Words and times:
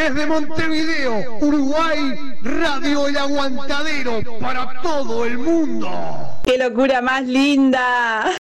Desde 0.00 0.26
Montevideo, 0.26 1.36
Uruguay, 1.42 2.14
Radio 2.42 3.06
El 3.06 3.18
Aguantadero 3.18 4.22
para 4.40 4.80
todo 4.80 5.26
el 5.26 5.36
mundo. 5.36 5.90
¡Qué 6.42 6.56
locura 6.56 7.02
más 7.02 7.26
linda! 7.26 8.39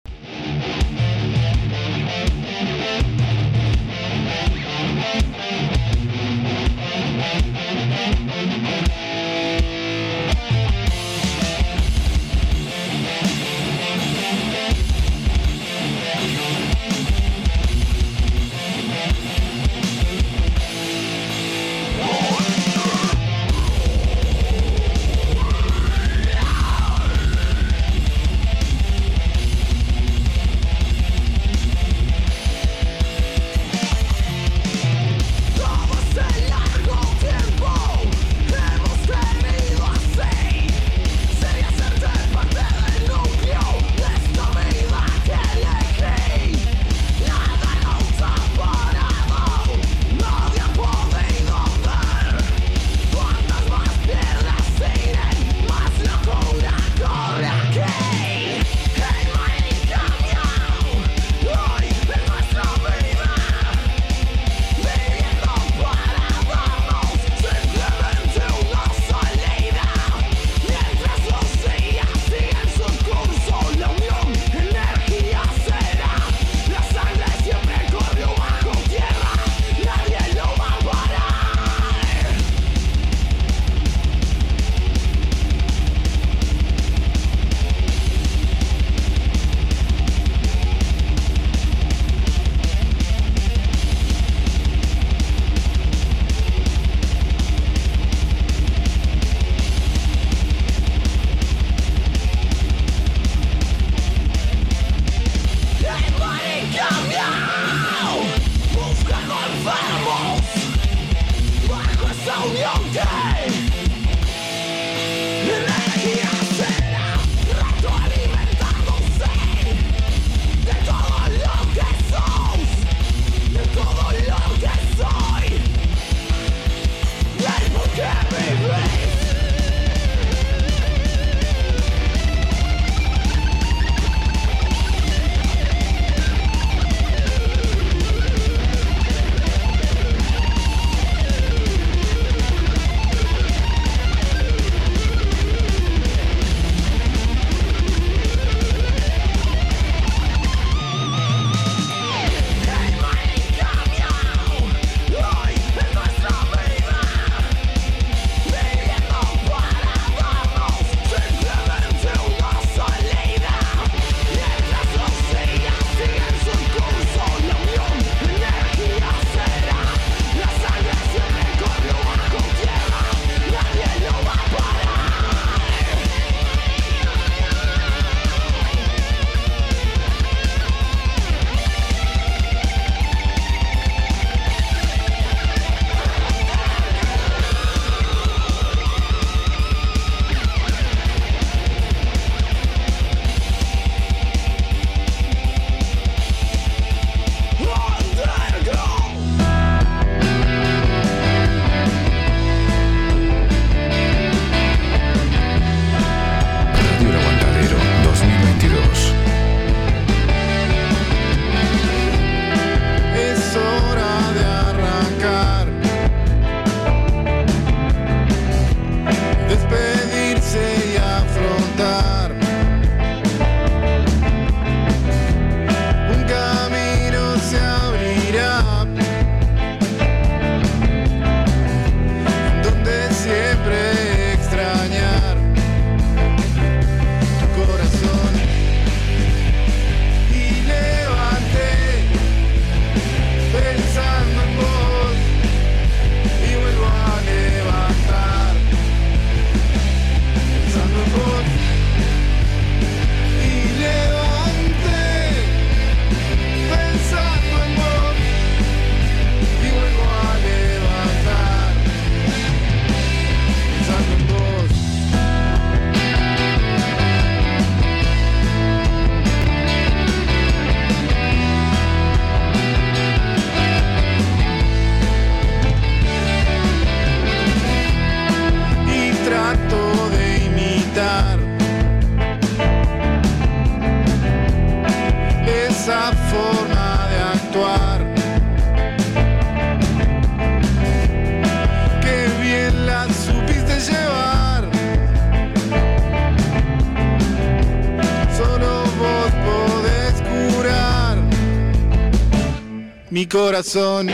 Levantar. 303.54 304.12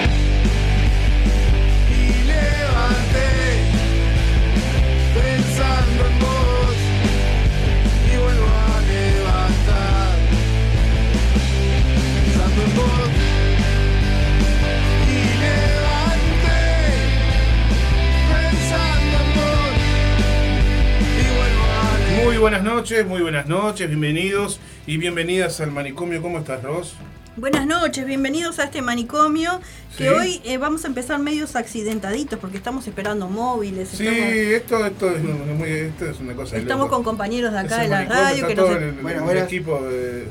Muy 22.25 22.38
buenas 22.38 22.63
noches, 22.63 23.06
muy 23.06 23.21
buenas 23.21 23.47
noches, 23.47 23.88
bienvenidos 23.88 24.59
y 24.85 24.97
bienvenidas 24.97 25.62
al 25.62 25.71
manicomio. 25.71 26.21
¿Cómo 26.21 26.39
estás, 26.39 26.62
Ros? 26.62 26.97
Buenas 27.39 27.65
noches, 27.65 28.06
bienvenidos 28.06 28.59
a 28.59 28.65
este 28.65 28.81
manicomio 28.81 29.62
que 29.97 30.03
Sí. 30.03 30.09
hoy 30.09 30.41
eh, 30.44 30.57
vamos 30.57 30.83
a 30.83 30.88
empezar 30.88 31.19
medios 31.19 31.56
accidentaditos 31.56 32.38
porque 32.39 32.57
estamos 32.57 32.86
esperando 32.88 33.27
móviles, 33.30 33.89
Sí, 33.89 34.06
estamos, 34.07 34.33
esto, 34.33 34.86
esto, 34.86 35.09
es, 35.15 35.24
una- 35.24 35.53
muy, 35.53 35.69
esto 35.69 36.06
es 36.09 36.19
una 36.19 36.33
cosa 36.36 36.57
estamos 36.57 36.86
loco. 36.86 36.95
con 36.95 37.03
compañeros 37.06 37.51
de 37.53 37.59
acá 37.59 37.75
Es 37.83 37.89
de 37.89 37.95
la 37.95 38.06
radio 38.06 38.47
que 38.47 38.56
todo 38.56 38.71
nos... 38.71 38.81
el, 38.81 38.91
Bueno, 38.94 39.31
equipo 39.31 39.80
de 39.81 40.27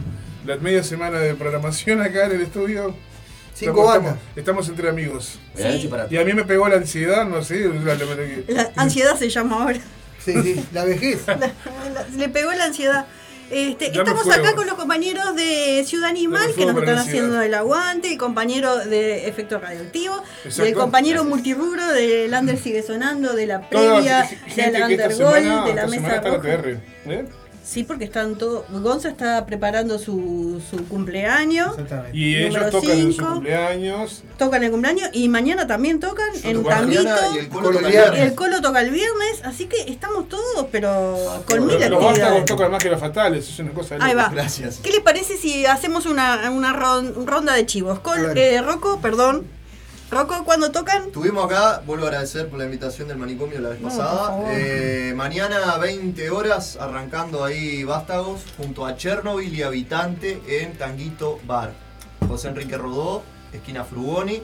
la 0.46 0.56
media 0.56 0.82
semana 0.82 1.19
de 1.19 1.34
programación 1.34 2.02
acá 2.02 2.26
en 2.26 2.32
el 2.32 2.40
estudio. 2.43 2.94
Cinco 3.54 3.81
Estamos-. 3.87 3.94
Estamos, 3.96 4.19
estamos 4.37 4.69
entre 4.69 4.88
amigos. 4.90 5.38
Sí, 5.56 5.90
Y 6.11 6.16
a 6.16 6.25
mí 6.25 6.32
me 6.34 6.44
pegó 6.44 6.69
la 6.69 6.76
ansiedad, 6.76 7.26
no 7.26 7.43
sé. 7.43 7.69
la- 7.84 7.94
la- 7.94 8.54
la 8.54 8.70
ansiedad 8.76 9.16
se 9.19 9.28
llama 9.31 9.62
ahora. 9.62 9.81
Sí, 10.25 10.34
sí, 10.43 10.64
la 10.72 10.84
vejez. 10.84 11.22
La- 11.26 11.37
la- 11.38 12.08
le 12.16 12.28
pegó 12.28 12.52
la 12.52 12.64
ansiedad. 12.66 13.06
Este, 13.50 13.87
estamos 13.87 14.23
fuego. 14.25 14.43
acá 14.43 14.55
con 14.55 14.67
los 14.67 14.77
compañeros 14.77 15.35
de 15.35 15.83
Ciudad 15.87 16.11
Animal 16.11 16.53
que 16.55 16.67
nos 16.67 16.77
están 16.77 16.95
la 16.97 17.00
haciendo 17.00 17.41
el 17.41 17.55
aguante, 17.55 18.12
el 18.12 18.19
compañero 18.19 18.77
de 18.77 19.27
Efecto 19.29 19.59
Radioactivo, 19.59 20.23
el 20.59 20.75
compañero 20.75 21.25
multirrubro 21.25 21.87
de 21.87 22.29
Lander 22.29 22.59
Sigue 22.62 22.83
Sonando, 22.83 23.35
de 23.35 23.47
la 23.47 23.69
previa, 23.69 24.25
gente 24.25 24.79
del 24.79 24.87
que 24.89 24.95
esta 24.95 25.09
Undergol, 25.09 25.43
semana, 25.43 25.67
de 25.67 25.75
la 25.75 25.87
mesa 25.87 26.09
la 26.09 26.21
roja. 26.21 26.49
Sí, 27.69 27.85
porque 27.85 28.05
están 28.05 28.37
todos. 28.37 28.65
Gonza 28.70 29.11
está 29.11 29.44
preparando 29.44 29.99
su, 29.99 30.59
su 30.70 30.88
cumpleaños. 30.88 31.73
Exactamente. 31.73 32.17
Y 32.17 32.35
ellos 32.37 32.70
tocan 32.70 32.91
en 32.93 33.06
su 33.09 33.12
cinco. 33.12 33.32
cumpleaños. 33.35 34.23
Tocan 34.38 34.62
el 34.65 34.70
cumpleaños 34.70 35.11
y 35.12 35.29
mañana 35.29 35.67
también 35.67 36.00
tocan 36.00 36.31
en 36.44 36.47
y 36.47 36.49
el 36.49 36.62
Colo 36.62 37.67
Colo 37.67 37.73
toca 37.73 37.87
el 37.87 37.93
viernes. 37.93 38.20
El 38.23 38.35
Colo 38.35 38.61
toca 38.62 38.81
el 38.81 38.91
viernes, 38.91 39.43
así 39.44 39.67
que 39.67 39.82
estamos 39.82 40.31
todos, 40.31 40.67
pero 40.73 41.15
con 41.47 41.59
Los, 41.59 41.67
mil 41.67 41.91
los 41.91 42.03
vástagos 42.03 42.44
tocan 42.47 42.70
más 42.70 42.82
que 42.82 42.88
los 42.88 43.00
fatales, 43.00 43.47
es 43.47 43.59
una 43.59 43.73
cosa 43.73 43.97
de 43.99 44.05
Ahí 44.05 44.14
va. 44.14 44.31
Gracias. 44.31 44.79
¿Qué 44.82 44.91
les 44.91 45.00
parece 45.00 45.37
si 45.37 45.67
hacemos 45.67 46.06
una, 46.06 46.50
una 46.50 46.73
ron- 46.73 47.26
ronda 47.26 47.53
de 47.53 47.67
chivos? 47.67 47.99
Con 48.00 48.23
ver. 48.23 48.38
eh, 48.38 48.62
Rocco, 48.62 48.99
perdón. 49.03 49.47
Rocco, 50.10 50.43
¿cuándo 50.44 50.70
tocan? 50.70 51.05
Estuvimos 51.05 51.44
acá, 51.44 51.82
vuelvo 51.84 52.06
a 52.06 52.08
agradecer 52.08 52.49
por 52.49 52.58
la 52.58 52.64
invitación 52.64 53.08
del 53.08 53.19
manicomio 53.19 53.60
la 53.60 53.69
vez 53.70 53.81
No, 53.81 53.88
pasada. 53.88 54.43
Eh, 54.52 55.12
mañana 55.14 55.76
20 55.76 56.31
horas, 56.31 56.78
arrancando 56.81 57.44
ahí 57.44 57.84
Vástagos, 57.84 58.40
junto 58.56 58.87
a 58.87 58.96
Chernobyl 58.96 59.55
y 59.55 59.62
Habitante 59.62 60.40
en 60.49 60.78
Tanguito 60.78 61.38
Bar. 61.46 61.72
José 62.26 62.49
Enrique 62.49 62.78
Rodó, 62.78 63.22
esquina 63.52 63.84
Frugoni, 63.84 64.43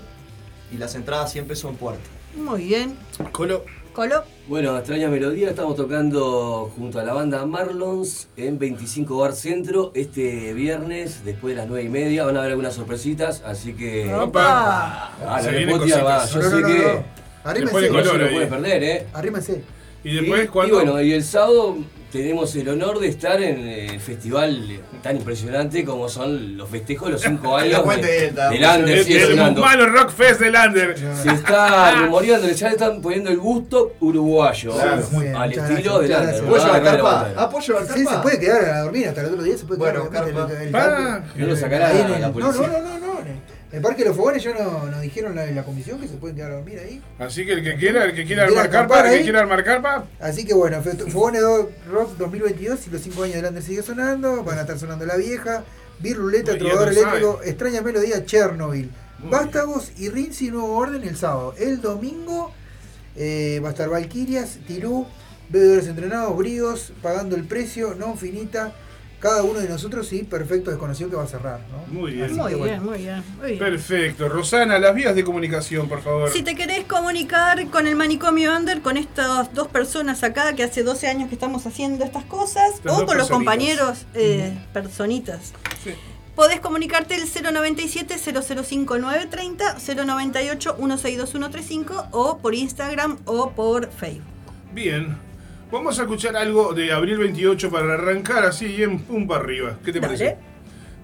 y 0.71 0.77
las 0.77 0.95
entradas 0.97 1.33
siempre 1.33 1.57
son 1.57 1.77
puerta. 1.77 2.05
Muy 2.37 2.65
bien. 2.65 2.99
Colo, 3.33 3.65
Colo. 3.95 4.23
Bueno, 4.47 4.77
extraña 4.77 5.09
melodía, 5.09 5.49
estamos 5.49 5.75
tocando 5.75 6.71
junto 6.77 7.01
a 7.01 7.03
la 7.03 7.15
banda 7.15 7.47
Marlons 7.47 8.29
en 8.37 8.59
25 8.59 9.17
Bar 9.17 9.33
Centro 9.33 9.91
este 9.95 10.53
viernes 10.53 11.25
después 11.25 11.55
de 11.55 11.63
las 11.63 11.67
9 11.67 11.85
y 11.85 11.89
media. 11.89 12.25
Van 12.27 12.37
a 12.37 12.41
haber 12.41 12.51
algunas 12.51 12.75
sorpresitas, 12.75 13.43
así 13.47 13.73
que. 13.73 14.13
Opa. 14.13 15.13
Ah, 15.27 15.41
la 15.43 15.51
Respuesta 15.51 16.03
va, 16.03 16.27
yo 16.27 16.43
No, 16.43 16.51
sé 16.51 16.61
no, 16.61 16.67
que. 16.67 17.03
Arrímense. 17.43 17.91
No 17.91 18.05
se 18.05 18.19
lo 18.19 18.49
perder, 18.51 18.85
¿eh? 18.85 19.07
Arrímense. 19.15 19.63
y 20.05 20.15
después 20.17 20.45
y, 20.45 20.49
cuando. 20.49 20.75
y 20.75 20.77
bueno, 20.85 21.01
y 21.01 21.13
el 21.15 21.25
sábado 21.25 21.79
tenemos 22.15 22.55
el 22.55 22.69
honor 22.69 23.01
de 23.01 23.09
estar 23.09 23.43
en 23.43 23.67
el 23.67 23.99
festival 23.99 24.79
tan 25.03 25.17
impresionante 25.17 25.85
como 25.85 26.09
son 26.09 26.57
los 26.57 26.69
festejos 26.71 27.09
de 27.09 27.13
los 27.15 27.23
5 27.23 27.57
años 27.57 27.81
cuente 27.83 28.07
de, 28.07 28.31
del. 28.31 28.65
Under, 28.65 28.99
el, 28.99 29.05
sigue 29.05 29.23
el. 29.25 29.37
Malo 29.57 29.87
Rock 29.89 30.11
Fest 30.11 30.39
de 30.41 30.53
Lander. 30.53 30.97
Se 30.97 31.29
está 31.31 31.91
rumoreando, 32.03 32.47
ya 32.49 32.69
le 32.69 32.73
están 32.75 33.03
poniendo 33.03 33.31
el 33.31 33.39
gusto 33.39 33.95
uruguayo. 33.99 34.73
Claro. 34.75 35.03
Muy 35.11 35.25
bien, 35.25 35.35
al 35.37 35.53
estilo 35.53 35.99
del 35.99 36.11
Under. 36.13 36.23
gracias. 36.23 36.41
¿Apoyo 36.47 36.65
a 36.65 36.73
la 36.79 36.83
carpa? 36.83 37.31
¿Apoyo 37.37 37.79
a 37.79 37.81
la 37.83 37.93
Sí, 37.95 38.07
se 38.07 38.19
puede 38.19 38.39
quedar 38.39 38.65
a 38.65 38.81
dormir 38.83 39.09
hasta 39.09 39.21
el 39.23 39.27
otro 39.27 39.43
día, 39.43 39.59
se 39.59 39.65
puede 39.65 39.79
Bueno, 39.81 40.09
quedar 40.09 40.25
carpa. 40.33 40.63
el- 40.63 40.71
parque- 40.71 41.23
No 41.41 41.47
lo 41.47 41.57
sacará 41.57 41.93
la 41.93 42.19
No, 42.29 42.33
policía. 42.33 42.67
no, 42.69 42.79
no, 42.81 42.99
no, 42.99 42.99
no. 42.99 43.15
El 43.75 43.83
Parque 43.83 44.05
de 44.05 44.11
los 44.11 44.17
Fogones 44.17 44.41
ya 44.41 44.55
no, 44.55 44.87
nos 44.87 45.01
dijeron 45.01 45.35
la, 45.35 45.47
la 45.47 45.65
comisión 45.65 46.01
que 46.01 46.07
se 46.07 46.15
pueden 46.15 46.37
quedar 46.37 46.53
a 46.53 46.55
dormir 46.57 46.79
ahí. 46.79 47.03
Así 47.19 47.45
que 47.45 47.55
el 47.55 47.65
que 47.65 47.75
quiera, 47.75 48.05
el 48.05 48.15
que 48.15 48.25
quiera 48.25 48.47
¿Quiere 48.47 48.61
armar 48.61 48.71
carpa, 48.71 49.11
el 49.11 49.19
que 49.19 49.23
quiera 49.25 49.41
armar 49.41 49.65
carpa, 49.65 50.05
Así 50.21 50.45
que 50.45 50.55
bueno, 50.55 50.81
Fogones 50.81 51.43
Rock 51.91 52.17
2022 52.17 52.87
y 52.87 52.91
los 52.91 53.01
5 53.01 53.23
años 53.25 53.35
de 53.35 53.43
Lander 53.43 53.63
sigue 53.65 53.83
sonando, 53.83 54.45
van 54.45 54.59
a 54.59 54.61
estar 54.61 54.79
sonando 54.79 55.05
La 55.05 55.17
Vieja, 55.17 55.65
Bir 55.99 56.17
Ruleta, 56.17 56.53
Muy 56.53 56.61
Trovador 56.61 56.89
Eléctrico, 56.91 57.41
Extraña 57.45 57.83
Melodía, 57.83 58.25
Chernobyl, 58.25 58.93
Vástagos 59.29 59.91
y 59.99 60.09
Rinzi 60.09 60.53
Nuevo 60.53 60.77
Orden 60.77 61.03
el 61.03 61.17
sábado. 61.17 61.55
El 61.59 61.81
domingo 61.81 62.53
eh, 63.17 63.61
va 63.61 63.71
a 63.71 63.73
estar 63.73 63.89
Valquirias, 63.89 64.59
Tirú, 64.69 65.09
Bebedores 65.49 65.89
Entrenados, 65.89 66.37
Bríos, 66.37 66.93
Pagando 67.03 67.35
el 67.35 67.43
Precio, 67.43 67.97
Non 67.97 68.17
Finita, 68.17 68.73
cada 69.25 69.43
uno 69.43 69.59
de 69.59 69.71
nosotros 69.71 70.13
y 70.13 70.23
Perfecto 70.23 70.71
Desconocido 70.71 71.09
que 71.09 71.17
va 71.17 71.23
a 71.23 71.27
cerrar. 71.27 71.59
¿no? 71.73 71.99
Muy 71.99 72.13
bien. 72.13 72.37
Muy 72.37 72.53
bueno. 72.53 72.65
bien, 72.65 72.85
muy 72.85 72.99
bien, 72.99 73.25
muy 73.39 73.47
bien. 73.47 73.59
perfecto. 73.59 74.29
Rosana, 74.29 74.79
las 74.79 74.95
vías 74.95 75.15
de 75.15 75.25
comunicación, 75.25 75.89
por 75.89 76.03
favor. 76.03 76.31
Si 76.31 76.43
te 76.43 76.55
querés 76.55 76.85
comunicar 76.85 77.67
con 77.71 77.87
el 77.87 77.97
manicomio 77.97 78.55
Under, 78.55 78.83
con 78.83 78.99
estas 78.99 79.55
dos 79.55 79.69
personas 79.69 80.23
acá 80.25 80.55
que 80.55 80.63
hace 80.63 80.83
12 80.83 81.07
años 81.07 81.29
que 81.31 81.37
estamos 81.37 81.67
haciendo 81.67 82.05
estas 82.05 82.25
cosas, 82.25 82.75
Estas 82.75 82.93
o 82.93 83.07
con 83.07 83.17
los 83.17 83.29
personitas. 83.29 83.31
compañeros 83.31 84.07
eh, 84.13 84.53
personitas. 84.75 85.55
Sí. 85.83 85.95
Podés 86.37 86.61
comunicarte 86.61 87.15
el 87.15 87.23
097 87.23 88.17
005 88.19 88.99
930 88.99 89.77
098 90.05 90.77
162135 90.79 92.09
o 92.11 92.37
por 92.41 92.55
Instagram 92.55 93.17
o 93.25 93.53
por 93.53 93.91
Facebook. 93.91 94.27
Bien. 94.75 95.17
Vamos 95.75 95.99
a 95.99 96.03
escuchar 96.03 96.37
algo 96.37 96.73
de 96.73 96.93
abril 96.93 97.19
28 97.19 97.69
para 97.69 97.95
arrancar 97.95 98.45
así 98.45 98.69
bien 98.69 99.01
pum 99.01 99.27
para 99.27 99.43
arriba. 99.43 99.77
¿Qué 99.85 99.93
te 99.93 99.99
Dale. 99.99 100.17
parece? 100.17 100.37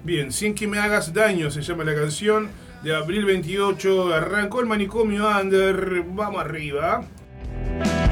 Bien, 0.05 0.31
sin 0.31 0.55
que 0.55 0.65
me 0.65 0.79
hagas 0.79 1.13
daño 1.13 1.51
se 1.51 1.61
llama 1.61 1.83
la 1.83 1.93
canción 1.93 2.49
de 2.81 2.95
abril 2.95 3.25
28. 3.25 4.13
Arrancó 4.13 4.61
el 4.61 4.67
manicomio 4.67 5.27
Under. 5.27 6.03
Vamos 6.03 6.39
arriba. 6.39 7.03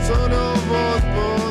Solo 0.05 0.53
vos 0.67 1.48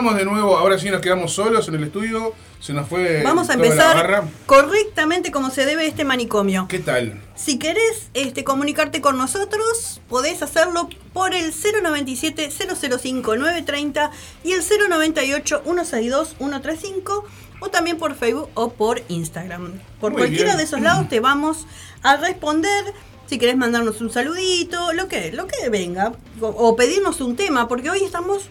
estamos 0.00 0.18
de 0.18 0.24
nuevo, 0.24 0.56
ahora 0.56 0.78
sí 0.78 0.88
nos 0.88 1.02
quedamos 1.02 1.34
solos 1.34 1.68
en 1.68 1.74
el 1.74 1.84
estudio, 1.84 2.32
se 2.58 2.72
nos 2.72 2.88
fue 2.88 3.22
Vamos 3.22 3.50
a 3.50 3.52
empezar 3.52 4.24
correctamente 4.46 5.30
como 5.30 5.50
se 5.50 5.66
debe 5.66 5.86
este 5.86 6.06
manicomio. 6.06 6.64
¿Qué 6.70 6.78
tal? 6.78 7.20
Si 7.34 7.58
querés 7.58 8.08
este, 8.14 8.42
comunicarte 8.42 9.02
con 9.02 9.18
nosotros, 9.18 10.00
podés 10.08 10.42
hacerlo 10.42 10.88
por 11.12 11.34
el 11.34 11.52
097-005-930 11.52 14.10
y 14.42 14.52
el 14.52 14.62
098-162-135 14.62 17.24
o 17.60 17.68
también 17.68 17.98
por 17.98 18.14
Facebook 18.14 18.48
o 18.54 18.72
por 18.72 19.02
Instagram. 19.08 19.74
Por 20.00 20.12
Muy 20.12 20.22
cualquiera 20.22 20.46
bien. 20.46 20.56
de 20.56 20.64
esos 20.64 20.80
lados 20.80 21.10
te 21.10 21.20
vamos 21.20 21.66
a 22.02 22.16
responder. 22.16 22.94
Si 23.26 23.38
querés 23.38 23.58
mandarnos 23.58 24.00
un 24.00 24.10
saludito, 24.10 24.94
lo 24.94 25.08
que, 25.08 25.30
lo 25.30 25.46
que 25.46 25.68
venga, 25.68 26.14
o, 26.40 26.46
o 26.46 26.74
pedirnos 26.74 27.20
un 27.20 27.36
tema, 27.36 27.68
porque 27.68 27.90
hoy 27.90 28.02
estamos 28.02 28.48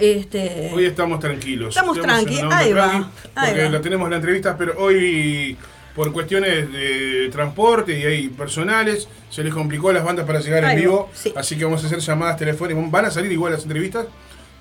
este, 0.00 0.70
Hoy 0.74 0.86
estamos 0.86 1.20
tranquilos. 1.20 1.68
Estamos 1.70 1.96
en 1.96 2.02
tranqui, 2.02 2.34
una 2.36 2.42
onda 2.44 2.58
ahí 2.58 2.72
va, 2.72 2.88
tranqui, 2.90 3.08
ahí 3.34 3.50
Porque 3.50 3.64
va. 3.64 3.70
la 3.70 3.80
tenemos 3.80 4.10
la 4.10 4.16
entrevista, 4.16 4.56
pero 4.56 4.74
hoy 4.78 5.56
por 5.94 6.12
cuestiones 6.12 6.72
de 6.72 7.28
transporte 7.32 7.98
y 7.98 8.04
ahí 8.04 8.28
personales 8.28 9.08
se 9.28 9.42
les 9.42 9.52
complicó 9.52 9.90
a 9.90 9.92
las 9.92 10.04
bandas 10.04 10.24
para 10.24 10.40
llegar 10.40 10.64
Ahí 10.64 10.76
en 10.76 10.82
vivo. 10.82 11.10
sí. 11.12 11.32
Así 11.36 11.56
que 11.58 11.64
vamos 11.64 11.82
a 11.82 11.86
hacer 11.86 11.98
llamadas 11.98 12.36
telefónicas. 12.36 12.90
Van 12.90 13.04
a 13.06 13.10
salir 13.10 13.30
igual 13.32 13.52
las 13.52 13.62
entrevistas, 13.64 14.06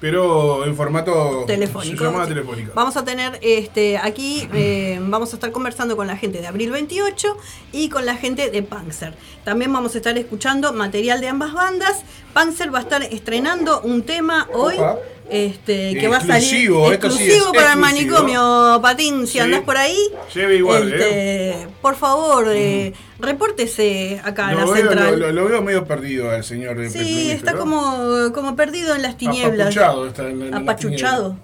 pero 0.02 0.66
en 0.66 0.76
formato 0.76 1.44
telefónico. 1.46 2.04
Llamada 2.04 2.26
sí. 2.26 2.34
telefónica. 2.34 2.72
Vamos 2.74 2.98
a 2.98 3.04
tener 3.06 3.38
este 3.42 3.98
aquí, 3.98 4.48
eh, 4.54 4.98
vamos 5.02 5.32
a 5.34 5.36
estar 5.36 5.52
conversando 5.52 5.96
con 5.98 6.08
la 6.08 6.18
gente 6.18 6.40
de 6.40 6.48
Abril 6.48 6.72
28 6.72 7.38
y 7.74 7.90
con 7.90 8.06
la 8.06 8.16
gente 8.16 8.50
de 8.50 8.64
Panzer. 8.64 9.14
También 9.44 9.72
vamos 9.72 9.94
a 9.96 9.98
estar 9.98 10.18
escuchando 10.18 10.74
material 10.74 11.22
de 11.22 11.28
ambas 11.28 11.54
bandas. 11.54 12.04
Panzer 12.34 12.74
va 12.74 12.80
a 12.80 12.82
estar 12.82 13.04
estrenando 13.04 13.82
un 13.82 14.02
tema 14.04 14.48
hoy. 14.54 14.76
Opa. 14.78 14.98
Este, 15.32 15.94
que 16.00 16.08
va 16.08 16.18
a 16.18 16.22
salir 16.22 16.34
Exclusivo, 16.72 16.90
sí 17.12 17.30
es 17.32 17.44
para 17.54 17.74
el 17.74 17.80
manicomio, 17.80 18.80
Patín. 18.82 19.28
Si 19.28 19.34
Sí. 19.34 19.40
andás 19.40 19.62
por 19.62 19.78
ahí, 19.78 19.96
Lleve 20.34 20.56
igual, 20.56 20.92
este, 20.92 21.68
por 21.84 21.96
favor, 21.96 22.48
eh, 22.50 22.94
repórtese 23.20 24.20
acá 24.24 24.50
en 24.52 24.58
la 24.58 24.66
Lo 24.66 24.72
veo, 24.72 24.88
central. 24.90 25.20
lo, 25.20 25.28
lo- 25.32 25.42
lo 25.44 25.50
veo 25.50 25.62
medio 25.62 25.86
perdido 25.86 26.32
al 26.32 26.44
señor. 26.44 26.78
de 26.78 26.90
sí, 26.90 27.30
está 27.30 27.54
como, 27.56 28.32
como 28.34 28.56
perdido 28.56 28.96
en 28.96 29.04
las 29.04 29.18
tinieblas. 29.18 29.68
Apapuchado 29.78 30.08
está 30.08 30.28
en 30.30 30.40
la- 30.40 30.46
en 30.46 30.52
la 30.52 30.58
Apachuchado. 30.58 31.38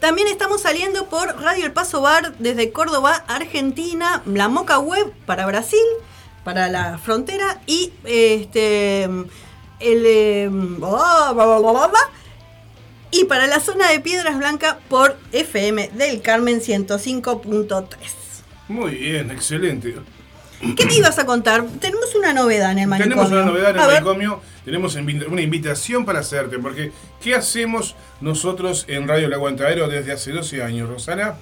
También 0.00 0.28
estamos 0.28 0.60
saliendo 0.62 1.06
por 1.08 1.40
Radio 1.42 1.64
El 1.66 1.72
Paso 1.72 2.00
Bar 2.00 2.34
desde 2.38 2.70
Córdoba, 2.70 3.24
Argentina, 3.26 4.22
la 4.26 4.46
Moca 4.48 4.78
Web 4.78 5.12
para 5.26 5.44
Brasil, 5.44 5.80
para 6.44 6.68
la 6.68 6.98
frontera 6.98 7.60
y 7.66 7.92
este 8.04 9.02
el 9.80 10.02
eh, 10.06 10.48
bla, 10.50 11.32
y 13.10 13.24
para 13.24 13.46
la 13.46 13.60
zona 13.60 13.90
de 13.90 14.00
Piedras 14.00 14.36
Blancas 14.38 14.76
por 14.88 15.16
FM 15.32 15.90
del 15.94 16.20
Carmen 16.20 16.60
105.3. 16.60 17.86
Muy 18.68 18.94
bien, 18.96 19.30
excelente. 19.30 19.94
¿Qué 20.76 20.86
me 20.86 20.94
ibas 20.94 21.18
a 21.18 21.24
contar? 21.24 21.64
Tenemos 21.80 22.14
una 22.14 22.32
novedad 22.32 22.72
en 22.72 22.80
el 22.80 22.88
manicomio. 22.88 23.16
Tenemos 23.16 23.32
una 23.32 23.44
novedad 23.44 23.70
en 23.70 23.76
el 23.76 23.86
manicomio, 23.86 24.40
tenemos 24.64 24.94
una 24.96 25.40
invitación 25.40 26.04
para 26.04 26.18
hacerte, 26.18 26.58
porque 26.58 26.92
¿qué 27.22 27.34
hacemos 27.34 27.94
nosotros 28.20 28.84
en 28.88 29.06
Radio 29.06 29.26
El 29.26 29.34
Aguantadero 29.34 29.88
desde 29.88 30.12
hace 30.12 30.32
12 30.32 30.62
años, 30.62 30.88
Rosana? 30.88 31.36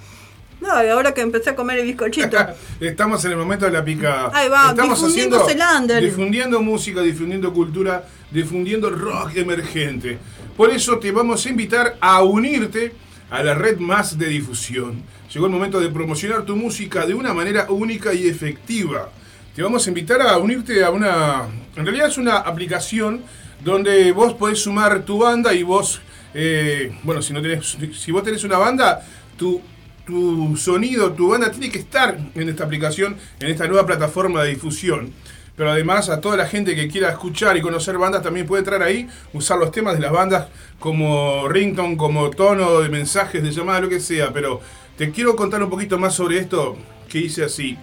No, 0.61 0.71
ahora 0.71 1.13
que 1.13 1.21
empecé 1.21 1.51
a 1.51 1.57
comer 1.57 1.79
el 1.79 1.87
bizcochito. 1.87 2.37
Estamos 2.81 3.25
en 3.25 3.33
el 3.33 3.37
momento 3.37 3.67
de 3.67 3.73
la 3.73 3.85
picada. 3.85 4.31
Ahí 4.33 4.49
va, 4.49 4.71
Estamos 4.71 4.99
difundiendo 4.99 5.45
haciendo, 5.45 6.01
difundiendo 6.01 6.63
música, 6.63 7.03
difundiendo 7.03 7.53
cultura, 7.53 8.05
difundiendo 8.31 8.91
rock 8.91 9.37
emergente. 9.37 10.19
Por 10.57 10.71
eso 10.71 10.99
te 10.99 11.13
vamos 11.13 11.45
a 11.45 11.51
invitar 11.51 11.97
a 12.01 12.23
unirte 12.23 12.95
a 13.31 13.43
la 13.43 13.55
red 13.55 13.79
más 13.79 14.19
de 14.19 14.29
difusión. 14.29 15.03
Llegó 15.33 15.47
el 15.47 15.53
momento 15.53 15.81
de 15.81 15.91
promocionar 15.91 16.45
tu 16.45 16.57
música 16.57 17.07
de 17.07 17.15
una 17.15 17.35
manera 17.35 17.67
única 17.69 18.15
y 18.15 18.27
efectiva. 18.27 19.11
Te 19.55 19.63
vamos 19.63 19.87
a 19.87 19.91
invitar 19.91 20.23
a 20.23 20.39
unirte 20.39 20.83
a 20.83 20.91
una... 20.91 21.47
En 21.77 21.85
realidad 21.85 22.09
es 22.09 22.17
una 22.17 22.39
aplicación 22.39 23.23
donde 23.63 24.13
vos 24.13 24.35
podés 24.35 24.61
sumar 24.61 25.03
tu 25.03 25.19
banda 25.19 25.53
y 25.53 25.63
vos... 25.63 26.01
eh, 26.33 26.91
bueno, 27.03 27.21
si, 27.21 27.35
no 27.35 27.43
tenés, 27.43 27.77
si 27.93 28.11
vos 28.11 28.23
tenés 28.23 28.43
una 28.45 28.57
banda, 28.57 29.05
tu 29.37 29.61
tu 30.07 30.57
sonido, 30.57 31.13
tu 31.13 31.29
banda 31.29 31.51
tiene 31.51 31.69
que 31.69 31.81
estar 31.81 32.17
en 32.35 32.49
esta 32.49 32.65
aplicación, 32.65 33.17
en 33.41 33.49
esta 33.49 33.67
nueva 33.67 33.85
plataforma 33.85 34.43
de 34.45 34.51
difusión. 34.51 35.13
Pero 35.57 35.71
además 35.71 36.11
a 36.11 36.21
toda 36.21 36.37
la 36.37 36.47
gente 36.47 36.75
que 36.75 36.87
quiera 36.87 37.11
escuchar 37.11 37.57
y 37.57 37.63
conocer 37.63 37.97
bandas 37.97 38.23
también 38.23 38.47
puede 38.47 38.61
entrar 38.61 38.83
ahí, 38.83 39.09
usar 39.33 39.59
los 39.59 39.71
temas 39.71 39.95
de 39.95 40.01
las 40.01 40.13
bandas 40.13 40.49
como 40.79 41.49
ringtone, 41.49 41.97
como 41.97 42.31
tono 42.31 42.81
de 42.81 42.91
mensajes, 42.91 43.43
de 43.43 43.51
llamada, 43.51 43.81
lo 43.81 43.89
que 43.89 44.01
sea. 44.01 44.33
Pero 44.33 44.61
te 44.97 45.11
quiero 45.11 45.35
contar 45.35 45.63
un 45.63 45.71
poquito 45.71 45.99
más 45.99 46.15
sobre 46.15 46.39
esto 46.39 46.77
que 47.09 47.19
hice 47.19 47.45
así. 47.45 47.79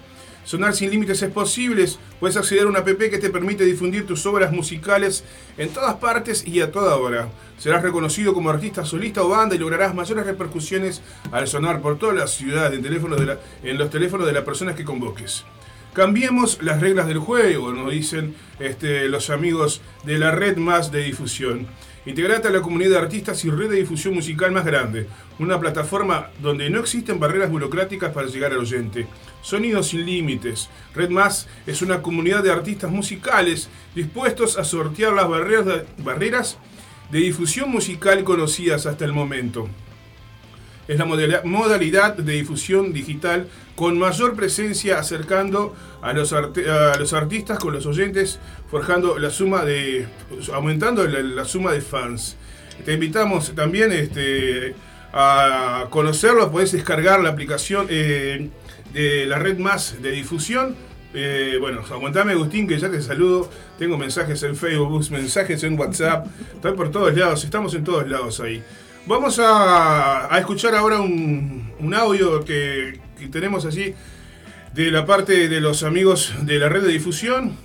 Sonar 0.46 0.76
sin 0.76 0.92
límites 0.92 1.22
es 1.22 1.32
posible. 1.32 1.88
Puedes 2.20 2.36
acceder 2.36 2.66
a 2.66 2.68
una 2.68 2.80
app 2.80 2.98
que 2.98 3.18
te 3.18 3.30
permite 3.30 3.64
difundir 3.64 4.06
tus 4.06 4.26
obras 4.26 4.52
musicales 4.52 5.24
en 5.58 5.70
todas 5.70 5.96
partes 5.96 6.46
y 6.46 6.60
a 6.60 6.72
toda 6.72 6.98
hora. 6.98 7.30
Serás 7.58 7.82
reconocido 7.82 8.34
como 8.34 8.50
artista 8.50 8.84
solista 8.84 9.24
o 9.24 9.30
banda 9.30 9.56
y 9.56 9.60
lograrás 9.60 9.96
mayores 9.96 10.26
repercusiones 10.26 11.02
al 11.32 11.48
sonar 11.48 11.82
por 11.82 11.98
toda 11.98 12.14
la 12.14 12.28
ciudad 12.28 12.74
en, 12.74 12.84
teléfonos 12.84 13.22
en 13.64 13.78
los 13.78 13.90
teléfonos 13.90 14.28
de 14.28 14.34
las 14.34 14.44
personas 14.44 14.76
que 14.76 14.84
convoques. 14.84 15.46
Cambiemos 15.94 16.58
las 16.64 16.82
reglas 16.82 17.06
del 17.06 17.20
juego, 17.20 17.72
nos 17.72 17.92
dicen 17.92 18.34
este, 18.60 19.08
los 19.10 19.30
amigos 19.30 19.82
de 20.04 20.18
la 20.18 20.32
red 20.32 20.58
más 20.58 20.92
de 20.92 21.04
difusión. 21.04 21.68
Integrate 22.08 22.48
a 22.48 22.52
la 22.52 22.64
comunidad 22.64 22.90
de 22.90 22.98
artistas 22.98 23.46
y 23.46 23.52
red 23.52 23.70
de 23.70 23.78
difusión 23.78 24.16
musical 24.16 24.52
más 24.52 24.66
grande. 24.66 25.08
Una 25.38 25.60
plataforma 25.60 26.32
donde 26.42 26.68
no 26.72 26.80
existen 26.80 27.20
barreras 27.20 27.52
burocráticas 27.52 28.12
para 28.12 28.26
llegar 28.26 28.52
al 28.52 28.58
oyente. 28.58 29.06
Sonidos 29.44 29.90
sin 29.90 30.04
límites. 30.04 30.68
Red 30.96 31.12
Más 31.12 31.48
es 31.68 31.84
una 31.84 32.02
comunidad 32.02 32.42
de 32.42 32.52
artistas 32.52 32.90
musicales 32.90 33.70
dispuestos 33.94 34.58
a 34.58 34.64
sortear 34.64 35.14
las 35.14 35.30
barreras 35.30 36.58
de, 37.12 37.20
difusión 37.20 37.70
musical 37.70 38.24
conocidas 38.24 38.88
hasta 38.88 39.06
el 39.06 39.14
momento. 39.14 39.70
Es 40.88 40.98
la 40.98 41.06
modalidad 41.06 42.16
de 42.18 42.34
difusión 42.34 42.92
digital 42.92 43.48
con 43.76 43.98
mayor 43.98 44.36
presencia 44.36 45.00
acercando 45.00 45.76
a 46.02 46.14
los, 46.14 46.34
a 46.34 46.98
los 47.00 47.14
artistas 47.14 47.60
con 47.60 47.74
los 47.74 47.86
oyentes, 47.86 48.40
forjando 48.70 49.18
la 49.18 49.30
suma 49.30 49.66
de. 49.66 50.08
aumentando 50.54 51.08
la, 51.08 51.46
suma 51.46 51.72
de 51.72 51.82
fans. 51.82 52.38
Te 52.86 52.94
invitamos 52.94 53.54
también 53.56 53.92
este, 53.92 54.76
a 55.12 55.88
conocerlo, 55.90 56.52
podés 56.52 56.72
descargar 56.72 57.22
la 57.22 57.30
aplicación 57.30 57.88
eh, 57.90 58.50
de 58.94 59.26
la 59.26 59.40
red 59.40 59.58
más 59.58 60.02
de 60.02 60.12
difusión. 60.12 60.76
Eh, 61.16 61.58
bueno, 61.60 61.82
aguantame 61.92 62.32
Agustín 62.32 62.68
que 62.68 62.78
ya 62.78 62.90
te 62.90 63.02
saludo. 63.02 63.50
Tengo 63.78 63.98
mensajes 63.98 64.42
en 64.44 64.56
Facebook, 64.56 65.10
mensajes 65.12 65.64
en 65.64 65.80
WhatsApp. 65.80 66.28
Estoy 66.56 66.74
por 66.74 66.92
todos 66.92 67.16
lados, 67.16 67.44
estamos 67.44 67.74
en 67.76 67.84
todos 67.84 68.08
lados 68.08 68.40
ahí. 68.40 68.64
Vamos 69.06 69.40
a, 69.42 70.30
escuchar 70.40 70.76
ahora 70.76 71.02
un 71.02 71.94
audio 71.94 72.44
que, 72.44 73.03
tenemos 73.28 73.66
allí 73.66 73.94
de 74.74 74.92
la 74.92 75.06
parte 75.06 75.48
de 75.50 75.62
los 75.62 75.84
amigos 75.84 76.34
de 76.42 76.58
la 76.60 76.70
red 76.70 76.82
de 76.84 76.92
difusión. 76.92 77.56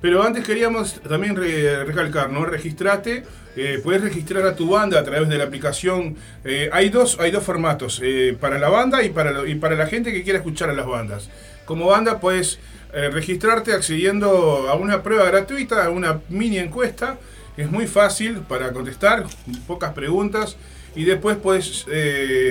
Pero 0.00 0.22
antes 0.22 0.44
queríamos 0.44 1.00
también 1.02 1.36
re- 1.36 1.84
recalcar, 1.84 2.30
¿no? 2.30 2.44
Registrate, 2.44 3.24
eh, 3.56 3.80
puedes 3.82 4.02
registrar 4.02 4.44
a 4.46 4.54
tu 4.54 4.68
banda 4.68 5.00
a 5.00 5.04
través 5.04 5.28
de 5.28 5.38
la 5.38 5.44
aplicación. 5.44 6.16
Eh, 6.44 6.68
hay, 6.72 6.90
dos, 6.90 7.18
hay 7.18 7.30
dos 7.30 7.42
formatos, 7.42 8.00
eh, 8.04 8.36
para 8.38 8.58
la 8.58 8.68
banda 8.68 9.02
y 9.02 9.08
para, 9.08 9.32
lo- 9.32 9.46
y 9.46 9.54
para 9.54 9.74
la 9.74 9.86
gente 9.86 10.12
que 10.12 10.22
quiera 10.22 10.38
escuchar 10.38 10.68
a 10.68 10.74
las 10.74 10.86
bandas. 10.86 11.30
Como 11.64 11.86
banda 11.86 12.20
puedes 12.20 12.58
registrarte 12.92 13.72
accediendo 13.72 14.68
a 14.70 14.74
una 14.74 15.02
prueba 15.02 15.26
gratuita, 15.26 15.84
a 15.84 15.90
una 15.90 16.20
mini 16.30 16.58
encuesta. 16.58 17.18
Es 17.56 17.70
muy 17.70 17.86
fácil 17.86 18.38
para 18.48 18.72
contestar, 18.72 19.24
pocas 19.66 19.92
preguntas. 19.92 20.56
Y 20.94 21.04
después 21.04 21.36
puedes 21.36 21.84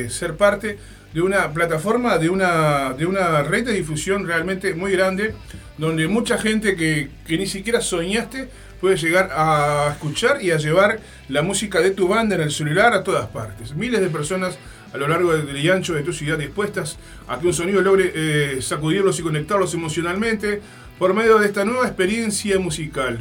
ser 0.10 0.36
parte 0.36 0.78
de 1.16 1.22
una 1.22 1.54
plataforma, 1.54 2.18
de 2.18 2.30
una, 2.30 2.92
de 2.92 3.06
una 3.06 3.42
red 3.42 3.66
de 3.66 3.72
difusión 3.72 4.28
realmente 4.28 4.74
muy 4.74 4.92
grande, 4.92 5.34
donde 5.78 6.10
mucha 6.10 6.38
gente 6.38 6.76
que, 6.76 7.10
que 7.26 7.38
ni 7.38 7.48
siquiera 7.48 7.80
soñaste 7.80 8.50
puede 8.82 8.98
llegar 8.98 9.30
a 9.32 9.92
escuchar 9.94 10.44
y 10.44 10.52
a 10.52 10.58
llevar 10.58 11.00
la 11.30 11.42
música 11.42 11.80
de 11.80 11.92
tu 11.92 12.10
banda 12.10 12.36
en 12.36 12.42
el 12.42 12.52
celular 12.52 12.92
a 12.92 13.02
todas 13.02 13.28
partes. 13.28 13.74
Miles 13.74 14.02
de 14.02 14.10
personas 14.10 14.58
a 14.92 14.98
lo 14.98 15.08
largo 15.08 15.32
del 15.32 15.58
y 15.58 15.70
ancho 15.70 15.94
de 15.94 16.04
tu 16.04 16.12
ciudad 16.12 16.38
dispuestas 16.38 16.98
a 17.30 17.40
que 17.40 17.48
un 17.48 17.54
sonido 17.54 17.80
logre 17.80 18.12
eh, 18.14 18.62
sacudirlos 18.62 19.18
y 19.18 19.24
conectarlos 19.24 19.74
emocionalmente 19.74 20.62
por 21.00 21.14
medio 21.14 21.40
de 21.40 21.48
esta 21.48 21.64
nueva 21.64 21.88
experiencia 21.88 22.60
musical. 22.60 23.20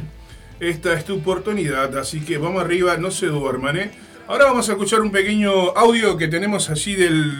Esta 0.59 0.93
es 0.95 1.05
tu 1.05 1.15
oportunidad, 1.15 1.97
así 1.97 2.19
que 2.19 2.37
vamos 2.37 2.61
arriba, 2.61 2.97
no 2.97 3.09
se 3.09 3.27
duerman, 3.27 3.77
¿eh? 3.77 3.91
Ahora 4.27 4.45
vamos 4.45 4.67
a 4.69 4.71
escuchar 4.71 5.01
un 5.01 5.11
pequeño 5.11 5.51
audio 5.77 6.17
que 6.17 6.27
tenemos 6.27 6.69
allí 6.71 6.95
del, 6.95 7.31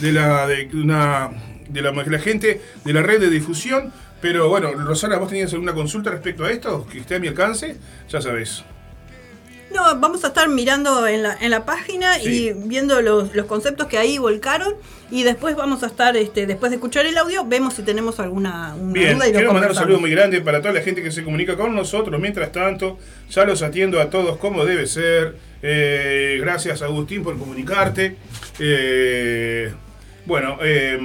de, 0.00 0.12
la, 0.12 0.46
de, 0.48 0.68
una, 0.74 1.30
de 1.68 1.82
la, 1.82 1.92
la 1.92 2.18
gente 2.18 2.60
de 2.84 2.92
la 2.92 3.02
red 3.02 3.20
de 3.20 3.30
difusión. 3.30 3.92
Pero 4.20 4.48
bueno, 4.48 4.72
Rosana, 4.72 5.18
¿vos 5.18 5.28
tenías 5.28 5.52
alguna 5.52 5.72
consulta 5.72 6.10
respecto 6.10 6.44
a 6.44 6.50
esto 6.50 6.86
que 6.90 6.98
esté 6.98 7.16
a 7.16 7.18
mi 7.20 7.28
alcance? 7.28 7.76
Ya 8.08 8.20
sabés. 8.20 8.64
No, 9.72 9.82
vamos 10.00 10.22
a 10.24 10.28
estar 10.28 10.48
mirando 10.48 11.06
en 11.06 11.22
la, 11.22 11.36
en 11.40 11.50
la 11.50 11.64
página 11.64 12.14
Sí. 12.18 12.48
y 12.48 12.52
viendo 12.68 13.00
los, 13.00 13.34
los 13.34 13.46
conceptos 13.46 13.86
que 13.86 13.96
ahí 13.96 14.18
volcaron 14.18 14.74
y 15.10 15.22
después 15.22 15.56
vamos 15.56 15.82
a 15.82 15.86
estar, 15.86 16.16
este, 16.16 16.46
después 16.46 16.70
de 16.70 16.76
escuchar 16.76 17.06
el 17.06 17.16
audio, 17.16 17.44
vemos 17.46 17.74
si 17.74 17.82
tenemos 17.82 18.20
alguna 18.20 18.74
una 18.74 18.92
Bien, 18.92 19.14
duda 19.16 19.28
y 19.28 19.32
quiero 19.32 19.52
mandar 19.52 19.70
un 19.70 19.76
saludo 19.76 19.98
muy 19.98 20.10
grande 20.10 20.40
para 20.40 20.60
toda 20.60 20.74
la 20.74 20.82
gente 20.82 21.02
que 21.02 21.10
se 21.10 21.24
comunica 21.24 21.56
con 21.56 21.74
nosotros. 21.74 22.20
Mientras 22.20 22.52
tanto, 22.52 22.98
ya 23.30 23.44
los 23.44 23.62
atiendo 23.62 24.00
a 24.00 24.10
todos 24.10 24.36
como 24.38 24.64
debe 24.64 24.86
ser. 24.86 25.51
Eh, 25.62 26.38
gracias, 26.40 26.82
Agustín, 26.82 27.22
por 27.22 27.38
comunicarte. 27.38 28.16
Eh, 28.58 29.72
bueno, 30.26 30.58
eh, 30.60 30.98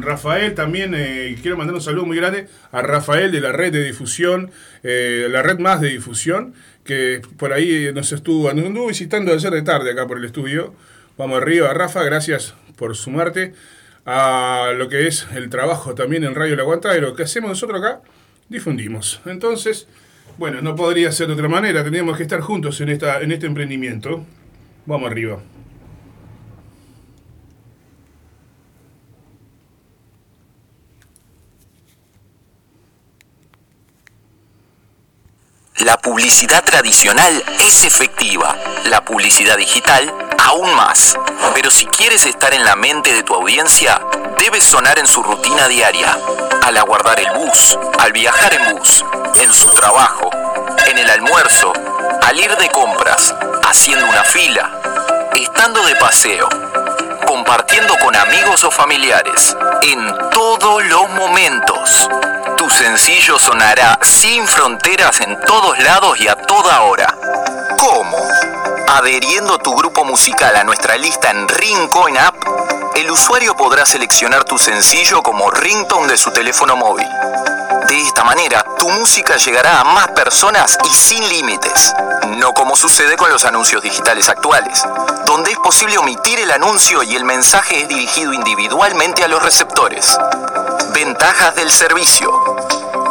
Rafael 0.00 0.54
también, 0.54 0.92
quiero 1.42 1.56
mandar 1.56 1.74
un 1.74 1.80
saludo 1.80 2.06
muy 2.06 2.16
grande 2.16 2.48
a 2.72 2.82
Rafael 2.82 3.30
de 3.30 3.40
la 3.40 3.52
red 3.52 3.72
de 3.72 3.84
difusión, 3.84 4.50
la 4.82 5.42
red 5.42 5.58
más 5.58 5.80
de 5.80 5.90
difusión, 5.90 6.54
que 6.84 7.22
por 7.38 7.52
ahí 7.52 7.90
nos 7.94 8.12
estuvo, 8.12 8.52
nos 8.52 8.66
anduvo 8.66 8.88
visitando 8.88 9.32
ayer 9.32 9.52
de 9.52 9.62
tarde 9.62 9.92
acá 9.92 10.06
por 10.06 10.18
el 10.18 10.24
estudio. 10.24 10.74
Vamos 11.16 11.40
arriba, 11.40 11.72
Rafa, 11.72 12.02
gracias 12.02 12.54
por 12.76 12.96
sumarte 12.96 13.54
a 14.06 14.72
lo 14.76 14.88
que 14.88 15.06
es 15.06 15.26
el 15.34 15.48
trabajo 15.50 15.94
también 15.94 16.24
en 16.24 16.34
Radio 16.34 16.56
La 16.56 17.00
lo 17.00 17.14
que 17.14 17.22
hacemos 17.22 17.50
nosotros 17.50 17.80
acá, 17.80 18.00
difundimos. 18.48 19.20
Entonces, 19.24 19.86
bueno, 20.38 20.60
no 20.60 20.74
podría 20.74 21.12
ser 21.12 21.28
de 21.28 21.34
otra 21.34 21.48
manera, 21.48 21.82
tendríamos 21.82 22.16
que 22.16 22.22
estar 22.24 22.40
juntos 22.40 22.80
en, 22.80 22.88
esta, 22.88 23.20
en 23.20 23.32
este 23.32 23.46
emprendimiento. 23.46 24.24
Vamos 24.86 25.10
arriba. 25.10 25.40
La 35.78 35.96
publicidad 35.98 36.62
tradicional 36.62 37.44
es 37.58 37.84
efectiva, 37.84 38.56
la 38.84 39.04
publicidad 39.04 39.56
digital 39.56 40.14
aún 40.38 40.72
más. 40.76 41.18
Pero 41.52 41.68
si 41.72 41.86
quieres 41.86 42.26
estar 42.26 42.54
en 42.54 42.64
la 42.64 42.76
mente 42.76 43.12
de 43.12 43.24
tu 43.24 43.34
audiencia, 43.34 44.00
debes 44.38 44.62
sonar 44.62 45.00
en 45.00 45.08
su 45.08 45.20
rutina 45.20 45.66
diaria, 45.66 46.16
al 46.62 46.76
aguardar 46.76 47.18
el 47.18 47.28
bus, 47.32 47.76
al 47.98 48.12
viajar 48.12 48.54
en 48.54 48.76
bus, 48.76 49.04
en 49.34 49.52
su 49.52 49.68
trabajo, 49.70 50.30
en 50.86 50.96
el 50.96 51.10
almuerzo, 51.10 51.72
al 52.22 52.38
ir 52.38 52.56
de 52.56 52.68
compras, 52.68 53.34
haciendo 53.64 54.06
una 54.06 54.22
fila, 54.22 54.70
estando 55.34 55.84
de 55.84 55.96
paseo, 55.96 56.48
compartiendo 57.44 57.94
con 57.98 58.16
amigos 58.16 58.64
o 58.64 58.70
familiares, 58.70 59.54
en 59.82 60.30
todos 60.30 60.82
los 60.86 61.10
momentos. 61.10 62.08
Tu 62.56 62.70
sencillo 62.70 63.38
sonará 63.38 63.98
sin 64.02 64.46
fronteras 64.46 65.20
en 65.20 65.38
todos 65.42 65.78
lados 65.80 66.18
y 66.20 66.26
a 66.26 66.36
toda 66.36 66.80
hora. 66.80 67.14
¿Cómo? 67.78 68.16
Adheriendo 68.88 69.58
tu 69.58 69.76
grupo 69.76 70.06
musical 70.06 70.56
a 70.56 70.64
nuestra 70.64 70.96
lista 70.96 71.30
en 71.32 71.46
Ringcoin 71.46 72.16
App, 72.16 72.34
el 72.96 73.10
usuario 73.10 73.54
podrá 73.54 73.84
seleccionar 73.84 74.44
tu 74.44 74.56
sencillo 74.56 75.22
como 75.22 75.50
ringtone 75.50 76.08
de 76.08 76.16
su 76.16 76.30
teléfono 76.30 76.76
móvil. 76.76 77.06
De 77.94 78.00
esta 78.00 78.24
manera, 78.24 78.64
tu 78.76 78.88
música 78.88 79.36
llegará 79.36 79.78
a 79.78 79.84
más 79.84 80.08
personas 80.08 80.76
y 80.84 80.92
sin 80.92 81.28
límites. 81.28 81.94
No 82.38 82.52
como 82.52 82.74
sucede 82.74 83.16
con 83.16 83.30
los 83.30 83.44
anuncios 83.44 83.84
digitales 83.84 84.28
actuales, 84.28 84.82
donde 85.26 85.52
es 85.52 85.58
posible 85.58 85.96
omitir 85.98 86.40
el 86.40 86.50
anuncio 86.50 87.04
y 87.04 87.14
el 87.14 87.22
mensaje 87.22 87.82
es 87.82 87.88
dirigido 87.88 88.32
individualmente 88.32 89.22
a 89.22 89.28
los 89.28 89.40
receptores. 89.40 90.18
Ventajas 90.92 91.54
del 91.54 91.70
servicio. 91.70 92.32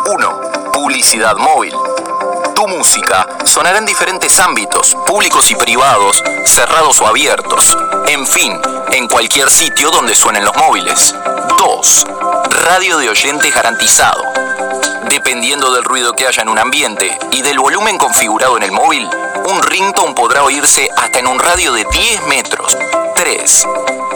1. 0.06 0.42
Publicidad 0.74 1.38
móvil. 1.38 1.74
Tu 2.54 2.68
música 2.68 3.26
sonará 3.46 3.78
en 3.78 3.86
diferentes 3.86 4.38
ámbitos, 4.42 4.98
públicos 5.08 5.50
y 5.50 5.56
privados, 5.56 6.22
cerrados 6.46 7.00
o 7.00 7.08
abiertos. 7.08 7.78
En 8.08 8.28
fin, 8.28 8.60
en 8.92 9.08
cualquier 9.08 9.50
sitio 9.50 9.92
donde 9.92 10.14
suenen 10.14 10.44
los 10.44 10.58
móviles. 10.58 11.16
2. 11.58 12.06
Radio 12.66 12.98
de 12.98 13.10
oyentes 13.10 13.56
garantizado. 13.56 14.22
Dependiendo 15.14 15.72
del 15.72 15.84
ruido 15.84 16.14
que 16.14 16.26
haya 16.26 16.42
en 16.42 16.50
un 16.50 16.58
ambiente 16.58 17.16
y 17.32 17.44
del 17.44 17.60
volumen 17.60 18.00
configurado 18.00 18.58
en 18.58 18.64
el 18.64 18.72
móvil, 18.72 19.08
un 19.46 19.62
ringtone 19.62 20.16
podrá 20.16 20.44
oírse 20.44 20.90
hasta 20.98 21.20
en 21.20 21.28
un 21.28 21.38
radio 21.38 21.72
de 21.72 21.86
10 21.86 22.26
metros. 22.26 22.76
3. 23.16 23.68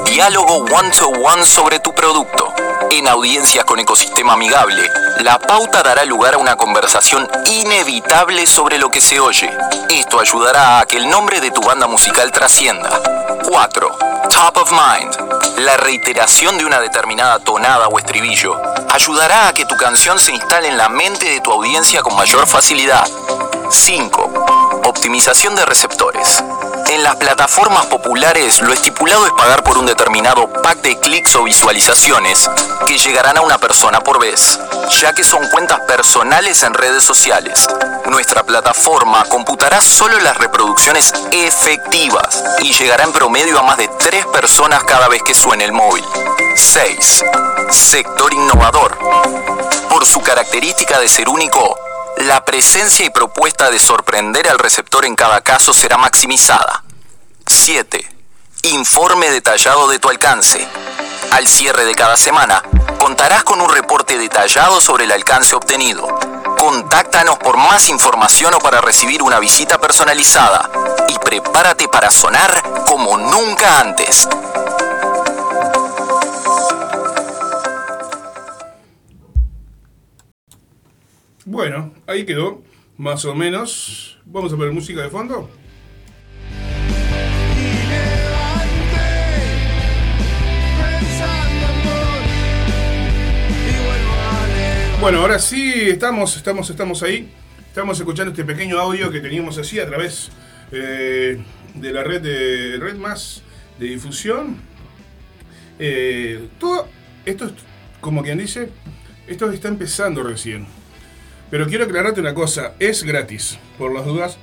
Diálogo 0.06 0.56
one-to-one 0.56 1.46
sobre 1.46 1.80
tu 1.80 1.94
producto. 1.94 2.52
En 2.90 3.08
audiencias 3.08 3.66
con 3.66 3.80
ecosistema 3.80 4.34
amigable, 4.34 4.90
la 5.20 5.38
pauta 5.40 5.84
dará 5.84 6.06
lugar 6.06 6.36
a 6.36 6.38
una 6.38 6.56
conversación 6.56 7.28
inevitable 7.46 8.48
sobre 8.48 8.78
lo 8.78 8.90
que 8.90 9.02
se 9.02 9.20
oye. 9.20 9.52
Esto 9.90 10.20
ayudará 10.20 10.80
a 10.80 10.86
que 10.86 10.98
el 10.98 11.10
nombre 11.10 11.42
de 11.42 11.52
tu 11.52 11.62
banda 11.62 11.88
musical 11.88 12.32
trascienda. 12.32 13.02
4. 13.50 13.98
Top 14.30 14.58
of 14.58 14.72
Mind. 14.72 15.60
La 15.60 15.76
reiteración 15.78 16.58
de 16.58 16.66
una 16.66 16.80
determinada 16.80 17.40
tonada 17.40 17.88
o 17.88 18.00
estribillo 18.00 18.56
ayudará 18.90 19.50
a 19.50 19.54
que 19.54 19.66
tu 19.66 19.76
canción 19.76 20.18
se 20.20 20.32
instale 20.32 20.70
en 20.70 20.78
la 20.78 20.88
mente 20.88 21.26
de 21.26 21.42
tu 21.42 21.52
audiencia 21.52 22.02
con 22.02 22.16
mayor 22.16 22.48
facilidad. 22.48 23.08
5. 23.70 24.82
Optimización 24.86 25.56
de 25.56 25.66
receptores. 25.66 26.44
En 26.90 27.04
las 27.04 27.18
plataformas 27.18 27.86
populares 27.88 28.62
lo 28.62 28.72
estipulado 28.72 29.26
es 29.26 29.34
pagar 29.34 29.62
por 29.62 29.78
un 29.78 29.86
determinado 29.86 30.50
pack 30.64 30.78
de 30.78 30.98
clics 30.98 31.36
o 31.36 31.44
visualizaciones 31.44 32.50
que 32.86 32.98
llegarán 32.98 33.38
a 33.38 33.42
una 33.42 33.58
persona 33.58 34.00
por 34.00 34.20
vez, 34.20 34.58
ya 35.02 35.12
que 35.14 35.26
son 35.26 35.46
cuentas 35.50 35.82
personales 35.82 36.64
en 36.64 36.74
redes 36.74 37.04
sociales. 37.04 37.68
Nuestra 38.06 38.44
plataforma 38.44 39.26
computará 39.26 39.82
solo 39.82 40.18
las 40.22 40.38
reproducciones 40.38 41.14
efectivas 41.32 42.42
y 42.62 42.72
llegará 42.72 43.04
en 43.04 43.12
promedio 43.12 43.60
a 43.60 43.64
más 43.64 43.78
de 43.78 43.90
3 43.90 44.26
personas 44.28 44.82
cada 44.86 45.10
vez 45.10 45.22
que 45.24 45.34
suene 45.34 45.66
el 45.66 45.74
móvil. 45.74 46.06
6. 46.56 47.24
Sector 47.70 48.34
innovador. 48.34 48.98
Por 49.90 50.06
su 50.06 50.22
característica 50.22 51.00
de 51.00 51.10
ser 51.10 51.28
único, 51.28 51.78
la 52.20 52.44
presencia 52.46 53.06
y 53.06 53.10
propuesta 53.10 53.70
de 53.70 53.80
sorprender 53.80 54.50
al 54.50 54.58
receptor 54.58 55.06
en 55.06 55.16
cada 55.16 55.42
caso 55.42 55.74
será 55.74 55.98
maximizada. 55.98 56.84
7. 57.46 58.06
Informe 58.64 59.30
detallado 59.30 59.88
de 59.88 60.00
tu 60.00 60.10
alcance. 60.10 60.68
Al 61.32 61.48
cierre 61.48 61.86
de 61.86 61.94
cada 61.96 62.18
semana, 62.18 62.64
contarás 63.00 63.44
con 63.44 63.62
un 63.62 63.70
reporte 63.70 64.18
detallado 64.18 64.82
sobre 64.82 65.04
el 65.04 65.12
alcance 65.12 65.56
obtenido. 65.56 66.08
Contáctanos 66.58 67.38
por 67.38 67.58
más 67.58 67.88
información 67.90 68.54
o 68.56 68.60
para 68.60 68.82
recibir 68.82 69.22
una 69.22 69.40
visita 69.40 69.78
personalizada 69.78 70.70
y 71.08 71.20
prepárate 71.20 71.88
para 71.88 72.10
sonar 72.10 72.64
como 72.88 73.18
nunca 73.18 73.80
antes. 73.80 74.28
Bueno, 81.50 81.94
ahí 82.08 82.26
quedó, 82.26 82.62
más 82.98 83.24
o 83.24 83.34
menos. 83.34 84.20
Vamos 84.26 84.52
a 84.52 84.58
poner 84.58 84.74
música 84.74 85.02
de 85.02 85.08
fondo. 85.08 85.50
Bueno, 95.00 95.20
ahora 95.22 95.40
sí, 95.40 95.72
estamos, 95.88 96.36
estamos, 96.36 96.70
estamos 96.70 97.02
ahí. 97.02 97.32
Estamos 97.66 97.98
escuchando 97.98 98.32
este 98.32 98.44
pequeño 98.44 98.78
audio 98.78 99.10
que 99.10 99.22
teníamos 99.22 99.58
así 99.58 99.80
a 99.80 99.88
través 99.88 100.30
eh, 100.74 101.42
de 101.76 101.94
la 101.94 102.04
red 102.04 102.22
de 102.22 102.78
red 102.78 102.98
más 102.98 103.42
de 103.80 103.86
difusión. 103.86 104.58
Eh, 105.80 106.50
todo 106.60 106.90
esto 107.26 107.46
es 107.46 107.54
como 108.02 108.22
quien 108.22 108.38
dice, 108.38 108.70
esto 109.28 109.50
está 109.50 109.70
empezando 109.70 110.24
recién. 110.24 110.77
Pero 111.50 111.68
quiero 111.68 111.86
aclararte 111.86 112.20
una 112.20 112.34
cosa, 112.34 112.74
es 112.80 113.04
gratis, 113.04 113.58
por 113.78 113.94
las 113.94 114.06
dudas, 114.06 114.38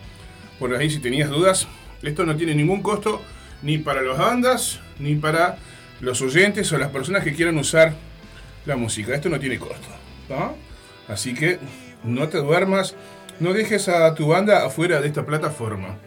por 0.59 0.75
ahí 0.75 0.91
si 0.91 1.01
tenías 1.01 1.29
dudas, 1.31 1.67
esto 2.03 2.25
no 2.25 2.37
tiene 2.37 2.55
ningún 2.55 2.83
costo 2.83 3.23
ni 3.63 3.79
para 3.79 4.03
las 4.03 4.19
bandas, 4.19 4.81
ni 4.99 5.15
para 5.17 5.59
los 6.01 6.21
oyentes 6.23 6.73
o 6.73 6.79
las 6.79 6.91
personas 6.91 7.25
que 7.25 7.35
quieran 7.35 7.59
usar 7.59 7.95
la 8.67 8.77
música. 8.77 9.15
Esto 9.15 9.29
no 9.29 9.39
tiene 9.39 9.59
costo. 9.59 9.89
¿no? 10.29 10.57
Así 11.09 11.35
que 11.35 11.59
no 12.03 12.29
te 12.29 12.39
duermas, 12.39 12.95
no 13.41 13.53
dejes 13.53 13.89
a 13.89 14.15
tu 14.15 14.29
banda 14.29 14.65
afuera 14.65 15.01
de 15.01 15.09
esta 15.09 15.27
plataforma. 15.27 15.99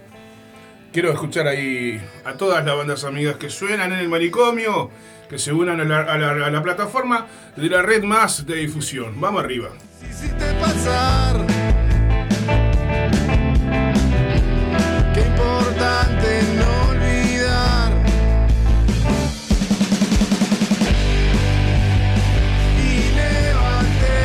Quiero 0.93 1.11
escuchar 1.11 1.47
ahí 1.47 2.01
a 2.25 2.33
todas 2.33 2.65
las 2.65 2.75
bandas 2.75 3.03
amigas 3.03 3.35
que 3.35 3.49
suenan 3.49 3.91
en 3.93 3.99
el 3.99 4.09
manicomio, 4.09 4.89
que 5.29 5.37
se 5.37 5.51
unan 5.53 5.79
a 5.81 5.83
la, 5.83 5.99
a 6.01 6.17
la- 6.17 6.45
a 6.47 6.49
la 6.49 6.63
plataforma 6.63 7.27
de 7.55 7.69
la 7.69 7.81
red 7.83 8.03
más 8.03 8.45
de 8.47 8.55
difusión. 8.55 9.19
Vamos 9.19 9.43
arriba. 9.43 9.69
Pasar. 10.59 11.45
Qué 15.13 15.21
importante 15.21 16.41
no 16.57 16.89
olvidar. 16.89 17.91
Y 22.77 23.15
levanté 23.15 24.19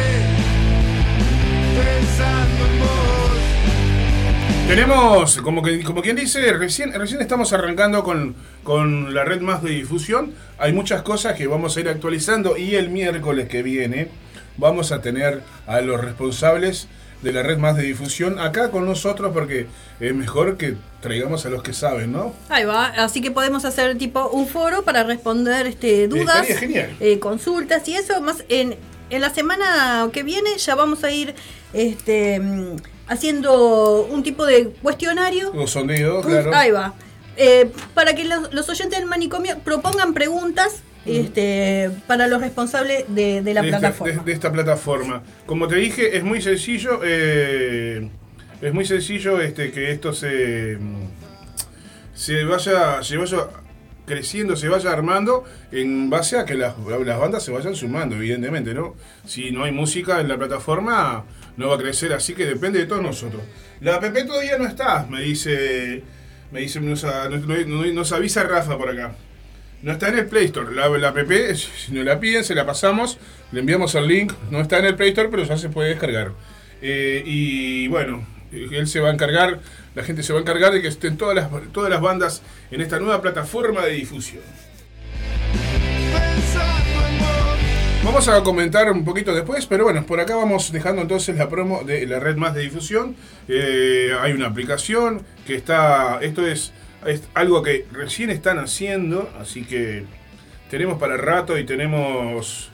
pensando 1.76 2.66
en 2.66 2.78
vos. 2.80 4.68
Tenemos, 4.68 5.36
como, 5.42 5.62
que, 5.62 5.82
como 5.82 6.02
quien 6.02 6.16
dice, 6.16 6.52
recién, 6.52 6.92
recién 6.92 7.20
estamos 7.20 7.52
arrancando 7.52 8.02
con, 8.02 8.34
con 8.62 9.14
la 9.14 9.24
red 9.24 9.40
más 9.40 9.62
de 9.62 9.70
difusión. 9.70 10.32
Hay 10.58 10.72
muchas 10.72 11.02
cosas 11.02 11.36
que 11.36 11.46
vamos 11.46 11.76
a 11.76 11.80
ir 11.80 11.88
actualizando 11.88 12.56
y 12.56 12.74
el 12.76 12.90
miércoles 12.90 13.48
que 13.48 13.62
viene 13.62 14.21
vamos 14.56 14.92
a 14.92 15.00
tener 15.00 15.42
a 15.66 15.80
los 15.80 16.00
responsables 16.00 16.88
de 17.22 17.32
la 17.32 17.42
red 17.44 17.56
más 17.58 17.76
de 17.76 17.84
difusión 17.84 18.40
acá 18.40 18.70
con 18.72 18.84
nosotros 18.84 19.30
porque 19.32 19.66
es 20.00 20.12
mejor 20.14 20.56
que 20.56 20.74
traigamos 21.00 21.46
a 21.46 21.50
los 21.50 21.62
que 21.62 21.72
saben, 21.72 22.10
¿no? 22.12 22.34
Ahí 22.48 22.64
va, 22.64 22.86
así 22.86 23.20
que 23.20 23.30
podemos 23.30 23.64
hacer 23.64 23.96
tipo 23.96 24.28
un 24.30 24.48
foro 24.48 24.82
para 24.82 25.04
responder 25.04 25.66
este, 25.68 26.08
dudas, 26.08 26.40
Estaría 26.42 26.58
genial. 26.58 26.96
eh, 26.98 27.18
consultas 27.20 27.86
y 27.88 27.94
eso. 27.94 28.20
Más 28.20 28.42
en, 28.48 28.76
en 29.10 29.20
la 29.20 29.30
semana 29.30 30.08
que 30.12 30.24
viene 30.24 30.50
ya 30.58 30.74
vamos 30.74 31.04
a 31.04 31.12
ir 31.12 31.34
este, 31.72 32.40
mm, 32.40 32.76
haciendo 33.06 34.02
un 34.10 34.22
tipo 34.24 34.44
de 34.44 34.70
cuestionario. 34.82 35.52
Los 35.54 35.70
sondeos, 35.70 36.24
Un- 36.24 36.30
claro. 36.32 36.54
Ahí 36.54 36.70
va. 36.72 36.94
Eh, 37.36 37.70
para 37.94 38.14
que 38.14 38.24
los, 38.24 38.52
los 38.52 38.68
oyentes 38.68 38.98
del 38.98 39.08
manicomio 39.08 39.58
propongan 39.60 40.12
preguntas 40.12 40.82
este, 41.06 41.90
para 42.06 42.26
los 42.28 42.40
responsables 42.40 43.04
de, 43.08 43.42
de 43.42 43.54
la 43.54 43.62
de 43.62 43.68
esta- 43.68 43.78
plataforma. 43.80 44.14
de- 44.14 44.24
de 44.24 44.32
esta 44.32 44.52
plataforma. 44.52 45.22
Como 45.46 45.68
te 45.68 45.76
dije, 45.76 46.16
es 46.16 46.22
muy 46.24 46.40
sencillo. 46.42 47.00
eh, 47.04 48.08
es 48.60 48.72
muy 48.72 48.84
sencillo 48.84 49.40
este, 49.40 49.72
que 49.72 49.90
esto 49.90 50.12
se, 50.12 50.78
se 52.14 52.44
vaya, 52.44 53.02
se 53.02 53.16
vaya 53.16 53.48
creciendo, 54.06 54.56
se 54.56 54.68
vaya 54.68 54.90
armando 54.92 55.44
en 55.70 56.10
base 56.10 56.38
a 56.38 56.44
que 56.44 56.54
las, 56.54 56.74
las 57.04 57.18
bandas 57.18 57.42
se 57.44 57.50
vayan 57.52 57.74
sumando, 57.74 58.16
evidentemente, 58.16 58.74
¿no? 58.74 58.94
Si 59.26 59.50
no 59.50 59.64
hay 59.64 59.72
música 59.72 60.20
en 60.20 60.28
la 60.28 60.36
plataforma, 60.36 61.24
no 61.56 61.68
va 61.68 61.74
a 61.76 61.78
crecer, 61.78 62.12
así 62.12 62.34
que 62.34 62.44
depende 62.46 62.78
de 62.80 62.86
todos 62.86 63.02
nosotros. 63.02 63.42
La 63.80 63.96
app 63.96 64.04
todavía 64.26 64.58
no 64.58 64.66
está, 64.66 65.06
me 65.08 65.22
dice, 65.22 66.02
me 66.52 66.60
dice, 66.60 66.80
nos 66.80 68.12
avisa 68.12 68.42
Rafa 68.44 68.76
por 68.78 68.90
acá. 68.90 69.14
No 69.82 69.90
está 69.90 70.08
en 70.10 70.18
el 70.18 70.26
Play 70.26 70.46
Store. 70.46 70.72
La, 70.74 70.88
la 70.88 71.08
app, 71.08 71.18
si 71.56 71.92
nos 71.92 72.04
la 72.04 72.20
piden, 72.20 72.44
se 72.44 72.54
la 72.54 72.64
pasamos, 72.64 73.18
le 73.50 73.60
enviamos 73.60 73.96
el 73.96 74.06
link. 74.06 74.32
No 74.50 74.60
está 74.60 74.78
en 74.78 74.84
el 74.84 74.94
Play 74.94 75.08
Store, 75.10 75.28
pero 75.28 75.42
ya 75.42 75.56
se 75.56 75.70
puede 75.70 75.88
descargar. 75.88 76.32
Eh, 76.80 77.22
y 77.26 77.88
bueno, 77.88 78.24
él 78.52 78.86
se 78.86 79.00
va 79.00 79.10
a 79.10 79.12
encargar, 79.12 79.58
la 79.96 80.04
gente 80.04 80.22
se 80.22 80.32
va 80.32 80.38
a 80.38 80.42
encargar 80.42 80.72
de 80.72 80.82
que 80.82 80.88
estén 80.88 81.16
todas 81.16 81.34
las, 81.34 81.48
todas 81.72 81.90
las 81.90 82.00
bandas 82.00 82.42
en 82.70 82.80
esta 82.80 83.00
nueva 83.00 83.20
plataforma 83.20 83.84
de 83.84 83.92
difusión. 83.94 84.42
Vamos 88.04 88.28
a 88.28 88.42
comentar 88.42 88.90
un 88.90 89.04
poquito 89.04 89.34
después, 89.34 89.66
pero 89.66 89.84
bueno, 89.84 90.04
por 90.04 90.20
acá 90.20 90.36
vamos 90.36 90.70
dejando 90.70 91.02
entonces 91.02 91.36
la 91.36 91.48
promo 91.48 91.82
de 91.84 92.06
la 92.06 92.20
red 92.20 92.36
más 92.36 92.54
de 92.54 92.62
difusión. 92.62 93.16
Eh, 93.48 94.10
hay 94.20 94.32
una 94.32 94.46
aplicación 94.46 95.22
que 95.46 95.54
está, 95.54 96.18
esto 96.20 96.46
es, 96.46 96.72
es 97.06 97.22
algo 97.34 97.62
que 97.62 97.86
recién 97.92 98.30
están 98.30 98.58
haciendo, 98.58 99.30
así 99.40 99.64
que 99.64 100.04
tenemos 100.70 100.98
para 100.98 101.16
rato 101.16 101.58
y 101.58 101.64
tenemos, 101.64 102.70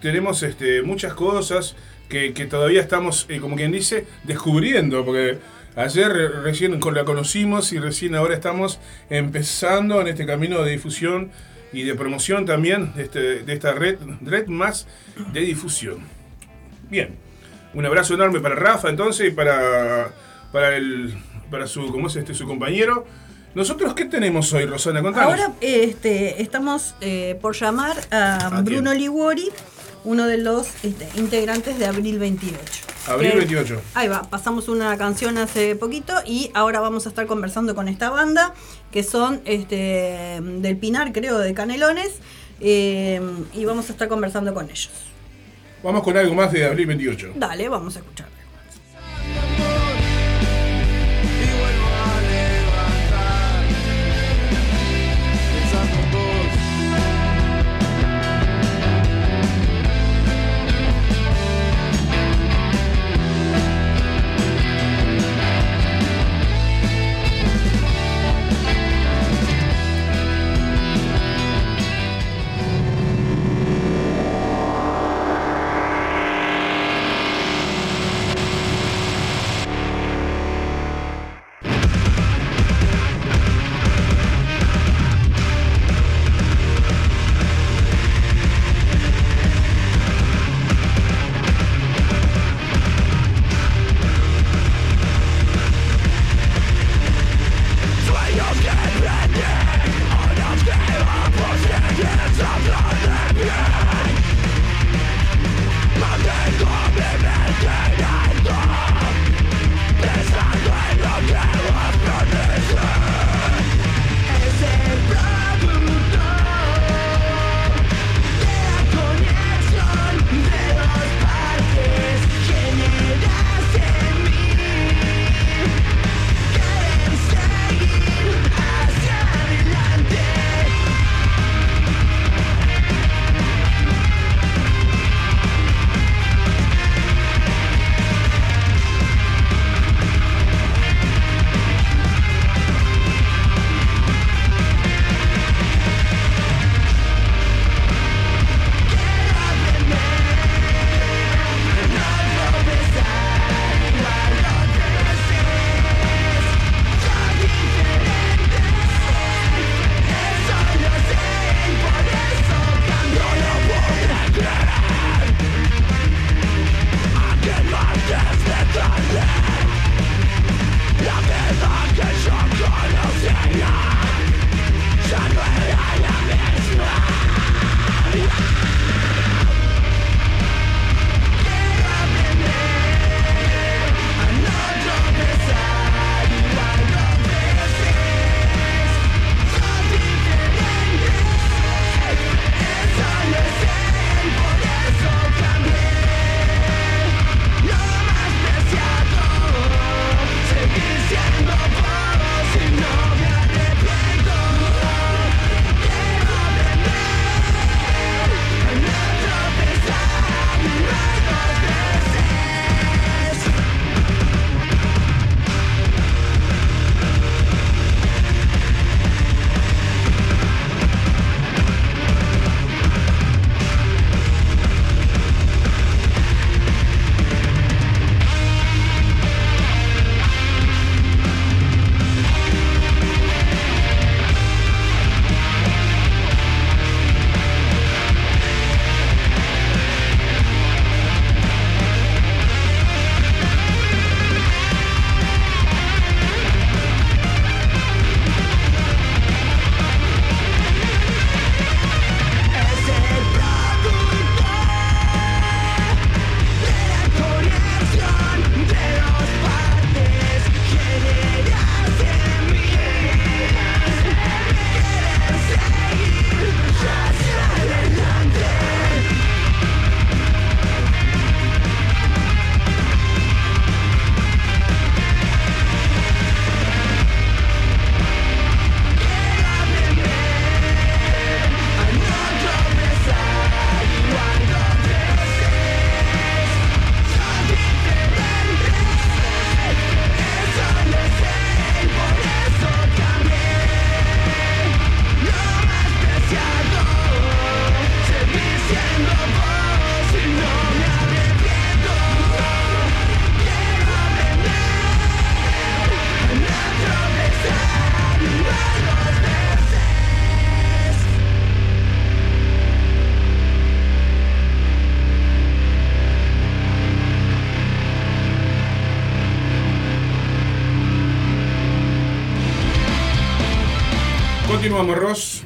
tenemos 0.00 0.42
este, 0.42 0.82
muchas 0.82 1.14
cosas 1.14 1.76
que, 2.08 2.32
que 2.32 2.46
todavía 2.46 2.80
estamos, 2.80 3.26
eh, 3.28 3.38
como 3.40 3.56
quien 3.56 3.72
dice, 3.72 4.06
descubriendo, 4.24 5.04
porque 5.04 5.38
ayer 5.76 6.08
re- 6.10 6.28
recién 6.40 6.80
la 6.94 7.04
conocimos 7.04 7.72
y 7.72 7.78
recién 7.78 8.14
ahora 8.14 8.34
estamos 8.34 8.80
empezando 9.10 10.00
en 10.00 10.08
este 10.08 10.24
camino 10.26 10.62
de 10.62 10.72
difusión 10.72 11.30
y 11.72 11.82
de 11.82 11.94
promoción 11.94 12.46
también 12.46 12.94
de, 12.94 13.02
este- 13.04 13.42
de 13.42 13.52
esta 13.52 13.72
red, 13.72 13.98
red 14.22 14.46
más 14.46 14.86
de 15.32 15.40
difusión. 15.40 15.98
Bien, 16.90 17.16
un 17.74 17.84
abrazo 17.84 18.14
enorme 18.14 18.40
para 18.40 18.54
Rafa 18.54 18.88
entonces 18.88 19.28
y 19.28 19.30
para, 19.30 20.10
para, 20.50 20.74
el, 20.76 21.14
para 21.50 21.66
su, 21.66 21.92
¿cómo 21.92 22.06
es 22.08 22.16
este, 22.16 22.32
su 22.32 22.46
compañero. 22.46 23.06
Nosotros, 23.54 23.94
¿qué 23.94 24.04
tenemos 24.04 24.52
hoy, 24.52 24.66
Rosana? 24.66 25.02
Contanos. 25.02 25.30
Ahora 25.30 25.52
este, 25.60 26.42
estamos 26.42 26.94
eh, 27.00 27.38
por 27.40 27.56
llamar 27.56 27.96
a 28.10 28.58
¿A 28.58 28.60
Bruno 28.62 28.92
Liguori, 28.94 29.48
uno 30.04 30.26
de 30.26 30.38
los 30.38 30.68
este, 30.84 31.08
integrantes 31.16 31.78
de 31.78 31.86
Abril 31.86 32.18
28. 32.18 32.56
Abril 33.08 33.30
Que- 33.32 33.36
28. 33.38 33.80
Ahí 33.94 34.06
va, 34.08 34.22
pasamos 34.22 34.68
una 34.68 34.96
canción 34.98 35.38
hace 35.38 35.74
poquito 35.76 36.12
y 36.26 36.50
ahora 36.54 36.80
vamos 36.80 37.06
a 37.06 37.08
estar 37.08 37.26
conversando 37.26 37.74
con 37.74 37.88
esta 37.88 38.10
banda, 38.10 38.54
que 38.92 39.02
son 39.02 39.40
este, 39.44 40.40
del 40.40 40.76
Pinar, 40.76 41.12
creo, 41.12 41.38
de 41.38 41.54
Canelones, 41.54 42.12
eh, 42.60 43.20
y 43.54 43.64
vamos 43.64 43.88
a 43.88 43.92
estar 43.92 44.08
conversando 44.08 44.52
con 44.54 44.66
ellos. 44.66 44.90
Vamos 45.82 46.02
con 46.02 46.16
algo 46.16 46.34
más 46.34 46.52
de 46.52 46.64
Abril 46.66 46.86
28. 46.86 47.32
Dale, 47.36 47.68
vamos 47.68 47.96
a 47.96 48.00
escuchar. 48.00 48.28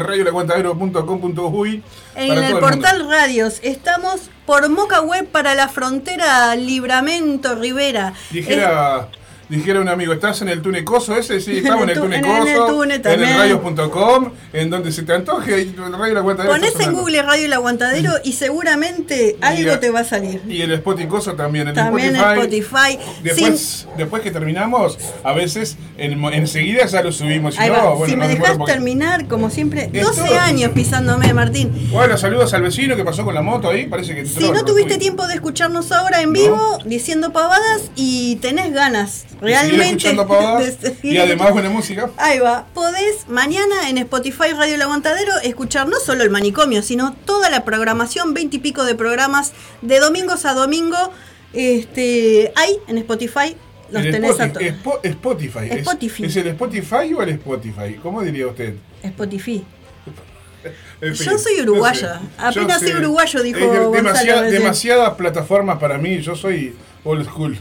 En 2.15 2.29
para 2.29 2.47
el 2.47 2.51
todo 2.51 2.62
portal 2.62 2.99
mundo. 2.99 3.13
Radios 3.13 3.60
estamos 3.62 4.29
por 4.45 4.67
Moca 4.69 5.01
Web 5.01 5.27
para 5.27 5.56
la 5.56 5.67
frontera 5.69 6.56
Libramento 6.56 7.56
Rivera. 7.56 8.13
Dijera, 8.29 9.10
dijera 9.49 9.79
un 9.82 9.89
amigo, 9.89 10.13
¿estás 10.13 10.41
en 10.41 10.49
el 10.49 10.62
Tunecoso 10.62 11.15
ese? 11.17 11.39
Sí, 11.39 11.58
estamos 11.58 11.84
en 11.84 11.89
el 11.89 11.97
tu- 11.99 12.06
en 12.06 12.13
el 12.13 12.21
Tunecoso. 12.21 12.84
En 12.84 12.91
el 13.23 13.36
radios.com, 13.38 14.32
en 14.53 14.69
donde 14.69 14.91
se 14.91 15.03
te 15.03 15.13
antoje, 15.13 15.62
el 15.62 15.75
radio 15.93 16.13
la 16.13 16.21
cuenta 16.21 16.45
Pones 16.45 16.79
en 16.79 16.93
Google 16.93 17.21
Radio 17.21 17.45
El 17.45 17.53
Aguantadero 17.53 18.12
y 18.23 18.34
seguramente 18.34 19.38
algo 19.41 19.73
a- 19.73 19.79
te 19.79 19.89
va 19.89 20.01
a 20.01 20.03
salir. 20.03 20.41
Y 20.47 20.62
el 20.62 20.75
Spoticoso 20.77 21.34
también, 21.34 21.67
el 21.67 21.73
También 21.73 22.15
en 22.15 22.21
Spotify. 22.21 22.93
Spotify. 22.93 23.21
Después, 23.23 23.60
Sin- 23.60 23.97
después 23.97 24.21
que 24.23 24.32
terminamos, 24.32 24.97
a 25.23 25.34
veces 25.34 25.77
en, 25.97 26.23
enseguida 26.34 26.86
ya 26.86 27.01
lo 27.03 27.12
subimos. 27.12 27.56
Si 27.56 27.62
ahí 27.62 27.69
no, 27.69 27.75
va. 27.75 27.89
bueno, 27.95 28.06
si 28.13 28.15
me 28.17 28.27
dejas 28.27 28.58
porque- 28.58 28.73
terminar, 28.73 29.27
como 29.27 29.49
siempre, 29.49 29.89
Es 29.93 30.03
12 30.06 30.21
todo. 30.25 30.39
años 30.39 30.71
pisándome, 30.73 31.34
Martín. 31.34 31.71
Bueno, 31.91 32.17
saludos 32.17 32.53
al 32.53 32.63
vecino 32.63 32.95
que 32.95 33.03
pasó 33.03 33.23
con 33.23 33.34
la 33.36 33.41
moto 33.41 33.69
ahí, 33.69 33.86
parece 33.88 34.15
que 34.15 34.25
Si 34.25 34.49
no 34.49 34.63
tuviste 34.65 34.97
tiempo 34.97 35.27
de 35.27 35.36
escucharnos 35.36 35.91
ahora 35.91 36.21
en 36.21 36.34
vivo 36.34 36.79
diciendo 36.86 37.32
pavadas 37.34 37.91
y 37.95 38.38
tenés 38.38 38.73
ganas 38.73 39.25
realmente 39.43 40.15
y 41.03 41.17
además 41.17 41.51
buena 41.51 41.69
música. 41.69 42.10
Ahí 42.17 42.39
va, 42.39 42.65
podés 42.73 43.27
mañana 43.27 43.89
en 43.89 43.97
Spotify 43.99 44.51
Radio 44.58 44.75
El 44.75 44.82
Aguantadero 44.82 45.34
escuchar 45.43 45.88
no 45.88 45.97
solo 45.99 46.23
el 46.23 46.29
manicomio, 46.29 46.82
sino 46.82 47.13
toda 47.25 47.49
la 47.49 47.63
programación, 47.65 48.34
20 48.34 48.56
y 48.56 48.60
pico 48.60 48.84
de 48.86 48.95
programas 48.95 49.51
de 49.82 49.99
domingos 49.99 50.45
a 50.45 50.53
domingo. 50.53 50.97
Este, 51.53 52.51
hay 52.56 52.77
en 52.88 52.97
Spotify, 52.97 53.56
los 53.91 54.03
El 54.03 54.12
tenés 54.12 54.39
a 54.39 54.51
todos. 54.51 54.65
Spo- 54.65 54.99
Spotify. 55.03 55.67
¿Es- 55.69 55.77
Spotify. 55.79 56.25
¿Es, 56.25 56.36
el 56.38 56.47
Spotify 56.47 57.13
o 57.15 57.21
el 57.21 57.29
Spotify? 57.29 57.95
¿Cómo 58.01 58.21
diría 58.23 58.47
usted? 58.47 58.75
Spotify. 59.03 59.63
En 61.01 61.13
fin, 61.13 61.27
Yo 61.29 61.38
soy 61.38 61.58
no 61.58 61.63
uruguaya. 61.63 62.19
sé. 62.21 62.25
Apenas 62.38 62.79
soy 62.79 62.93
uruguayo, 62.93 63.43
dijo 63.43 63.91
demasiada- 63.91 64.43
demasiadas 64.43 65.13
plataformas 65.15 65.77
para 65.77 65.97
mí, 65.97 66.21
yo 66.21 66.36
soy 66.38 66.73
old 67.03 67.25
school. 67.25 67.60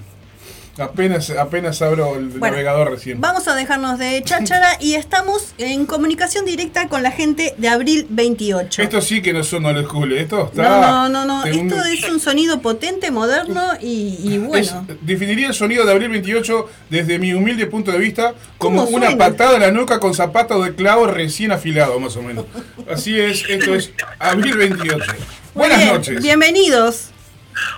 Apenas, 0.78 1.28
apenas 1.30 1.82
abro 1.82 2.16
el 2.16 2.28
Bueno, 2.28 2.46
navegador 2.56 2.90
recién. 2.90 3.20
Vamos 3.20 3.46
a 3.46 3.54
dejarnos 3.54 3.98
de 3.98 4.22
cháchara 4.24 4.78
y 4.80 4.94
estamos 4.94 5.52
en 5.58 5.84
comunicación 5.84 6.46
directa 6.46 6.88
con 6.88 7.02
la 7.02 7.10
gente 7.10 7.54
de 7.58 7.68
Abril 7.68 8.06
28. 8.08 8.80
Esto 8.80 9.02
sí 9.02 9.20
que 9.20 9.34
no 9.34 9.44
son 9.44 9.66
old 9.66 9.86
school, 9.86 10.12
esto 10.14 10.46
está... 10.46 10.62
No, 10.62 11.08
no, 11.08 11.08
no, 11.10 11.24
no. 11.26 11.44
de 11.44 11.52
un- 11.58 11.68
Esto 11.70 11.84
es 11.84 12.08
un 12.10 12.20
sonido 12.20 12.60
potente, 12.62 13.10
moderno 13.10 13.62
y, 13.82 14.16
y 14.22 14.38
bueno. 14.38 14.56
Es- 14.88 14.96
definiría 15.02 15.48
el 15.48 15.54
sonido 15.54 15.84
de 15.84 15.92
Abril 15.92 16.08
28 16.08 16.70
desde 16.88 17.18
mi 17.18 17.34
humilde 17.34 17.66
punto 17.66 17.92
de 17.92 17.98
vista 17.98 18.32
como 18.56 18.86
¿Cómo 18.86 18.96
una 18.96 19.16
patada 19.18 19.56
en 19.56 19.60
la 19.60 19.72
nuca 19.72 20.00
con 20.00 20.14
zapato 20.14 20.62
de 20.62 20.74
clavo 20.74 21.06
recién 21.06 21.52
afilado, 21.52 22.00
más 22.00 22.16
o 22.16 22.22
menos. 22.22 22.46
Así 22.90 23.20
es, 23.20 23.44
esto 23.46 23.74
es 23.74 23.92
Abril 24.18 24.56
28. 24.56 24.96
Muy 24.96 25.06
Buenas 25.54 25.78
bien, 25.80 25.92
noches. 25.92 26.22
Bienvenidos. 26.22 27.08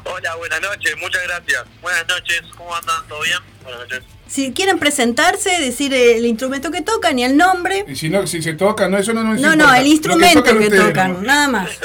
Hola, 0.05 0.35
buenas 0.37 0.61
noches, 0.61 0.95
muchas 0.99 1.23
gracias. 1.25 1.65
Buenas 1.83 2.07
noches, 2.09 2.43
¿cómo 2.57 2.75
andan? 2.75 3.07
¿Todo 3.09 3.23
bien? 3.23 3.39
Buenas 3.63 3.81
noches. 3.81 4.03
Si 4.27 4.53
quieren 4.53 4.79
presentarse, 4.79 5.61
decir 5.61 5.93
el 5.93 6.25
instrumento 6.27 6.71
que 6.71 6.81
tocan 6.81 7.19
y 7.19 7.25
el 7.25 7.37
nombre. 7.37 7.85
Y 7.87 7.95
si 7.97 8.09
no, 8.09 8.27
si 8.27 8.43
se 8.43 8.55
toca, 8.55 8.89
no, 8.89 8.99
eso 8.99 9.13
no 9.13 9.23
nos 9.23 9.41
No, 9.41 9.53
importa. 9.53 9.73
no, 9.73 9.75
el 9.81 9.87
instrumento 9.87 10.43
que, 10.43 10.53
ustedes 10.53 10.87
tocan, 10.87 11.23
nada 11.23 11.49
más. 11.49 11.71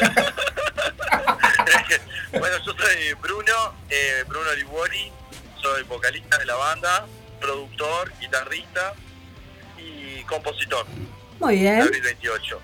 Bueno, 2.31 2.57
yo 2.63 2.73
soy 2.73 3.13
Bruno, 3.21 3.73
eh, 3.89 4.23
Bruno 4.27 4.53
Liguori, 4.53 5.11
soy 5.61 5.81
vocalista 5.83 6.37
de 6.37 6.45
la 6.45 6.55
banda, 6.55 7.07
productor, 7.41 8.11
guitarrista 8.19 8.93
y 9.77 10.21
compositor. 10.25 10.85
Muy 11.39 11.55
bien. 11.57 11.81
Abril 11.81 12.01
28. 12.03 12.61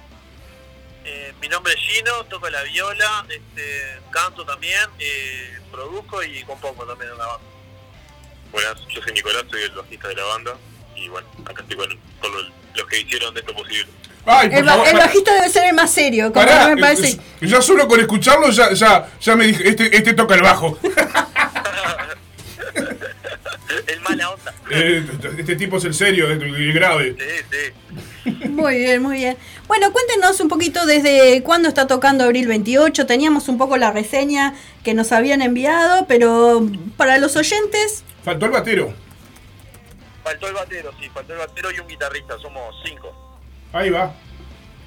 Eh, 1.08 1.34
mi 1.40 1.48
nombre 1.48 1.74
es 1.74 1.80
Gino, 1.80 2.24
toco 2.26 2.50
la 2.50 2.64
viola, 2.64 3.26
este, 3.30 4.00
canto 4.12 4.44
también, 4.44 4.82
eh, 5.00 5.60
produzco 5.72 6.24
y 6.24 6.42
compongo 6.44 6.84
también 6.86 7.12
en 7.12 7.18
la 7.20 7.28
banda. 7.28 7.44
Buenas, 8.52 8.76
yo 8.90 9.02
soy 9.04 9.14
Nicolás, 9.14 9.44
soy 9.50 9.62
el 9.64 9.72
bajista 9.72 10.08
de 10.08 10.16
la 10.16 10.24
banda 10.24 10.56
y 10.96 11.08
bueno, 11.10 11.28
acá 11.46 11.62
estoy 11.62 11.78
con, 11.78 11.90
con 12.20 12.32
los, 12.34 12.46
los 12.76 12.88
que 12.88 13.02
hicieron 13.02 13.34
de 13.36 13.42
esto 13.42 13.54
posible. 13.54 13.88
Ay, 14.26 14.50
El, 14.52 14.66
favor, 14.66 14.88
el 14.88 14.96
bajista 14.98 15.34
debe 15.36 15.50
ser 15.50 15.66
el 15.66 15.76
más 15.76 15.92
serio, 15.94 16.34
como 16.34 16.44
Pará, 16.46 16.70
me 16.74 16.82
parece. 16.82 17.20
ya 17.42 17.62
solo 17.62 17.88
con 17.88 18.00
escucharlo 18.00 18.50
ya, 18.50 18.74
ya, 18.74 19.08
ya 19.22 19.36
me 19.36 19.46
dije, 19.46 19.70
este, 19.70 19.96
este 19.96 20.14
toca 20.14 20.34
el 20.34 20.42
bajo. 20.42 20.80
el 23.88 24.02
mala 24.02 24.30
onda. 24.32 24.54
Eh, 24.72 25.06
este 25.38 25.56
tipo 25.56 25.78
es 25.78 25.86
el 25.86 25.94
serio, 25.94 26.30
el, 26.32 26.74
grave. 26.74 27.16
Sí, 27.18 27.46
sí. 27.52 28.50
Muy 28.50 28.78
bien, 28.80 29.02
muy 29.02 29.18
bien. 29.18 29.38
Bueno, 29.68 29.92
cuéntenos 29.92 30.40
un 30.40 30.48
poquito 30.48 30.86
desde 30.86 31.42
cuándo 31.44 31.68
está 31.68 31.88
tocando 31.88 32.24
Abril 32.24 32.48
28. 32.48 33.06
Teníamos 33.06 33.48
un 33.48 33.58
poco 33.58 33.78
la 33.78 33.92
reseña 33.92 34.54
que 34.84 34.94
nos 34.94 35.12
habían 35.12 35.42
enviado, 35.42 36.06
pero 36.08 36.68
para 36.98 37.18
los 37.18 37.36
oyentes, 37.36 38.04
Faltó 38.24 38.46
el 38.48 38.52
batero. 38.52 38.92
Faltó 40.24 40.48
el 40.48 40.54
batero, 40.56 40.92
sí, 41.00 41.08
faltó 41.14 41.34
el 41.34 41.40
batero 41.40 41.70
y 41.72 41.80
un 41.80 41.88
guitarrista, 41.88 42.36
somos 42.40 42.76
cinco. 42.84 43.40
Ahí 43.72 43.92
va. 43.92 44.16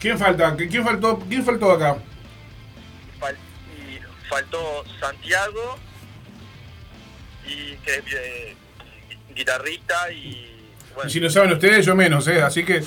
¿Quién 0.01 0.18
falta? 0.18 0.57
¿Quién 0.57 0.83
faltó? 0.85 1.18
¿Quién 1.29 1.44
faltó 1.44 1.70
acá? 1.70 1.98
Fal- 3.20 3.37
y 3.79 4.01
faltó 4.29 4.85
Santiago 4.98 5.77
y 7.46 7.77
que 7.85 7.94
es 7.94 8.03
eh, 8.12 8.57
guitarrista 9.38 10.11
y 10.12 10.74
bueno. 10.94 11.09
Si 11.11 11.20
no 11.20 11.31
saben 11.31 11.53
ustedes, 11.53 11.87
yo 11.87 11.94
menos, 11.94 12.27
¿eh? 12.29 12.42
Así 12.42 12.64
que 12.64 12.83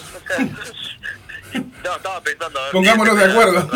No, 1.84 1.96
estaba 1.98 2.22
pensando. 2.22 2.60
a 2.60 2.64
ver, 2.64 2.72
Pongámonos 2.72 3.18
de 3.18 3.26
acuerdo. 3.26 3.68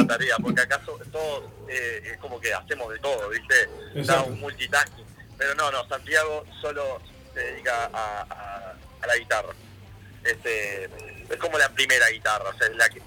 porque 0.42 0.62
acaso 0.62 0.98
todos 1.12 1.44
eh, 1.70 2.12
es 2.14 2.18
como 2.20 2.40
que 2.40 2.54
hacemos 2.54 2.92
de 2.92 3.00
todo, 3.00 3.30
¿viste? 3.30 3.70
Da 4.06 4.22
un 4.24 4.40
multitasking. 4.40 5.04
Pero 5.38 5.56
no, 5.56 5.72
no, 5.72 5.86
Santiago 5.90 6.46
solo 6.62 7.02
se 7.34 7.40
dedica 7.42 7.90
a, 7.94 8.22
a- 8.30 8.74
a 9.02 9.08
la 9.08 9.18
guitarra. 9.18 9.54
Este, 10.24 10.86
es 10.86 11.38
como 11.40 11.58
la 11.58 11.70
primera 11.70 12.08
guitarra, 12.10 12.50
o 12.50 12.58
sea, 12.58 12.68
es 12.68 12.76
la 12.78 12.88
que, 12.90 13.02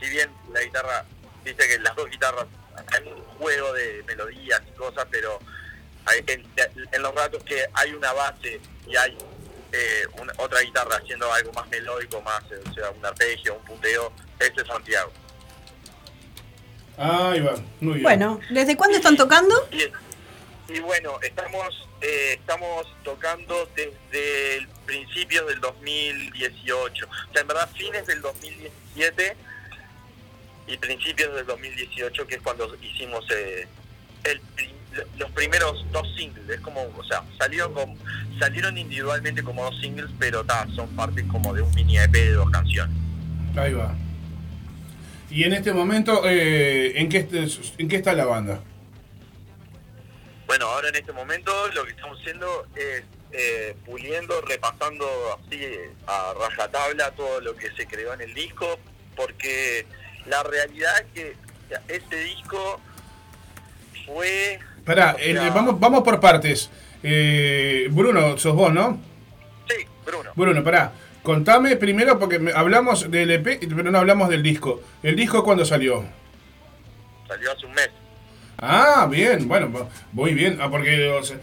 si 0.00 0.08
bien 0.10 0.30
la 0.52 0.62
guitarra, 0.62 1.04
viste 1.44 1.68
que 1.68 1.78
las 1.80 1.94
dos 1.94 2.08
guitarras 2.10 2.46
hay 2.92 3.06
un 3.08 3.22
juego 3.38 3.72
de 3.74 4.02
melodías 4.06 4.62
y 4.66 4.76
cosas, 4.76 5.06
pero 5.10 5.38
en, 6.26 6.44
en 6.92 7.02
los 7.02 7.14
ratos 7.14 7.42
que 7.44 7.64
hay 7.74 7.92
una 7.92 8.12
base 8.12 8.60
y 8.86 8.96
hay 8.96 9.16
eh, 9.72 10.02
una- 10.20 10.32
otra 10.38 10.60
guitarra 10.60 10.96
haciendo 10.96 11.30
algo 11.32 11.52
más 11.52 11.68
melódico, 11.68 12.20
más, 12.22 12.42
eh, 12.50 12.60
o 12.70 12.72
sea, 12.74 12.90
un 12.90 13.04
arpegio, 13.04 13.54
un 13.56 13.64
punteo, 13.64 14.12
ese 14.38 14.60
es 14.62 14.66
Santiago. 14.66 15.12
Ahí 16.98 17.40
va, 17.40 17.54
muy 17.80 17.94
bien. 17.94 18.02
bueno, 18.04 18.40
¿desde 18.50 18.76
cuándo 18.76 18.96
están 18.96 19.16
tocando? 19.16 19.68
Y, 19.70 20.72
y 20.72 20.80
bueno, 20.80 21.18
estamos 21.22 21.86
eh, 22.00 22.36
estamos 22.40 22.86
tocando 23.04 23.68
desde 23.74 24.56
el 24.56 24.68
principio 24.86 25.44
del 25.46 25.60
2018. 25.60 27.06
O 27.06 27.32
sea, 27.32 27.42
en 27.42 27.48
verdad, 27.48 27.68
fines 27.74 28.06
del 28.06 28.22
2017 28.22 29.36
y 30.68 30.76
principios 30.78 31.34
del 31.34 31.46
2018, 31.46 32.26
que 32.26 32.34
es 32.36 32.42
cuando 32.42 32.74
hicimos 32.82 33.26
eh, 33.30 33.66
el 34.24 34.40
pri- 34.54 34.74
los 35.18 35.30
primeros 35.32 35.84
dos 35.92 36.06
singles. 36.16 36.48
Es 36.48 36.60
como, 36.60 36.82
o 36.82 37.04
sea, 37.04 37.22
salieron, 37.38 37.72
con, 37.74 37.94
salieron 38.38 38.76
individualmente 38.78 39.42
como 39.42 39.64
dos 39.64 39.78
singles, 39.80 40.10
pero 40.18 40.44
ta, 40.44 40.66
son 40.74 40.88
partes 40.96 41.24
como 41.26 41.52
de 41.54 41.62
un 41.62 41.74
mini 41.74 41.98
EP 41.98 42.12
de 42.12 42.32
dos 42.32 42.50
canciones. 42.50 42.96
Ahí 43.56 43.72
va. 43.72 43.94
Y 45.30 45.44
en 45.44 45.52
este 45.52 45.72
momento, 45.72 46.22
eh, 46.24 47.00
¿en, 47.00 47.08
qué, 47.08 47.28
¿en 47.78 47.88
qué 47.88 47.96
está 47.96 48.12
la 48.12 48.26
banda? 48.26 48.60
Bueno, 50.46 50.66
ahora 50.66 50.88
en 50.88 50.96
este 50.96 51.12
momento 51.12 51.50
lo 51.72 51.84
que 51.84 51.90
estamos 51.90 52.18
haciendo 52.20 52.66
es 52.76 53.02
eh, 53.32 53.74
puliendo, 53.84 54.40
repasando 54.42 55.06
así 55.34 55.60
a 56.06 56.32
rajatabla 56.38 57.10
todo 57.10 57.40
lo 57.40 57.56
que 57.56 57.72
se 57.72 57.86
creó 57.86 58.14
en 58.14 58.20
el 58.20 58.32
disco, 58.34 58.78
porque 59.16 59.86
la 60.26 60.42
realidad 60.44 60.92
es 61.00 61.06
que 61.12 61.36
este 61.88 62.20
disco 62.20 62.80
fue... 64.06 64.60
Pará, 64.86 65.16
el- 65.20 65.36
vamos, 65.50 65.78
vamos 65.78 66.02
por 66.02 66.18
partes. 66.20 66.70
Eh, 67.02 67.88
Bruno, 67.90 68.38
sos 68.38 68.54
vos, 68.54 68.72
¿no? 68.72 68.98
Sí, 69.68 69.84
Bruno. 70.06 70.30
Bruno, 70.34 70.64
pará. 70.64 70.92
Contame 71.22 71.74
primero, 71.76 72.18
porque 72.20 72.38
me- 72.38 72.52
hablamos 72.52 73.10
del 73.10 73.30
EP, 73.32 73.58
pero 73.74 73.90
no 73.90 73.98
hablamos 73.98 74.28
del 74.28 74.42
disco. 74.42 74.80
¿El 75.02 75.16
disco 75.16 75.42
cuándo 75.42 75.64
salió? 75.64 76.04
Salió 77.26 77.52
hace 77.52 77.66
un 77.66 77.72
mes. 77.74 77.90
Ah, 78.58 79.06
bien, 79.10 79.48
bueno, 79.48 79.88
voy 80.12 80.32
bien. 80.34 80.58
Ah, 80.62 80.70
porque, 80.70 81.08
o 81.10 81.22
sea, 81.22 81.36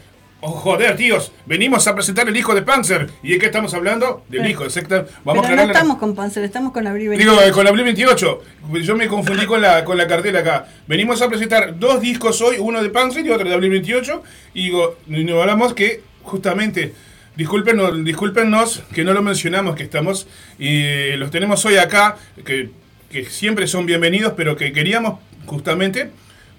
oh, 0.46 0.50
joder, 0.52 0.96
tíos, 0.96 1.32
venimos 1.46 1.86
a 1.88 1.94
presentar 1.94 2.28
el 2.28 2.34
disco 2.34 2.54
de 2.54 2.62
Panzer. 2.62 3.08
¿Y 3.22 3.32
de 3.32 3.38
qué 3.38 3.46
estamos 3.46 3.72
hablando? 3.74 4.24
Del 4.28 4.44
Sí. 4.46 4.52
exacto. 4.52 5.06
Vamos 5.24 5.44
a 5.44 5.48
Pero 5.48 5.56
no 5.60 5.66
la- 5.66 5.72
estamos 5.72 5.98
con 5.98 6.14
Panzer, 6.14 6.44
estamos 6.44 6.72
con 6.72 6.86
Abril 6.86 7.10
Digo, 7.12 7.32
28. 7.36 7.48
eh, 7.48 7.52
con 7.52 7.74
Blue 7.74 7.84
28. 7.84 8.42
Yo 8.82 8.96
me 8.96 9.08
confundí 9.08 9.46
con 9.46 9.60
la, 9.60 9.84
con 9.84 9.96
la 9.96 10.06
cartela 10.06 10.40
acá. 10.40 10.66
Venimos 10.86 11.20
a 11.22 11.28
presentar 11.28 11.78
dos 11.78 12.00
discos 12.00 12.40
hoy, 12.40 12.56
uno 12.58 12.82
de 12.82 12.90
Panzer 12.90 13.24
y 13.26 13.30
otro 13.30 13.48
de 13.48 13.56
Blue 13.56 13.70
28. 13.70 14.22
Y 14.54 14.64
digo, 14.64 14.96
y 15.08 15.24
nos 15.24 15.40
hablamos 15.40 15.74
que 15.74 16.02
justamente, 16.22 16.94
discúlpenos, 17.36 18.04
discúlpenos 18.04 18.82
que 18.94 19.04
no 19.04 19.12
lo 19.12 19.22
mencionamos, 19.22 19.74
que 19.76 19.82
estamos, 19.82 20.26
y 20.58 21.12
los 21.16 21.30
tenemos 21.30 21.64
hoy 21.64 21.76
acá, 21.76 22.16
que, 22.44 22.70
que 23.10 23.24
siempre 23.26 23.66
son 23.66 23.86
bienvenidos, 23.86 24.34
pero 24.36 24.56
que 24.56 24.72
queríamos 24.72 25.20
justamente 25.46 26.10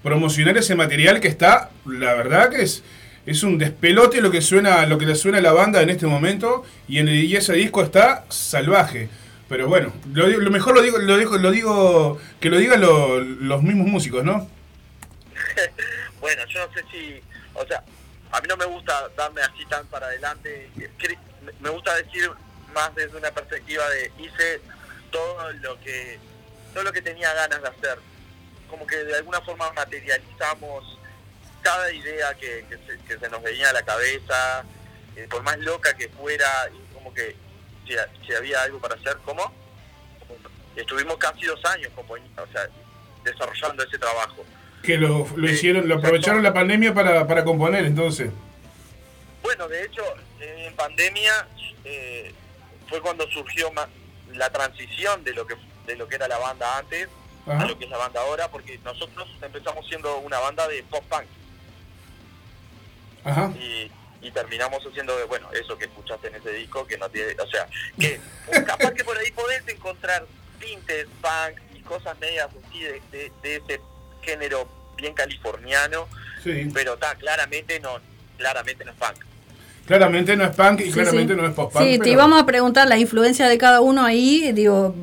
promocionar 0.03 0.57
ese 0.57 0.75
material 0.75 1.19
que 1.19 1.27
está, 1.27 1.69
la 1.86 2.13
verdad 2.13 2.49
que 2.49 2.61
es... 2.63 2.83
Es 3.26 3.41
un 3.43 3.57
despelote 3.57 4.21
lo 4.21 4.30
que 4.32 4.41
suena, 4.41 4.86
lo 4.86 4.97
que 4.97 5.05
le 5.05 5.15
suena 5.15 5.39
a 5.39 5.41
la 5.41 5.51
banda 5.51 5.82
en 5.82 5.89
este 5.89 6.05
momento 6.05 6.63
y, 6.88 7.36
ese 7.36 7.53
disco 7.53 7.82
está 7.84 8.26
salvaje. 8.30 9.09
Pero 9.49 9.67
bueno, 9.67 9.93
lo, 10.13 10.28
lo 10.28 10.51
mejor 10.51 10.76
lo 10.76 10.82
digo, 10.82 10.97
lo 10.97 11.17
digo, 11.17 11.38
lo 11.38 11.51
digo, 11.51 12.19
que 12.39 12.49
lo 12.49 12.57
digan 12.57 12.82
lo- 12.82 13.19
los 13.19 13.63
mismos 13.63 13.88
músicos, 13.88 14.23
¿no? 14.23 14.49
Bueno, 16.19 16.41
yo 16.47 16.65
no 16.65 16.73
sé 16.73 16.84
si, 16.91 17.21
o 17.53 17.65
sea, 17.67 17.84
a 18.32 18.41
mí 18.41 18.47
no 18.47 18.57
me 18.57 18.65
gusta 18.65 19.09
darme 19.15 19.41
así 19.41 19.63
tan 19.69 19.86
para 19.88 20.07
adelante. 20.07 20.69
Me 21.59 21.69
gusta 21.69 21.95
decir 21.95 22.32
más 22.73 22.93
desde 22.95 23.15
una 23.15 23.30
perspectiva 23.32 23.88
de 23.89 24.11
hice 24.17 24.59
todo 25.11 25.51
lo 25.53 25.80
que 25.82 26.17
todo 26.73 26.84
lo 26.84 26.91
que 26.91 27.01
tenía 27.03 27.32
ganas 27.34 27.61
de 27.61 27.67
hacer. 27.67 27.99
Como 28.69 28.88
que 28.88 28.97
de 28.97 29.15
alguna 29.17 29.39
forma 29.41 29.71
materializamos 29.73 30.97
cada 31.66 31.91
idea 31.91 32.32
que, 32.36 32.63
que 32.70 32.78
se, 32.86 32.99
que 33.07 33.18
se 33.18 33.28
nos 33.30 33.41
venía 33.41 33.72
a 33.72 33.74
la 33.74 33.82
cabeza, 33.82 34.63
eh, 35.16 35.28
por 35.28 35.41
más 35.41 35.57
loca 35.57 35.97
que 35.97 36.09
fuera, 36.09 36.47
y 36.72 36.93
como 36.93 37.11
que 37.11 37.36
si, 37.88 37.93
si 38.26 38.34
había 38.36 38.61
algo 38.61 38.80
para 38.80 38.93
hacer, 38.93 39.18
¿cómo? 39.26 39.51
Estuvimos 40.76 41.18
casi 41.18 41.45
dos 41.47 41.59
años 41.66 41.91
componi- 41.95 42.30
o 42.38 42.51
sea, 42.51 42.68
desarrollando 43.24 43.84
ese 43.84 43.97
trabajo. 43.97 44.45
Que 44.84 44.97
lo, 44.97 45.28
lo 45.36 45.49
hicieron, 45.49 45.88
lo 45.89 45.95
aprovecharon 45.95 46.43
la 46.43 46.53
pandemia 46.53 46.93
para, 46.93 47.26
para 47.26 47.43
componer, 47.43 47.84
entonces. 47.86 48.30
Bueno, 49.41 49.68
de 49.68 49.86
hecho, 49.86 50.03
en 50.39 50.76
pandemia 50.76 51.47
eh, 51.84 52.32
fue 52.88 53.01
cuando 53.01 53.26
surgió 53.32 53.72
la 54.34 54.49
transición 54.51 55.24
de 55.24 55.34
lo 55.34 55.47
que 55.47 55.55
de 55.88 55.95
lo 55.95 56.07
que 56.07 56.16
era 56.16 56.28
la 56.28 56.38
banda 56.39 56.80
antes 56.80 57.07
Ajá. 57.47 57.63
a 57.63 57.66
lo 57.68 57.78
que 57.78 57.86
es 57.86 57.91
la 57.91 57.97
banda 57.97 58.20
ahora, 58.22 58.49
porque 58.49 58.80
nosotros 58.84 59.28
empezamos 59.41 59.88
siendo 59.88 60.18
una 60.20 60.39
banda 60.39 60.68
de 60.68 60.84
pop 60.84 61.03
punk 61.09 61.26
Ajá. 63.26 63.51
y, 63.59 63.91
y 64.21 64.32
terminamos 64.32 64.84
haciendo, 64.86 65.13
bueno, 65.28 65.47
eso 65.51 65.78
que 65.78 65.86
escuchaste 65.86 66.28
en 66.30 66.36
ese 66.36 66.51
disco, 66.51 66.88
que 66.88 66.97
no 66.97 67.09
tiene, 67.09 67.34
o 67.41 67.47
sea, 67.47 67.67
que 67.99 68.19
capaz 68.65 68.91
que 68.91 69.03
por 69.03 69.17
ahí 69.17 69.32
podés 69.32 69.67
encontrar 69.67 70.26
tintes 70.59 71.07
punk 71.21 71.59
y 71.76 71.80
cosas 71.82 72.17
medias 72.19 72.47
así 72.67 72.80
de, 72.80 73.01
de- 73.11 73.32
de 73.41 73.55
ese 73.57 73.82
género 74.21 74.67
bien 74.95 75.13
californiano, 75.13 76.07
Sí. 76.43 76.69
pero 76.73 76.93
está 76.93 77.15
claramente 77.15 77.80
no, 77.82 77.99
claramente 78.38 78.86
no 78.86 78.91
es 78.91 78.97
punk. 78.97 79.26
Claramente 79.86 80.36
no 80.36 80.45
es 80.45 80.55
punk 80.55 80.80
y 80.80 80.84
Sí, 80.86 80.91
claramente 80.93 81.34
sí. 81.36 81.39
no 81.41 81.47
es 81.47 81.53
post-punk. 81.53 81.84
Sí, 81.84 81.91
te 81.93 81.99
pero- 81.99 82.11
íbamos 82.11 82.41
a 82.41 82.45
preguntar 82.45 82.88
la 82.88 82.97
influencia 82.97 83.47
de 83.47 83.57
cada 83.57 83.82
uno 83.82 84.03
ahí, 84.05 84.51
digo, 84.53 84.95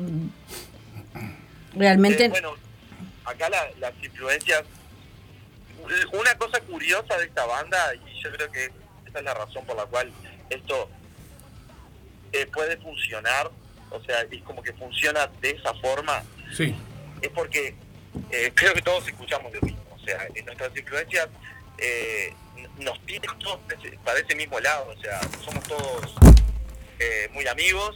realmente... 1.75 2.25
Eh, 2.25 2.29
bueno, 2.29 2.53
acá 3.25 3.49
la- 3.49 3.69
las 3.79 3.93
influencias. 4.03 4.63
Una 6.13 6.35
cosa 6.37 6.59
curiosa 6.61 7.17
de 7.17 7.25
esta 7.25 7.45
banda, 7.45 7.93
y 7.95 8.21
yo 8.21 8.31
creo 8.31 8.51
que 8.51 8.65
esa 9.07 9.19
es 9.19 9.23
la 9.23 9.33
razón 9.33 9.65
por 9.65 9.75
la 9.75 9.85
cual 9.85 10.11
esto 10.49 10.89
eh, 12.31 12.45
puede 12.47 12.77
funcionar, 12.77 13.51
o 13.89 14.01
sea, 14.03 14.21
es 14.21 14.41
como 14.43 14.61
que 14.63 14.73
funciona 14.73 15.27
de 15.41 15.51
esa 15.51 15.73
forma, 15.75 16.23
Sí. 16.55 16.75
es 17.21 17.29
porque 17.29 17.75
eh, 18.31 18.51
creo 18.55 18.73
que 18.73 18.81
todos 18.81 19.07
escuchamos 19.07 19.53
lo 19.53 19.61
mismo. 19.61 19.81
O 19.95 20.05
sea, 20.05 20.27
en 20.35 20.45
nuestras 20.45 20.75
influencias 20.75 21.27
eh, 21.77 22.33
nos 22.77 22.99
tienen 23.05 23.29
todos 23.39 23.59
para 24.03 24.19
ese- 24.19 24.35
mismo 24.35 24.59
lado. 24.59 24.87
O 24.89 25.01
sea, 25.01 25.21
somos 25.45 25.63
todos 25.65 26.13
muy 27.33 27.45
amigos. 27.47 27.95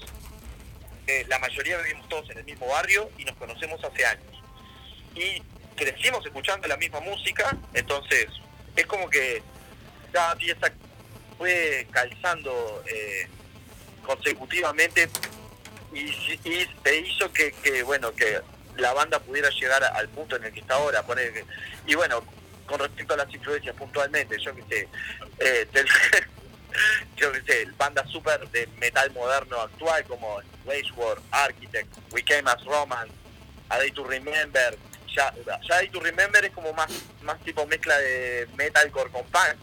la 1.27 1.39
mayoría 1.39 1.77
vivimos 1.77 2.07
todos 2.09 2.29
en 2.31 2.39
el 2.39 2.43
mismo 2.45 2.67
barrio 2.67 3.09
y 3.17 3.23
nos 3.25 3.35
conocemos 3.37 3.81
hace 3.83 4.05
años. 4.05 4.25
Y 5.15 5.41
crecimos 5.78 6.25
escuchando 6.25 6.67
la 6.67 6.75
misma 6.75 6.99
música, 6.99 7.55
entonces 7.73 8.25
es 8.75 8.86
como 8.88 9.09
que 9.09 9.41
cada 10.11 10.36
pieza 10.36 10.69
fue 11.38 11.88
calzando 11.91 12.84
eh, 12.91 13.28
consecutivamente 14.05 15.09
y, 15.93 15.99
y 16.43 16.65
te 16.84 16.99
hizo 16.99 17.32
que, 17.32 17.51
que, 17.53 17.84
bueno 17.84 18.11
que 18.13 18.41
la 18.78 18.93
banda 18.93 19.19
pudiera 19.19 19.49
llegar 19.51 19.84
al 19.84 20.09
punto 20.09 20.36
en 20.36 20.45
el 20.45 20.53
que 20.53 20.59
está 20.61 20.75
ahora 20.75 21.03
poner 21.03 21.45
y 21.86 21.95
bueno 21.95 22.23
con 22.65 22.80
respecto 22.80 23.13
a 23.13 23.17
las 23.17 23.34
influencias 23.34 23.75
puntualmente 23.75 24.38
yo 24.39 24.53
que 24.55 24.63
sé 24.63 24.88
eh, 25.39 25.67
del- 25.73 25.88
yo 27.15 27.32
que 27.32 27.41
sé 27.41 27.67
bandas 27.78 28.09
super 28.09 28.47
de 28.49 28.67
metal 28.80 29.09
moderno 29.11 29.61
actual 29.61 30.03
como 30.05 30.41
Wage 30.65 30.91
War, 30.95 31.17
Architect, 31.32 31.88
We 32.11 32.21
Came 32.23 32.49
as 32.49 32.63
Romance, 32.65 33.13
A 33.69 33.78
Day 33.80 33.91
to 33.91 34.03
Remember 34.03 34.78
ya, 35.16 35.34
ya 35.68 35.91
to 35.91 35.99
Remember 35.99 36.43
es 36.45 36.51
como 36.51 36.74
más 36.74 36.89
más 37.22 37.39
tipo 37.43 37.66
mezcla 37.68 37.97
de 37.97 38.47
metalcore 38.55 39.10
con 39.12 39.24
punk 39.26 39.55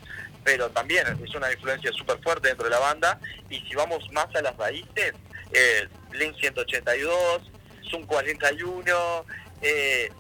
pero 0.45 0.69
también 0.71 1.07
es 1.25 1.35
una 1.35 1.51
influencia 1.51 1.91
súper 1.93 2.19
fuerte 2.23 2.49
dentro 2.49 2.65
de 2.65 2.71
la 2.71 2.79
banda. 2.79 3.19
Y 3.49 3.61
si 3.61 3.75
vamos 3.75 4.05
más 4.13 4.27
a 4.37 4.43
las 4.43 4.55
raíces 4.59 5.15
eh, 5.53 5.89
Blink 6.11 6.37
182 6.39 7.51
Zoom 7.91 8.05
41 8.05 9.25
eh, 9.63 10.11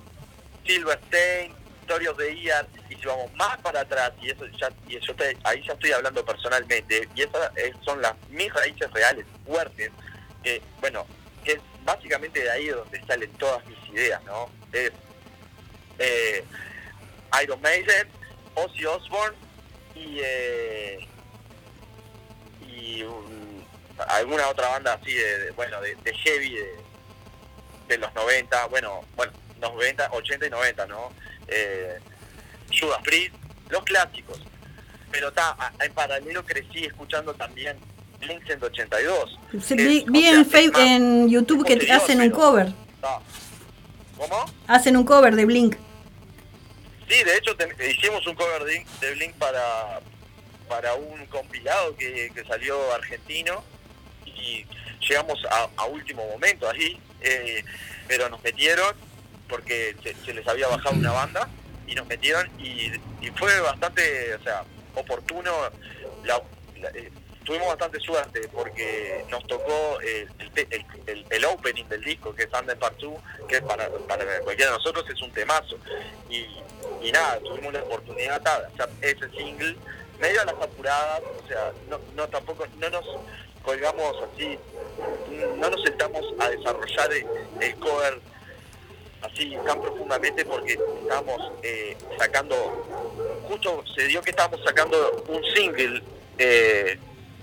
Silverstein 0.66 1.52
of 2.08 2.16
the 2.16 2.34
Year 2.34 2.66
y 2.88 2.94
si 2.94 3.04
vamos 3.06 3.30
más 3.34 3.58
para 3.58 3.80
atrás 3.80 4.12
y 4.22 4.30
eso 4.30 4.46
ya 4.58 4.70
y 4.88 4.96
eso 4.96 5.14
te- 5.14 5.36
ahí 5.44 5.62
ya 5.66 5.74
estoy 5.74 5.92
hablando 5.92 6.24
personalmente 6.24 7.06
y 7.14 7.20
esas 7.22 7.50
son 7.84 8.00
las 8.00 8.14
mis 8.30 8.50
raíces 8.54 8.90
reales 8.92 9.26
fuertes 9.46 9.90
que 10.42 10.62
bueno 10.80 11.06
que 11.44 11.52
es 11.52 11.58
básicamente 11.84 12.40
de 12.40 12.50
ahí 12.50 12.68
donde 12.68 13.04
salen 13.06 13.30
todas 13.34 13.64
mis 13.66 13.78
ideas 13.90 14.22
no 14.24 14.48
es 14.72 14.90
eh, 15.98 16.44
Iron 17.42 17.60
Maiden 17.62 18.08
Ozzy 18.54 18.84
Osbourne 18.86 19.36
y 19.94 20.18
eh, 20.22 20.98
y 22.66 23.02
un- 23.02 23.64
alguna 24.08 24.48
otra 24.48 24.68
banda 24.68 24.94
así 24.94 25.12
de, 25.12 25.38
de- 25.38 25.50
bueno 25.52 25.80
de, 25.80 25.94
de 25.96 26.14
heavy 26.14 26.54
de, 26.54 26.74
de 27.88 27.98
los 27.98 28.12
90 28.14 28.66
bueno 28.66 29.02
bueno 29.16 29.32
90 29.60 30.08
80 30.12 30.46
y 30.46 30.50
90 30.50 30.86
no 30.86 31.12
eh, 31.48 31.98
Judas 32.78 33.00
Priest 33.04 33.34
los 33.70 33.82
clásicos 33.84 34.40
pero 35.10 35.28
está 35.28 35.56
en 35.80 35.92
paralelo 35.92 36.44
crecí 36.44 36.84
escuchando 36.84 37.34
también 37.34 37.76
Blink 38.20 38.44
182 38.46 39.38
Sí, 39.62 39.74
Es- 39.74 39.76
vi, 39.76 40.04
vi 40.08 40.26
en, 40.26 40.40
es 40.40 40.48
Face- 40.48 40.70
más 40.72 40.80
en 40.80 41.28
YouTube 41.28 41.64
que 41.64 41.92
hacen 41.92 42.20
un 42.20 42.30
cover. 42.30 42.72
¿cómo? 44.16 44.44
Hacen 44.66 44.96
un 44.96 45.04
cover 45.04 45.36
de 45.36 45.44
Blink. 45.44 45.76
Sí, 47.08 47.22
de 47.22 47.36
hecho 47.36 47.54
te- 47.56 47.90
hicimos 47.90 48.26
un 48.26 48.34
cover 48.34 48.64
de, 48.64 48.84
de 49.00 49.14
Blink 49.14 49.34
para, 49.34 50.00
para 50.68 50.94
un 50.94 51.26
compilado 51.26 51.94
que, 51.96 52.30
que 52.34 52.44
salió 52.44 52.92
argentino 52.94 53.62
y 54.24 54.64
llegamos 55.06 55.38
a, 55.50 55.68
a 55.76 55.84
último 55.86 56.26
momento 56.26 56.68
ahí, 56.68 56.98
eh, 57.20 57.62
pero 58.08 58.28
nos 58.28 58.42
metieron 58.42 58.94
porque 59.48 59.94
se, 60.02 60.14
se 60.24 60.32
les 60.34 60.46
había 60.48 60.68
bajado 60.68 60.96
una 60.96 61.12
banda 61.12 61.48
y 61.86 61.94
nos 61.94 62.06
metieron 62.06 62.48
y, 62.58 62.90
y 63.20 63.30
fue 63.36 63.60
bastante, 63.60 64.34
o 64.34 64.42
sea, 64.42 64.64
oportuno. 64.94 65.50
La, 66.24 66.40
la- 66.80 66.88
eh, 66.94 67.10
tuvimos 67.44 67.68
bastante 67.68 68.00
suerte 68.00 68.48
porque 68.52 69.24
nos 69.30 69.46
tocó 69.46 69.98
el, 70.00 71.44
opening 71.44 71.84
del 71.88 72.02
disco 72.02 72.34
que 72.34 72.44
es 72.44 72.48
Under 72.58 72.78
Part 72.78 72.98
2 72.98 73.14
que 73.48 73.60
para, 73.62 73.88
para 74.08 74.24
cualquiera 74.40 74.72
de 74.72 74.78
nosotros 74.78 75.04
es 75.08 75.20
un 75.22 75.30
temazo. 75.32 75.76
Y, 76.28 76.46
y 77.02 77.12
nada, 77.12 77.38
tuvimos 77.40 77.72
la 77.72 77.82
oportunidad 77.82 78.40
de 78.40 78.50
hacer 78.50 78.88
ese 79.02 79.30
single 79.30 79.76
medio 80.18 80.40
a 80.40 80.44
las 80.44 80.54
apuradas, 80.54 81.22
o 81.42 81.48
sea, 81.48 81.72
no, 81.88 81.98
no 82.14 82.28
tampoco, 82.28 82.66
no 82.78 82.88
nos 82.88 83.04
colgamos 83.62 84.16
así, 84.32 84.58
no 85.56 85.70
nos 85.70 85.82
sentamos 85.82 86.22
a 86.38 86.48
desarrollar 86.50 87.12
el, 87.12 87.26
el 87.60 87.74
cover 87.76 88.20
así 89.22 89.56
tan 89.66 89.80
profundamente 89.80 90.44
porque 90.44 90.78
estábamos 91.02 91.52
eh, 91.62 91.96
sacando, 92.18 92.54
justo 93.48 93.82
se 93.94 94.06
dio 94.06 94.22
que 94.22 94.30
estábamos 94.30 94.60
sacando 94.64 95.24
un 95.28 95.42
single 95.54 96.02
eh, 96.38 96.98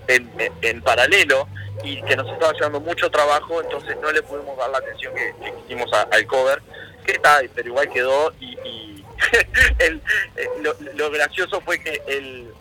en, 0.08 0.30
en- 0.62 0.82
paralelo 0.82 1.48
y 1.84 2.02
que 2.02 2.16
nos 2.16 2.28
estaba 2.30 2.52
llevando 2.52 2.80
mucho 2.80 3.10
trabajo, 3.10 3.60
entonces 3.62 3.96
no 4.00 4.10
le 4.12 4.22
pudimos 4.22 4.56
dar 4.56 4.70
la 4.70 4.78
atención 4.78 5.14
que, 5.14 5.34
que 5.42 5.52
quisimos 5.62 5.92
a- 5.92 6.08
al 6.10 6.26
cover, 6.26 6.62
que 7.04 7.12
está, 7.12 7.40
pero 7.54 7.68
igual 7.68 7.88
quedó 7.90 8.32
y, 8.40 8.52
y 8.66 9.04
el- 9.78 10.02
eh, 10.36 10.48
lo, 10.60 10.74
lo 10.94 11.10
gracioso 11.10 11.60
fue 11.62 11.80
que 11.82 12.02
el 12.06 12.52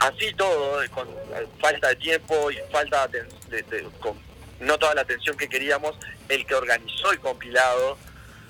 así 0.00 0.32
todo, 0.34 0.80
con 0.90 1.08
eh, 1.08 1.46
falta 1.60 1.88
de 1.88 1.96
tiempo 1.96 2.50
y 2.50 2.58
falta 2.72 3.06
de, 3.08 3.22
de- 3.48 3.62
de- 3.62 3.88
con 4.00 4.18
no 4.60 4.76
toda 4.78 4.94
la 4.94 5.02
atención 5.02 5.36
que 5.36 5.48
queríamos, 5.48 5.96
el 6.28 6.44
que 6.46 6.54
organizó 6.54 7.12
el 7.12 7.20
compilado 7.20 7.96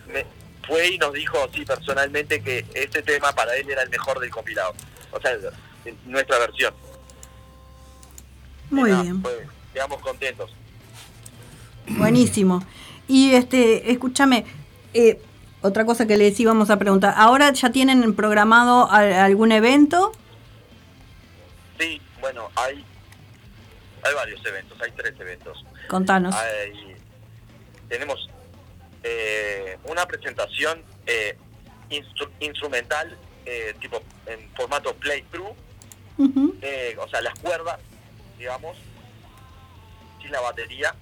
me- 0.06 0.24
fue 0.66 0.86
y 0.88 0.98
nos 0.98 1.12
dijo 1.12 1.38
así 1.44 1.64
personalmente 1.64 2.42
que 2.42 2.64
este 2.74 3.02
tema 3.02 3.32
para 3.34 3.54
él 3.56 3.68
era 3.70 3.82
el 3.82 3.90
mejor 3.90 4.18
del 4.20 4.30
compilado. 4.30 4.74
O 5.10 5.20
sea, 5.20 5.36
nuestra 6.04 6.38
versión. 6.38 6.74
Muy 8.70 8.90
nada, 8.90 9.02
bien. 9.02 9.22
pues, 9.22 9.36
quedamos 9.72 10.00
contentos. 10.00 10.50
Buenísimo. 11.88 12.62
Y 13.06 13.32
este, 13.32 13.90
escúchame, 13.90 14.44
eh, 14.94 15.20
otra 15.62 15.84
cosa 15.86 16.06
que 16.06 16.16
les 16.16 16.38
íbamos 16.38 16.70
a 16.70 16.78
preguntar. 16.78 17.14
¿Ahora 17.16 17.52
ya 17.52 17.70
tienen 17.70 18.14
programado 18.14 18.90
algún 18.90 19.52
evento? 19.52 20.12
Sí, 21.78 22.00
bueno, 22.20 22.48
hay, 22.56 22.84
hay 24.04 24.14
varios 24.14 24.44
eventos, 24.44 24.78
hay 24.80 24.90
tres 24.92 25.14
eventos. 25.18 25.64
Contanos. 25.88 26.34
Hay- 26.34 26.96
tenemos 27.88 28.28
eh, 29.02 29.78
una 29.84 30.04
presentación 30.06 30.82
eh, 31.06 31.36
instru- 31.90 32.28
instrumental, 32.40 33.16
eh, 33.46 33.74
tipo 33.80 34.02
en 34.26 34.40
formato 34.54 34.92
playthrough, 34.94 35.54
eh, 36.60 36.96
o 37.00 37.08
sea, 37.08 37.22
las 37.22 37.38
cuerdas, 37.38 37.78
digamos, 38.38 38.76
sin 40.20 40.30
la 40.30 40.40
batería 40.40 40.94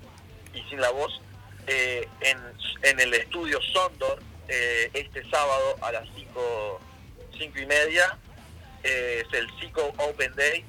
y 0.55 0.63
sin 0.69 0.81
la 0.81 0.91
voz, 0.91 1.21
eh, 1.67 2.09
en, 2.21 2.39
en 2.83 3.01
el 3.01 3.15
estudio 3.15 3.61
Sondor, 3.73 4.23
eh, 4.49 4.91
este 4.95 5.29
sábado 5.29 5.77
a 5.81 5.93
las 5.93 6.09
5 6.15 6.81
cinco 7.39 7.59
y 7.59 7.67
media, 7.67 8.19
eh, 8.83 9.25
es 9.27 9.39
el 9.39 9.49
Psico 9.59 9.93
Open 9.99 10.35
Day, 10.35 10.65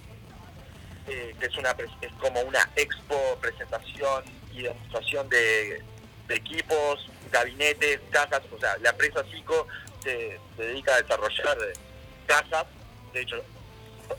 eh, 1.08 1.36
que 1.40 1.46
es, 1.46 1.58
una, 1.58 1.72
es 2.02 2.12
como 2.20 2.42
una 2.42 2.70
expo, 2.76 3.38
presentación 3.40 4.24
y 4.54 4.64
demostración 4.64 5.30
de, 5.30 5.82
de 6.28 6.36
equipos, 6.36 7.10
gabinetes, 7.32 8.00
cajas, 8.12 8.42
o 8.52 8.60
sea, 8.60 8.78
la 8.80 8.90
empresa 8.90 9.24
se, 10.04 10.40
se 10.56 10.62
dedica 10.62 10.96
a 10.96 11.02
desarrollar 11.02 11.58
eh, 11.62 11.74
cajas, 12.26 12.66
de 13.14 13.22
hecho, 13.22 13.44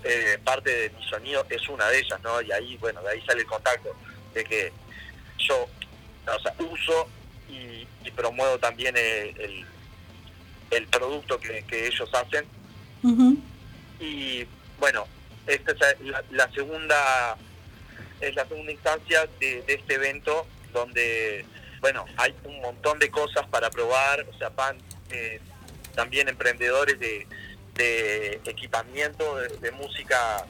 eh, 0.05 0.39
parte 0.45 0.71
de 0.71 0.91
mi 0.91 1.03
sonido 1.05 1.47
es 1.49 1.69
una 1.69 1.89
de 1.89 1.99
ellas, 1.99 2.21
¿no? 2.23 2.41
Y 2.43 2.53
ahí, 2.53 2.77
bueno, 2.79 3.03
de 3.03 3.11
ahí 3.11 3.23
sale 3.27 3.41
el 3.41 3.47
contacto, 3.47 3.95
de 4.35 4.45
que 4.45 4.73
yo, 5.39 5.63
o 5.63 6.41
sea, 6.41 6.55
uso 6.59 7.09
y, 7.49 7.87
y 8.05 8.11
promuevo 8.15 8.59
también 8.59 8.97
el, 8.97 9.65
el 10.71 10.87
producto 10.89 11.39
que, 11.39 11.65
que 11.65 11.87
ellos 11.87 12.11
hacen. 12.15 12.47
Y 14.01 14.47
bueno, 14.79 15.07
esta 15.47 15.73
es 15.73 16.01
la, 16.01 16.23
la 16.31 16.51
segunda 16.53 17.37
es 18.21 18.35
la 18.35 18.47
segunda 18.47 18.73
instancia 18.73 19.29
de, 19.39 19.63
de 19.63 19.75
este 19.75 19.95
evento 19.95 20.47
donde 20.73 21.45
bueno 21.81 22.05
hay 22.17 22.35
un 22.45 22.61
montón 22.61 22.99
de 22.99 23.11
cosas 23.11 23.47
para 23.47 23.71
probar, 23.71 24.27
o 24.29 24.37
sea 24.39 24.49
van 24.51 24.77
eh, 25.11 25.41
también 25.95 26.29
emprendedores 26.29 26.99
de, 26.99 27.27
de 27.79 28.41
equipamiento 28.45 29.37
de, 29.37 29.71
música 29.71 30.45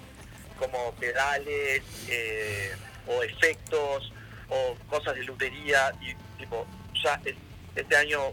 como 0.59 0.93
pedales 0.95 1.83
eh, 2.09 2.75
o 3.07 3.23
efectos 3.23 4.13
o 4.49 4.75
cosas 4.89 5.15
de 5.15 5.23
lutería 5.25 5.93
y 6.01 6.15
tipo 6.39 6.67
ya 7.05 7.21
es- 7.25 7.37
este 7.77 7.97
año 7.97 8.33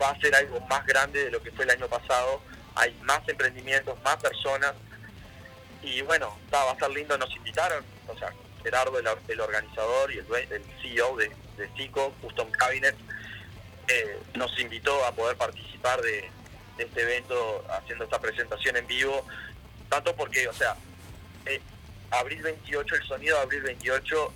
va 0.00 0.10
a 0.10 0.20
ser 0.20 0.34
algo 0.34 0.60
más 0.68 0.86
grande 0.86 1.24
de 1.24 1.30
lo 1.30 1.42
que 1.42 1.50
fue 1.52 1.64
el 1.64 1.70
año 1.70 1.88
pasado. 1.88 2.40
Hay 2.76 2.94
más 3.02 3.26
emprendimientos 3.28 4.00
más 4.04 4.16
personas 4.18 4.74
y 5.82 6.02
bueno 6.02 6.38
va 6.52 6.70
a 6.70 6.72
estar 6.74 6.90
lindo. 6.90 7.16
Nos 7.16 7.34
invitaron 7.34 7.82
o 8.08 8.18
sea 8.18 8.30
Gerardo 8.62 8.98
el, 8.98 9.40
organizador 9.40 10.12
y 10.12 10.18
el, 10.18 10.26
el 10.52 10.62
CEO 10.82 11.16
de, 11.16 11.30
de 11.56 11.68
Cico 11.76 12.12
Custom 12.20 12.50
Cabinet 12.50 12.94
eh, 13.88 14.18
nos 14.34 14.58
invitó 14.60 15.04
a 15.06 15.12
poder 15.12 15.36
participar 15.36 16.00
de, 16.02 16.30
de 16.76 16.84
este 16.84 17.02
evento 17.02 17.64
haciendo 17.70 18.04
esta 18.04 18.20
presentación 18.20 18.76
en 18.76 18.86
vivo. 18.86 19.26
Tanto 19.88 20.14
porque 20.16 20.48
o 20.48 20.52
sea 20.52 20.76
eh, 21.46 21.60
abril 22.10 22.42
28 22.42 22.94
el 22.94 23.02
sonido 23.04 23.36
de 23.36 23.42
abril 23.42 23.62
28 23.62 24.32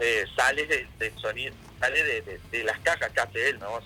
eh, 0.00 0.24
sale 0.36 0.66
de- 0.66 0.86
sonido 1.20 1.54
sale 1.78 2.02
de, 2.02 2.40
las 2.64 2.78
cajas 2.80 3.10
que 3.10 3.20
hace 3.20 3.48
él 3.50 3.58
no 3.58 3.78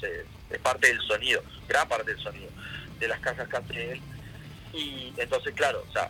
es 0.51 0.59
parte 0.61 0.87
del 0.89 1.01
sonido 1.03 1.43
gran 1.69 1.89
parte 1.89 2.13
del 2.15 2.23
sonido 2.23 2.49
de 3.01 3.09
las 3.09 3.19
cajas 3.21 3.49
que 3.49 3.57
hace 3.57 3.93
él. 3.93 4.01
Y 4.73 5.13
entonces 5.17 5.53
claro 5.55 5.85
o 5.89 5.93
sea 5.93 6.09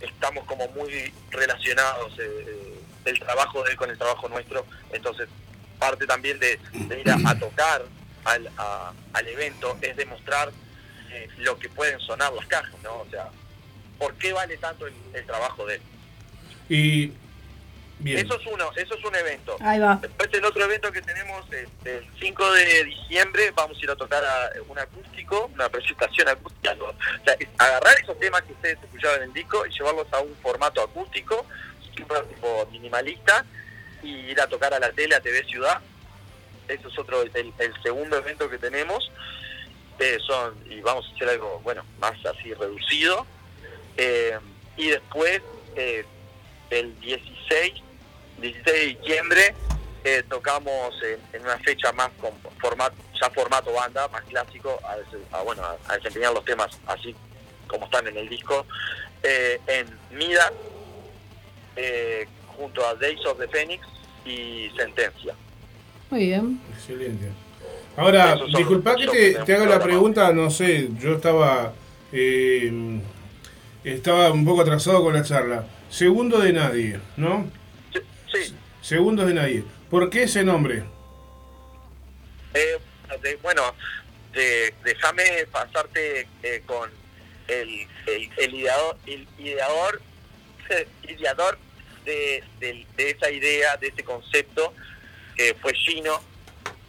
estamos 0.00 0.44
como 0.46 0.66
muy 0.68 1.12
relacionados 1.30 2.12
eh, 2.18 2.22
eh, 2.48 2.80
el 3.04 3.18
trabajo 3.20 3.62
de 3.62 3.70
él 3.72 3.76
con 3.76 3.90
el 3.90 3.98
trabajo 3.98 4.28
nuestro. 4.28 4.66
Entonces 4.92 5.28
parte 5.78 6.06
también 6.06 6.38
de, 6.38 6.58
de 6.72 7.00
ir 7.00 7.10
a, 7.10 7.18
a 7.30 7.38
tocar 7.38 7.82
al, 8.24 8.48
a- 8.56 8.92
al 9.12 9.28
evento 9.28 9.76
es 9.82 9.96
demostrar 9.96 10.50
eh, 11.12 11.28
lo 11.38 11.58
que 11.58 11.68
pueden 11.68 11.98
sonar 12.00 12.32
las 12.32 12.46
cajas 12.46 12.74
no 12.82 13.00
o 13.00 13.06
sea 13.10 13.28
por 13.98 14.14
qué 14.14 14.32
vale 14.32 14.56
tanto 14.56 14.86
el, 14.86 14.94
el 15.14 15.26
trabajo 15.26 15.66
de 15.66 15.76
él 15.76 15.82
Y. 16.68 17.12
Bien. 17.98 18.18
eso 18.18 18.36
es 18.36 18.46
uno 18.46 18.68
eso 18.74 18.96
es 18.96 19.04
un 19.04 19.14
evento 19.14 19.56
Ahí 19.60 19.78
va. 19.78 19.96
Después 20.02 20.28
el 20.32 20.44
otro 20.44 20.64
evento 20.64 20.90
que 20.90 21.02
tenemos 21.02 21.44
es 21.52 21.68
el 21.84 22.04
5 22.18 22.52
de 22.52 22.84
diciembre 22.84 23.52
vamos 23.54 23.78
a 23.78 23.80
ir 23.80 23.90
a 23.90 23.96
tocar 23.96 24.24
a 24.24 24.50
un 24.68 24.76
acústico, 24.78 25.50
una 25.54 25.68
presentación 25.68 26.28
acústica. 26.28 26.74
¿no? 26.74 26.86
O 26.86 26.94
sea, 27.24 27.34
es 27.38 27.48
agarrar 27.58 27.94
esos 28.00 28.18
temas 28.18 28.42
que 28.42 28.52
ustedes 28.52 28.78
escuchaban 28.82 29.18
en 29.18 29.22
el 29.28 29.32
disco 29.32 29.64
y 29.66 29.70
llevarlos 29.70 30.06
a 30.12 30.20
un 30.20 30.34
formato 30.42 30.82
acústico, 30.82 31.46
super 31.96 32.24
tipo 32.24 32.68
minimalista, 32.72 33.44
y 34.02 34.10
ir 34.10 34.40
a 34.40 34.46
tocar 34.46 34.74
a 34.74 34.80
la 34.80 34.90
tele, 34.92 35.14
a 35.14 35.20
TV 35.20 35.44
Ciudad. 35.44 35.80
Eso 36.68 36.88
es 36.88 36.98
otro, 36.98 37.22
el, 37.22 37.30
el 37.34 37.82
segundo 37.82 38.16
evento 38.16 38.48
que 38.48 38.58
tenemos. 38.58 39.10
Eh, 39.98 40.18
son, 40.26 40.54
y 40.68 40.80
vamos 40.80 41.06
a 41.08 41.14
hacer 41.14 41.28
algo, 41.28 41.60
bueno, 41.62 41.84
más 42.00 42.14
así 42.26 42.52
reducido. 42.54 43.26
Eh, 43.96 44.38
y 44.76 44.88
después, 44.88 45.42
eh, 45.76 46.04
el 46.70 46.98
16, 47.00 47.74
16 48.38 48.64
de 48.64 48.86
diciembre, 48.86 49.54
eh, 50.04 50.24
tocamos 50.28 50.94
en, 51.02 51.20
en 51.36 51.42
una 51.42 51.58
fecha 51.58 51.92
más 51.92 52.10
con 52.20 52.32
formato, 52.58 52.96
ya 53.20 53.30
formato 53.30 53.72
banda, 53.72 54.08
más 54.08 54.22
clásico, 54.22 54.80
a, 54.84 55.36
a, 55.36 55.42
bueno, 55.42 55.62
a, 55.62 55.76
a 55.88 55.96
desempeñar 55.96 56.32
los 56.32 56.44
temas 56.44 56.76
así 56.86 57.14
como 57.72 57.86
están 57.86 58.06
en 58.06 58.16
el 58.16 58.28
disco, 58.28 58.66
eh, 59.22 59.58
en 59.66 59.86
Midas, 60.16 60.52
eh, 61.76 62.26
junto 62.56 62.86
a 62.86 62.94
Days 62.94 63.24
of 63.26 63.38
the 63.38 63.48
Phoenix 63.48 63.86
y 64.24 64.70
Sentencia. 64.76 65.34
Muy 66.10 66.26
bien. 66.26 66.60
Excelente. 66.74 67.30
Ahora, 67.96 68.36
disculpa 68.56 68.96
que 68.96 69.06
te, 69.44 69.52
haga 69.52 69.66
la 69.66 69.82
pregunta, 69.82 70.32
no 70.32 70.50
sé, 70.50 70.88
yo 70.98 71.14
estaba 71.16 71.74
eh, 72.12 73.00
estaba 73.84 74.30
un 74.32 74.44
poco 74.44 74.62
atrasado 74.62 75.02
con 75.02 75.14
la 75.14 75.22
charla. 75.22 75.66
Segundo 75.90 76.38
de 76.38 76.52
nadie, 76.54 77.00
¿no? 77.16 77.50
Sí, 78.32 78.54
Segundos 78.80 79.26
de 79.26 79.34
nadie. 79.34 79.64
¿Por 79.90 80.08
qué 80.08 80.22
ese 80.22 80.42
nombre? 80.42 80.84
Eh, 82.54 82.78
de- 83.22 83.36
bueno, 83.36 83.62
de- 84.32 84.72
déjame 84.84 85.22
pasarte 85.50 86.26
eh, 86.42 86.62
con 86.64 86.90
el, 87.48 87.68
el, 88.06 88.30
el 88.38 88.54
ideador, 88.54 88.96
el 89.06 89.28
ideador, 89.38 90.00
ideador 91.08 91.58
de, 92.06 92.42
del- 92.58 92.86
de 92.96 93.10
esa 93.10 93.30
idea, 93.30 93.76
de 93.76 93.88
ese 93.88 94.02
concepto, 94.02 94.72
que 95.36 95.54
fue 95.60 95.74
Gino. 95.74 96.20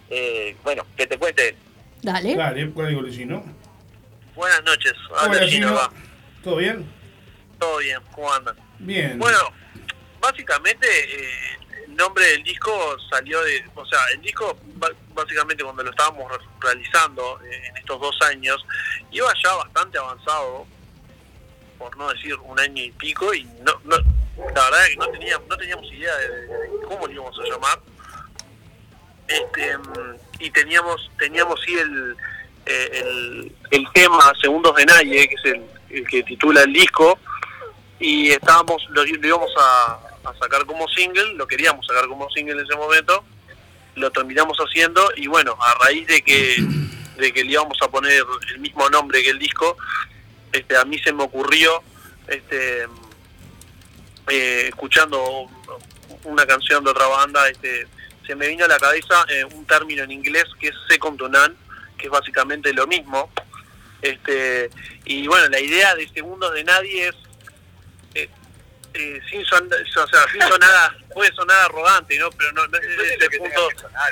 Eh, 0.10 0.56
bueno, 0.64 0.86
que 0.96 1.08
te 1.08 1.18
cuente. 1.18 1.56
Dale. 2.02 2.36
Dale, 2.36 2.72
código 2.74 3.02
Lucino. 3.02 3.44
Buenas 4.36 4.64
noches, 4.64 4.94
Hola. 5.10 5.48
Gino. 5.48 5.74
va. 5.74 5.92
¿Todo 6.44 6.58
bien? 6.58 6.86
Todo 7.60 7.78
bien, 7.78 8.00
¿cómo 8.12 8.34
andan? 8.34 8.56
Bien. 8.80 9.18
Bueno, 9.20 9.38
básicamente 10.20 10.88
eh, 10.90 11.58
el 11.88 11.96
nombre 11.96 12.26
del 12.26 12.44
disco 12.44 12.98
salió 13.10 13.42
de, 13.44 13.64
o 13.76 13.86
sea, 13.86 14.00
el 14.14 14.22
disco 14.22 14.58
básicamente 15.14 15.64
cuando 15.64 15.84
lo 15.84 15.92
estábamos 15.92 16.30
re- 16.32 16.44
realizando 16.60 17.40
eh, 17.44 17.68
en 17.70 17.78
estos 17.78 18.02
dos 18.02 18.16
años 18.24 18.66
iba 19.12 19.32
ya 19.44 19.54
bastante 19.54 19.98
avanzado 20.00 20.66
por 21.78 21.96
no 21.98 22.10
decir 22.12 22.36
un 22.36 22.60
año 22.60 22.84
y 22.84 22.92
pico, 22.92 23.34
y 23.34 23.44
no, 23.66 23.74
no 23.86 23.98
la 23.98 24.64
verdad 24.66 24.84
es 24.86 24.90
que 24.90 24.98
no 24.98 25.08
teníamos, 25.10 25.48
no 25.48 25.58
teníamos 25.58 25.86
idea 25.92 26.16
de, 26.18 26.28
de 26.48 26.58
cómo 26.88 27.06
lo 27.08 27.14
íbamos 27.14 27.40
a 27.40 27.44
llamar. 27.44 27.80
Este, 29.34 29.78
y 30.40 30.52
teníamos, 30.52 31.10
teníamos 31.18 31.60
sí 31.66 31.74
el, 31.74 32.16
eh, 32.66 32.90
el, 32.94 33.56
el 33.72 33.88
tema 33.94 34.32
Segundos 34.40 34.76
de 34.76 34.86
Nadie, 34.86 35.28
que 35.28 35.36
es 35.36 35.46
el, 35.46 36.08
que 36.08 36.24
titula 36.24 36.62
el 36.62 36.74
disco, 36.74 37.18
y 38.00 38.30
estábamos, 38.30 38.86
lo, 38.90 39.04
lo 39.04 39.28
íbamos 39.28 39.52
a, 39.58 40.00
a 40.30 40.34
sacar 40.40 40.66
como 40.66 40.88
single, 40.90 41.34
lo 41.34 41.48
queríamos 41.48 41.86
sacar 41.86 42.08
como 42.08 42.30
single 42.30 42.54
en 42.54 42.66
ese 42.66 42.76
momento, 42.76 43.24
lo 43.96 44.12
terminamos 44.12 44.58
haciendo, 44.58 45.02
y 45.16 45.28
bueno, 45.28 45.58
a 45.60 45.74
raíz 45.86 46.06
de 46.08 46.22
que, 46.22 46.58
de 47.18 47.34
que 47.34 47.44
le 47.44 47.54
íbamos 47.54 47.78
a 47.82 47.88
poner 47.88 48.24
el 48.54 48.60
mismo 48.60 48.88
nombre 48.90 49.24
que 49.24 49.30
el 49.30 49.40
disco, 49.40 49.78
este, 50.52 50.78
a 50.78 50.86
mí 50.86 51.00
se 51.00 51.12
me 51.12 51.24
ocurrió, 51.24 51.82
este, 52.28 52.84
eh, 54.30 54.68
escuchando 54.70 55.48
una 56.24 56.46
canción 56.46 56.84
de 56.84 56.92
otra 56.92 57.08
banda, 57.08 57.50
este, 57.50 57.88
se 58.26 58.36
me 58.36 58.48
vino 58.48 58.66
a 58.66 58.68
la 58.68 58.80
cabeza 58.80 59.26
eh, 59.30 59.44
un 59.46 59.66
término 59.66 60.04
en 60.04 60.12
inglés 60.12 60.46
que 60.60 60.68
es 60.68 60.76
second 60.88 61.18
to 61.18 61.28
none, 61.30 61.56
que 61.98 62.06
es 62.06 62.12
básicamente 62.12 62.74
lo 62.74 62.88
mismo. 62.88 63.32
Este, 64.02 64.70
y 65.06 65.28
bueno, 65.28 65.48
la 65.50 65.60
idea 65.60 65.96
de 65.96 66.08
segundos 66.10 66.54
de 66.54 66.64
nadie 66.64 67.08
es, 67.08 67.16
eh, 68.16 68.30
eh, 68.94 69.22
sin, 69.30 69.46
son, 69.46 69.68
o 69.68 70.08
sea, 70.08 70.26
sin 70.32 70.42
sonar, 70.42 70.98
puede 71.14 71.34
sonar 71.34 71.66
arrogante, 71.66 72.18
¿no? 72.20 72.30
Pero 72.32 72.52
no, 72.52 72.68
no 72.68 72.78
es 72.78 72.98
desde 72.98 73.16
ese 73.16 73.38
punto, 73.38 73.70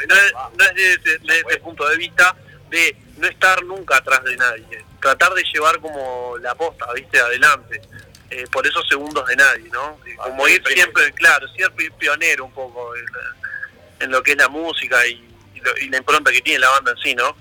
no 0.07 0.15
es, 0.15 0.33
no 0.57 0.63
es 0.63 0.75
desde, 0.75 1.17
desde 1.19 1.39
ese 1.49 1.57
punto 1.57 1.87
de 1.89 1.97
vista 1.97 2.35
de 2.69 2.95
no 3.17 3.27
estar 3.27 3.63
nunca 3.63 3.97
atrás 3.97 4.23
de 4.23 4.37
nadie, 4.37 4.85
tratar 5.01 5.33
de 5.33 5.43
llevar 5.43 5.79
como 5.79 6.37
la 6.39 6.55
posta, 6.55 6.91
viste, 6.93 7.19
adelante. 7.19 7.81
Eh, 8.31 8.47
por 8.49 8.65
esos 8.65 8.87
segundos 8.87 9.27
de 9.27 9.35
nadie, 9.35 9.69
¿no? 9.73 9.99
Eh, 10.05 10.15
Como 10.15 10.47
ir 10.47 10.63
siempre, 10.65 11.11
claro, 11.11 11.45
siempre 11.49 11.83
ir 11.83 11.91
pionero 11.91 12.45
un 12.45 12.53
poco 12.53 12.93
en, 14.01 14.11
lo 14.11 14.21
que 14.23 14.31
es 14.31 14.37
la 14.37 14.49
música 14.49 15.05
y, 15.07 15.13
y 15.55 15.59
lo- 15.59 15.77
y 15.77 15.89
la 15.89 15.97
impronta 15.97 16.31
que 16.31 16.41
tiene 16.41 16.59
la 16.59 16.69
banda 16.69 16.91
en 16.91 16.97
sí, 16.97 17.15
¿no? 17.15 17.35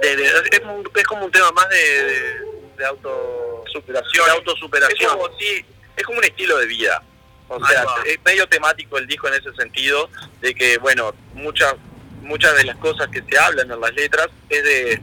De- 0.00 0.16
de- 0.16 0.26
es, 0.52 0.60
un- 0.60 0.88
es 0.94 1.04
como 1.04 1.24
un 1.24 1.32
tema 1.32 1.50
más 1.52 1.68
de, 1.68 1.76
de, 2.04 2.40
de 2.76 2.84
autosuperación. 2.86 4.30
Autosuperación. 4.30 5.00
Es 5.00 5.16
como, 5.16 5.38
sí, 5.38 5.64
es 5.96 6.04
como 6.04 6.18
un 6.18 6.24
estilo 6.24 6.56
de 6.58 6.66
vida. 6.66 7.02
O 7.48 7.64
sea, 7.66 7.84
es 8.04 8.18
medio 8.24 8.46
temático 8.46 8.98
el 8.98 9.06
disco 9.06 9.26
en 9.28 9.34
ese 9.34 9.52
sentido, 9.54 10.10
de 10.40 10.54
que, 10.54 10.76
bueno, 10.78 11.14
muchas 11.32 11.74
muchas 12.20 12.54
de 12.56 12.64
las 12.64 12.76
cosas 12.76 13.08
que 13.08 13.22
se 13.22 13.38
hablan 13.38 13.70
en 13.70 13.80
las 13.80 13.94
letras 13.94 14.28
es 14.50 14.62
de, 14.62 15.02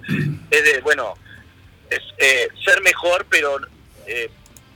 es 0.52 0.64
de 0.64 0.80
bueno, 0.82 1.16
es 1.90 2.02
eh, 2.20 2.48
ser 2.64 2.82
mejor, 2.84 3.26
pero 3.30 3.58
eh, 4.06 4.30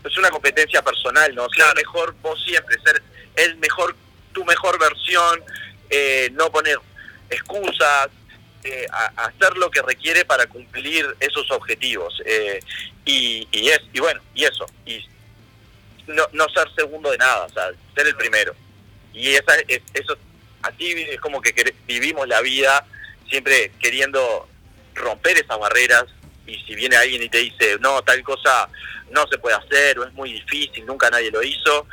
es 0.03 0.17
una 0.17 0.31
competencia 0.31 0.81
personal, 0.81 1.35
¿no? 1.35 1.47
Ser 1.49 1.75
mejor 1.75 2.15
vos 2.23 2.41
siempre, 2.43 2.75
ser 2.83 3.03
el 3.35 3.55
mejor, 3.57 3.95
tu 4.31 4.43
mejor 4.45 4.79
versión, 4.79 5.43
eh, 5.89 6.29
no 6.33 6.51
poner 6.51 6.77
excusas, 7.29 8.09
eh, 8.63 8.85
hacer 9.15 9.55
lo 9.57 9.71
que 9.71 9.81
requiere 9.81 10.25
para 10.25 10.45
cumplir 10.47 11.15
esos 11.19 11.49
objetivos. 11.51 12.21
eh, 12.25 12.59
y, 13.05 13.47
y 13.51 13.69
es 13.69 13.81
y 13.91 13.99
bueno, 13.99 14.21
y 14.35 14.43
eso, 14.43 14.65
y 14.85 15.03
no, 16.07 16.27
no 16.33 16.47
ser 16.49 16.67
segundo 16.75 17.11
de 17.11 17.17
nada, 17.17 17.45
o 17.45 17.49
sea, 17.49 17.71
ser 17.95 18.07
el 18.07 18.15
primero. 18.15 18.55
Y 19.13 19.29
esa 19.29 19.55
es, 19.67 19.81
eso, 19.93 20.15
así 20.61 20.91
es 20.91 21.19
como 21.19 21.41
que 21.41 21.73
vivimos 21.87 22.27
la 22.27 22.41
vida 22.41 22.85
siempre 23.27 23.71
queriendo 23.79 24.47
romper 24.95 25.37
esas 25.37 25.57
barreras 25.57 26.05
y 26.45 26.55
si 26.65 26.75
viene 26.75 26.95
alguien 26.97 27.23
y 27.23 27.29
te 27.29 27.39
dice, 27.39 27.77
no, 27.79 28.01
tal 28.03 28.21
cosa 28.23 28.69
no 29.11 29.25
se 29.27 29.37
puede 29.37 29.55
hacer 29.55 29.99
o 29.99 30.05
es 30.05 30.13
muy 30.13 30.33
difícil, 30.33 30.85
nunca 30.85 31.09
nadie 31.09 31.31
lo 31.31 31.43
hizo, 31.43 31.87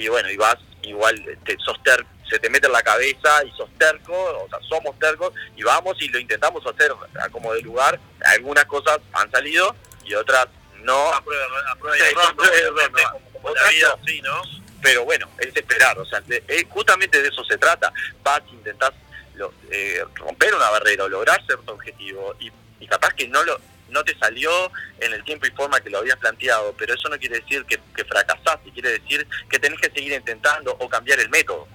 y 0.00 0.08
bueno, 0.08 0.30
y 0.30 0.36
vas 0.36 0.56
igual, 0.82 1.14
te, 1.44 1.56
sos 1.58 1.82
ter- 1.82 2.04
se 2.28 2.38
te 2.38 2.48
mete 2.48 2.66
en 2.66 2.72
la 2.72 2.82
cabeza 2.82 3.44
y 3.44 3.50
sos 3.56 3.68
terco, 3.78 4.12
o 4.14 4.48
sea, 4.48 4.58
somos 4.68 4.98
tercos 4.98 5.32
y 5.56 5.62
vamos 5.62 5.96
y 6.00 6.08
lo 6.08 6.18
intentamos 6.18 6.64
hacer 6.66 6.92
a 7.20 7.28
como 7.28 7.52
de 7.52 7.60
lugar, 7.62 7.98
algunas 8.24 8.64
cosas 8.66 8.98
han 9.12 9.30
salido 9.30 9.74
y 10.04 10.14
otras 10.14 10.46
no. 10.82 11.12
A 11.12 11.20
prueba, 11.22 11.44
a 11.70 11.76
prueba 11.76 11.96
y 11.96 12.00
Sí, 12.00 12.06
error, 12.12 12.24
a 12.28 12.34
prueba 12.34 12.54
y 12.56 12.58
error, 12.60 12.72
obviamente, 12.72 13.02
¿no? 13.02 13.12
como, 13.12 13.32
como 13.32 13.54
la 13.54 13.68
vida, 13.68 13.96
sí, 14.06 14.20
¿no? 14.22 14.42
pero 14.82 15.04
bueno, 15.04 15.28
es 15.38 15.54
esperar, 15.54 15.98
o 15.98 16.06
sea, 16.06 16.20
de- 16.22 16.66
justamente 16.70 17.20
de 17.20 17.28
eso 17.28 17.44
se 17.44 17.58
trata. 17.58 17.92
Vas, 18.22 18.40
intentás 18.50 18.92
lo- 19.34 19.52
eh, 19.70 20.02
romper 20.14 20.54
una 20.54 20.70
barrera 20.70 21.04
o 21.04 21.08
lograr 21.08 21.44
cierto 21.44 21.72
objetivo 21.74 22.34
y, 22.40 22.50
y 22.80 22.86
capaz 22.86 23.12
que 23.12 23.28
no 23.28 23.42
lo 23.42 23.60
no 23.90 24.02
te 24.04 24.16
salió 24.18 24.50
en 24.98 25.12
el 25.12 25.24
tiempo 25.24 25.46
y 25.46 25.50
forma 25.50 25.80
que 25.80 25.90
lo 25.90 25.98
habías 25.98 26.16
planteado, 26.16 26.74
pero 26.78 26.94
eso 26.94 27.08
no 27.08 27.18
quiere 27.18 27.40
decir 27.40 27.64
que, 27.64 27.78
que 27.94 28.04
fracasaste, 28.04 28.70
quiere 28.72 28.98
decir 28.98 29.26
que 29.48 29.58
tenés 29.58 29.80
que 29.80 29.90
seguir 29.90 30.12
intentando 30.12 30.76
o 30.78 30.88
cambiar 30.88 31.20
el 31.20 31.28
método. 31.28 31.66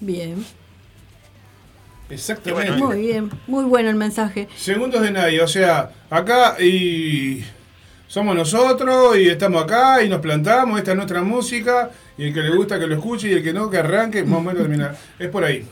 Bien. 0.00 0.44
Exactamente. 2.10 2.72
Muy 2.72 3.00
bien. 3.00 3.30
Muy 3.46 3.64
bueno 3.64 3.90
el 3.90 3.96
mensaje. 3.96 4.48
Segundos 4.56 5.02
de 5.02 5.10
nadie, 5.10 5.40
o 5.40 5.48
sea, 5.48 5.90
acá 6.10 6.56
y 6.60 7.44
somos 8.06 8.36
nosotros 8.36 9.16
y 9.16 9.28
estamos 9.28 9.64
acá 9.64 10.02
y 10.02 10.08
nos 10.08 10.20
plantamos, 10.20 10.78
esta 10.78 10.92
es 10.92 10.96
nuestra 10.96 11.22
música 11.22 11.90
y 12.16 12.26
el 12.26 12.34
que 12.34 12.40
le 12.40 12.54
gusta 12.54 12.78
que 12.78 12.86
lo 12.86 12.94
escuche 12.94 13.28
y 13.28 13.32
el 13.32 13.42
que 13.42 13.52
no 13.52 13.70
que 13.70 13.78
arranque, 13.78 14.22
más 14.22 14.38
o 14.38 14.42
menos 14.42 14.62
terminar. 14.62 14.96
Es 15.18 15.28
por 15.30 15.44
ahí. 15.44 15.66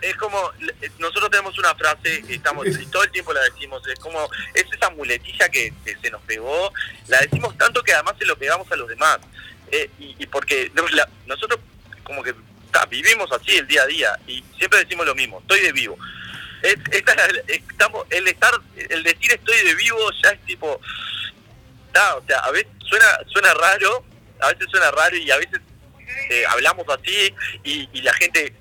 Es 0.00 0.16
como, 0.16 0.52
nosotros 0.98 1.30
tenemos 1.30 1.58
una 1.58 1.74
frase, 1.74 2.22
que 2.22 2.34
estamos, 2.34 2.66
y 2.66 2.86
todo 2.86 3.04
el 3.04 3.10
tiempo 3.10 3.32
la 3.32 3.40
decimos, 3.42 3.86
es 3.88 3.98
como, 3.98 4.28
es 4.54 4.64
esa 4.72 4.90
muletilla 4.90 5.48
que, 5.48 5.72
se 6.00 6.10
nos 6.10 6.22
pegó, 6.22 6.72
la 7.08 7.20
decimos 7.20 7.56
tanto 7.58 7.82
que 7.82 7.92
además 7.92 8.14
se 8.18 8.24
lo 8.26 8.36
pegamos 8.36 8.70
a 8.70 8.76
los 8.76 8.88
demás, 8.88 9.18
Eh, 9.72 9.88
y, 10.00 10.16
y 10.18 10.26
porque 10.26 10.72
nosotros 11.26 11.60
como 12.02 12.22
que 12.24 12.34
vivimos 12.88 13.30
así 13.32 13.56
el 13.56 13.66
día 13.66 13.82
a 13.82 13.86
día, 13.86 14.18
y 14.26 14.42
siempre 14.58 14.80
decimos 14.80 15.06
lo 15.06 15.14
mismo, 15.14 15.38
estoy 15.40 15.60
de 15.60 15.72
vivo. 15.72 15.96
Es, 16.62 16.76
esta- 16.90 17.14
estamos, 17.46 18.04
el 18.10 18.26
estar, 18.28 18.52
el 18.76 19.02
decir 19.02 19.32
estoy 19.32 19.56
de 19.64 19.74
vivo 19.76 19.98
ya 20.22 20.30
es 20.30 20.40
tipo, 20.44 20.80
ta, 21.92 22.16
o 22.16 22.24
sea, 22.26 22.38
a 22.40 22.50
veces 22.50 22.68
suena, 22.84 23.06
suena 23.28 23.54
raro, 23.54 24.04
a 24.40 24.48
veces 24.48 24.66
suena 24.70 24.90
raro 24.90 25.16
y 25.16 25.30
a 25.30 25.36
veces 25.38 25.60
eh, 26.30 26.44
hablamos 26.48 26.86
así 26.88 27.32
y, 27.64 27.88
y 27.92 28.02
la 28.02 28.12
gente 28.14 28.52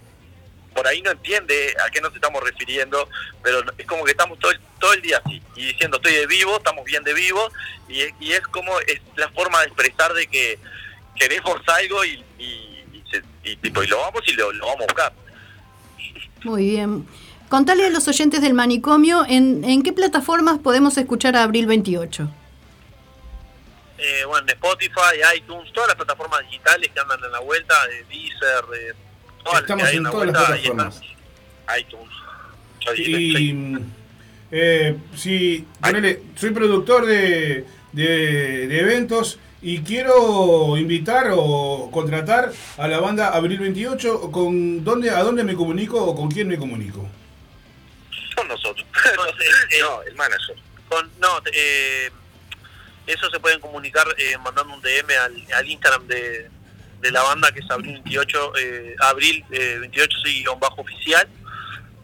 por 0.73 0.87
ahí 0.87 1.01
no 1.01 1.11
entiende 1.11 1.75
a 1.85 1.89
qué 1.89 2.01
nos 2.01 2.13
estamos 2.15 2.43
refiriendo, 2.43 3.07
pero 3.43 3.61
es 3.77 3.85
como 3.85 4.03
que 4.05 4.11
estamos 4.11 4.37
todo, 4.39 4.51
el- 4.51 4.59
todo 4.79 4.93
el 4.93 5.01
día 5.01 5.21
así, 5.23 5.41
y 5.55 5.65
diciendo 5.67 5.97
estoy 5.97 6.13
de 6.13 6.27
vivo, 6.27 6.57
estamos 6.57 6.85
bien 6.85 7.03
de 7.03 7.13
vivo, 7.13 7.51
y, 7.87 8.01
es- 8.01 8.13
y 8.19 8.31
es 8.31 8.41
como 8.41 8.79
es 8.81 9.01
la 9.15 9.29
forma 9.29 9.59
de 9.61 9.65
expresar 9.67 10.13
de 10.13 10.27
que 10.27 10.59
queremos 11.15 11.59
algo 11.67 12.03
y, 12.05 12.23
y, 12.37 12.43
y 12.93 13.03
se- 13.11 13.23
y 13.43 13.55
tipo, 13.57 13.83
y 13.83 13.87
lo 13.87 13.97
vamos 13.99 14.21
y 14.27 14.33
lo, 14.33 14.51
lo 14.53 14.65
vamos 14.67 14.81
a 14.81 14.85
buscar. 14.93 15.13
Muy 16.43 16.69
bien. 16.69 17.07
Contale 17.49 17.85
a 17.85 17.89
los 17.89 18.07
oyentes 18.07 18.41
del 18.41 18.53
manicomio 18.53 19.25
en, 19.27 19.63
en 19.63 19.81
qué 19.83 19.91
plataformas 19.91 20.59
podemos 20.59 20.97
escuchar 20.97 21.35
a 21.35 21.43
Abril 21.43 21.65
28. 21.65 22.29
Eh, 23.97 24.23
bueno, 24.25 24.45
en 24.47 24.49
Spotify, 24.55 25.19
iTunes, 25.35 25.73
todas 25.73 25.87
las 25.89 25.95
plataformas 25.97 26.39
digitales 26.41 26.89
que 26.93 26.99
andan 26.99 27.21
en 27.23 27.31
la 27.31 27.39
vuelta, 27.39 27.75
de 27.87 28.03
Deezer, 28.05 28.65
de 28.71 28.95
Estamos 29.57 29.89
en 29.89 30.03
todas 30.03 30.27
las 30.27 30.47
plataformas. 30.47 31.01
iTunes. 31.77 32.09
Y 32.97 33.77
eh, 34.51 34.97
si 35.15 35.65
ponele, 35.79 36.23
soy 36.35 36.51
productor 36.51 37.05
de, 37.05 37.65
de, 37.91 38.67
de 38.67 38.79
eventos 38.79 39.37
y 39.61 39.81
quiero 39.81 40.77
invitar 40.77 41.31
o 41.35 41.89
contratar 41.91 42.51
a 42.77 42.87
la 42.87 42.99
banda 42.99 43.29
Abril 43.29 43.59
28, 43.59 44.31
¿con 44.31 44.83
dónde, 44.83 45.11
¿a 45.11 45.21
dónde 45.21 45.43
me 45.43 45.55
comunico 45.55 46.03
o 46.03 46.15
con 46.15 46.31
quién 46.31 46.47
me 46.47 46.57
comunico? 46.57 47.07
Son 48.35 48.47
nosotros. 48.47 48.87
no, 49.81 50.01
el 50.03 50.15
manager. 50.15 50.55
Con, 50.87 51.09
no, 51.19 51.27
eh, 51.53 52.09
eso 53.05 53.29
se 53.29 53.39
pueden 53.39 53.59
comunicar 53.59 54.07
eh, 54.17 54.37
mandando 54.43 54.73
un 54.73 54.81
DM 54.81 55.11
al, 55.19 55.53
al 55.53 55.69
Instagram 55.69 56.07
de, 56.07 56.49
de 57.01 57.11
la 57.11 57.21
banda 57.23 57.51
que 57.51 57.59
es 57.59 57.69
abril 57.71 57.93
28, 58.03 58.53
eh, 58.57 58.95
abril 59.01 59.45
eh, 59.51 59.77
28 59.79 60.17
sí, 60.23 60.41
guion 60.43 60.59
bajo 60.59 60.81
oficial, 60.81 61.27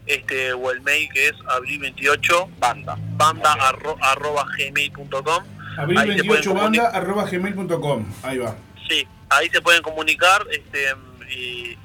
este, 0.06 0.52
o 0.52 0.70
el 0.70 0.80
mail 0.82 1.08
que 1.12 1.28
es 1.28 1.34
abril 1.48 1.80
28 1.80 2.48
banda, 2.58 2.96
banda 3.16 3.54
arro- 3.58 3.98
arroba 4.00 4.46
gmail.com. 4.56 5.44
Abril 5.78 5.98
Ahí 5.98 6.08
se 6.18 6.24
pueden 6.24 6.42
28 6.44 6.50
comuni- 6.54 6.78
banda 6.78 6.88
arroba 6.90 7.24
gmail.com. 7.24 8.12
Ahí 8.22 8.38
va. 8.38 8.56
Sí, 8.88 9.06
ahí 9.30 9.48
se 9.50 9.60
pueden 9.60 9.82
comunicar 9.82 10.46
este, 10.50 10.94
y, 11.30 11.76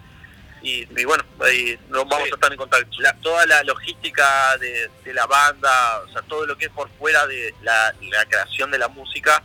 y, 0.62 0.88
y 0.96 1.06
bueno, 1.06 1.24
ahí 1.44 1.78
nos 1.90 2.08
vamos 2.08 2.28
a 2.32 2.36
estar 2.36 2.52
en 2.52 2.58
contacto. 2.58 2.88
La- 3.02 3.14
toda 3.16 3.46
la 3.48 3.64
logística 3.64 4.56
de, 4.60 4.90
de 5.04 5.14
la 5.14 5.26
banda, 5.26 6.02
o 6.08 6.12
sea, 6.14 6.22
todo 6.22 6.46
lo 6.46 6.56
que 6.58 6.66
es 6.66 6.72
por 6.72 6.90
fuera 7.00 7.26
de 7.28 7.54
la, 7.64 7.94
la 8.12 8.26
creación 8.26 8.70
de 8.72 8.78
la 8.78 8.88
música, 8.88 9.42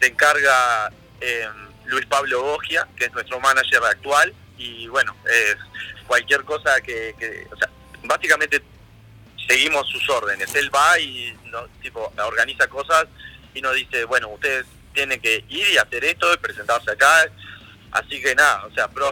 se 0.00 0.08
encarga 0.08 0.92
eh, 1.20 1.48
Luis 1.90 2.06
Pablo 2.06 2.42
Bogia, 2.42 2.86
que 2.96 3.04
es 3.06 3.12
nuestro 3.12 3.38
manager 3.40 3.82
actual, 3.84 4.32
y 4.56 4.86
bueno, 4.88 5.14
es 5.26 5.56
cualquier 6.06 6.44
cosa 6.44 6.80
que, 6.80 7.14
que- 7.18 7.46
o 7.52 7.56
sea, 7.56 7.68
básicamente 8.04 8.62
seguimos 9.48 9.88
sus 9.88 10.08
órdenes. 10.08 10.54
Él 10.54 10.70
va 10.74 10.98
y 10.98 11.34
no, 11.50 11.66
tipo 11.82 12.12
organiza 12.24 12.66
cosas 12.68 13.06
y 13.54 13.60
nos 13.60 13.74
dice, 13.74 14.04
bueno, 14.04 14.28
ustedes 14.28 14.66
tienen 14.94 15.20
que 15.20 15.44
ir 15.48 15.66
y 15.72 15.76
hacer 15.76 16.04
esto 16.04 16.32
y 16.32 16.36
presentarse 16.38 16.90
acá. 16.90 17.28
Así 17.92 18.20
que 18.20 18.34
nada, 18.34 18.66
o 18.66 18.74
sea, 18.74 18.88
pero 18.88 19.10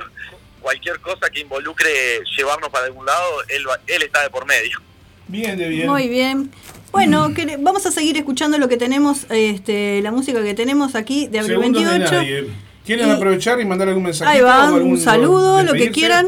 cualquier 0.60 1.00
cosa 1.00 1.28
que 1.30 1.40
involucre 1.40 2.20
llevarnos 2.36 2.70
para 2.70 2.86
algún 2.86 3.06
lado, 3.06 3.42
él, 3.48 3.68
va- 3.68 3.80
él 3.86 4.02
está 4.02 4.22
de 4.22 4.30
por 4.30 4.46
medio. 4.46 4.80
Bien, 5.26 5.56
de 5.58 5.68
bien. 5.68 5.86
Muy 5.88 6.08
bien. 6.08 6.50
Bueno, 6.90 7.34
que- 7.34 7.56
vamos 7.58 7.84
a 7.86 7.90
seguir 7.90 8.16
escuchando 8.16 8.56
lo 8.58 8.68
que 8.68 8.76
tenemos, 8.76 9.26
este, 9.30 10.00
la 10.02 10.10
música 10.10 10.42
que 10.42 10.54
tenemos 10.54 10.94
aquí 10.94 11.26
de 11.26 11.40
Abril 11.40 11.56
Segundos 11.56 11.82
de 11.84 11.90
28. 11.98 12.58
¿Quieren 12.88 13.08
Y- 13.08 13.10
aprovechar 13.10 13.60
y 13.60 13.66
mandar 13.66 13.88
algún 13.88 14.04
mensaje? 14.04 14.30
Ahí 14.30 14.40
va, 14.40 14.72
un 14.72 14.98
saludo, 14.98 15.62
lo 15.62 15.74
que 15.74 15.90
quieran. 15.90 16.26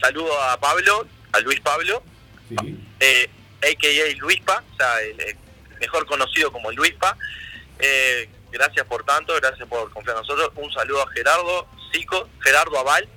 Saludo 0.00 0.32
a 0.42 0.58
Pablo, 0.58 1.06
a 1.32 1.38
Luis 1.38 1.60
Pablo, 1.60 2.02
eh, 2.98 3.30
a.k.a. 3.62 4.16
Luispa, 4.18 4.64
o 4.72 4.76
sea, 4.76 5.00
el, 5.02 5.20
el 5.20 5.36
mejor 5.80 6.04
conocido 6.06 6.50
como 6.50 6.72
Luispa. 6.72 7.16
Eh, 7.78 8.28
gracias 8.50 8.84
por 8.86 9.04
tanto, 9.04 9.34
gracias 9.40 9.68
por 9.68 9.88
confiar 9.92 10.16
en 10.16 10.22
nosotros. 10.22 10.50
Un 10.56 10.72
saludo 10.72 11.02
a 11.02 11.10
Gerardo 11.12 11.68
Zico, 11.92 12.28
Gerardo 12.40 12.76
Aval, 12.76 13.08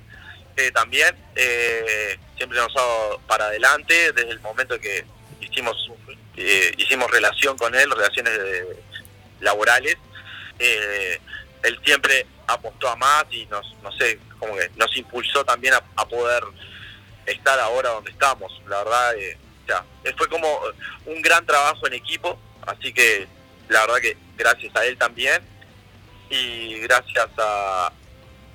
que 0.56 0.70
también 0.70 1.16
eh, 1.34 2.16
siempre 2.36 2.58
nos 2.58 2.70
ha 2.76 2.80
dado 2.80 3.20
para 3.26 3.46
adelante 3.46 4.12
desde 4.12 4.30
el 4.30 4.38
momento 4.38 4.78
que 4.78 5.04
hicimos 5.40 5.90
eh, 6.36 6.72
hicimos 6.78 7.10
relación 7.10 7.58
con 7.58 7.74
él, 7.74 7.90
relaciones 7.90 8.32
de- 8.38 8.76
laborales. 9.40 9.96
Eh, 10.58 11.20
él 11.62 11.78
siempre 11.84 12.26
apostó 12.46 12.88
a 12.88 12.96
más 12.96 13.24
y 13.30 13.46
nos, 13.46 13.74
no 13.82 13.92
sé, 13.92 14.18
como 14.38 14.56
que 14.56 14.70
nos 14.76 14.96
impulsó 14.96 15.44
también 15.44 15.74
a, 15.74 15.82
a 15.96 16.06
poder 16.08 16.42
estar 17.26 17.58
ahora 17.60 17.90
donde 17.90 18.10
estamos. 18.10 18.50
La 18.66 18.78
verdad, 18.78 19.16
eh, 19.16 19.36
o 19.64 19.66
sea, 19.66 19.84
eh, 20.04 20.14
fue 20.16 20.28
como 20.28 20.48
un 21.06 21.20
gran 21.22 21.44
trabajo 21.44 21.86
en 21.86 21.94
equipo, 21.94 22.38
así 22.66 22.92
que 22.92 23.26
la 23.68 23.80
verdad 23.82 23.96
que 24.00 24.16
gracias 24.36 24.74
a 24.76 24.84
él 24.86 24.96
también 24.96 25.42
y 26.30 26.78
gracias 26.80 27.28
a, 27.38 27.92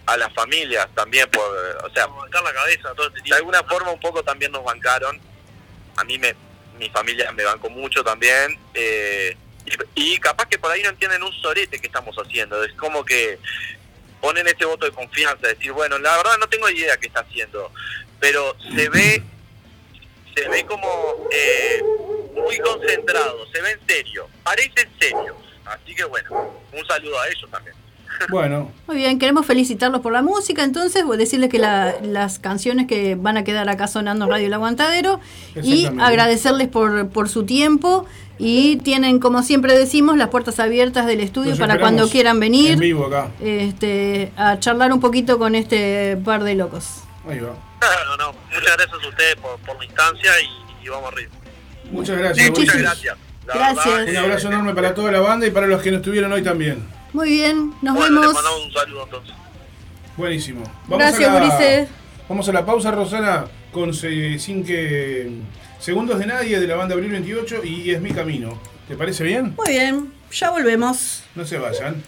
a 0.06 0.18
las 0.18 0.34
familias 0.34 0.88
también 0.96 1.30
por, 1.30 1.44
eh, 1.44 1.78
o 1.84 1.90
sea, 1.94 2.08
Bancar 2.08 2.44
la 2.44 2.54
cabeza 2.54 2.94
todo 2.96 3.08
este 3.08 3.22
de 3.30 3.36
alguna 3.36 3.64
forma 3.64 3.92
un 3.92 4.00
poco 4.00 4.24
también 4.24 4.52
nos 4.52 4.64
bancaron. 4.64 5.20
A 5.98 6.04
mí 6.04 6.18
me, 6.18 6.36
mi 6.80 6.90
familia 6.90 7.32
me 7.32 7.44
bancó 7.44 7.70
mucho 7.70 8.04
también. 8.04 8.58
eh, 8.74 9.38
y, 9.95 10.14
y 10.14 10.18
capaz 10.18 10.47
que 10.47 10.57
por 10.57 10.72
ahí 10.72 10.82
no 10.84 10.89
entienden 10.89 11.24
un 11.24 11.32
sorete 11.34 11.80
que 11.80 11.88
estamos 11.88 12.16
haciendo. 12.16 12.64
Es 12.64 12.74
como 12.74 13.03
que 13.05 13.39
ponen 14.22 14.47
ese 14.47 14.66
voto 14.66 14.86
de 14.86 14.91
confianza, 14.91 15.47
decir, 15.47 15.72
bueno, 15.74 15.97
la 15.99 16.16
verdad 16.18 16.32
no 16.39 16.47
tengo 16.47 16.70
idea 16.70 16.95
qué 16.97 17.07
está 17.07 17.22
haciendo, 17.22 17.72
pero 18.20 18.55
se 18.76 18.88
ve, 18.89 19.22
se 20.36 20.47
ve 20.49 20.66
como 20.66 20.88
eh, 21.32 21.82
muy 22.36 22.57
concentrado, 22.59 23.45
se 23.53 23.61
ve 23.61 23.72
en 23.72 23.80
serio, 23.88 24.28
parece 24.43 24.82
en 24.82 24.89
serio. 24.99 25.36
Así 25.66 25.93
que 25.95 26.03
bueno, 26.05 26.30
un 26.72 26.86
saludo 26.86 27.20
a 27.20 27.28
ellos 27.28 27.49
también. 27.51 27.76
Bueno, 28.30 28.72
Muy 28.86 28.97
bien, 28.97 29.18
queremos 29.18 29.45
felicitarlos 29.45 30.01
por 30.01 30.14
la 30.14 30.22
música, 30.22 30.64
entonces 30.64 31.03
voy 31.03 31.16
a 31.16 31.20
decirles 31.20 31.49
que 31.49 31.57
la- 31.57 31.95
las 32.03 32.38
canciones 32.38 32.86
que 32.88 33.16
van 33.16 33.38
a 33.38 33.43
quedar 33.43 33.68
acá 33.70 33.88
sonando 33.88 34.26
en 34.26 34.32
Radio 34.32 34.47
El 34.47 34.53
Aguantadero 34.53 35.20
y 35.61 35.88
agradecerles 35.99 36.68
por, 36.68 37.09
por 37.09 37.28
su 37.28 37.45
tiempo 37.45 38.05
y 38.46 38.78
tienen, 38.78 39.20
como 39.20 39.41
siempre 39.44 39.78
decimos, 39.78 40.18
las 40.18 40.30
puertas 40.30 40.60
abiertas 40.60 41.06
del 41.06 41.22
estudio 41.22 41.52
los 41.52 41.60
para 41.60 41.80
cuando 41.80 42.10
quieran 42.10 42.39
venir 42.39 42.74
En 42.74 42.80
vivo 42.80 43.06
acá. 43.08 43.30
este, 43.41 44.32
a 44.36 44.60
charlar 44.60 44.91
un 44.91 45.00
poquito 45.00 45.38
con 45.39 45.56
este 45.56 46.18
par 46.24 46.44
de 46.44 46.56
locos. 46.56 47.02
Ahí 47.28 47.39
va. 47.39 47.56
No, 48.08 48.18
no, 48.18 48.34
muchas 48.54 48.64
gracias 48.78 48.89
a 49.04 49.08
ustedes 49.10 49.36
por, 49.38 49.58
por 49.60 49.78
la 49.78 49.86
instancia 49.86 50.32
y, 50.41 50.86
y 50.86 50.89
vamos 50.89 51.12
arriba. 51.12 51.32
Muchas 51.91 52.18
gracias. 52.18 52.50
muchas 52.50 52.78
gracias. 52.78 53.18
La 53.46 53.54
Gracias. 53.56 53.86
verdad, 53.86 54.10
Un 54.10 54.18
abrazo 54.18 54.48
enorme 54.48 54.74
para 54.74 54.94
toda 54.94 55.12
la 55.12 55.20
banda 55.20 55.46
y 55.46 55.52
para 55.52 55.68
los 55.68 55.82
que 55.82 55.91
no 55.91 55.98
estuvieron 55.98 56.32
hoy 56.32 56.41
también. 56.44 56.84
Muy 57.12 57.30
bien, 57.30 57.74
nos 57.82 57.94
bueno, 57.96 58.22
les 58.22 58.28
vemos. 58.30 58.34
mandamos 58.36 58.66
un 58.66 58.72
saludo 58.74 59.04
entonces. 59.04 59.36
Buenísimo. 60.16 60.64
Gracias, 60.88 61.30
a 61.30 61.39
la, 61.39 61.41
Ulises. 61.46 61.89
Vamos 62.30 62.48
a 62.48 62.54
la 62.54 62.66
pausa, 62.66 62.91
Rosana, 62.91 63.46
con 63.72 63.94
sin 63.94 64.64
que 64.64 65.30
segundos 65.84 66.18
de 66.18 66.26
nadie 66.26 66.62
de 66.62 66.66
la 66.66 66.78
banda 66.78 66.96
Abril 66.96 67.12
28 67.12 67.66
y 67.66 67.92
es 67.92 68.00
mi 68.00 68.12
camino. 68.12 68.58
¿Te 68.88 68.96
parece 68.96 69.26
bien? 69.26 69.54
Muy 69.58 69.70
bien, 69.70 70.14
ya 70.32 70.50
volvemos. 70.50 71.24
No 71.36 71.46
se 71.46 71.58
vayan. 71.58 72.02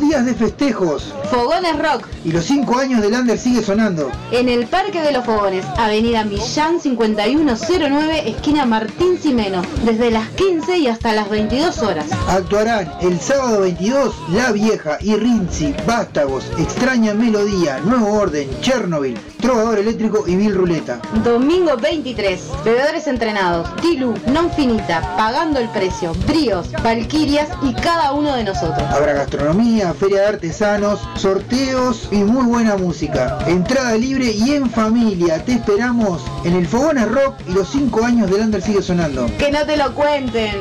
Días 0.00 0.24
de 0.24 0.34
festejos. 0.34 1.14
Fogones 1.30 1.78
Rock. 1.78 2.06
Y 2.24 2.32
los 2.32 2.44
cinco 2.44 2.78
años 2.78 3.00
del 3.00 3.14
Under 3.14 3.38
sigue 3.38 3.62
sonando. 3.62 4.10
En 4.30 4.48
el 4.48 4.66
Parque 4.66 5.00
de 5.00 5.12
los 5.12 5.24
Fogones, 5.24 5.64
Avenida 5.78 6.22
Millán 6.24 6.78
5109, 6.80 8.30
esquina 8.30 8.66
Martín 8.66 9.18
Simeno, 9.18 9.62
desde 9.84 10.10
las 10.10 10.28
15 10.30 10.78
y 10.78 10.88
hasta 10.88 11.14
las 11.14 11.30
22 11.30 11.78
horas. 11.78 12.06
Actuarán 12.28 12.92
el 13.00 13.18
sábado 13.20 13.62
22 13.62 14.14
La 14.32 14.52
Vieja 14.52 14.98
y 15.00 15.16
Rinzi, 15.16 15.74
Vástagos, 15.86 16.44
Extraña 16.58 17.14
Melodía, 17.14 17.78
Nuevo 17.78 18.12
Orden, 18.12 18.48
Chernobyl, 18.60 19.18
Trovador 19.40 19.78
Eléctrico 19.78 20.24
y 20.26 20.36
Bill 20.36 20.54
Ruleta. 20.54 21.00
Domingo 21.24 21.76
23, 21.78 22.40
bebedores 22.64 23.06
entrenados, 23.06 23.74
Tilu, 23.76 24.14
Non 24.26 24.50
Finita, 24.50 25.00
Pagando 25.16 25.58
el 25.58 25.68
Precio, 25.70 26.12
Bríos, 26.26 26.70
Valquirias 26.82 27.48
y 27.62 27.72
cada 27.74 28.12
uno 28.12 28.34
de 28.34 28.44
nosotros. 28.44 28.82
Habrá 28.90 29.14
gastronomía, 29.14 29.94
feria 29.94 30.20
de 30.20 30.26
artesanos, 30.26 31.00
sorteos 31.16 32.09
y 32.10 32.16
muy 32.16 32.44
buena 32.46 32.76
música. 32.76 33.38
Entrada 33.46 33.96
libre 33.96 34.32
y 34.32 34.52
en 34.52 34.70
familia. 34.70 35.44
Te 35.44 35.52
esperamos 35.52 36.22
en 36.44 36.54
el 36.54 36.66
Fogones 36.66 37.08
Rock 37.10 37.34
y 37.48 37.52
los 37.52 37.68
5 37.70 38.04
años 38.04 38.30
del 38.30 38.42
Under 38.42 38.62
sigue 38.62 38.82
sonando. 38.82 39.26
Que 39.38 39.50
no 39.50 39.64
te 39.64 39.76
lo 39.76 39.94
cuenten. 39.94 40.60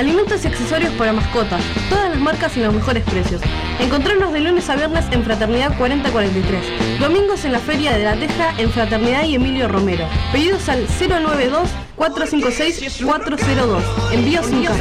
Alimentos 0.00 0.44
y 0.44 0.48
accesorios 0.48 0.92
para 0.94 1.12
mascotas, 1.12 1.62
todas 1.90 2.08
las 2.08 2.18
marcas 2.18 2.56
y 2.56 2.60
los 2.60 2.72
mejores 2.72 3.04
precios. 3.04 3.42
Encontrarnos 3.78 4.32
de 4.32 4.40
lunes 4.40 4.66
a 4.70 4.76
viernes 4.76 5.04
en 5.10 5.22
Fraternidad 5.22 5.76
4043, 5.76 6.98
domingos 6.98 7.44
en 7.44 7.52
la 7.52 7.58
Feria 7.58 7.92
de 7.92 8.04
la 8.04 8.16
Teja 8.16 8.54
en 8.56 8.70
Fraternidad 8.70 9.24
y 9.24 9.34
Emilio 9.34 9.68
Romero. 9.68 10.06
Pedidos 10.32 10.70
al 10.70 10.88
092-456-402. 10.88 13.82
Envío 14.12 14.42
sin 14.42 14.64
cargo. 14.64 14.80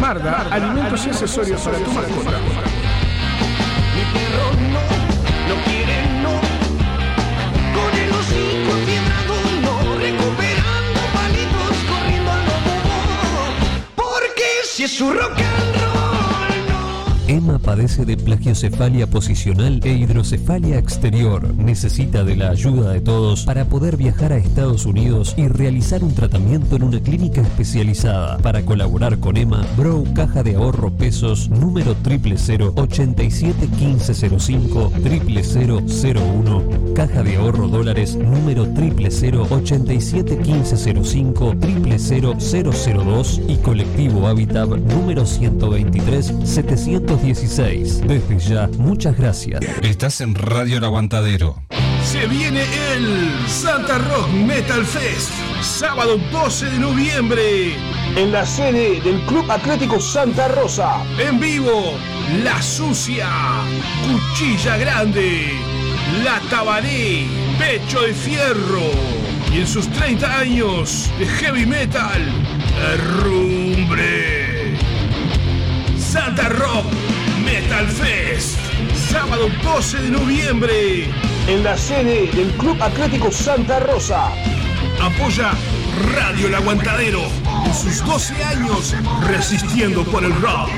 Marda, 0.00 0.46
alimentos 0.50 1.06
y 1.06 1.10
accesorios 1.10 1.60
para 1.60 1.76
tu 1.76 1.92
mascota. 1.92 2.40
Porque 14.86 14.94
si 14.94 15.02
es 15.02 15.08
su 15.08 15.10
rock 15.10 15.40
and 15.40 15.66
roll 15.66 15.75
Emma 17.28 17.58
padece 17.58 18.04
de 18.04 18.16
plagiocefalia 18.16 19.08
posicional 19.08 19.80
e 19.82 19.92
hidrocefalia 19.92 20.78
exterior. 20.78 21.54
Necesita 21.54 22.22
de 22.22 22.36
la 22.36 22.50
ayuda 22.50 22.92
de 22.92 23.00
todos 23.00 23.44
para 23.44 23.64
poder 23.64 23.96
viajar 23.96 24.32
a 24.32 24.36
Estados 24.36 24.86
Unidos 24.86 25.34
y 25.36 25.48
realizar 25.48 26.04
un 26.04 26.14
tratamiento 26.14 26.76
en 26.76 26.84
una 26.84 27.00
clínica 27.00 27.40
especializada. 27.40 28.38
Para 28.38 28.62
colaborar 28.62 29.18
con 29.18 29.36
Emma, 29.36 29.66
Bro 29.76 30.04
Caja 30.14 30.44
de 30.44 30.54
Ahorro 30.54 30.90
Pesos 30.90 31.48
número 31.48 31.96
000 32.04 32.72
87 32.76 33.68
1505 33.68 34.92
0001 35.02 36.62
Caja 36.94 37.22
de 37.22 37.36
Ahorro 37.36 37.68
Dólares 37.68 38.14
número 38.16 38.64
000 38.64 39.46
87 39.50 40.36
1505 40.36 41.54
00002 41.60 43.40
y 43.48 43.56
Colectivo 43.56 44.28
Habitat 44.28 44.68
número 44.68 45.26
123 45.26 46.32
716. 47.18 48.06
Desde 48.06 48.38
ya, 48.38 48.68
muchas 48.78 49.16
gracias. 49.16 49.60
Estás 49.82 50.20
en 50.20 50.34
Radio 50.34 50.78
El 50.78 50.84
Aguantadero. 50.84 51.62
Se 52.04 52.26
viene 52.26 52.62
el 52.92 53.48
Santa 53.48 53.98
Rock 53.98 54.28
Metal 54.46 54.84
Fest, 54.84 55.30
sábado 55.60 56.18
12 56.30 56.66
de 56.66 56.78
noviembre, 56.78 57.74
en 58.16 58.32
la 58.32 58.46
sede 58.46 59.00
del 59.00 59.20
Club 59.22 59.50
Atlético 59.50 60.00
Santa 60.00 60.48
Rosa. 60.48 61.02
En 61.18 61.40
vivo, 61.40 61.94
La 62.44 62.62
Sucia, 62.62 63.28
Cuchilla 64.04 64.76
Grande, 64.76 65.52
La 66.22 66.40
Tabaré, 66.48 67.26
Pecho 67.58 68.02
de 68.02 68.14
Fierro. 68.14 68.90
Y 69.52 69.60
en 69.60 69.66
sus 69.66 69.88
30 69.88 70.40
años 70.40 71.10
de 71.18 71.26
heavy 71.26 71.66
metal, 71.66 72.22
Herrumbre. 72.92 74.76
Santa 75.98 76.48
Rock 76.48 76.86
Metal 77.46 77.86
Fest, 77.86 78.58
sábado 79.08 79.48
12 79.62 79.98
de 79.98 80.10
noviembre, 80.10 81.04
en 81.46 81.62
la 81.62 81.78
sede 81.78 82.28
del 82.32 82.50
Club 82.56 82.76
Atlético 82.82 83.30
Santa 83.30 83.78
Rosa. 83.78 84.32
Apoya 85.00 85.52
Radio 86.12 86.48
El 86.48 86.56
Aguantadero 86.56 87.22
en 87.64 87.72
sus 87.72 88.04
12 88.04 88.42
años 88.42 88.96
resistiendo 89.28 90.04
por 90.04 90.24
el 90.24 90.34
rock. 90.42 90.68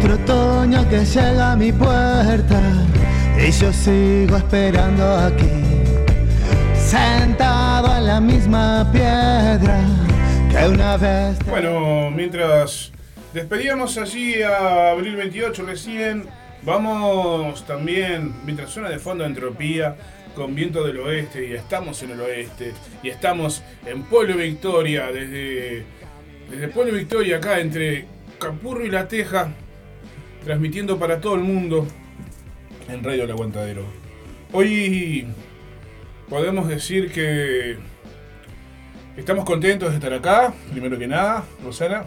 Otro 0.00 0.14
otoño 0.14 0.88
que 0.88 1.04
llega 1.04 1.52
a 1.52 1.56
mi 1.56 1.72
puerta 1.72 2.58
y 3.36 3.50
yo 3.50 3.70
sigo 3.70 4.34
esperando 4.34 5.04
aquí, 5.14 5.44
sentado 6.74 7.98
en 7.98 8.06
la 8.06 8.18
misma 8.18 8.88
piedra 8.90 9.82
que 10.50 10.68
una 10.68 10.96
vez. 10.96 11.38
Bueno, 11.44 12.10
mientras 12.10 12.92
despedíamos 13.34 13.98
allí 13.98 14.40
a 14.40 14.92
abril 14.92 15.16
28 15.16 15.66
recién, 15.66 16.24
vamos 16.62 17.66
también, 17.66 18.34
mientras 18.46 18.70
suena 18.70 18.88
de 18.88 18.98
fondo 18.98 19.26
Entropía, 19.26 19.96
con 20.34 20.54
viento 20.54 20.82
del 20.82 20.96
oeste, 20.96 21.46
y 21.46 21.52
estamos 21.52 22.02
en 22.02 22.12
el 22.12 22.22
oeste, 22.22 22.72
y 23.02 23.10
estamos 23.10 23.62
en 23.84 24.04
Pueblo 24.04 24.36
Victoria, 24.36 25.08
desde, 25.12 25.84
desde 26.48 26.68
Pueblo 26.68 26.94
Victoria, 26.94 27.36
acá 27.36 27.60
entre 27.60 28.06
Capurro 28.38 28.86
y 28.86 28.90
La 28.90 29.06
Teja, 29.06 29.52
transmitiendo 30.44 30.98
para 30.98 31.20
todo 31.20 31.34
el 31.34 31.42
mundo 31.42 31.86
en 32.88 33.04
Radio 33.04 33.24
El 33.24 33.30
Aguantadero. 33.30 33.84
Hoy 34.52 35.26
podemos 36.28 36.68
decir 36.68 37.10
que 37.12 37.78
Estamos 39.16 39.44
contentos 39.44 39.90
de 39.90 39.96
estar 39.96 40.14
acá, 40.14 40.54
primero 40.70 40.96
que 40.98 41.06
nada, 41.06 41.44
Rosana. 41.62 42.04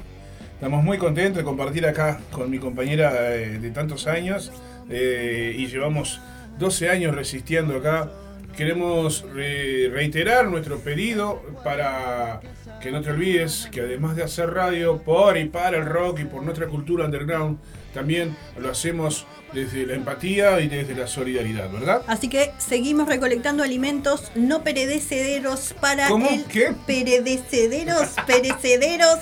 Estamos 0.54 0.84
muy 0.84 0.98
contentos 0.98 1.38
de 1.38 1.44
compartir 1.44 1.86
acá 1.86 2.20
con 2.32 2.50
mi 2.50 2.58
compañera 2.58 3.36
eh, 3.36 3.60
de 3.60 3.70
tantos 3.70 4.08
años 4.08 4.52
eh, 4.90 5.54
y 5.56 5.68
llevamos 5.68 6.22
12 6.58 6.90
años 6.90 7.14
resistiendo 7.14 7.76
acá. 7.78 8.10
Queremos 8.58 9.26
re- 9.32 9.90
reiterar 9.92 10.48
nuestro 10.48 10.80
pedido 10.80 11.44
para 11.64 12.40
que 12.82 12.90
no 12.90 13.02
te 13.02 13.12
olvides 13.12 13.68
que 13.72 13.82
además 13.82 14.16
de 14.16 14.24
hacer 14.24 14.50
radio 14.52 14.98
por 15.04 15.38
y 15.38 15.46
para 15.46 15.78
el 15.78 15.86
rock 15.86 16.22
y 16.22 16.26
por 16.26 16.42
nuestra 16.42 16.68
cultura 16.68 17.06
underground, 17.06 17.60
también 17.94 18.36
lo 18.58 18.70
hacemos 18.72 19.26
desde 19.54 19.86
la 19.86 19.94
empatía 19.94 20.60
y 20.62 20.68
desde 20.68 20.96
la 20.96 21.08
solidaridad, 21.08 21.70
¿verdad? 21.72 22.02
Así 22.08 22.28
que 22.28 22.52
seguimos 22.58 23.08
recolectando 23.08 23.64
alimentos 23.64 24.32
no 24.36 24.64
perecederos 24.64 25.76
para 25.80 26.08
¿Cómo? 26.08 26.28
el 26.30 26.44
¿Qué? 26.46 26.74
perecederos, 26.88 28.10
perecederos. 28.26 29.20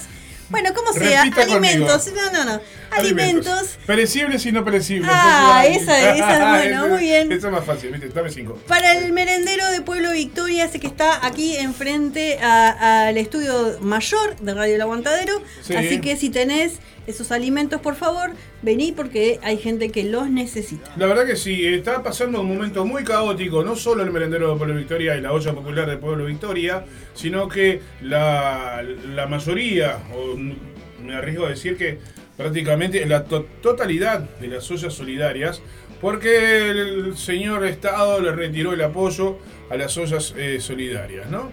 Bueno, 0.50 0.74
como 0.74 0.94
sea, 0.94 1.24
Repita 1.24 1.44
alimentos. 1.44 2.06
conmigo. 2.06 2.22
No, 2.34 2.46
no, 2.46 2.54
no. 2.54 2.62
Alimentos. 2.92 3.78
Perecibles 3.86 4.46
y 4.46 4.52
no 4.52 4.64
perecibles. 4.66 5.10
Ah, 5.12 5.64
esa- 5.68 6.16
esa 6.16 6.34
es 6.34 6.40
buena, 6.40 6.78
Eso- 6.80 6.88
muy 6.90 7.00
bien. 7.02 7.32
Eso 7.32 7.48
es 7.48 7.54
más 7.54 7.66
fácil, 7.66 7.92
¿viste? 7.92 8.10
Dame 8.10 8.30
cinco. 8.30 8.60
Para 8.68 8.98
el 8.98 9.12
merendero 9.14 9.70
de 9.72 9.82
Pueblo 9.82 10.12
Victoria, 10.12 10.66
ese 10.66 10.80
que 10.80 10.88
está 10.88 11.26
aquí 11.26 11.56
enfrente 11.58 12.40
al 12.40 13.18
estudio 13.18 13.78
mayor 13.82 14.36
de 14.40 14.54
Radio 14.54 14.76
El 14.76 14.82
Aguantadero. 14.82 15.42
Sí. 15.62 15.76
Así 15.76 16.02
que 16.02 16.16
si 16.18 16.30
tenés 16.30 16.80
esos 17.08 17.32
alimentos, 17.32 17.82
por 17.82 17.96
favor, 17.96 18.32
vení 18.62 18.92
porque 18.92 19.40
hay 19.42 19.58
gente 19.58 19.90
que 19.92 20.04
los 20.04 20.30
necesita. 20.30 20.92
La 20.98 21.08
verdad 21.08 21.26
que 21.26 21.36
sí, 21.36 21.66
está 21.66 22.04
pasando 22.04 22.42
un 22.42 22.48
momento 22.48 22.86
muy 22.86 23.04
caótico, 23.04 23.64
no 23.64 23.76
solo 23.76 24.04
el 24.04 24.12
merendero 24.12 24.52
de 24.52 24.58
Pueblo 24.58 24.76
Victoria 24.76 25.16
y 25.16 25.22
la 25.22 25.32
olla 25.34 25.52
popular 25.54 25.90
de 25.90 25.98
Pueblo 25.98 26.26
Victoria, 26.26 26.86
sino 27.16 27.48
que 27.50 27.82
la, 28.02 28.84
la 29.16 29.26
mayoría, 29.26 29.98
o 30.16 30.38
me 30.38 31.16
arriesgo 31.16 31.48
a 31.48 31.50
decir 31.50 31.76
que 31.76 32.00
prácticamente 32.42 33.06
la 33.06 33.24
to- 33.24 33.46
totalidad 33.62 34.20
de 34.40 34.48
las 34.48 34.70
ollas 34.72 34.94
solidarias, 34.94 35.62
porque 36.02 36.70
el 36.72 37.16
señor 37.16 37.66
Estado 37.66 38.20
le 38.20 38.32
retiró 38.32 38.74
el 38.74 38.82
apoyo 38.82 39.38
a 39.70 39.78
las 39.78 39.96
ollas 39.98 40.34
eh, 40.36 40.58
solidarias, 40.60 41.30
¿no? 41.30 41.50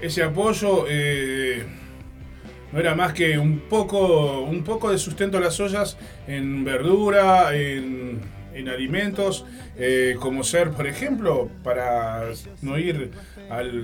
Ese 0.00 0.22
apoyo 0.22 0.84
eh, 0.88 1.64
no 2.72 2.78
era 2.78 2.94
más 2.94 3.12
que 3.14 3.38
un 3.38 3.60
poco, 3.60 4.42
un 4.42 4.62
poco 4.62 4.90
de 4.92 4.98
sustento 4.98 5.38
a 5.38 5.40
las 5.40 5.58
ollas 5.58 5.96
en 6.28 6.64
verdura, 6.64 7.56
en, 7.56 8.20
en 8.54 8.68
alimentos, 8.68 9.44
eh, 9.76 10.14
como 10.20 10.44
ser, 10.44 10.70
por 10.70 10.86
ejemplo, 10.86 11.50
para 11.64 12.22
no 12.62 12.78
ir 12.78 13.10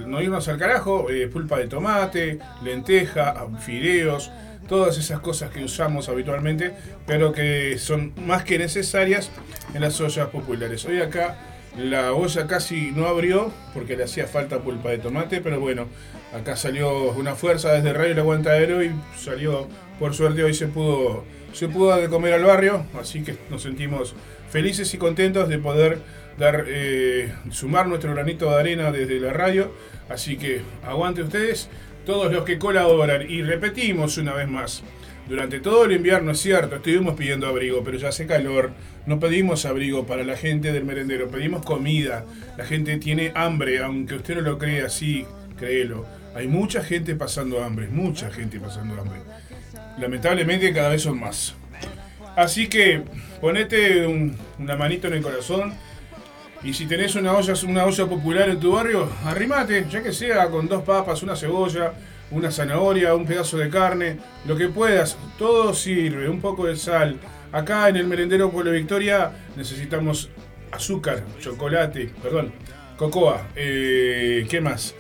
no 0.07 0.21
irnos 0.21 0.49
al 0.49 0.59
carajo, 0.59 1.07
pulpa 1.33 1.59
de 1.59 1.67
tomate, 1.69 2.39
lenteja, 2.65 3.47
fideos, 3.61 4.31
todas 4.73 4.97
esas 4.97 5.21
cosas 5.21 5.51
que 5.51 5.63
usamos 5.63 6.09
habitualmente, 6.09 6.73
pero 7.07 7.35
que 7.35 7.77
son 7.77 8.15
más 8.17 8.43
que 8.43 8.59
necesarias 8.59 9.31
en 9.75 9.83
las 9.83 10.01
ollas 10.01 10.29
populares. 10.29 10.87
Hoy 10.87 11.03
acá 11.03 11.37
la 11.77 12.15
olla 12.15 12.47
casi 12.47 12.91
no 12.91 13.07
abrió 13.07 13.53
porque 13.75 13.99
le 13.99 14.05
hacía 14.05 14.27
falta 14.27 14.61
pulpa 14.61 14.89
de 14.89 14.97
tomate, 14.97 15.43
pero 15.43 15.61
bueno, 15.61 15.89
acá 16.35 16.57
salió 16.57 17.11
una 17.11 17.35
fuerza 17.35 17.71
desde 17.71 17.93
Radio 17.93 18.13
El 18.13 18.19
Aguantadero 18.21 18.83
y 18.83 18.93
salió, 19.15 19.69
por 19.99 20.15
suerte 20.15 20.43
hoy 20.43 20.55
se 20.55 20.69
pudo, 20.69 21.27
se 21.53 21.69
pudo 21.69 21.95
de 21.95 22.09
comer 22.09 22.33
al 22.33 22.45
barrio, 22.45 22.87
así 22.99 23.23
que 23.23 23.37
nos 23.51 23.61
sentimos 23.61 24.15
felices 24.49 24.95
y 24.95 24.97
contentos 24.97 25.51
de 25.51 25.59
poder 25.59 25.99
dar, 26.39 26.65
eh, 26.67 27.31
sumar 27.51 27.89
nuestro 27.89 28.15
granito 28.15 28.49
de 28.49 28.59
arena 28.59 28.91
desde 28.91 29.21
la 29.21 29.35
radio, 29.35 29.71
así 30.09 30.39
que 30.39 30.63
aguante 30.83 31.23
ustedes, 31.23 31.69
todos 32.05 32.33
los 32.33 32.45
que 32.45 32.59
colaboran 32.59 33.29
y 33.29 33.43
repetimos 33.43 34.17
una 34.19 34.35
vez 34.35 34.49
más. 34.49 34.83
Durante 35.29 35.61
todo 35.61 35.85
el 35.85 35.93
invierno, 35.93 36.33
es 36.33 36.41
cierto, 36.41 36.77
estuvimos 36.77 37.15
pidiendo 37.15 37.47
abrigo, 37.47 37.83
pero 37.85 37.97
ya 37.97 38.09
hace 38.09 38.27
calor. 38.27 38.73
No 39.07 39.21
pedimos 39.21 39.65
abrigo 39.65 40.05
para 40.07 40.25
la 40.25 40.37
gente 40.37 40.73
del 40.73 40.85
merendero, 40.85 41.29
pedimos 41.29 41.65
comida. 41.65 42.25
La 42.59 42.65
gente 42.65 42.97
tiene 42.99 43.33
hambre, 43.35 43.79
aunque 43.83 44.17
usted 44.17 44.35
no 44.37 44.41
lo 44.43 44.59
crea 44.59 44.87
así, 44.87 45.25
créelo. 45.57 46.05
Hay 46.35 46.49
mucha 46.49 46.83
gente 46.83 47.15
pasando 47.15 47.63
hambre, 47.63 47.87
mucha 47.89 48.31
gente 48.31 48.59
pasando 48.59 49.01
hambre. 49.01 49.21
Lamentablemente 49.99 50.73
cada 50.73 50.89
vez 50.89 51.03
son 51.03 51.21
más. 51.21 51.55
Así 52.37 52.67
que 52.69 53.03
ponete 53.41 54.07
un- 54.07 54.37
una 54.59 54.77
manito 54.77 55.07
en 55.07 55.15
el 55.15 55.23
corazón 55.23 55.75
y 56.65 56.73
si 56.73 56.87
tenés 56.87 57.15
una 57.17 57.33
olla, 57.33 57.55
una 57.67 57.85
olla 57.85 58.07
popular 58.07 58.49
en 58.49 58.61
tu 58.61 58.73
barrio, 58.73 59.09
arrimate, 59.25 59.87
ya 59.91 60.03
que 60.03 60.13
sea 60.13 60.49
con 60.49 60.69
dos 60.69 60.83
papas, 60.83 61.23
una 61.23 61.35
cebolla, 61.35 61.93
una 62.31 62.51
zanahoria, 62.51 63.15
un 63.15 63.27
pedazo 63.27 63.59
de 63.59 63.69
carne, 63.69 64.19
lo 64.47 64.57
que 64.57 64.69
puedas, 64.69 65.19
todo 65.39 65.75
sirve, 65.75 66.29
un 66.29 66.41
poco 66.41 66.67
de 66.67 66.77
sal. 66.77 67.19
Acá 67.51 67.89
en 67.89 67.97
el 67.97 68.07
merendero 68.07 68.51
Pueblo 68.51 68.71
Victoria 68.71 69.33
necesitamos 69.57 70.31
azúcar, 70.71 71.25
chocolate, 71.41 72.11
perdón, 72.23 72.53
cocoa, 72.97 73.49
eh, 73.57 74.47
¿qué 74.49 74.61
más? 74.61 74.95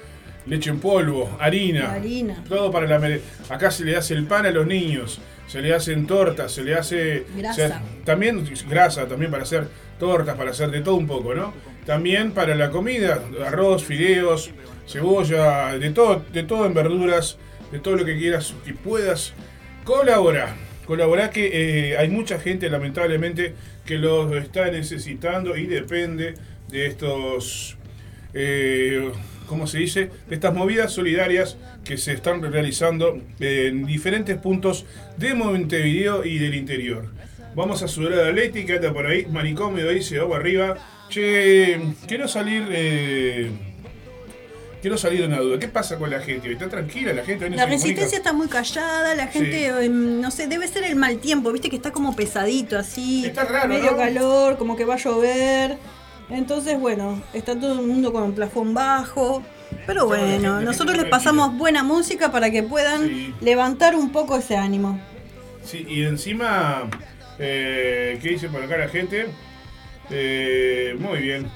Leche 0.46 0.70
en 0.70 0.80
polvo, 0.80 1.36
harina, 1.38 1.92
Harina. 1.92 2.42
todo 2.48 2.72
para 2.72 2.88
la 2.88 2.98
merenda. 2.98 3.24
Acá 3.48 3.70
se 3.70 3.84
le 3.84 3.96
hace 3.96 4.14
el 4.14 4.24
pan 4.26 4.44
a 4.46 4.50
los 4.50 4.66
niños, 4.66 5.20
se 5.53 5.61
le 5.61 5.74
hacen 5.74 6.07
tortas, 6.07 6.50
se 6.53 6.64
le 6.64 6.74
hace... 6.74 7.24
Grasa. 7.36 7.68
se- 7.68 8.05
también 8.07 8.42
grasa, 8.70 9.07
también 9.07 9.30
para 9.30 9.42
hacer 9.42 9.68
tortas, 9.98 10.34
para 10.34 10.50
hacer 10.53 10.70
de 10.70 10.80
todo 10.80 10.94
un 10.94 11.07
poco, 11.07 11.34
¿no? 11.34 11.53
También 11.84 12.32
para 12.32 12.55
la 12.55 12.70
comida, 12.70 13.22
arroz, 13.46 13.84
fideos, 13.84 14.50
cebolla, 14.88 15.76
de 15.78 15.90
todo, 15.90 16.24
de 16.32 16.42
todo 16.44 16.64
en 16.64 16.72
verduras, 16.72 17.36
de 17.70 17.78
todo 17.80 17.96
lo 17.96 18.05
que 18.07 18.16
quieras 18.16 18.55
y 18.66 18.72
puedas. 18.72 19.34
Colabora, 19.84 20.55
colabora 20.86 21.28
que 21.28 21.90
eh, 21.90 21.98
hay 21.98 22.09
mucha 22.09 22.38
gente 22.38 22.70
lamentablemente 22.70 23.55
que 23.84 23.98
lo 23.98 24.34
está 24.38 24.70
necesitando 24.70 25.55
y 25.55 25.66
depende 25.66 26.34
de 26.68 26.86
estos, 26.86 27.76
eh, 28.32 29.11
¿cómo 29.46 29.66
se 29.66 29.78
dice? 29.80 30.11
De 30.28 30.34
estas 30.36 30.55
movidas 30.55 30.92
solidarias 30.92 31.59
que 31.85 31.97
se 31.99 32.12
están 32.12 32.41
realizando 32.43 33.18
en 33.41 33.85
diferentes 33.87 34.37
puntos 34.39 34.85
de 35.16 35.35
Montevideo 35.35 36.24
y 36.24 36.39
del 36.39 36.55
interior. 36.55 37.07
Vamos 37.55 37.83
a 37.83 37.89
subir 37.89 38.12
a 38.12 38.16
la 38.16 38.33
Leti 38.33 38.64
que 38.64 38.74
anda 38.76 38.93
por 38.93 39.07
ahí, 39.07 39.26
manicomio 39.26 39.89
dice, 39.89 40.18
agua 40.18 40.37
arriba. 40.39 40.76
Che, 41.11 41.78
quiero 42.07 42.26
salir, 42.26 42.66
eh, 42.70 43.51
quiero 44.80 44.97
salir 44.97 45.20
de 45.20 45.26
una 45.26 45.39
duda. 45.41 45.59
¿Qué 45.59 45.68
pasa 45.68 45.99
con 45.99 46.09
la 46.09 46.20
gente? 46.20 46.51
¿Está 46.51 46.68
tranquila 46.70 47.12
la 47.12 47.24
gente? 47.24 47.51
No 47.51 47.57
La 47.57 47.64
comunica. 47.64 47.83
resistencia 47.87 48.16
está 48.18 48.33
muy 48.33 48.49
callada, 48.49 49.14
la 49.14 49.26
gente, 49.26 49.66
em, 49.85 50.20
no 50.20 50.30
sé, 50.30 50.47
debe 50.47 50.66
ser 50.68 50.85
el 50.85 50.97
mal 50.97 51.18
tiempo, 51.18 51.53
viste 51.53 51.68
que 51.68 51.76
está 51.76 51.91
como 51.91 52.16
pesadito 52.16 52.78
así, 52.78 53.26
Está 53.26 53.45
raro, 53.45 53.68
medio 53.68 53.91
¿no? 53.91 53.97
calor, 53.99 54.57
como 54.57 54.74
que 54.76 54.85
va 54.87 54.95
a 54.95 54.99
llover. 54.99 55.76
Entonces, 56.30 56.78
bueno, 56.80 57.22
está 57.35 57.55
todo 57.59 57.80
el 57.80 57.87
mundo 57.87 58.12
con 58.12 58.24
el 58.24 58.33
plafón 58.33 58.72
bajo. 58.72 59.43
Pero 59.86 60.06
bueno, 60.06 60.60
nosotros 60.60 60.96
les 60.96 61.06
pasamos 61.06 61.56
buena 61.56 61.82
música 61.82 62.30
para 62.30 62.50
que 62.50 62.62
puedan 62.62 63.34
levantar 63.40 63.96
un 63.96 64.12
poco 64.12 64.36
ese 64.36 64.56
ánimo. 64.56 65.00
Sí, 65.64 65.84
y 65.88 66.02
encima, 66.04 66.88
eh, 67.38 68.18
¿qué 68.20 68.30
dice 68.30 68.48
por 68.48 68.62
acá 68.62 68.76
la 68.76 68.88
gente? 68.88 69.26
Eh, 70.10 70.96
muy 70.98 71.18
bien. 71.20 71.46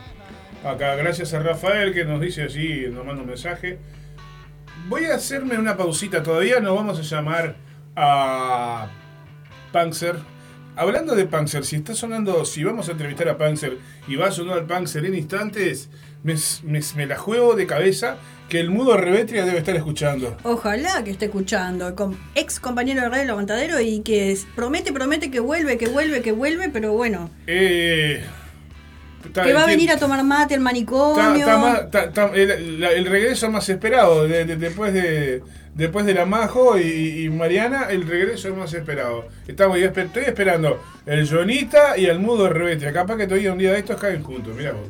Acá, 0.65 0.97
gracias 0.97 1.35
a 1.35 1.41
Rafael 1.41 1.93
que 1.93 2.05
nos 2.05 2.21
dice 2.21 2.45
así, 2.45 2.87
nos 2.91 3.05
manda 3.05 3.23
un 3.23 3.29
mensaje. 3.29 3.79
Voy 4.89 5.05
a 5.05 5.15
hacerme 5.15 5.59
una 5.59 5.77
pausita, 5.77 6.23
todavía 6.23 6.61
no 6.61 6.75
vamos 6.75 6.99
a 6.99 7.03
llamar 7.03 7.57
a 7.95 8.89
Panzer. 9.73 10.17
Hablando 10.77 11.15
de 11.15 11.27
Panzer, 11.27 11.65
si 11.65 11.77
está 11.77 11.95
sonando, 11.95 12.45
si 12.45 12.63
vamos 12.63 12.89
a 12.89 12.93
entrevistar 12.93 13.29
a 13.29 13.39
Panzer 13.39 13.79
y 14.07 14.17
va 14.17 14.29
a 14.29 14.31
sonar 14.31 14.59
al 14.59 14.67
Panzer 14.67 15.05
en 15.07 15.15
instantes, 15.15 15.89
me, 16.27 16.35
me- 16.65 16.81
me 16.97 17.07
la 17.07 17.17
juego 17.17 17.55
de 17.55 17.67
cabeza 17.67 18.17
que 18.49 18.61
el 18.61 18.71
mudo 18.71 18.97
Revetria 18.97 19.45
debe 19.45 19.59
estar 19.59 19.75
escuchando. 19.75 20.37
Ojalá 20.45 21.03
que 21.03 21.11
esté 21.11 21.25
escuchando, 21.27 21.95
con 21.97 22.17
ex 22.35 22.61
compañero 22.61 23.01
de 23.03 23.09
Radio 23.09 23.23
El 23.25 23.31
Aguantadero 23.31 23.81
y 23.81 24.01
que 24.03 24.31
es- 24.33 24.47
promete, 24.55 24.93
promete 24.93 25.31
que 25.31 25.41
vuelve, 25.41 25.79
que 25.79 25.89
vuelve, 25.89 26.23
que 26.23 26.33
vuelve, 26.33 26.69
pero 26.69 26.93
bueno, 26.93 27.31
Eh, 27.49 28.23
está- 29.25 29.43
que 29.43 29.53
va 29.53 29.65
a 29.65 29.67
venir 29.67 29.91
a 29.91 29.97
tomar 29.99 30.23
mate 30.23 30.55
Está- 30.55 30.63
manicomio. 30.65 31.47
el, 32.35 32.81
la- 32.81 32.93
el 32.93 33.07
regreso 33.07 33.51
más 33.51 33.69
esperado 33.69 34.29
de- 34.29 34.45
de- 34.45 34.57
después 34.57 34.93
de 34.93 35.43
después 35.75 36.07
de 36.07 36.15
la 36.15 36.25
Majo 36.25 36.79
y, 36.79 37.25
y 37.25 37.29
Mariana 37.29 37.89
el 37.91 38.07
regreso 38.09 38.49
es 38.49 38.57
más 38.57 38.73
esperado 38.73 39.27
estamos 39.47 39.77
estoy 39.77 40.23
esperando 40.25 40.83
el 41.05 41.29
Jonita 41.29 41.99
y 41.99 42.07
el 42.07 42.19
Mudo 42.19 42.49
Rebetia 42.49 42.95
capaz 42.95 43.19
que 43.19 43.27
todavía 43.27 43.53
un 43.53 43.59
día 43.59 43.73
de 43.73 43.81
estos 43.81 44.01
caen 44.01 44.23
juntos 44.23 44.55
mira 44.57 44.73
vos 44.73 44.89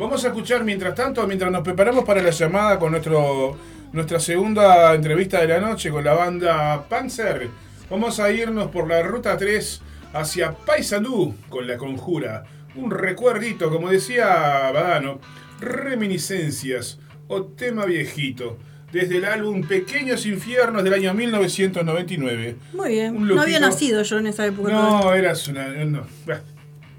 vamos 0.00 0.24
a 0.24 0.28
escuchar 0.28 0.64
mientras 0.64 0.94
tanto 0.94 1.26
mientras 1.26 1.52
nos 1.52 1.62
preparamos 1.62 2.04
para 2.04 2.22
la 2.22 2.30
llamada 2.30 2.78
con 2.78 2.92
nuestro 2.92 3.56
nuestra 3.92 4.18
segunda 4.18 4.94
entrevista 4.94 5.40
de 5.40 5.48
la 5.48 5.60
noche 5.60 5.90
con 5.90 6.02
la 6.02 6.14
banda 6.14 6.84
Panzer 6.88 7.48
vamos 7.90 8.18
a 8.18 8.30
irnos 8.30 8.70
por 8.70 8.88
la 8.88 9.02
ruta 9.02 9.36
3 9.36 9.82
hacia 10.14 10.52
Paysandú 10.52 11.34
con 11.50 11.66
la 11.66 11.76
conjura 11.76 12.44
un 12.74 12.90
recuerdito, 12.90 13.70
como 13.70 13.90
decía 13.90 14.26
Badano, 14.72 15.20
reminiscencias 15.60 16.98
o 17.28 17.44
tema 17.44 17.84
viejito, 17.84 18.58
desde 18.92 19.18
el 19.18 19.24
álbum 19.24 19.66
Pequeños 19.66 20.26
Infiernos 20.26 20.84
del 20.84 20.94
año 20.94 21.14
1999. 21.14 22.56
Muy 22.72 22.90
bien, 22.90 23.26
no 23.26 23.40
había 23.40 23.60
nacido 23.60 24.02
yo 24.02 24.18
en 24.18 24.28
esa 24.28 24.46
época. 24.46 24.70
No, 24.70 25.14
eras 25.14 25.46
una... 25.48 25.68
No, 25.84 26.06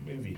en 0.08 0.24
fin. 0.24 0.38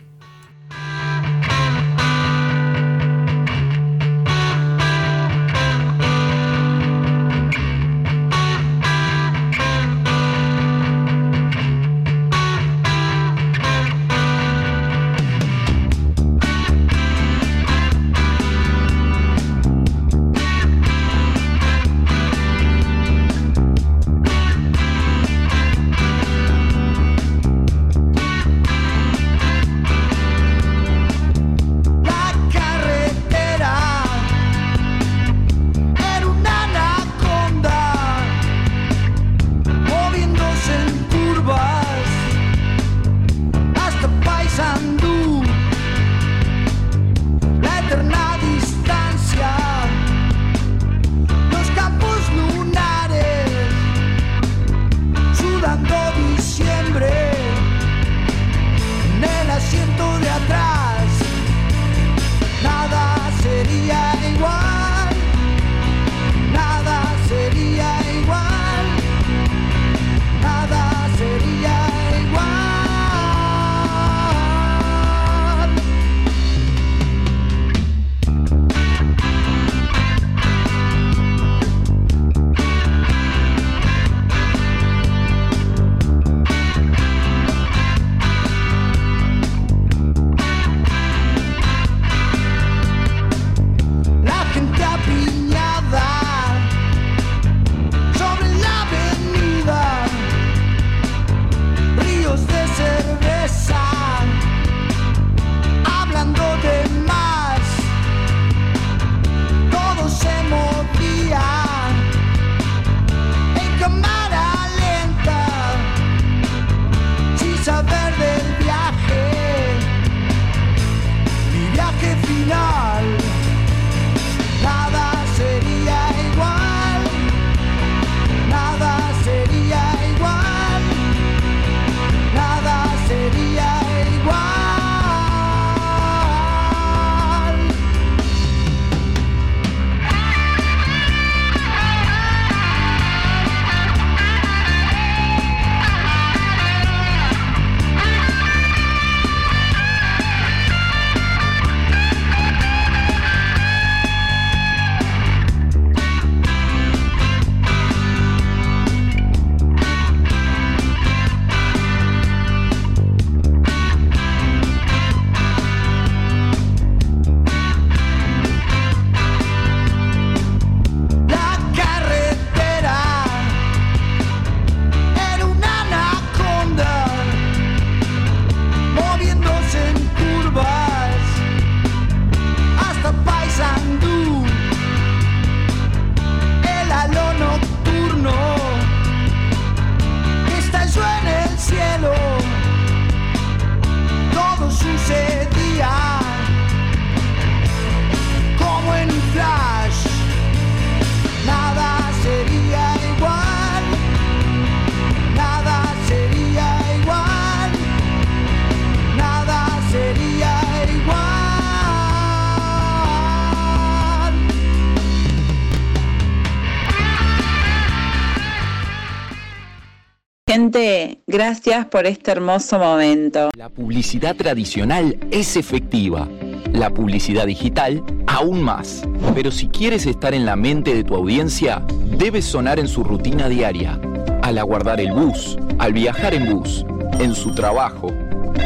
Gracias 221.33 221.87
por 221.87 222.05
este 222.05 222.29
hermoso 222.29 222.77
momento. 222.77 223.49
La 223.57 223.67
publicidad 223.67 224.35
tradicional 224.35 225.17
es 225.31 225.57
efectiva. 225.57 226.27
La 226.71 226.91
publicidad 226.91 227.47
digital 227.47 228.03
aún 228.27 228.61
más. 228.61 229.03
Pero 229.33 229.49
si 229.49 229.67
quieres 229.67 230.05
estar 230.05 230.35
en 230.35 230.45
la 230.45 230.55
mente 230.55 230.93
de 230.93 231.03
tu 231.03 231.15
audiencia, 231.15 231.81
debes 232.19 232.45
sonar 232.45 232.77
en 232.77 232.87
su 232.87 233.03
rutina 233.03 233.49
diaria. 233.49 233.99
Al 234.43 234.59
aguardar 234.59 235.01
el 235.01 235.11
bus, 235.11 235.57
al 235.79 235.93
viajar 235.93 236.35
en 236.35 236.53
bus, 236.53 236.85
en 237.19 237.33
su 237.33 237.55
trabajo, 237.55 238.09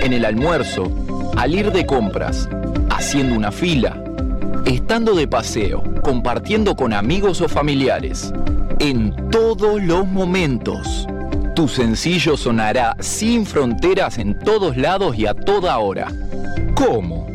en 0.04 0.12
el 0.12 0.26
almuerzo, 0.26 0.92
al 1.38 1.56
ir 1.56 1.72
de 1.72 1.86
compras, 1.86 2.50
haciendo 2.90 3.34
una 3.34 3.54
fila, 3.54 4.04
estando 4.66 5.16
de 5.16 5.26
paseo, 5.26 5.84
compartiendo 6.02 6.76
con 6.76 6.92
amigos 6.92 7.40
o 7.40 7.48
familiares. 7.48 8.34
En 8.80 9.30
todos 9.30 9.82
los 9.82 10.06
momentos. 10.06 11.08
Tu 11.58 11.68
sencillo 11.68 12.38
sonará 12.38 12.96
sin 13.00 13.44
fronteras 13.44 14.20
en 14.20 14.38
todos 14.38 14.78
lados 14.78 15.18
y 15.18 15.26
a 15.26 15.34
toda 15.34 15.80
hora. 15.80 16.14
¿Cómo? 16.76 17.26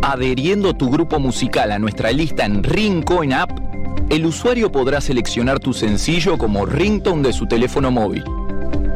Adheriendo 0.00 0.74
tu 0.74 0.88
grupo 0.88 1.18
musical 1.18 1.72
a 1.72 1.80
nuestra 1.80 2.12
lista 2.12 2.44
en 2.44 2.62
Ringcoin 2.62 3.32
App, 3.32 3.50
el 4.10 4.26
usuario 4.26 4.70
podrá 4.70 5.00
seleccionar 5.00 5.58
tu 5.58 5.72
sencillo 5.72 6.38
como 6.38 6.66
ringtone 6.66 7.26
de 7.26 7.32
su 7.32 7.46
teléfono 7.46 7.90
móvil. 7.90 8.22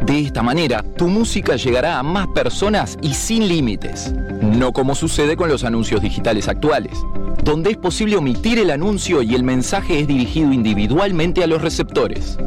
De 0.07 0.21
esta 0.21 0.45
manera, 0.45 0.85
tu 0.97 1.09
música 1.09 1.57
llegará 1.57 1.99
a 1.99 2.05
más 2.05 2.29
personas 2.29 2.97
y 3.03 3.15
sin 3.15 3.49
límites. 3.49 4.15
No 4.41 4.73
como 4.73 4.95
sucede 4.95 5.37
con 5.37 5.49
los 5.49 5.65
anuncios 5.65 6.03
digitales 6.03 6.47
actuales, 6.47 6.97
donde 7.43 7.73
es 7.73 7.77
posible 7.79 8.17
omitir 8.17 8.61
el 8.61 8.71
anuncio 8.71 9.23
y 9.23 9.35
el 9.35 9.43
mensaje 9.43 9.99
es 9.99 10.07
dirigido 10.07 10.53
individualmente 10.53 11.43
a 11.43 11.49
los 11.49 11.63
receptores. 11.63 12.39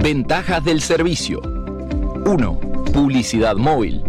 Ventajas 0.00 0.64
del 0.64 0.80
servicio. 0.80 1.57
1. 2.28 2.60
Publicidad 2.92 3.56
móvil. 3.56 4.02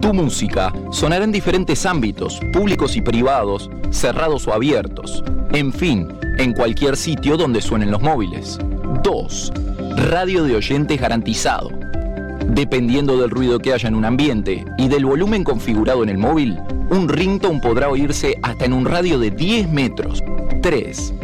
Tu 0.00 0.12
música 0.12 0.72
sonará 0.90 1.22
en 1.22 1.30
diferentes 1.30 1.86
ámbitos, 1.86 2.40
públicos 2.52 2.96
y 2.96 3.00
privados, 3.00 3.70
cerrados 3.90 4.48
o 4.48 4.52
abiertos. 4.52 5.22
En 5.52 5.72
fin, 5.72 6.08
en 6.38 6.52
cualquier 6.52 6.96
sitio 6.96 7.36
donde 7.36 7.62
suenen 7.62 7.92
los 7.92 8.02
móviles. 8.02 8.58
2. 9.04 9.52
Radio 10.10 10.42
de 10.42 10.56
oyentes 10.56 11.00
garantizado. 11.00 11.70
Dependiendo 12.48 13.18
del 13.18 13.30
ruido 13.30 13.60
que 13.60 13.72
haya 13.72 13.88
en 13.88 13.94
un 13.94 14.04
ambiente 14.04 14.64
y 14.76 14.88
del 14.88 15.04
volumen 15.04 15.44
configurado 15.44 16.02
en 16.02 16.08
el 16.08 16.18
móvil, 16.18 16.58
un 16.90 17.08
ringtone 17.08 17.60
podrá 17.60 17.88
oírse 17.88 18.36
hasta 18.42 18.64
en 18.64 18.72
un 18.72 18.84
radio 18.84 19.20
de 19.20 19.30
10 19.30 19.68
metros. 19.68 20.24
3. 20.60 21.14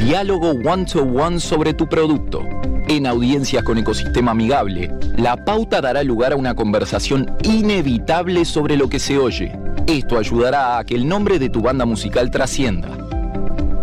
Diálogo 0.00 0.50
one-to-one 0.50 1.38
sobre 1.38 1.74
tu 1.74 1.88
producto. 1.88 2.42
En 2.88 3.04
audiencias 3.06 3.64
con 3.64 3.78
ecosistema 3.78 4.30
amigable, 4.30 4.92
la 5.16 5.44
pauta 5.44 5.80
dará 5.80 6.04
lugar 6.04 6.32
a 6.32 6.36
una 6.36 6.54
conversación 6.54 7.36
inevitable 7.42 8.44
sobre 8.44 8.76
lo 8.76 8.88
que 8.88 9.00
se 9.00 9.18
oye. 9.18 9.58
Esto 9.88 10.16
ayudará 10.16 10.78
a 10.78 10.84
que 10.84 10.94
el 10.94 11.08
nombre 11.08 11.40
de 11.40 11.48
tu 11.48 11.62
banda 11.62 11.84
musical 11.84 12.30
trascienda. 12.30 12.88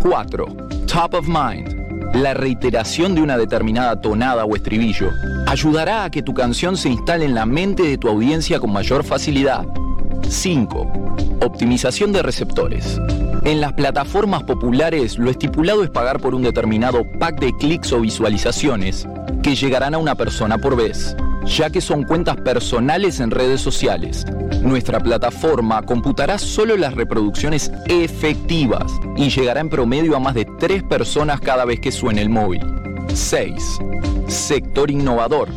4. 0.01 0.45
Top 0.87 1.15
of 1.15 1.27
Mind. 1.27 2.15
La 2.15 2.33
reiteración 2.33 3.13
de 3.13 3.21
una 3.21 3.37
determinada 3.37 3.99
tonada 3.99 4.45
o 4.45 4.55
estribillo 4.55 5.09
ayudará 5.47 6.05
a 6.05 6.09
que 6.09 6.21
tu 6.21 6.33
canción 6.33 6.77
se 6.77 6.87
instale 6.87 7.25
en 7.25 7.35
la 7.35 7.45
mente 7.45 7.83
de 7.83 7.97
tu 7.97 8.07
audiencia 8.07 8.59
con 8.61 8.71
mayor 8.71 9.03
facilidad. 9.03 9.65
5. 10.29 11.39
Optimización 11.41 12.13
de 12.13 12.23
receptores. 12.23 13.01
En 13.45 13.59
las 13.59 13.73
plataformas 13.73 14.43
populares 14.43 15.17
lo 15.17 15.29
estipulado 15.29 15.83
es 15.83 15.89
pagar 15.89 16.21
por 16.21 16.33
un 16.33 16.43
determinado 16.43 17.03
pack 17.19 17.41
de 17.41 17.51
clics 17.57 17.91
o 17.91 17.99
visualizaciones 17.99 19.05
que 19.41 19.53
llegarán 19.53 19.93
a 19.93 19.97
una 19.97 20.15
persona 20.15 20.57
por 20.57 20.77
vez, 20.77 21.13
ya 21.45 21.69
que 21.69 21.81
son 21.81 22.03
cuentas 22.03 22.37
personales 22.37 23.19
en 23.19 23.31
redes 23.31 23.59
sociales. 23.59 24.25
Nuestra 24.61 25.01
plataforma 25.01 25.81
computará 25.81 26.37
solo 26.37 26.77
las 26.77 26.93
reproducciones 26.95 27.69
efectivas 27.87 28.89
y 29.17 29.29
llegará 29.29 29.59
en 29.59 29.69
promedio 29.69 30.15
a 30.15 30.19
más 30.19 30.35
de 30.35 30.45
3 30.45 30.83
personas 30.83 31.41
cada 31.41 31.65
vez 31.65 31.81
que 31.81 31.91
suene 31.91 32.21
el 32.21 32.29
móvil. 32.29 32.61
6. 33.13 33.53
Sector 34.27 34.89
innovador. 34.89 35.49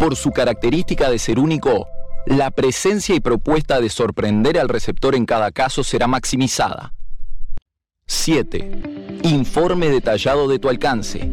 Por 0.00 0.16
su 0.16 0.30
característica 0.30 1.10
de 1.10 1.18
ser 1.18 1.38
único, 1.38 1.88
la 2.26 2.50
presencia 2.50 3.14
y 3.14 3.20
propuesta 3.20 3.80
de 3.80 3.88
sorprender 3.88 4.58
al 4.58 4.68
receptor 4.68 5.14
en 5.14 5.26
cada 5.26 5.52
caso 5.52 5.84
será 5.84 6.08
maximizada. 6.08 6.92
7. 8.08 9.20
Informe 9.22 9.88
detallado 9.88 10.48
de 10.48 10.58
tu 10.58 10.68
alcance. 10.68 11.30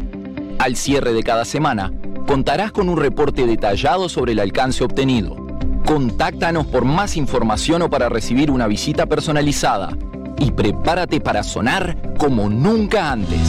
Al 0.58 0.76
cierre 0.76 1.12
de 1.12 1.24
cada 1.24 1.44
semana, 1.44 1.92
contarás 2.26 2.70
con 2.70 2.88
un 2.88 2.96
reporte 2.96 3.44
detallado 3.44 4.08
sobre 4.08 4.32
el 4.32 4.40
alcance 4.40 4.84
obtenido. 4.84 5.36
Contáctanos 5.84 6.66
por 6.66 6.84
más 6.84 7.16
información 7.16 7.82
o 7.82 7.90
para 7.90 8.08
recibir 8.08 8.50
una 8.50 8.68
visita 8.68 9.06
personalizada. 9.06 9.96
Y 10.38 10.52
prepárate 10.52 11.20
para 11.20 11.42
sonar 11.42 12.14
como 12.18 12.48
nunca 12.48 13.10
antes. 13.10 13.40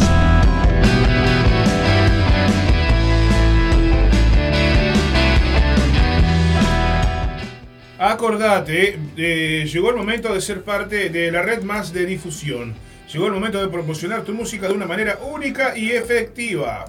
Acordate, 7.97 8.99
eh, 9.15 9.65
llegó 9.72 9.89
el 9.89 9.95
momento 9.95 10.34
de 10.34 10.41
ser 10.41 10.63
parte 10.63 11.09
de 11.09 11.31
la 11.31 11.41
red 11.41 11.61
más 11.63 11.93
de 11.93 12.05
difusión. 12.05 12.73
Llegó 13.11 13.27
el 13.27 13.34
momento 13.34 13.61
de 13.61 13.69
promocionar 13.69 14.23
tu 14.23 14.34
música 14.34 14.67
de 14.67 14.73
una 14.73 14.85
manera 14.85 15.17
única 15.23 15.77
y 15.77 15.91
efectiva. 15.91 16.85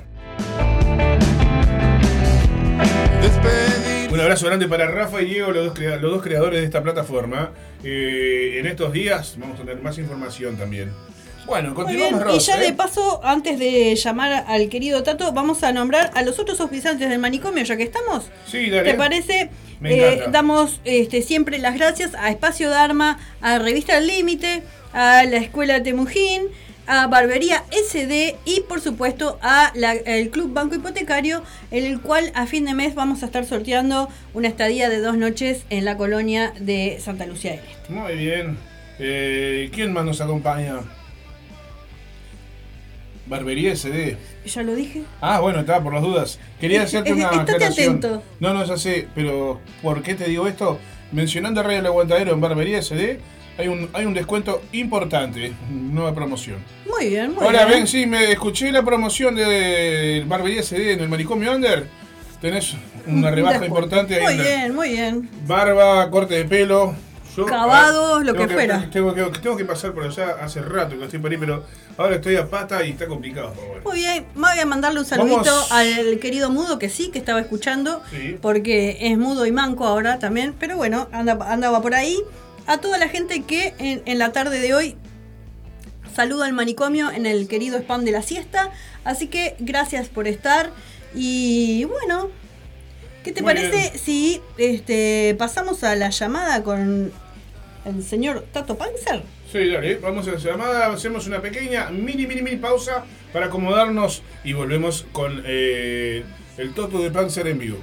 Un 4.10 4.20
abrazo 4.20 4.46
grande 4.46 4.66
para 4.66 4.86
Rafa 4.90 5.20
y 5.22 5.26
Diego, 5.26 5.52
los 5.52 5.66
dos, 5.66 5.74
crea- 5.74 5.96
los 5.96 6.10
dos 6.10 6.22
creadores 6.22 6.60
de 6.60 6.66
esta 6.66 6.82
plataforma. 6.82 7.50
Eh, 7.84 8.56
en 8.58 8.66
estos 8.66 8.92
días 8.92 9.36
vamos 9.38 9.60
a 9.60 9.62
tener 9.62 9.82
más 9.82 9.98
información 9.98 10.56
también. 10.56 10.90
Bueno, 11.46 11.74
Muy 11.74 11.94
bien, 11.94 12.10
continuamos, 12.10 12.20
y 12.20 12.24
Ross, 12.24 12.46
ya 12.46 12.56
¿eh? 12.56 12.66
de 12.66 12.72
paso, 12.72 13.20
antes 13.24 13.58
de 13.58 13.94
llamar 13.94 14.44
al 14.48 14.68
querido 14.68 15.02
Tato, 15.02 15.32
vamos 15.32 15.62
a 15.62 15.72
nombrar 15.72 16.10
a 16.14 16.22
los 16.22 16.38
otros 16.38 16.60
oficiantes 16.60 17.08
del 17.08 17.18
manicomio, 17.18 17.62
ya 17.64 17.76
que 17.76 17.84
estamos. 17.84 18.24
Sí, 18.50 18.68
dale. 18.68 18.90
¿Te 18.92 18.96
parece? 18.98 19.50
Me 19.80 19.94
Eh, 19.94 20.22
damos 20.30 20.80
este, 20.84 21.22
siempre 21.22 21.58
las 21.58 21.74
gracias 21.76 22.14
a 22.14 22.30
Espacio 22.30 22.70
Dharma, 22.70 23.18
a 23.40 23.58
Revista 23.58 23.96
El 23.98 24.06
Límite, 24.08 24.62
a 24.92 25.22
la 25.24 25.36
Escuela 25.36 25.82
Temujín, 25.82 26.42
a 26.88 27.06
Barbería 27.08 27.64
SD 27.70 28.36
y 28.44 28.60
por 28.60 28.80
supuesto 28.80 29.38
a 29.42 29.72
la- 29.74 29.92
el 29.94 30.30
Club 30.30 30.52
Banco 30.52 30.76
Hipotecario, 30.76 31.42
en 31.70 31.84
el 31.84 32.00
cual 32.00 32.30
a 32.34 32.46
fin 32.46 32.64
de 32.64 32.74
mes 32.74 32.94
vamos 32.94 33.22
a 33.22 33.26
estar 33.26 33.44
sorteando 33.44 34.08
una 34.34 34.48
estadía 34.48 34.88
de 34.88 35.00
dos 35.00 35.16
noches 35.16 35.64
en 35.68 35.84
la 35.84 35.96
colonia 35.96 36.52
de 36.60 36.98
Santa 37.00 37.26
Lucía 37.26 37.52
del 37.52 37.60
Este. 37.60 37.92
Muy 37.92 38.14
bien. 38.16 38.56
Eh, 38.98 39.68
¿Quién 39.74 39.92
más 39.92 40.04
nos 40.04 40.20
acompaña? 40.20 40.76
Barbería 43.26 43.74
SD. 43.74 44.16
¿Ya 44.46 44.62
lo 44.62 44.74
dije? 44.74 45.02
Ah, 45.20 45.40
bueno, 45.40 45.60
estaba 45.60 45.82
por 45.82 45.92
las 45.94 46.02
dudas. 46.02 46.38
Quería 46.60 46.82
hacerte 46.82 47.12
una 47.12 47.24
Estate 47.24 47.52
aclaración. 47.52 47.96
atento. 47.96 48.22
No, 48.40 48.54
no, 48.54 48.64
ya 48.64 48.76
sé, 48.76 49.08
pero 49.14 49.60
¿por 49.82 50.02
qué 50.02 50.14
te 50.14 50.24
digo 50.28 50.46
esto? 50.46 50.78
Mencionando 51.12 51.62
Radio 51.62 51.78
El 51.80 51.86
Aguantadero 51.86 52.32
en 52.32 52.40
Barbería 52.40 52.80
SD, 52.82 53.18
hay 53.58 53.68
un, 53.68 53.88
hay 53.94 54.04
un 54.04 54.14
descuento 54.14 54.62
importante, 54.72 55.52
nueva 55.70 56.14
promoción. 56.14 56.58
Muy 56.88 57.08
bien, 57.08 57.34
muy 57.34 57.44
Hola, 57.46 57.64
bien. 57.64 57.78
ven, 57.78 57.86
sí, 57.86 58.06
me 58.06 58.30
escuché 58.32 58.70
la 58.70 58.82
promoción 58.84 59.34
de 59.34 60.24
Barbería 60.26 60.62
SD 60.62 60.92
en 60.92 61.00
el 61.00 61.08
Manicomio 61.08 61.52
Under. 61.54 61.86
Tenés 62.40 62.74
una 63.06 63.30
rebaja 63.32 63.64
importante 63.64 64.14
ahí. 64.16 64.36
Muy 64.36 64.44
bien, 64.44 64.74
muy 64.74 64.88
bien. 64.90 65.30
Barba, 65.46 66.10
corte 66.10 66.34
de 66.34 66.44
pelo. 66.44 66.94
Yo, 67.36 67.44
Cavados, 67.46 68.20
ah, 68.20 68.24
lo 68.24 68.34
que 68.34 68.48
fuera. 68.48 68.88
Tengo 68.90 69.12
que, 69.14 69.22
tengo 69.40 69.56
que 69.56 69.64
pasar 69.64 69.92
por 69.92 70.04
allá 70.04 70.36
hace 70.40 70.62
rato 70.62 70.96
que 70.98 71.04
estoy 71.04 71.18
por 71.18 71.30
ahí, 71.30 71.36
pero 71.36 71.64
ahora 71.98 72.16
estoy 72.16 72.36
a 72.36 72.48
pata 72.48 72.82
y 72.84 72.90
está 72.92 73.06
complicado. 73.06 73.52
bueno. 73.54 73.82
Muy 73.84 73.96
bien, 73.98 74.26
voy 74.34 74.58
a 74.58 74.64
mandarle 74.64 75.00
un 75.00 75.06
saludito 75.06 75.42
Vamos. 75.44 75.70
al 75.72 76.18
querido 76.18 76.50
Mudo, 76.50 76.78
que 76.78 76.88
sí, 76.88 77.08
que 77.10 77.18
estaba 77.18 77.40
escuchando, 77.40 78.02
Sí. 78.10 78.38
porque 78.40 78.96
es 79.02 79.18
mudo 79.18 79.44
y 79.44 79.52
manco 79.52 79.84
ahora 79.86 80.18
también, 80.18 80.54
pero 80.58 80.76
bueno, 80.76 81.08
anda- 81.12 81.38
andaba 81.52 81.82
por 81.82 81.94
ahí. 81.94 82.16
A 82.66 82.78
toda 82.78 82.96
la 82.98 83.08
gente 83.08 83.42
que 83.42 83.74
en, 83.78 84.02
en 84.06 84.18
la 84.18 84.32
tarde 84.32 84.58
de 84.58 84.74
hoy 84.74 84.96
saluda 86.14 86.46
al 86.46 86.52
manicomio 86.52 87.10
en 87.10 87.26
el 87.26 87.48
querido 87.48 87.78
spam 87.78 88.04
de 88.04 88.12
la 88.12 88.22
siesta. 88.22 88.70
Así 89.04 89.28
que 89.28 89.56
gracias 89.58 90.08
por 90.08 90.26
estar. 90.26 90.70
Y 91.14 91.84
bueno, 91.84 92.28
¿qué 93.22 93.32
te 93.32 93.42
Muy 93.42 93.52
parece 93.54 93.76
bien. 93.76 93.98
si 94.02 94.40
este, 94.58 95.36
pasamos 95.38 95.84
a 95.84 95.94
la 95.94 96.10
llamada 96.10 96.62
con 96.62 97.12
el 97.86 98.02
señor 98.02 98.44
Tato 98.52 98.76
Panzer? 98.76 99.22
Sí, 99.50 99.70
dale, 99.70 99.96
vamos 99.96 100.26
a 100.28 100.32
la 100.32 100.38
llamada, 100.38 100.86
hacemos 100.92 101.26
una 101.26 101.40
pequeña, 101.40 101.90
mini, 101.90 102.26
mini, 102.26 102.42
mini 102.42 102.56
pausa 102.56 103.04
para 103.32 103.46
acomodarnos 103.46 104.22
y 104.44 104.52
volvemos 104.52 105.06
con 105.12 105.42
eh, 105.46 106.24
el 106.58 106.74
Toto 106.74 106.98
de 106.98 107.10
Panzer 107.10 107.46
en 107.46 107.58
vivo. 107.58 107.78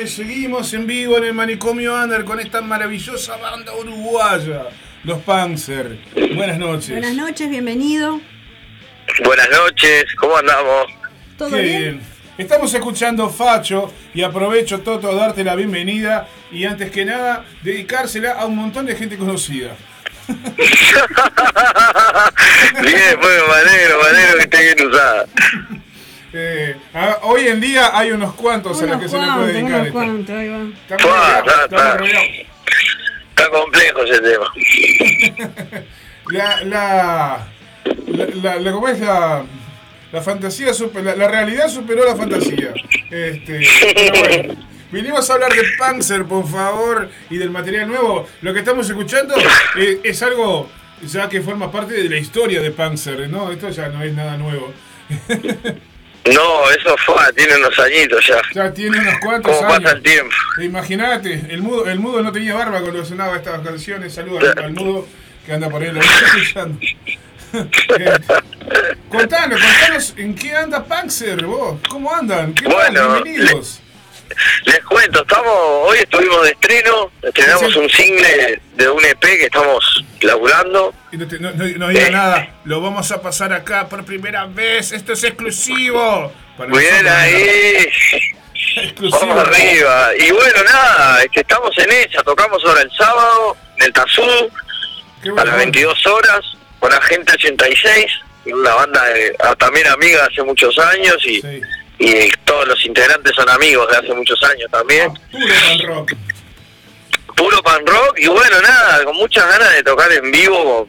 Noches. 0.00 0.14
Seguimos 0.14 0.72
en 0.74 0.86
vivo 0.86 1.16
en 1.18 1.24
el 1.24 1.34
Manicomio 1.34 1.94
Under 1.94 2.24
con 2.24 2.40
esta 2.40 2.60
maravillosa 2.62 3.36
banda 3.36 3.74
uruguaya, 3.74 4.64
los 5.04 5.18
Panzer. 5.18 5.98
Buenas 6.34 6.58
noches. 6.58 6.90
Buenas 6.90 7.14
noches, 7.14 7.48
bienvenido. 7.50 8.20
Buenas 9.24 9.48
noches, 9.50 10.04
¿cómo 10.18 10.36
andamos? 10.36 10.86
¿Todo 11.36 11.50
Qué 11.50 11.62
bien? 11.62 12.00
Estamos 12.38 12.72
escuchando 12.72 13.28
Facho 13.28 13.92
y 14.14 14.22
aprovecho, 14.22 14.80
Toto, 14.80 15.10
a 15.10 15.14
darte 15.14 15.44
la 15.44 15.54
bienvenida 15.56 16.26
y 16.50 16.64
antes 16.64 16.90
que 16.90 17.04
nada, 17.04 17.44
dedicársela 17.62 18.32
a 18.32 18.46
un 18.46 18.56
montón 18.56 18.86
de 18.86 18.96
gente 18.96 19.18
conocida. 19.18 19.76
Bien, 22.82 23.18
bueno, 23.20 23.42
manero, 23.48 24.00
manero 24.02 24.36
que 24.36 24.42
esté 24.44 24.74
bien 24.74 24.88
usada. 24.88 25.26
Eh, 26.32 26.76
a- 26.94 27.18
hoy 27.22 27.38
en 27.50 27.60
día 27.60 27.96
hay 27.98 28.12
unos 28.12 28.34
cuantos 28.34 28.80
a 28.82 28.86
los 28.86 29.00
que 29.00 29.08
se 29.08 29.18
le 29.18 29.26
puede 29.32 29.52
dedicar. 29.52 29.80
unos 29.80 29.92
cuantos, 29.92 30.36
ahí 30.36 30.48
va. 30.48 30.62
Está, 30.88 31.64
está. 31.64 31.96
rodeados. 31.96 32.24
Está 33.30 33.50
complejo 33.50 34.02
ese 34.04 34.20
tema. 34.20 34.46
La, 36.30 36.62
la, 36.62 37.46
la, 38.42 38.56
la- 38.60 38.72
¿cómo 38.72 38.86
es 38.86 39.00
la, 39.00 39.42
la 40.12 40.22
fantasía 40.22 40.72
super- 40.72 41.02
la, 41.02 41.16
la 41.16 41.26
realidad 41.26 41.68
superó 41.68 42.04
la 42.04 42.14
fantasía. 42.14 42.72
Este, 43.10 43.66
pero 43.94 44.20
bueno, 44.20 44.54
vinimos 44.92 45.28
a 45.28 45.34
hablar 45.34 45.52
de 45.52 45.62
Panzer, 45.76 46.24
por 46.26 46.46
favor, 46.46 47.10
y 47.30 47.36
del 47.38 47.50
material 47.50 47.88
nuevo. 47.88 48.28
Lo 48.42 48.52
que 48.52 48.60
estamos 48.60 48.88
escuchando 48.88 49.34
eh, 49.76 49.98
es 50.04 50.22
algo 50.22 50.68
ya 51.02 51.28
que 51.28 51.40
forma 51.40 51.72
parte 51.72 51.94
de 51.94 52.08
la 52.08 52.18
historia 52.18 52.60
de 52.60 52.70
Panzer, 52.70 53.28
¿no? 53.28 53.50
Esto 53.50 53.70
ya 53.70 53.88
no 53.88 54.00
es 54.04 54.12
nada 54.14 54.36
nuevo. 54.36 54.72
No, 56.26 56.70
eso 56.70 56.96
fue, 57.04 57.32
tiene 57.34 57.56
unos 57.56 57.78
añitos 57.78 58.26
ya. 58.26 58.40
Ya 58.54 58.72
tiene 58.72 58.98
unos 58.98 59.14
cuantos 59.20 59.56
¿Cómo 59.56 59.68
años. 59.68 59.82
pasa 59.82 59.96
el 59.96 60.02
tiempo? 60.02 60.34
Imagínate, 60.62 61.46
el 61.48 61.62
mudo, 61.62 61.86
el 61.86 61.98
mudo 61.98 62.22
no 62.22 62.30
tenía 62.30 62.54
barba 62.54 62.80
cuando 62.80 63.04
sonaba 63.04 63.36
estas 63.36 63.60
canciones. 63.60 64.12
Saludos 64.14 64.44
al, 64.56 64.64
al 64.64 64.72
mudo 64.72 65.06
que 65.46 65.52
anda 65.52 65.68
por 65.70 65.82
ahí 65.82 65.90
lo 65.92 66.00
está 66.00 66.26
escuchando. 66.26 66.78
contanos, 69.08 69.60
contanos 69.60 70.14
en 70.16 70.34
qué 70.34 70.54
anda 70.54 70.84
Panzer, 70.84 71.44
vos. 71.44 71.80
¿Cómo 71.88 72.14
andan? 72.14 72.54
¿Qué 72.54 72.64
tal? 72.66 72.74
Bueno, 72.74 73.22
Bienvenidos. 73.22 73.80
Les 74.64 74.80
cuento, 74.84 75.22
estamos, 75.22 75.52
hoy 75.54 75.98
estuvimos 75.98 76.42
de 76.44 76.50
estreno, 76.50 77.10
estrenamos 77.22 77.74
un 77.76 77.88
single 77.90 78.60
de 78.74 78.88
un 78.88 79.04
EP 79.04 79.20
que 79.20 79.44
estamos 79.44 80.04
laburando. 80.20 80.94
Y 81.12 81.16
no, 81.16 81.26
no- 81.40 81.50
no- 81.52 81.78
no 81.78 81.88
diga 81.88 82.10
nada, 82.10 82.48
lo 82.64 82.80
vamos 82.80 83.10
a 83.10 83.20
pasar 83.20 83.52
acá 83.52 83.88
por 83.88 84.04
primera 84.04 84.46
vez. 84.46 84.92
Esto 84.92 85.12
es 85.14 85.24
exclusivo. 85.24 86.32
Para 86.56 86.70
Bien 86.70 87.06
ahí. 87.08 87.88
Exclusivo. 88.76 89.18
Vamos 89.20 89.48
arriba. 89.48 90.10
Y 90.18 90.30
bueno, 90.30 90.62
nada, 90.64 91.22
es 91.22 91.30
que 91.30 91.40
estamos 91.40 91.76
en 91.78 91.90
ella. 91.90 92.22
Tocamos 92.24 92.62
ahora 92.64 92.82
el 92.82 92.90
sábado 92.92 93.56
en 93.78 93.86
el 93.86 93.92
Tazú 93.92 94.22
a 95.36 95.44
las 95.44 95.56
22 95.56 96.06
horas 96.06 96.40
con 96.78 96.92
Agente 96.92 97.32
86, 97.32 98.06
una 98.46 98.74
banda 98.74 99.04
de- 99.06 99.34
ah, 99.40 99.54
también 99.56 99.86
amiga 99.88 100.26
hace 100.30 100.42
muchos 100.42 100.78
años 100.78 101.16
y, 101.26 101.40
y 102.00 102.30
todos 102.46 102.66
los 102.66 102.84
integrantes 102.86 103.34
son 103.36 103.48
amigos 103.50 103.86
de 103.90 103.98
hace 103.98 104.14
muchos 104.14 104.42
años 104.42 104.70
también. 104.70 105.12
Puro 105.30 105.52
pan 105.52 105.86
rock. 105.86 106.12
Puro 107.36 107.62
pan 107.62 107.86
rock 107.86 108.18
y 108.18 108.26
bueno, 108.26 108.60
nada, 108.62 109.04
con 109.04 109.16
muchas 109.16 109.46
ganas 109.46 109.74
de 109.74 109.82
tocar 109.82 110.10
en 110.10 110.32
vivo 110.32 110.88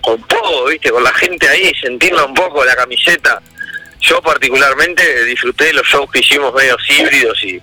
con, 0.00 0.16
con 0.16 0.28
todo, 0.28 0.66
¿viste? 0.66 0.90
Con 0.90 1.02
la 1.02 1.12
gente 1.14 1.48
ahí, 1.48 1.72
sentirla 1.82 2.24
un 2.24 2.34
poco 2.34 2.64
la 2.64 2.76
camiseta. 2.76 3.42
Yo 4.00 4.22
particularmente 4.22 5.24
disfruté 5.24 5.64
de 5.64 5.72
los 5.72 5.86
shows 5.88 6.08
que 6.12 6.20
hicimos 6.20 6.54
medios 6.54 6.80
híbridos 6.88 7.42
y, 7.42 7.60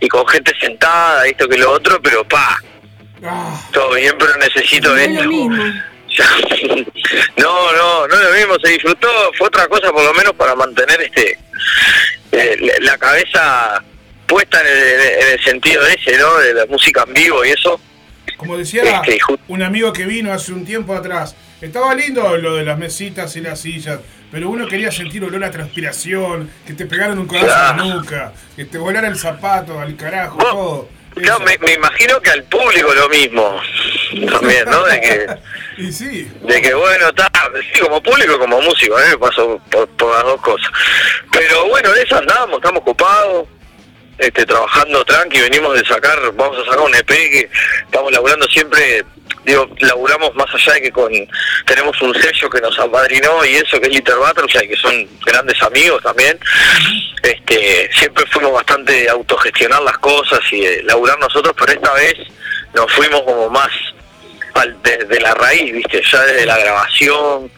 y 0.00 0.08
con 0.08 0.26
gente 0.26 0.52
sentada, 0.60 1.24
esto 1.28 1.48
que 1.48 1.58
lo 1.58 1.70
otro, 1.70 2.02
pero 2.02 2.24
pa, 2.24 2.60
todo 3.72 3.94
bien, 3.94 4.16
pero 4.18 4.36
necesito 4.38 4.96
esto. 4.96 5.22
No, 7.36 7.72
no, 7.72 8.06
no 8.08 8.14
es 8.14 8.20
lo 8.22 8.32
mismo, 8.32 8.54
se 8.62 8.72
disfrutó, 8.72 9.08
fue 9.36 9.48
otra 9.48 9.66
cosa 9.68 9.90
por 9.92 10.04
lo 10.04 10.14
menos 10.14 10.32
para 10.34 10.54
mantener 10.54 11.00
este 11.02 11.38
eh, 12.32 12.56
la- 12.80 12.96
cabeza 12.98 13.82
puesta 14.26 14.60
en 14.60 14.66
el, 14.66 15.00
en 15.22 15.32
el 15.32 15.44
sentido 15.44 15.86
ese, 15.86 16.16
¿no? 16.18 16.38
De 16.38 16.54
la 16.54 16.66
música 16.66 17.04
en 17.06 17.12
vivo 17.14 17.44
y 17.44 17.50
eso. 17.50 17.80
Como 18.36 18.56
decía 18.56 18.82
Este, 18.82 19.18
un 19.48 19.62
amigo 19.62 19.92
que 19.92 20.06
vino 20.06 20.32
hace 20.32 20.52
un 20.52 20.64
tiempo 20.64 20.94
atrás, 20.94 21.34
estaba 21.60 21.94
lindo 21.94 22.36
lo 22.38 22.56
de 22.56 22.64
las 22.64 22.78
mesitas 22.78 23.34
y 23.36 23.40
las 23.40 23.60
sillas, 23.60 23.98
pero 24.30 24.48
uno 24.48 24.66
quería 24.66 24.90
sentir 24.90 25.22
olor 25.24 25.44
a 25.44 25.50
transpiración, 25.50 26.50
que 26.66 26.72
te 26.72 26.86
pegaran 26.86 27.18
un 27.18 27.26
codazo 27.26 27.46
en 27.46 27.50
la 27.88 27.94
nuca, 27.94 28.32
que 28.56 28.64
te 28.64 28.78
volara 28.78 29.08
el 29.08 29.18
zapato, 29.18 29.78
al 29.78 29.94
carajo, 29.96 30.38
todo. 30.38 30.88
No, 31.16 31.38
me, 31.40 31.58
me 31.58 31.72
imagino 31.74 32.20
que 32.20 32.30
al 32.30 32.42
público 32.44 32.92
lo 32.94 33.08
mismo 33.08 33.60
también, 34.30 34.64
¿no? 34.68 34.84
De 34.84 35.00
que, 35.00 35.26
Y 35.78 35.90
sí, 35.90 36.30
de 36.42 36.60
que 36.60 36.74
bueno, 36.74 37.08
está, 37.08 37.30
sí, 37.72 37.80
como 37.80 38.02
público, 38.02 38.38
como 38.38 38.60
músico, 38.60 38.96
a 38.96 39.00
mí 39.00 39.06
me 39.10 39.18
pasó 39.18 39.60
por, 39.70 39.88
por 39.90 40.14
las 40.14 40.24
dos 40.24 40.40
cosas. 40.40 40.70
Pero 41.30 41.66
bueno, 41.68 41.94
en 41.94 42.06
eso 42.06 42.16
andamos, 42.16 42.56
estamos 42.56 42.82
ocupados, 42.82 43.48
este, 44.18 44.44
trabajando 44.44 45.04
tranqui, 45.04 45.40
venimos 45.40 45.74
de 45.74 45.86
sacar, 45.86 46.18
vamos 46.34 46.58
a 46.58 46.64
sacar 46.64 46.80
un 46.80 46.94
EP 46.94 47.06
que 47.06 47.50
estamos 47.84 48.12
laburando 48.12 48.46
siempre, 48.48 49.04
digo, 49.44 49.68
laburamos 49.80 50.34
más 50.34 50.52
allá 50.54 50.74
de 50.74 50.82
que 50.82 50.92
con, 50.92 51.12
tenemos 51.66 52.00
un 52.00 52.14
sello 52.14 52.50
que 52.50 52.60
nos 52.60 52.78
apadrinó 52.78 53.44
y 53.44 53.56
eso 53.56 53.80
que 53.80 53.88
es 53.88 53.94
Litter 53.94 54.14
o 54.16 54.48
sea, 54.48 54.62
que 54.62 54.76
son 54.76 55.08
grandes 55.24 55.60
amigos 55.62 56.02
también, 56.02 56.38
este, 57.22 57.90
siempre 57.92 58.24
fuimos 58.26 58.52
bastante 58.52 58.92
de 58.92 59.08
autogestionar 59.08 59.82
las 59.82 59.98
cosas 59.98 60.40
y 60.50 60.60
de 60.60 60.82
laburar 60.84 61.18
nosotros, 61.18 61.54
pero 61.58 61.72
esta 61.72 61.92
vez 61.94 62.14
nos 62.74 62.90
fuimos 62.92 63.22
como 63.22 63.48
más 63.50 63.70
desde 64.82 65.20
la 65.20 65.34
raíz, 65.34 65.72
viste, 65.72 66.02
ya 66.10 66.20
desde 66.22 66.46
la 66.46 66.58
grabación, 66.58 67.50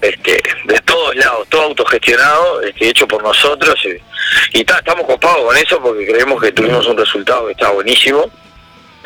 este, 0.00 0.42
de 0.64 0.78
todos 0.80 1.16
lados, 1.16 1.48
todo 1.48 1.62
autogestionado, 1.62 2.62
este, 2.62 2.88
hecho 2.88 3.08
por 3.08 3.22
nosotros 3.22 3.74
y, 3.84 4.58
y 4.58 4.64
ta, 4.64 4.78
estamos 4.78 5.06
copados 5.06 5.44
con 5.44 5.56
eso 5.56 5.80
porque 5.80 6.06
creemos 6.06 6.42
que 6.42 6.52
tuvimos 6.52 6.86
un 6.86 6.96
resultado 6.96 7.46
que 7.46 7.52
está 7.52 7.70
buenísimo. 7.70 8.30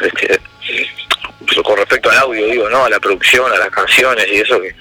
Este, 0.01 0.41
con 1.65 1.77
respecto 1.77 2.11
al 2.11 2.19
audio, 2.19 2.47
digo, 2.47 2.69
¿no? 2.69 2.85
A 2.85 2.91
la 2.91 3.01
producción, 3.01 3.53
a 3.53 3.59
las 3.59 3.71
canciones 3.71 4.27
y 4.29 4.37
eso 4.37 4.61
que, 4.61 4.75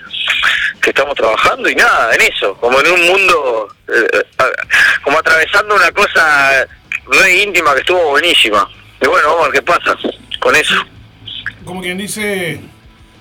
que 0.81 0.89
estamos 0.89 1.15
trabajando 1.15 1.69
y 1.69 1.75
nada, 1.75 2.13
en 2.13 2.21
eso, 2.21 2.55
como 2.55 2.79
en 2.79 2.91
un 2.91 3.07
mundo, 3.07 3.75
eh, 3.87 4.23
como 5.03 5.19
atravesando 5.19 5.75
una 5.75 5.91
cosa 5.91 6.67
re 7.07 7.43
íntima 7.43 7.73
que 7.73 7.81
estuvo 7.81 8.09
buenísima. 8.09 8.69
Y 9.01 9.07
bueno, 9.07 9.29
vamos 9.29 9.41
a 9.41 9.49
ver 9.49 9.53
qué 9.53 9.61
pasa 9.61 9.97
con 10.39 10.55
eso. 10.55 10.75
como 11.65 11.81
quien 11.81 11.97
dice, 11.97 12.59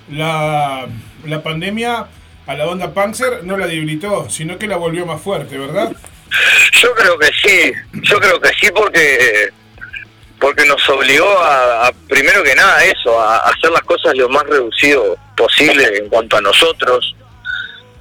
la, 0.09 0.87
la 1.25 1.43
pandemia 1.43 2.07
a 2.47 2.55
la 2.55 2.65
banda 2.65 2.93
Panzer 2.93 3.43
no 3.43 3.57
la 3.57 3.67
debilitó, 3.67 4.29
sino 4.29 4.57
que 4.57 4.67
la 4.67 4.77
volvió 4.77 5.05
más 5.05 5.21
fuerte, 5.21 5.57
¿verdad? 5.57 5.95
Yo 6.81 6.93
creo 6.95 7.17
que 7.17 7.27
sí, 7.27 7.71
yo 8.03 8.19
creo 8.19 8.39
que 8.39 8.49
sí 8.59 8.69
porque 8.73 9.49
porque 10.39 10.65
nos 10.65 10.87
obligó 10.89 11.27
a, 11.39 11.91
primero 12.07 12.43
que 12.43 12.55
nada 12.55 12.83
eso, 12.85 13.19
a 13.19 13.37
hacer 13.37 13.71
las 13.71 13.81
cosas 13.81 14.15
lo 14.15 14.29
más 14.29 14.43
reducido 14.43 15.17
posible 15.35 15.97
en 15.97 16.09
cuanto 16.09 16.37
a 16.37 16.41
nosotros, 16.41 17.15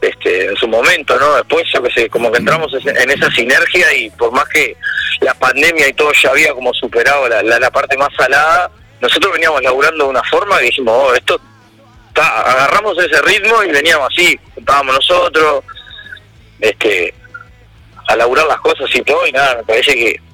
este, 0.01 0.47
en 0.47 0.57
su 0.57 0.69
momento, 0.69 1.19
¿no? 1.19 1.35
Después 1.35 1.65
yo 1.73 1.83
que 1.83 1.91
sé, 1.91 2.09
como 2.09 2.31
que 2.31 2.39
entramos 2.39 2.73
en 2.73 3.11
esa 3.11 3.31
sinergia 3.33 3.93
y 3.95 4.11
por 4.11 4.31
más 4.31 4.49
que 4.49 4.77
la 5.21 5.35
pandemia 5.35 5.89
y 5.89 5.93
todo 5.93 6.13
ya 6.13 6.31
había 6.31 6.55
como 6.55 6.73
superado 6.73 7.29
la, 7.29 7.43
la, 7.43 7.59
la 7.59 7.71
parte 7.71 7.97
más 7.97 8.11
salada, 8.17 8.71
nosotros 9.01 9.33
veníamos 9.33 9.63
laburando 9.63 10.05
de 10.05 10.11
una 10.11 10.23
forma 10.25 10.59
que 10.59 10.67
dijimos, 10.67 10.95
oh, 10.97 11.15
esto 11.15 11.41
está, 12.09 12.41
agarramos 12.43 12.97
ese 12.99 13.21
ritmo 13.23 13.63
y 13.65 13.73
veníamos 13.73 14.09
así, 14.13 14.39
estábamos 14.57 14.95
nosotros, 14.95 15.65
este, 16.61 17.15
a 18.07 18.17
laburar 18.17 18.47
las 18.47 18.61
cosas 18.61 18.89
y 18.95 19.03
todo, 19.03 19.27
y 19.27 19.33
nada, 19.33 19.57
me 19.57 19.65
parece 19.65 19.95
que, 19.95 20.28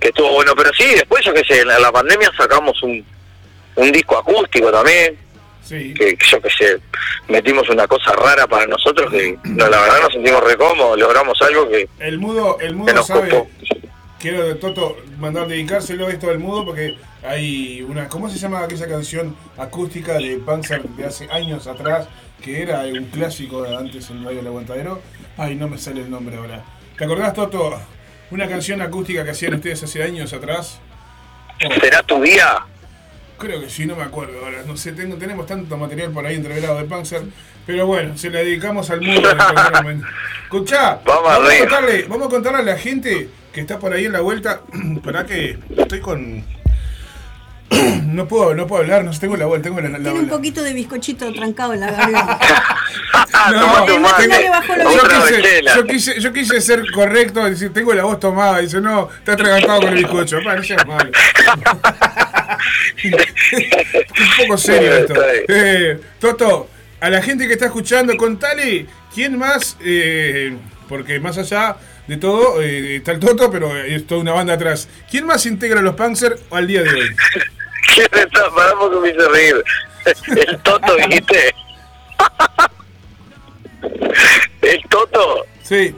que 0.00 0.08
estuvo 0.08 0.32
bueno. 0.32 0.52
Pero 0.56 0.70
sí, 0.74 0.84
después, 0.94 1.24
yo 1.24 1.32
qué 1.34 1.44
sé, 1.44 1.60
en 1.60 1.68
la, 1.68 1.92
pandemia 1.92 2.30
sacamos 2.36 2.82
un, 2.82 3.04
un 3.76 3.92
disco 3.92 4.18
acústico 4.18 4.70
también, 4.70 5.16
Sí. 5.62 5.92
que, 5.92 6.16
que 6.16 6.26
yo 6.26 6.40
qué 6.40 6.48
sé, 6.50 6.78
metimos 7.28 7.68
una 7.68 7.86
cosa 7.86 8.12
rara 8.12 8.46
para 8.46 8.66
nosotros, 8.66 9.10
que 9.10 9.38
no, 9.44 9.68
la 9.68 9.80
verdad 9.82 10.00
nos 10.02 10.12
sentimos 10.14 10.42
re 10.42 10.56
cómodos, 10.56 10.98
logramos 10.98 11.40
algo 11.42 11.68
que, 11.68 11.86
El 11.98 12.18
mudo, 12.18 12.56
el 12.60 12.74
mudo 12.74 13.02
sabe. 13.02 13.28
copó. 13.28 13.48
Quiero 14.18 14.56
Toto 14.56 14.96
mandar 15.18 15.46
dedicárselo 15.46 16.08
a 16.08 16.10
esto 16.10 16.26
del 16.26 16.40
mudo 16.40 16.64
porque 16.64 16.96
hay 17.22 17.82
una. 17.82 18.08
¿Cómo 18.08 18.28
se 18.28 18.36
llama 18.38 18.64
aquella 18.64 18.88
canción 18.88 19.36
acústica 19.56 20.14
de 20.14 20.38
Panzer 20.38 20.82
de 20.82 21.04
hace 21.04 21.28
años 21.30 21.68
atrás? 21.68 22.08
Que 22.42 22.62
era 22.62 22.80
un 22.80 23.04
clásico 23.12 23.62
de 23.62 23.76
antes 23.76 24.10
en 24.10 24.24
Radio 24.24 24.40
El 24.40 24.46
Aguantadero. 24.48 25.00
Ay, 25.36 25.54
no 25.54 25.68
me 25.68 25.78
sale 25.78 26.00
el 26.00 26.10
nombre 26.10 26.36
ahora. 26.36 26.64
¿Te 26.96 27.04
acordás, 27.04 27.32
Toto? 27.32 27.78
Una 28.30 28.48
canción 28.48 28.82
acústica 28.82 29.24
que 29.24 29.30
hacían 29.30 29.54
ustedes 29.54 29.82
hace 29.82 30.02
años 30.02 30.32
atrás. 30.32 30.78
¿Será 31.80 32.02
tu 32.02 32.20
día? 32.20 32.58
Creo 33.38 33.60
que 33.60 33.70
sí, 33.70 33.86
no 33.86 33.96
me 33.96 34.02
acuerdo 34.02 34.44
ahora. 34.44 34.62
No 34.66 34.76
sé, 34.76 34.92
tengo, 34.92 35.16
tenemos 35.16 35.46
tanto 35.46 35.76
material 35.76 36.10
por 36.10 36.26
ahí 36.26 36.34
entreverado 36.36 36.76
de 36.78 36.84
Panzer. 36.84 37.22
Pero 37.66 37.86
bueno, 37.86 38.16
se 38.18 38.30
la 38.30 38.40
dedicamos 38.40 38.90
al 38.90 39.00
mundo. 39.00 39.28
Escuchá, 40.44 41.00
Vamos 41.04 41.22
vamos, 41.24 41.30
a 41.30 41.34
arriba. 41.52 41.58
contarle, 41.68 42.02
vamos 42.08 42.26
a 42.26 42.30
contarle 42.30 42.58
a 42.58 42.62
la 42.62 42.78
gente 42.78 43.28
que 43.52 43.60
está 43.60 43.78
por 43.78 43.92
ahí 43.92 44.06
en 44.06 44.12
la 44.12 44.20
vuelta. 44.20 44.62
Esperá 44.96 45.24
que 45.24 45.58
estoy 45.76 46.00
con. 46.00 46.44
No 48.08 48.26
puedo, 48.26 48.54
no 48.54 48.66
puedo 48.66 48.82
hablar, 48.82 49.04
no 49.04 49.12
sé, 49.12 49.20
tengo 49.20 49.36
la 49.36 49.46
vuelta, 49.46 49.68
tengo 49.68 49.80
la, 49.80 49.90
la- 49.90 49.98
Tiene 49.98 50.20
un 50.20 50.28
poquito 50.28 50.62
de 50.62 50.72
bizcochito 50.72 51.32
trancado 51.32 51.74
en 51.74 51.80
la 51.80 51.90
garganta. 51.92 52.38
No, 53.52 53.86
no 53.86 54.18
le 54.18 54.50
bajó 54.50 54.76
la 54.76 54.84
yo, 54.84 55.00
quise, 55.02 55.62
yo, 55.76 55.86
quise, 55.86 56.20
yo 56.20 56.32
quise 56.32 56.60
ser 56.60 56.82
correcto, 56.90 57.44
decir, 57.44 57.72
tengo 57.72 57.94
la 57.94 58.02
voz 58.04 58.18
tomada. 58.18 58.58
Dice, 58.58 58.80
no, 58.80 59.08
está 59.10 59.32
atragantado 59.34 59.80
con 59.80 59.88
el 59.90 59.94
bizcocho. 59.96 60.38
Pa, 60.42 60.56
no 60.56 60.62
seas 60.62 60.84
malo. 60.86 61.10
un 63.04 64.46
poco 64.46 64.58
serio 64.58 64.92
esto. 64.96 65.14
Eh, 65.48 66.00
Toto, 66.18 66.68
a 67.00 67.10
la 67.10 67.22
gente 67.22 67.46
que 67.46 67.52
está 67.54 67.66
escuchando, 67.66 68.16
contale 68.16 68.86
quién 69.14 69.38
más, 69.38 69.76
eh, 69.84 70.56
porque 70.88 71.20
más 71.20 71.38
allá 71.38 71.76
de 72.06 72.16
todo, 72.16 72.60
eh, 72.60 72.96
está 72.96 73.12
el 73.12 73.20
Toto, 73.20 73.50
pero 73.50 73.76
es 73.76 74.06
toda 74.06 74.20
una 74.20 74.32
banda 74.32 74.54
atrás. 74.54 74.88
¿Quién 75.10 75.26
más 75.26 75.46
integra 75.46 75.80
los 75.80 75.94
Panzer 75.94 76.38
al 76.50 76.66
día 76.66 76.82
de 76.82 76.90
hoy? 76.90 77.16
¿Quién 77.94 78.08
está? 78.12 78.50
Pará 78.54 78.72
porque 78.78 78.96
me 79.00 79.08
hizo 79.10 79.28
reír. 79.30 79.64
El 80.48 80.58
Toto, 80.62 80.96
¿viste? 81.08 81.54
¿El 84.62 84.82
Toto? 84.88 85.46
Sí. 85.62 85.94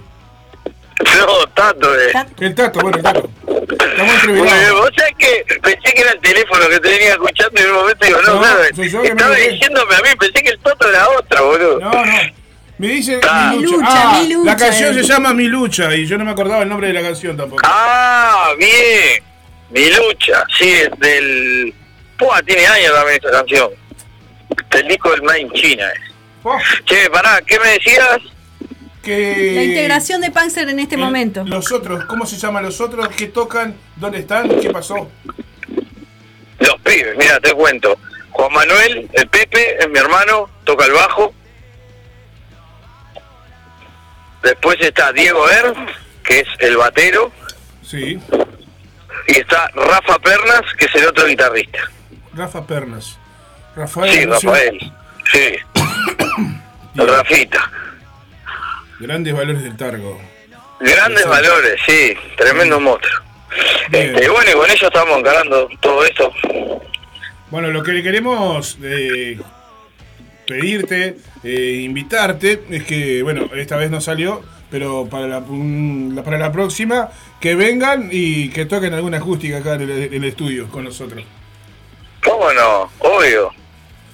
No, 1.16 1.46
Tato, 1.54 1.98
eh. 1.98 2.12
El 2.40 2.54
Tato, 2.54 2.80
bueno, 2.80 2.98
el 2.98 3.02
Tato. 3.02 3.30
Estamos 3.46 4.14
entrevistados. 4.14 4.36
Bueno, 4.36 4.74
Vos 4.76 4.90
sabés 4.96 5.14
que 5.18 5.44
pensé 5.62 5.92
que 5.94 6.00
era 6.02 6.10
el 6.12 6.20
teléfono 6.20 6.68
que 6.68 6.80
te 6.80 6.88
venía 6.90 7.10
escuchando 7.12 7.60
y 7.60 7.64
en 7.64 7.70
un 7.70 7.76
momento 7.76 8.06
digo, 8.06 8.20
no, 8.22 8.34
No, 8.34 8.40
me 8.40 9.08
estaba 9.08 9.34
diciéndome 9.36 9.94
a 9.94 9.98
mí, 10.00 10.08
pensé 10.18 10.42
que 10.42 10.50
el 10.50 10.58
Toto 10.58 10.88
era 10.88 11.08
otro, 11.08 11.46
boludo. 11.46 11.80
No, 11.80 11.90
no. 11.90 12.04
Me 12.78 12.86
dice 12.88 13.20
Ah. 13.28 13.52
Mi 13.54 13.62
lucha. 13.62 13.76
Mi 13.76 13.78
lucha, 13.78 13.92
Ah, 13.92 14.20
mi 14.22 14.32
lucha, 14.34 14.50
la 14.50 14.56
canción 14.56 14.98
eh. 14.98 15.02
se 15.02 15.08
llama 15.08 15.34
Mi 15.34 15.44
lucha 15.44 15.94
y 15.94 16.06
yo 16.06 16.18
no 16.18 16.24
me 16.24 16.30
acordaba 16.32 16.62
el 16.62 16.68
nombre 16.68 16.88
de 16.88 16.94
la 16.94 17.02
canción 17.02 17.36
tampoco. 17.36 17.62
Ah, 17.64 18.50
bien. 18.58 19.22
Mi 19.70 19.88
lucha, 19.90 20.44
sí, 20.58 20.68
es 20.70 20.90
del... 20.98 21.74
Pua, 22.20 22.40
tiene 22.42 22.66
años 22.66 22.92
también 22.92 23.16
esta 23.16 23.30
canción. 23.30 23.70
Del 24.70 24.86
disco 24.88 25.10
del 25.10 25.22
Made 25.22 25.40
in 25.40 25.52
China. 25.52 25.86
eh. 25.88 26.50
Che, 26.84 27.10
pará, 27.10 27.40
¿qué 27.46 27.58
me 27.58 27.68
decías? 27.70 28.18
Que 29.02 29.52
La 29.56 29.62
integración 29.64 30.20
de 30.20 30.30
Panzer 30.30 30.68
en 30.68 30.78
este 30.80 30.94
el- 30.96 31.00
momento. 31.00 31.42
Los 31.44 31.72
otros, 31.72 32.04
¿cómo 32.04 32.26
se 32.26 32.36
llaman 32.36 32.62
los 32.64 32.80
otros? 32.80 33.08
¿Qué 33.08 33.26
tocan? 33.28 33.74
¿Dónde 33.96 34.18
están? 34.18 34.48
¿Qué 34.60 34.70
pasó? 34.70 35.10
Los 36.58 36.74
pibes, 36.84 37.16
mira, 37.16 37.40
te 37.40 37.52
cuento. 37.54 37.98
Juan 38.30 38.52
Manuel, 38.52 39.08
el 39.14 39.28
Pepe, 39.28 39.78
es 39.82 39.88
mi 39.88 39.98
hermano, 39.98 40.50
toca 40.64 40.84
el 40.84 40.92
bajo. 40.92 41.34
Después 44.42 44.76
está 44.80 45.12
Diego 45.12 45.48
Er, 45.48 45.74
que 46.24 46.40
es 46.40 46.48
el 46.60 46.76
batero. 46.76 47.32
Sí. 47.82 48.18
Y 49.28 49.32
está 49.38 49.68
Rafa 49.74 50.18
Pernas, 50.18 50.62
que 50.78 50.86
es 50.86 50.94
el 50.94 51.06
otro 51.08 51.26
guitarrista. 51.26 51.78
Rafa 52.40 52.66
Pernas. 52.66 53.18
Rafael. 53.76 54.12
Sí. 54.12 54.24
Rafael. 54.26 54.92
Sí. 55.32 55.54
El 57.00 57.08
Rafita. 57.08 57.70
Grandes 58.98 59.34
valores 59.34 59.62
del 59.62 59.76
Targo. 59.76 60.20
Grandes 60.80 61.26
valores, 61.26 61.78
sí. 61.86 62.14
Tremendo 62.36 62.80
monstruo. 62.80 63.20
Este, 63.92 64.28
bueno, 64.28 64.50
y 64.50 64.54
con 64.54 64.70
ellos 64.70 64.82
estamos 64.82 65.18
encarando 65.18 65.68
todo 65.80 66.04
esto. 66.04 66.32
Bueno, 67.50 67.68
lo 67.68 67.82
que 67.82 67.92
le 67.92 68.02
queremos 68.02 68.78
eh, 68.82 69.38
pedirte, 70.46 71.16
eh, 71.44 71.80
invitarte, 71.84 72.64
es 72.70 72.84
que, 72.84 73.22
bueno, 73.22 73.48
esta 73.54 73.76
vez 73.76 73.90
no 73.90 74.00
salió, 74.00 74.42
pero 74.70 75.06
para 75.10 75.26
la, 75.26 75.38
un- 75.38 76.20
para 76.24 76.38
la 76.38 76.52
próxima, 76.52 77.10
que 77.40 77.54
vengan 77.56 78.08
y 78.12 78.48
que 78.50 78.66
toquen 78.66 78.94
alguna 78.94 79.18
acústica 79.18 79.58
acá 79.58 79.74
en 79.74 79.82
el, 79.82 79.90
en 79.90 80.14
el 80.14 80.24
estudio 80.24 80.68
con 80.68 80.84
nosotros. 80.84 81.24
¿Cómo 82.24 82.52
no? 82.52 82.90
Obvio. 82.98 83.50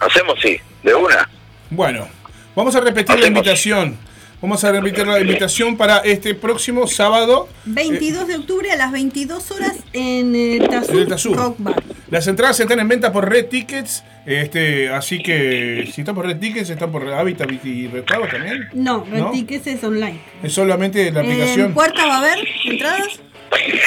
Hacemos 0.01 0.35
sí, 0.43 0.59
de 0.83 0.95
una. 0.95 1.29
Bueno, 1.71 2.09
vamos 2.55 2.75
a 2.77 2.81
repetir 2.81 3.19
la 3.19 3.27
invitación. 3.27 3.99
Vamos 4.41 4.63
a 4.65 4.71
repetir 4.71 5.07
la 5.07 5.19
invitación 5.19 5.77
para 5.79 5.99
este 5.99 6.35
próximo 6.35 6.87
sábado. 6.87 7.49
22 7.65 8.29
de 8.29 8.37
octubre 8.37 8.71
a 8.71 8.77
las 8.77 8.93
22 8.93 9.51
horas 9.51 9.73
en 9.95 10.35
eh, 10.37 10.69
Tazú, 10.71 10.93
En 10.93 10.99
el 10.99 11.09
Tazú. 11.09 11.35
Rock 11.35 11.57
Bar. 11.59 11.83
Las 12.11 12.27
entradas 12.29 12.61
están 12.61 12.79
en 12.79 12.87
venta 12.87 13.11
por 13.11 13.29
Red 13.29 13.47
Tickets, 13.47 14.05
este, 14.27 14.91
así 14.91 15.23
que 15.23 15.91
si 15.93 16.03
están 16.03 16.15
por 16.15 16.27
Red 16.27 16.39
Tickets, 16.39 16.69
están 16.71 16.93
por 16.93 17.09
Habitat 17.09 17.49
y 17.65 17.89
Repago 17.89 18.29
también. 18.29 18.69
No, 18.75 19.05
Red 19.11 19.19
¿No? 19.21 19.31
Tickets 19.33 19.67
es 19.67 19.83
online. 19.83 20.21
Es 20.43 20.53
solamente 20.53 21.11
la 21.11 21.21
¿En 21.21 21.27
aplicación. 21.27 21.75
puerta 21.75 22.07
va 22.07 22.17
a 22.17 22.19
haber 22.19 22.39
entradas? 22.67 23.21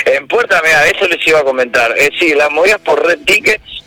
En 0.05 0.27
Puerta, 0.27 0.61
mira, 0.63 0.87
eso 0.87 1.07
les 1.07 1.25
iba 1.27 1.39
a 1.39 1.43
comentar. 1.43 1.93
Eh, 1.97 2.09
sí, 2.19 2.33
las 2.33 2.49
movidas 2.51 2.79
por 2.79 3.05
Red 3.05 3.19
Tickets. 3.25 3.78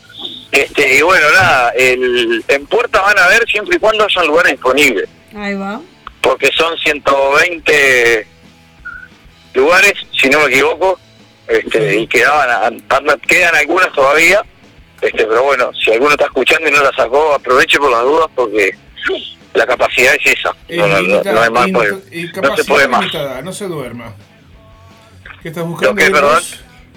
Este, 0.53 0.99
y 0.99 1.03
bueno, 1.03 1.27
nada, 1.33 1.71
el, 1.71 2.45
en 2.47 2.67
Puerta 2.67 3.01
van 3.01 3.19
a 3.19 3.27
ver 3.29 3.45
siempre 3.49 3.77
y 3.77 3.79
cuando 3.81 4.05
haya 4.05 4.23
lugares 4.25 4.53
disponibles. 4.53 5.09
Ahí 5.35 5.55
va. 5.55 5.81
Porque 6.21 6.51
son 6.57 6.77
120 6.79 8.27
lugares, 9.55 9.95
si 10.21 10.29
no 10.29 10.41
me 10.41 10.47
equivoco. 10.47 10.99
Este, 11.49 11.97
y 12.01 12.07
quedaban, 12.07 12.81
quedan 13.27 13.55
algunas 13.57 13.93
todavía. 13.93 14.43
Este, 15.01 15.25
pero 15.25 15.43
bueno, 15.43 15.71
si 15.75 15.91
alguno 15.91 16.13
está 16.13 16.27
escuchando 16.27 16.69
y 16.69 16.73
no 16.73 16.83
la 16.83 16.93
sacó, 16.95 17.35
aproveche 17.35 17.79
por 17.79 17.91
las 17.91 18.03
dudas 18.03 18.29
porque 18.35 18.71
la 19.55 19.67
capacidad 19.67 20.15
es 20.15 20.39
esa. 20.39 20.55
No, 20.69 20.87
no, 20.87 21.01
no, 21.03 21.23
no 21.25 21.41
hay 21.43 21.51
más, 21.51 21.67
Y- 22.13 22.21
y 22.21 22.31
no 22.41 22.57
se 22.57 22.65
puede 22.65 22.87
más. 22.89 23.01
limitada, 23.01 23.43
no 23.43 23.53
se 23.53 23.67
duerma. 23.67 24.15
¿Qué 25.43 25.49
estás 25.49 25.65
buscando? 25.65 26.01
¿Lo 26.21 26.41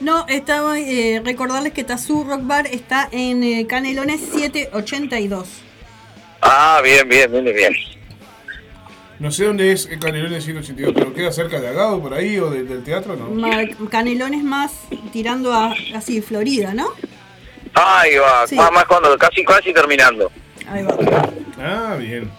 No, 0.01 0.25
estaba 0.27 0.77
eh, 0.79 1.21
recordarles 1.23 1.73
que 1.73 1.83
Tazú 1.83 2.23
Rock 2.25 2.41
Bar 2.43 2.67
está 2.67 3.07
en 3.11 3.43
eh, 3.43 3.65
Canelones 3.67 4.21
782. 4.21 5.47
Ah, 6.41 6.81
bien, 6.83 7.07
bien, 7.07 7.31
bien, 7.31 7.45
bien. 7.45 7.73
No 9.19 9.31
sé 9.31 9.45
dónde 9.45 9.71
es 9.71 9.85
el 9.85 9.97
Canelones 9.99 10.43
182, 10.43 10.93
pero 10.93 11.13
queda 11.13 11.31
cerca 11.31 11.61
de 11.61 11.69
Agado, 11.69 12.01
por 12.01 12.13
ahí, 12.13 12.37
o 12.37 12.49
de- 12.49 12.63
del 12.63 12.83
teatro, 12.83 13.15
¿no? 13.15 13.29
Ma- 13.29 13.63
Canelones 13.89 14.43
más 14.43 14.73
tirando 15.13 15.53
a 15.53 15.73
así 15.95 16.21
Florida, 16.21 16.73
¿no? 16.73 16.89
Ahí 17.73 18.15
va, 18.17 18.45
Sí. 18.47 18.55
más, 18.55 18.71
más 18.73 18.85
cuando, 18.85 19.17
casi, 19.17 19.43
casi 19.45 19.73
terminando. 19.73 20.29
Ahí 20.67 20.83
va. 20.83 20.97
Ah, 21.57 21.95
bien. 21.97 22.29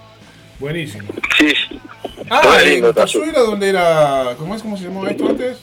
Buenísimo. 0.58 1.08
Sí. 1.38 1.52
Ah, 2.28 2.40
Todo 2.42 2.58
en 2.60 2.68
lindo, 2.68 2.92
Tazú 2.92 3.22
era 3.22 3.40
donde 3.40 3.68
era. 3.70 4.34
¿Cómo 4.38 4.54
es? 4.54 4.62
¿Cómo 4.62 4.76
se 4.76 4.84
llamaba 4.84 5.10
esto 5.10 5.28
antes? 5.28 5.58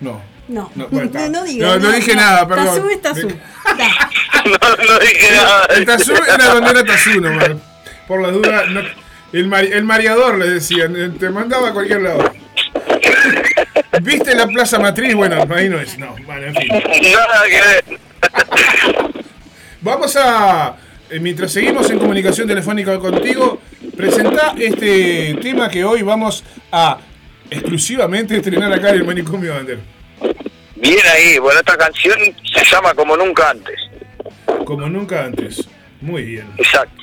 No. 0.00 0.20
No, 0.50 0.70
No, 0.74 0.88
bueno, 0.88 1.06
está. 1.06 1.28
no, 1.28 1.44
digas. 1.44 1.68
No, 1.68 1.78
no 1.78 1.92
dije 1.94 2.14
nada, 2.14 2.46
perdón. 2.48 2.66
Tazú 2.66 2.88
es 2.90 3.02
Tazú. 3.02 3.28
no, 3.28 4.84
no 4.92 4.98
dije 4.98 5.28
nada. 5.36 5.66
El 5.76 5.84
Tazú 5.86 6.12
era 6.14 6.46
donde 6.54 6.70
era 6.70 6.84
Tazú 6.84 7.20
nomás. 7.20 7.50
Por 8.08 8.20
la 8.20 8.30
duda, 8.32 8.64
no- 8.66 8.80
el, 9.32 9.46
mari- 9.46 9.70
el 9.72 9.84
mareador 9.84 10.38
le 10.38 10.50
decían, 10.50 10.96
eh, 10.96 11.10
te 11.18 11.30
mandaba 11.30 11.68
a 11.68 11.72
cualquier 11.72 12.02
lado. 12.02 12.32
¿Viste 14.02 14.34
la 14.34 14.46
Plaza 14.48 14.78
Matriz? 14.78 15.14
Bueno, 15.14 15.46
ahí 15.54 15.68
no 15.68 15.78
es, 15.78 15.96
no. 15.98 16.14
Bueno, 16.26 16.46
en 16.46 16.54
fin. 16.56 16.68
Nada 16.68 17.42
que 17.48 17.60
ver. 17.60 18.00
Vamos 19.82 20.16
a, 20.16 20.76
eh, 21.10 21.20
mientras 21.20 21.52
seguimos 21.52 21.88
en 21.90 21.98
comunicación 21.98 22.46
telefónica 22.48 22.98
contigo, 22.98 23.60
presentá 23.96 24.54
este 24.58 25.38
tema 25.40 25.68
que 25.68 25.84
hoy 25.84 26.02
vamos 26.02 26.44
a 26.72 26.98
exclusivamente 27.50 28.36
estrenar 28.36 28.72
acá 28.72 28.90
en 28.90 28.96
el 28.96 29.04
Manicomio 29.04 29.56
Under. 29.58 29.78
Bien 30.76 31.06
ahí, 31.14 31.38
bueno, 31.38 31.60
esta 31.60 31.76
canción 31.76 32.18
se 32.44 32.64
llama 32.64 32.94
Como 32.94 33.16
Nunca 33.16 33.50
Antes. 33.50 33.80
Como 34.64 34.88
nunca 34.88 35.24
antes. 35.24 35.68
Muy 36.00 36.22
bien. 36.22 36.46
Exacto. 36.56 37.02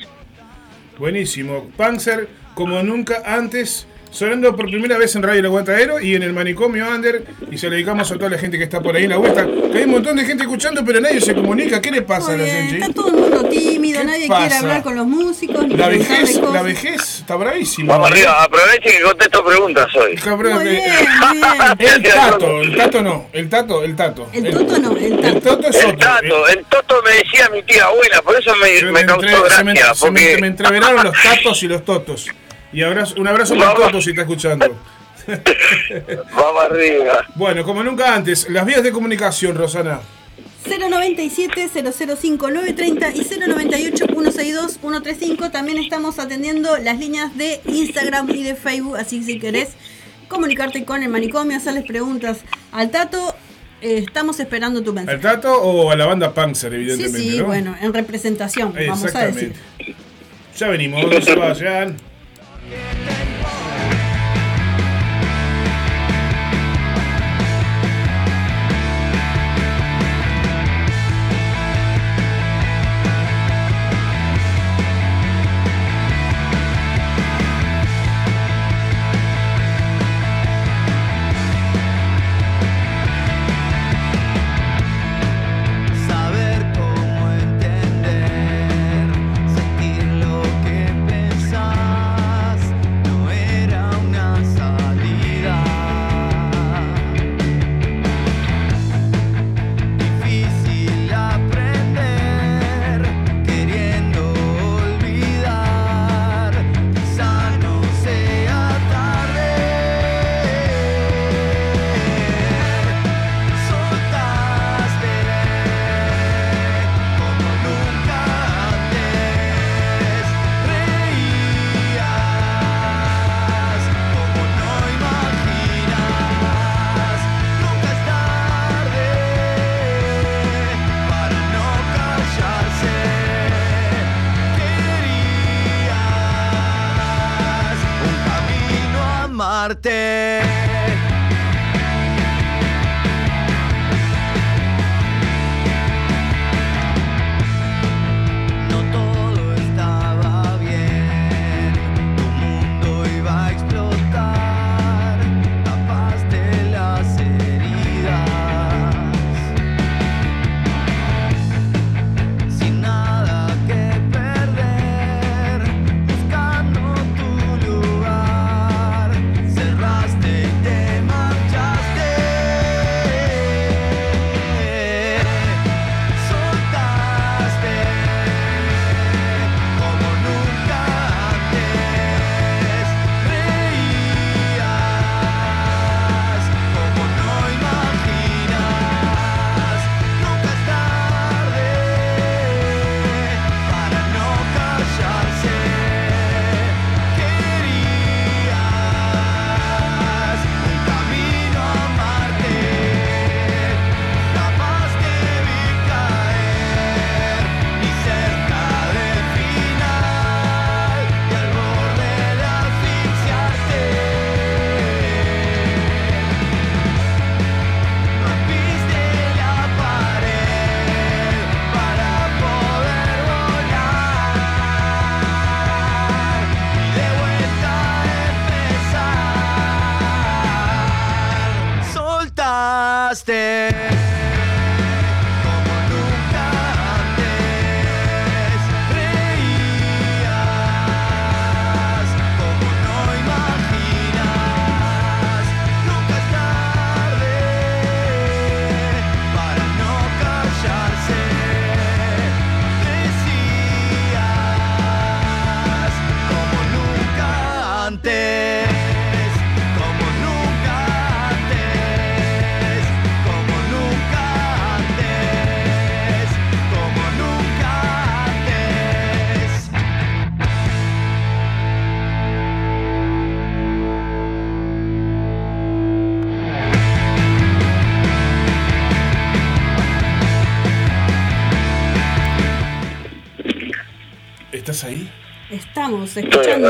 Buenísimo. 0.98 1.70
Panzer, 1.76 2.28
como 2.54 2.82
nunca 2.82 3.22
antes, 3.26 3.86
sonando 4.10 4.54
por 4.56 4.66
primera 4.66 4.98
vez 4.98 5.14
en 5.16 5.22
Radio 5.22 5.40
El 5.40 5.46
Aguantadero 5.46 6.00
y 6.00 6.14
en 6.14 6.22
el 6.22 6.32
Manicomio 6.32 6.86
Under. 6.88 7.24
Y 7.50 7.58
se 7.58 7.66
lo 7.66 7.72
dedicamos 7.72 8.10
a 8.10 8.14
toda 8.16 8.30
la 8.30 8.38
gente 8.38 8.58
que 8.58 8.64
está 8.64 8.80
por 8.80 8.96
ahí 8.96 9.04
en 9.04 9.10
la 9.10 9.16
vuelta. 9.16 9.46
Que 9.46 9.78
hay 9.78 9.84
un 9.84 9.90
montón 9.90 10.16
de 10.16 10.24
gente 10.24 10.42
escuchando, 10.44 10.84
pero 10.84 11.00
nadie 11.00 11.20
se 11.20 11.34
comunica. 11.34 11.80
¿Qué 11.80 11.90
le 11.90 12.02
pasa 12.02 12.32
a 12.32 12.36
la 12.36 12.44
gente? 12.46 12.78
Está 12.78 12.92
todo 12.92 13.08
el 13.08 13.14
mundo 13.14 13.44
tímido, 13.48 14.02
nadie 14.04 14.28
pasa? 14.28 14.40
quiere 14.40 14.54
hablar 14.56 14.82
con 14.82 14.96
los 14.96 15.06
músicos. 15.06 15.66
ni 15.66 15.76
La 15.76 15.88
vejez, 15.88 16.38
cosas. 16.38 16.54
la 16.54 16.62
vejez 16.62 17.18
está 17.20 17.36
bravísima. 17.36 17.94
Vamos 17.94 18.10
arriba, 18.10 18.42
aproveche 18.44 18.80
que 18.98 19.02
contesto 19.02 19.44
preguntas 19.44 19.86
hoy. 19.96 20.16
Muy 20.16 20.64
que- 20.64 20.68
bien, 20.70 20.78
muy 21.20 21.38
bien. 21.38 21.88
El 21.98 22.02
tato, 22.02 22.60
el 22.62 22.76
tato 22.76 23.02
no, 23.02 23.26
el 23.32 23.48
tato, 23.48 23.82
el 23.84 23.96
tato. 23.96 24.28
El 24.32 24.50
toto 24.52 24.78
no, 24.78 24.96
el 24.96 25.24
El 25.24 25.40
toto 25.40 25.68
es 25.68 25.76
El 25.76 25.86
otro. 25.86 25.98
tato, 25.98 26.48
el 26.48 26.64
toto 26.66 27.02
me 27.04 27.12
decía 27.12 27.48
mi 27.52 27.62
tía 27.62 27.84
abuela, 27.84 28.20
por 28.22 28.36
eso 28.38 28.52
me, 28.56 28.82
me 28.86 28.92
me, 28.92 29.06
causó 29.06 29.26
entre- 29.26 29.50
se 29.50 29.64
me- 29.64 29.72
gracia. 29.74 29.94
se 29.94 30.10
me- 30.10 30.20
Porque 30.20 30.38
me 30.40 30.46
entreveraron 30.48 31.04
los 31.04 31.14
tatos 31.22 31.62
y 31.62 31.68
los 31.68 31.84
totos. 31.84 32.26
Y 32.72 32.82
abrazo- 32.82 33.14
un 33.18 33.26
abrazo 33.28 33.56
para 33.56 33.74
Toto 33.74 34.00
si 34.00 34.10
está 34.10 34.22
escuchando. 34.22 34.76
Vamos 36.34 36.64
arriba. 36.70 37.26
Bueno, 37.34 37.64
como 37.64 37.82
nunca 37.82 38.14
antes, 38.14 38.48
las 38.50 38.64
vías 38.66 38.82
de 38.82 38.92
comunicación, 38.92 39.56
Rosana. 39.56 40.00
097-005-930 40.66 43.12
y 43.14 43.24
098-162-135. 43.24 45.50
También 45.50 45.78
estamos 45.78 46.18
atendiendo 46.18 46.76
las 46.78 46.98
líneas 46.98 47.36
de 47.36 47.60
Instagram 47.66 48.28
y 48.30 48.42
de 48.42 48.54
Facebook, 48.54 48.96
así 48.96 49.20
que 49.20 49.24
si 49.26 49.38
querés 49.38 49.70
comunicarte 50.28 50.84
con 50.84 51.02
el 51.02 51.08
manicomio, 51.08 51.56
hacerles 51.56 51.84
preguntas 51.86 52.38
al 52.72 52.90
Tato. 52.90 53.34
Eh, 53.80 54.02
estamos 54.06 54.40
esperando 54.40 54.82
tu 54.82 54.90
¿Al 54.90 54.96
mensaje. 54.96 55.18
Tato 55.18 55.54
o 55.62 55.90
a 55.92 55.96
la 55.96 56.04
banda 56.06 56.34
Panzer, 56.34 56.70
Sí, 56.72 56.76
evidentemente? 56.76 57.18
sí, 57.20 57.38
¿no? 57.38 57.44
bueno, 57.46 57.76
en 57.80 57.94
representación, 57.94 58.74
vamos 58.74 59.14
a 59.14 59.26
decir. 59.26 59.52
Exactamente. 59.52 59.96
Ya 60.56 60.66
venimos, 60.68 61.08
no 61.08 61.20
se 61.22 61.34
vayan. 61.36 61.96
Yeah. 62.70 63.17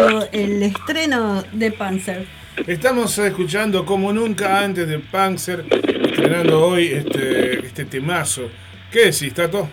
Escuchando 0.09 0.29
el 0.33 0.63
estreno 0.63 1.45
de 1.53 1.73
Panzer. 1.73 2.27
Estamos 2.67 3.17
escuchando 3.19 3.85
como 3.85 4.13
nunca 4.13 4.61
antes 4.61 4.89
de 4.89 4.99
Panzer, 4.99 5.65
estrenando 5.71 6.61
hoy 6.67 6.89
este, 6.93 7.67
este 7.67 7.85
temazo. 7.85 8.51
¿Qué 8.91 9.07
decís, 9.11 9.33
Tato? 9.35 9.69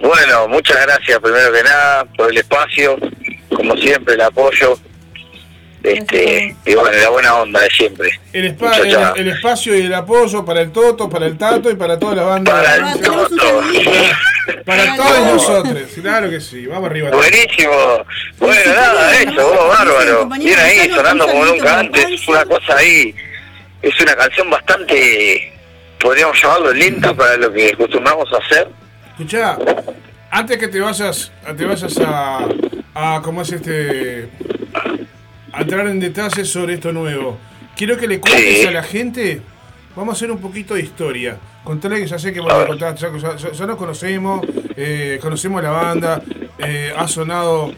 Bueno, 0.00 0.48
muchas 0.48 0.80
gracias 0.86 1.18
primero 1.20 1.52
que 1.52 1.62
nada 1.62 2.04
por 2.04 2.30
el 2.30 2.38
espacio, 2.38 2.98
como 3.54 3.76
siempre 3.76 4.14
el 4.14 4.20
apoyo, 4.22 4.78
este 5.82 6.54
y 6.64 6.74
bueno, 6.74 6.90
la 6.98 7.08
buena 7.10 7.34
onda 7.36 7.60
de 7.60 7.70
siempre. 7.70 8.10
El, 8.32 8.54
Muchacha. 8.54 9.12
el- 9.16 9.20
el 9.20 9.28
espacio 9.36 9.76
y 9.76 9.82
el 9.82 9.94
apoyo 9.94 10.44
para 10.44 10.60
el 10.62 10.70
Toto, 10.72 11.08
para 11.08 11.26
el 11.26 11.36
Tato 11.38 11.70
y 11.70 11.74
para 11.76 11.98
toda 11.98 12.14
la 12.14 12.22
banda. 12.22 12.52
Para 12.52 12.92
el 12.92 13.00
Toto. 13.00 13.62
Para 14.64 14.96
todos 14.96 15.20
nosotros. 15.34 15.78
Claro 16.00 16.30
que 16.30 16.40
sí, 16.40 16.66
vamos 16.66 16.90
arriba. 16.90 17.10
Buenísimo. 17.10 17.72
Bueno, 18.38 18.72
nada, 18.74 19.20
eso, 19.20 19.32
vos, 19.48 19.68
bárbaro. 19.68 20.26
Bien 20.38 20.58
ahí, 20.58 20.90
sonando 20.90 21.26
como 21.26 21.44
nunca 21.44 21.80
antes. 21.80 22.04
Es 22.10 22.28
una 22.28 22.44
cosa 22.44 22.76
ahí, 22.76 23.14
es 23.82 24.00
una 24.00 24.14
canción 24.16 24.50
bastante, 24.50 25.52
podríamos 26.00 26.40
llamarlo 26.40 26.72
lenta 26.72 27.14
para 27.14 27.36
lo 27.36 27.52
que 27.52 27.70
acostumbramos 27.72 28.28
a 28.32 28.36
hacer. 28.38 28.68
Escuchá, 29.10 29.58
antes 30.30 30.58
que 30.58 30.68
te 30.68 30.80
vayas, 30.80 31.32
te 31.56 31.64
vayas 31.64 31.98
a, 31.98 32.46
a 32.94 33.20
cómo 33.22 33.42
es 33.42 33.52
este, 33.52 34.28
a 35.52 35.62
entrar 35.62 35.86
en 35.86 35.98
detalles 36.00 36.48
sobre 36.50 36.74
esto 36.74 36.92
nuevo, 36.92 37.38
quiero 37.76 37.96
que 37.96 38.06
le 38.06 38.20
cuentes 38.20 38.60
Sí. 38.60 38.66
a 38.66 38.70
la 38.70 38.82
gente, 38.82 39.40
vamos 39.94 40.14
a 40.14 40.16
hacer 40.16 40.30
un 40.30 40.38
poquito 40.40 40.74
de 40.74 40.82
historia. 40.82 41.38
Contale 41.66 41.98
que 42.00 42.06
ya 42.06 42.16
sé 42.16 42.32
que 42.32 42.38
vamos 42.38 42.62
a 42.62 42.66
contar, 42.68 42.94
ya, 42.94 43.08
ya- 43.36 43.50
ya- 43.52 43.66
nos 43.66 43.76
conocemos, 43.76 44.40
eh, 44.76 45.18
conocemos 45.20 45.60
la 45.64 45.70
banda, 45.70 46.22
eh, 46.58 46.92
ha 46.96 47.08
sonado, 47.08 47.72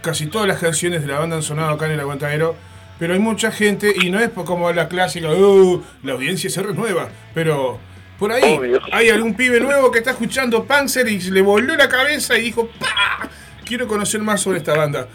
casi 0.00 0.26
todas 0.28 0.46
las 0.46 0.60
canciones 0.60 1.02
de 1.02 1.08
la 1.08 1.18
banda 1.18 1.34
han 1.34 1.42
sonado 1.42 1.70
acá 1.72 1.86
en 1.86 1.92
el 1.92 2.00
Aguantadero, 2.00 2.54
pero 3.00 3.14
hay 3.14 3.18
mucha 3.18 3.50
gente, 3.50 3.92
y 4.00 4.10
no 4.10 4.20
es 4.20 4.30
como 4.30 4.70
la 4.72 4.86
clásica, 4.86 5.28
"Uh, 5.32 5.82
la 6.04 6.12
audiencia 6.12 6.48
se 6.50 6.62
renueva, 6.62 7.08
pero 7.34 7.80
por 8.16 8.30
ahí 8.30 8.60
hay 8.92 9.08
algún 9.10 9.34
pibe 9.34 9.58
nuevo 9.58 9.90
que 9.90 9.98
está 9.98 10.12
escuchando 10.12 10.62
Panzer 10.64 11.08
y 11.08 11.18
le 11.20 11.42
voló 11.42 11.74
la 11.74 11.88
cabeza 11.88 12.38
y 12.38 12.42
dijo, 12.42 12.68
¡pa! 12.78 13.28
Quiero 13.64 13.88
conocer 13.88 14.20
más 14.22 14.40
sobre 14.40 14.58
esta 14.58 14.74
banda. 14.76 15.08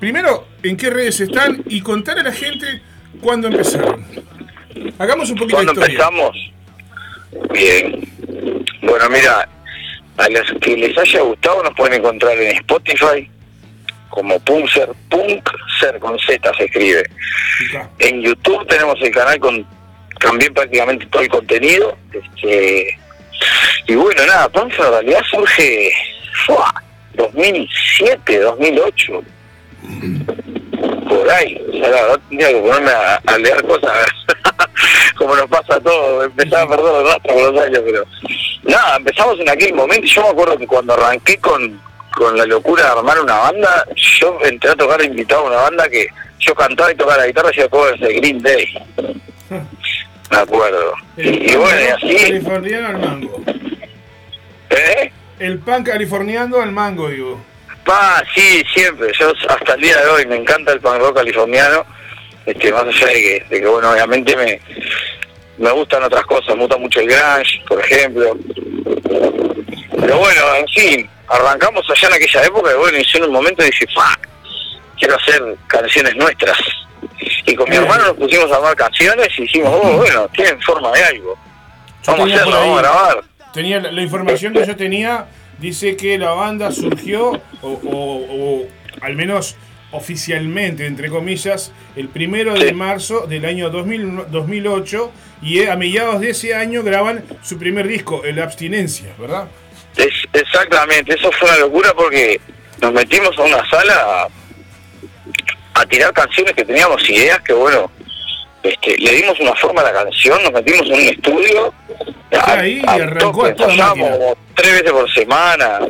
Primero, 0.00 0.48
¿en 0.64 0.76
qué 0.76 0.90
redes 0.90 1.20
están? 1.20 1.62
Y 1.68 1.80
contar 1.80 2.18
a 2.18 2.24
la 2.24 2.32
gente 2.32 2.82
cuándo 3.20 3.46
empezaron. 3.46 4.04
Hagamos 4.98 5.30
un 5.30 5.36
poquito 5.38 5.58
de 5.60 5.64
¿Cuándo 5.66 5.72
historia. 5.80 5.94
empezamos? 6.08 6.36
Bien. 7.52 8.08
Bueno, 8.82 9.08
mira, 9.10 9.48
a 10.16 10.28
los 10.28 10.52
que 10.60 10.76
les 10.76 10.96
haya 10.96 11.20
gustado 11.20 11.62
nos 11.62 11.74
pueden 11.74 12.00
encontrar 12.00 12.36
en 12.38 12.56
Spotify 12.56 13.30
como 14.08 14.38
Punzer, 14.40 14.90
Punkser 15.08 15.98
con 16.00 16.18
Z 16.18 16.52
se 16.56 16.64
escribe. 16.64 17.04
En 17.98 18.22
YouTube 18.22 18.66
tenemos 18.66 18.96
el 19.00 19.10
canal 19.10 19.38
con 19.38 19.66
también 20.20 20.52
prácticamente 20.52 21.06
todo 21.06 21.22
el 21.22 21.28
contenido. 21.28 21.96
Este, 22.12 22.98
y 23.86 23.94
bueno, 23.94 24.26
nada, 24.26 24.48
Punzer 24.48 24.86
en 24.86 24.90
realidad 24.90 25.20
surge 25.30 25.92
¡fua! 26.46 26.82
2007, 27.14 28.40
2008. 28.40 29.22
Por 31.08 31.30
ahí. 31.30 31.62
O 31.68 31.72
sea, 31.72 31.88
la 31.88 32.02
verdad 32.02 32.20
tenía 32.28 32.48
que 32.48 32.60
ponerme 32.60 32.90
a, 32.90 33.22
a 33.26 33.38
leer 33.38 33.62
cosas, 33.64 34.08
como 35.16 35.36
nos 35.36 35.46
pasa 35.46 35.76
a 35.76 35.80
todos. 35.80 36.26
Empezaba 36.26 36.62
a 36.62 36.68
perder 36.68 36.94
el 36.94 37.06
rastro 37.06 37.34
con 37.34 37.54
los 37.54 37.64
años, 37.64 37.82
pero 37.84 38.04
nada, 38.64 38.96
empezamos 38.96 39.40
en 39.40 39.48
aquel 39.48 39.74
momento. 39.74 40.06
Yo 40.06 40.22
me 40.22 40.28
acuerdo 40.28 40.58
que 40.58 40.66
cuando 40.66 40.94
arranqué 40.94 41.38
con, 41.38 41.80
con 42.14 42.36
la 42.36 42.46
locura 42.46 42.84
de 42.84 42.90
armar 42.90 43.20
una 43.20 43.36
banda, 43.38 43.86
yo 44.20 44.38
entré 44.44 44.70
a 44.70 44.76
tocar 44.76 45.02
invitado 45.02 45.42
a 45.42 45.46
una 45.48 45.56
banda 45.62 45.88
que 45.88 46.08
yo 46.40 46.54
cantaba 46.54 46.92
y 46.92 46.96
tocaba 46.96 47.18
la 47.18 47.26
guitarra 47.26 47.50
y 47.54 47.68
covers 47.68 48.00
de 48.00 48.14
Green 48.14 48.42
Day. 48.42 48.66
Me 50.30 50.36
acuerdo. 50.36 50.92
Y, 51.16 51.52
y 51.52 51.56
bueno, 51.56 51.80
y 51.80 51.86
así. 51.86 52.16
Californiano 52.16 52.88
al 52.88 52.98
mango. 52.98 53.42
¿Eh? 54.70 55.12
El 55.38 55.58
pan 55.60 55.82
californiano 55.82 56.60
al 56.60 56.72
mango, 56.72 57.08
digo. 57.08 57.40
Pa, 57.84 58.22
sí, 58.34 58.62
siempre. 58.74 59.10
Yo 59.18 59.32
hasta 59.48 59.74
el 59.74 59.80
día 59.80 59.96
de 59.98 60.08
hoy 60.10 60.26
me 60.26 60.36
encanta 60.36 60.72
el 60.72 60.80
punk 60.80 60.98
rock 60.98 61.16
californiano. 61.16 61.86
Este, 62.48 62.72
más 62.72 62.84
allá 62.84 63.06
de 63.08 63.12
que, 63.14 63.46
de 63.50 63.60
que, 63.60 63.66
bueno, 63.66 63.90
obviamente 63.90 64.36
me, 64.36 64.60
me 65.58 65.70
gustan 65.72 66.02
otras 66.02 66.24
cosas. 66.24 66.54
Me 66.56 66.62
gusta 66.62 66.76
mucho 66.78 67.00
el 67.00 67.08
grunge, 67.08 67.60
por 67.68 67.80
ejemplo. 67.80 68.36
Pero 70.00 70.18
bueno, 70.18 70.40
en 70.56 70.68
fin, 70.68 71.10
arrancamos 71.28 71.84
allá 71.90 72.08
en 72.08 72.14
aquella 72.14 72.42
época 72.44 72.70
y 72.72 72.76
bueno, 72.78 72.98
y 72.98 73.16
en 73.16 73.24
un 73.24 73.32
momento 73.32 73.62
dije, 73.62 73.86
fuck, 73.94 74.26
quiero 74.98 75.16
hacer 75.16 75.42
canciones 75.66 76.16
nuestras. 76.16 76.58
Y 77.46 77.54
con 77.54 77.68
mi 77.68 77.76
hermano 77.76 78.04
nos 78.04 78.16
pusimos 78.16 78.50
a 78.52 78.56
armar 78.56 78.76
canciones 78.76 79.28
y 79.38 79.42
dijimos, 79.42 79.72
oh, 79.82 79.96
bueno, 79.96 80.28
tienen 80.28 80.60
forma 80.62 80.90
de 80.92 81.02
algo. 81.04 81.36
Vamos 82.06 82.30
a 82.30 82.34
hacerlo, 82.34 82.52
vamos 82.60 82.78
a 82.78 82.82
grabar. 82.82 83.24
Tenía 83.52 83.80
la, 83.80 83.90
la 83.92 84.02
información 84.02 84.52
que 84.52 84.64
yo 84.64 84.76
tenía, 84.76 85.26
dice 85.58 85.96
que 85.96 86.16
la 86.18 86.30
banda 86.30 86.70
surgió, 86.72 87.30
o, 87.62 87.68
o- 87.68 88.60
o 88.62 88.66
al 89.00 89.14
menos 89.16 89.56
oficialmente, 89.90 90.86
entre 90.86 91.08
comillas, 91.08 91.72
el 91.96 92.08
primero 92.08 92.54
de 92.54 92.72
marzo 92.72 93.26
del 93.26 93.44
año 93.44 93.70
2000 93.70 94.30
2008, 94.30 95.12
y 95.42 95.64
a 95.66 95.76
mediados 95.76 96.20
de 96.20 96.30
ese 96.30 96.54
año 96.54 96.82
graban 96.82 97.24
su 97.42 97.58
primer 97.58 97.86
disco, 97.88 98.22
El 98.24 98.40
Abstinencia, 98.40 99.14
¿verdad? 99.18 99.48
Es, 99.96 100.08
exactamente, 100.32 101.14
eso 101.14 101.30
fue 101.32 101.48
una 101.48 101.58
locura 101.58 101.92
porque 101.94 102.40
nos 102.80 102.92
metimos 102.92 103.36
a 103.38 103.42
una 103.42 103.68
sala 103.70 103.94
a, 104.24 105.80
a 105.80 105.86
tirar 105.86 106.12
canciones 106.12 106.52
que 106.54 106.64
teníamos 106.64 107.08
ideas 107.08 107.40
que 107.40 107.52
bueno, 107.52 107.90
este, 108.62 108.96
le 108.98 109.12
dimos 109.12 109.38
una 109.40 109.54
forma 109.54 109.80
a 109.80 109.84
la 109.84 109.92
canción, 110.04 110.42
nos 110.42 110.52
metimos 110.52 110.86
en 110.86 110.94
un 110.94 111.00
estudio, 111.00 111.72
a- 112.32 112.52
ahí 112.52 112.82
arrancó 112.86 113.44
a 113.46 113.54
toda 113.54 113.88
como 113.90 114.36
tres 114.54 114.72
veces 114.72 114.90
por 114.92 115.12
semana, 115.14 115.80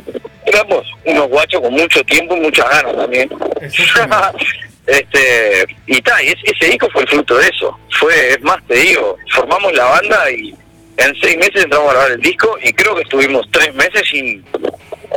éramos 0.48 0.86
unos 1.04 1.28
guachos 1.28 1.60
con 1.60 1.72
mucho 1.72 2.02
tiempo 2.04 2.36
y 2.36 2.40
muchas 2.40 2.68
ganas 2.68 2.96
también. 2.96 3.30
este 4.86 5.66
y 5.86 6.00
ta, 6.02 6.22
y 6.22 6.28
ese, 6.28 6.40
ese 6.44 6.66
disco 6.70 6.88
fue 6.92 7.02
el 7.02 7.08
fruto 7.08 7.36
de 7.36 7.48
eso. 7.48 7.78
Fue, 7.98 8.30
es 8.30 8.40
más, 8.42 8.58
te 8.66 8.74
digo, 8.74 9.16
formamos 9.34 9.72
la 9.74 9.84
banda 9.84 10.30
y 10.30 10.54
en 10.96 11.14
seis 11.20 11.36
meses 11.36 11.64
entramos 11.64 11.90
a 11.90 11.92
grabar 11.92 12.10
el 12.12 12.20
disco 12.20 12.56
y 12.62 12.72
creo 12.72 12.94
que 12.96 13.02
estuvimos 13.02 13.46
tres 13.52 13.72
meses 13.74 14.02
sin, 14.10 14.44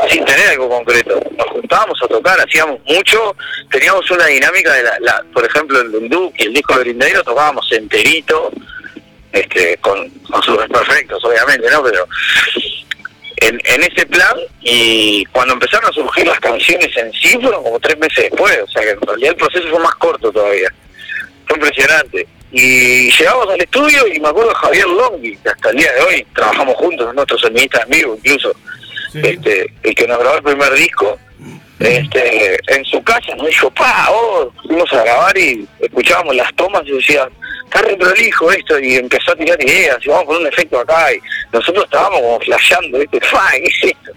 sin 0.10 0.26
tener 0.26 0.50
algo 0.50 0.70
concreto. 0.70 1.20
Nos 1.38 1.48
juntábamos 1.48 1.98
a 2.04 2.08
tocar, 2.08 2.40
hacíamos 2.40 2.80
mucho, 2.86 3.36
teníamos 3.72 4.10
una 4.12 4.26
dinámica 4.28 4.74
de 4.74 4.84
la, 4.84 5.00
la- 5.00 5.24
por 5.34 5.46
ejemplo, 5.46 5.80
el 5.82 5.92
Dunduk 5.92 6.34
y 6.40 6.44
el 6.44 6.54
disco 6.54 6.78
de 6.78 7.14
lo 7.14 7.24
tocábamos 7.24 7.72
enterito, 7.72 8.52
este, 9.32 9.78
con, 9.78 10.10
con 10.10 10.44
sus 10.44 10.58
perfectos, 10.68 11.24
obviamente, 11.24 11.70
¿no? 11.72 11.82
Pero 11.84 12.06
en, 13.42 13.60
en 13.66 13.84
ese 13.84 14.06
plan 14.06 14.36
y 14.62 15.26
cuando 15.26 15.54
empezaron 15.54 15.90
a 15.90 15.94
surgir 15.94 16.28
las 16.28 16.40
canciones 16.40 16.96
en 16.96 17.12
sí 17.14 17.38
fueron 17.42 17.64
como 17.64 17.80
tres 17.80 17.98
meses 17.98 18.30
después, 18.30 18.60
o 18.64 18.68
sea 18.68 18.84
que 18.84 18.92
en 18.92 19.02
realidad 19.02 19.32
el 19.32 19.36
proceso 19.36 19.68
fue 19.70 19.80
más 19.80 19.96
corto 19.96 20.32
todavía. 20.32 20.72
Fue 21.48 21.58
impresionante. 21.58 22.28
Y 22.52 23.10
llegamos 23.10 23.48
al 23.50 23.62
estudio 23.62 24.08
y 24.08 24.20
me 24.20 24.28
acuerdo 24.28 24.54
Javier 24.56 24.88
Longhi, 24.88 25.38
que 25.38 25.50
hasta 25.50 25.70
el 25.70 25.78
día 25.78 25.92
de 25.94 26.02
hoy 26.02 26.28
trabajamos 26.36 26.76
juntos, 26.76 27.08
es 27.08 27.16
nuestro 27.16 27.38
sonidista 27.38 27.82
en 27.84 27.90
vivo 27.90 28.16
incluso, 28.16 28.54
este, 29.14 29.74
el 29.84 29.96
que 29.96 30.08
nos 30.08 30.20
grabó 30.20 30.36
el 30.36 30.44
primer 30.44 30.74
disco, 30.74 31.18
este, 31.80 32.60
en 32.68 32.86
su 32.86 33.02
casa 33.04 33.36
nos 33.36 33.48
dijo, 33.48 33.72
pa, 33.72 34.08
oh, 34.12 34.52
fuimos 34.68 34.92
a 34.94 35.04
grabar 35.04 35.38
y 35.38 35.68
escuchábamos 35.80 36.36
las 36.36 36.54
tomas 36.56 36.84
y 36.86 36.92
decía, 36.92 37.28
está 37.74 37.82
re 37.88 37.96
prolijo 37.96 38.52
esto, 38.52 38.80
y 38.80 38.96
empezó 38.96 39.32
a 39.32 39.36
tirar 39.36 39.62
ideas, 39.64 39.98
y 40.04 40.10
vamos 40.10 40.24
a 40.24 40.28
poner 40.28 40.42
un 40.42 40.48
efecto 40.48 40.80
acá, 40.80 41.14
y 41.14 41.20
nosotros 41.54 41.86
estábamos 41.86 42.20
como 42.20 42.40
flasheando, 42.42 43.00
¿viste? 43.00 43.20
¿qué 43.52 43.64
es 43.64 43.84
esto? 43.84 44.12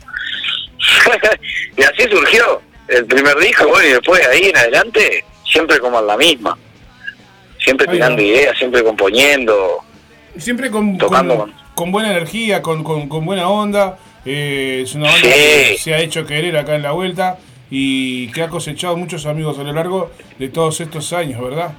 y 1.77 1.83
así 1.83 2.11
surgió 2.11 2.63
el 2.89 3.07
primer 3.07 3.37
disco, 3.39 3.69
bueno, 3.69 3.89
y 3.89 3.93
después 3.93 4.21
de 4.21 4.27
ahí 4.33 4.45
en 4.49 4.57
adelante, 4.57 5.25
siempre 5.51 5.79
como 5.79 6.01
en 6.01 6.07
la 6.07 6.17
misma, 6.17 6.59
siempre 7.59 7.87
tirando 7.87 8.21
ideas, 8.21 8.57
siempre 8.59 8.83
componiendo, 8.83 9.81
Siempre 10.37 10.69
con, 10.69 10.99
Tocando 10.99 11.39
con, 11.39 11.55
con 11.77 11.93
buena 11.93 12.11
energía, 12.11 12.61
con, 12.61 12.83
con, 12.83 13.09
con 13.09 13.25
buena 13.25 13.49
onda. 13.49 13.99
eh, 14.27 14.81
es 14.85 14.95
una 14.97 15.07
banda 15.07 15.29
Sí. 15.29 15.33
que 15.33 15.79
se 15.79 15.95
ha 15.95 15.99
hecho 16.01 16.27
querer 16.27 16.57
acá 16.57 16.75
en 16.75 16.83
la 16.83 16.91
vuelta 16.91 17.39
y 17.71 18.33
que 18.33 18.43
ha 18.43 18.49
cosechado 18.49 18.97
muchos 18.97 19.27
amigos 19.27 19.59
a 19.61 19.63
lo 19.63 19.73
largo 19.73 20.11
de 20.41 20.49
todos 20.49 20.81
estos 20.81 21.13
años, 21.13 21.41
¿verdad? 21.41 21.75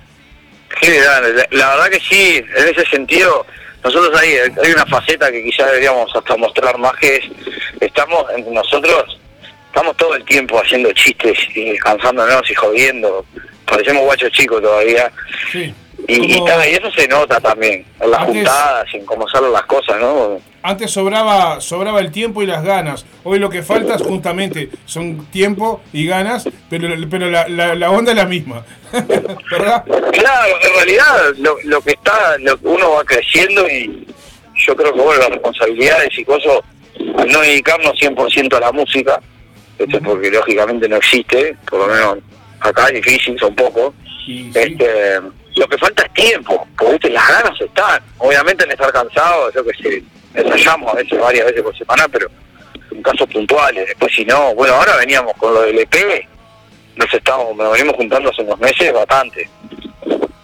La, 1.52 1.70
verdad 1.70 1.90
que 1.90 2.00
sí, 2.00 2.44
en 2.58 2.68
ese 2.68 2.86
sentido, 2.88 3.46
nosotros 3.84 4.20
hay, 4.20 4.36
hay 4.64 4.72
una 4.72 4.86
faceta 4.86 5.32
que 5.32 5.44
quizás 5.44 5.68
deberíamos 5.68 6.14
hasta 6.16 6.36
mostrar 6.38 6.78
más 6.78 6.94
que 6.98 7.18
es, 7.18 7.26
estamos, 7.80 8.26
nosotros, 8.52 9.20
estamos 9.68 9.96
todo 9.98 10.16
el 10.16 10.26
tiempo 10.26 10.60
haciendo 10.60 10.92
chistes 10.94 11.38
y 11.56 11.78
cansándonos 11.78 12.50
y 12.50 12.56
jodiendo, 12.56 13.26
parecemos 13.66 14.04
guachos 14.04 14.32
chicos 14.32 14.62
todavía. 14.62 15.12
Y, 16.08 16.34
eso 16.34 16.92
se 16.96 17.08
nota 17.08 17.40
también, 17.40 17.86
en 18.00 18.12
las 18.12 18.22
Antes- 18.22 18.36
juntadas 18.36 18.94
en 18.94 19.06
cómo 19.06 19.28
salen 19.28 19.52
las 19.52 19.66
cosas, 19.66 20.00
¿no? 20.00 20.40
Antes 20.62 20.90
sobraba, 20.92 21.62
sobraba 21.62 22.00
el 22.00 22.12
tiempo 22.12 22.42
y 22.42 22.48
las 22.48 22.64
ganas. 22.64 23.06
Hoy 23.24 23.38
lo 23.38 23.50
que 23.52 23.62
falta 23.62 23.96
es 23.96 24.02
justamente 24.02 24.70
son 24.86 25.26
tiempo 25.28 25.82
y 25.94 26.08
ganas, 26.08 26.50
pero, 26.70 26.90
pero 27.10 27.30
la, 27.30 27.48
la, 27.48 27.76
la 27.76 27.92
onda 27.92 28.12
es 28.14 28.18
la 28.18 28.26
misma. 28.26 28.66
¿Verdad? 28.92 29.84
Claro, 29.86 30.56
en 30.64 30.76
realidad 30.76 31.34
lo, 31.38 31.58
lo 31.66 31.82
que 31.82 31.92
está, 31.92 32.38
lo, 32.40 32.58
uno 32.64 32.94
va 32.94 33.04
creciendo 33.04 33.68
y 33.70 34.08
yo 34.56 34.76
creo 34.76 34.92
que 34.94 35.02
bueno, 35.02 35.20
las 35.22 35.30
responsabilidades 35.30 36.10
y 36.18 36.26
cosas, 36.26 36.60
al 37.18 37.28
no 37.32 37.42
dedicarnos 37.42 37.94
100% 38.00 38.54
a 38.56 38.60
la 38.60 38.72
música, 38.72 39.22
este, 39.78 40.00
porque 40.02 40.32
lógicamente 40.32 40.90
no 40.90 40.96
existe, 40.96 41.56
por 41.70 41.82
lo 41.82 41.88
menos 41.94 42.18
acá 42.60 42.88
es 42.88 43.04
difícil, 43.04 43.38
son 43.38 43.54
pocos, 43.54 43.94
este, 44.56 45.20
lo 45.56 45.68
que 45.68 45.78
falta 45.78 46.04
es 46.04 46.14
tiempo, 46.14 46.68
porque 46.78 47.10
las 47.10 47.28
ganas 47.28 47.60
están, 47.60 48.04
obviamente 48.18 48.66
en 48.66 48.72
estar 48.72 48.92
cansado, 48.92 49.52
yo 49.54 49.64
que 49.64 49.74
sé, 49.82 50.04
ensayamos 50.34 50.92
a 50.92 50.98
veces 50.98 51.20
varias 51.20 51.46
veces 51.46 51.62
por 51.62 51.78
semana, 51.78 52.08
pero 52.10 52.28
en 52.92 53.02
casos 53.02 53.28
puntuales, 53.32 53.88
después 53.88 54.14
si 54.14 54.26
no, 54.26 54.54
bueno, 54.54 54.76
ahora 54.76 54.98
veníamos 54.98 55.34
con 55.38 55.54
lo 55.54 55.62
del 55.62 55.80
EP, 55.80 56.28
nos 56.98 57.14
estamos, 57.14 57.56
nos 57.56 57.72
venimos 57.72 57.96
juntando 57.96 58.30
hace 58.30 58.42
unos 58.42 58.60
meses 58.60 58.94
bastante, 58.94 59.50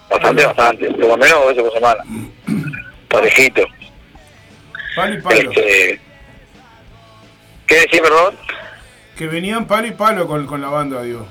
bastante, 0.10 0.46
bastante, 0.46 0.92
por 0.92 1.08
lo 1.08 1.18
menos 1.18 1.40
dos 1.40 1.48
veces 1.48 1.64
por 1.64 1.74
semana, 1.74 2.04
parejito. 3.10 3.66
Palo 4.96 5.14
y 5.16 5.22
palo. 5.22 5.52
Este, 5.52 6.02
¿Qué 7.68 7.76
decís, 7.76 8.02
perdón? 8.02 8.36
Que 9.18 9.28
venían 9.28 9.66
palo 9.66 9.88
y 9.88 9.92
palo 9.92 10.28
con, 10.28 10.46
con 10.46 10.62
la 10.62 10.70
banda, 10.70 11.02
digo. 11.04 11.28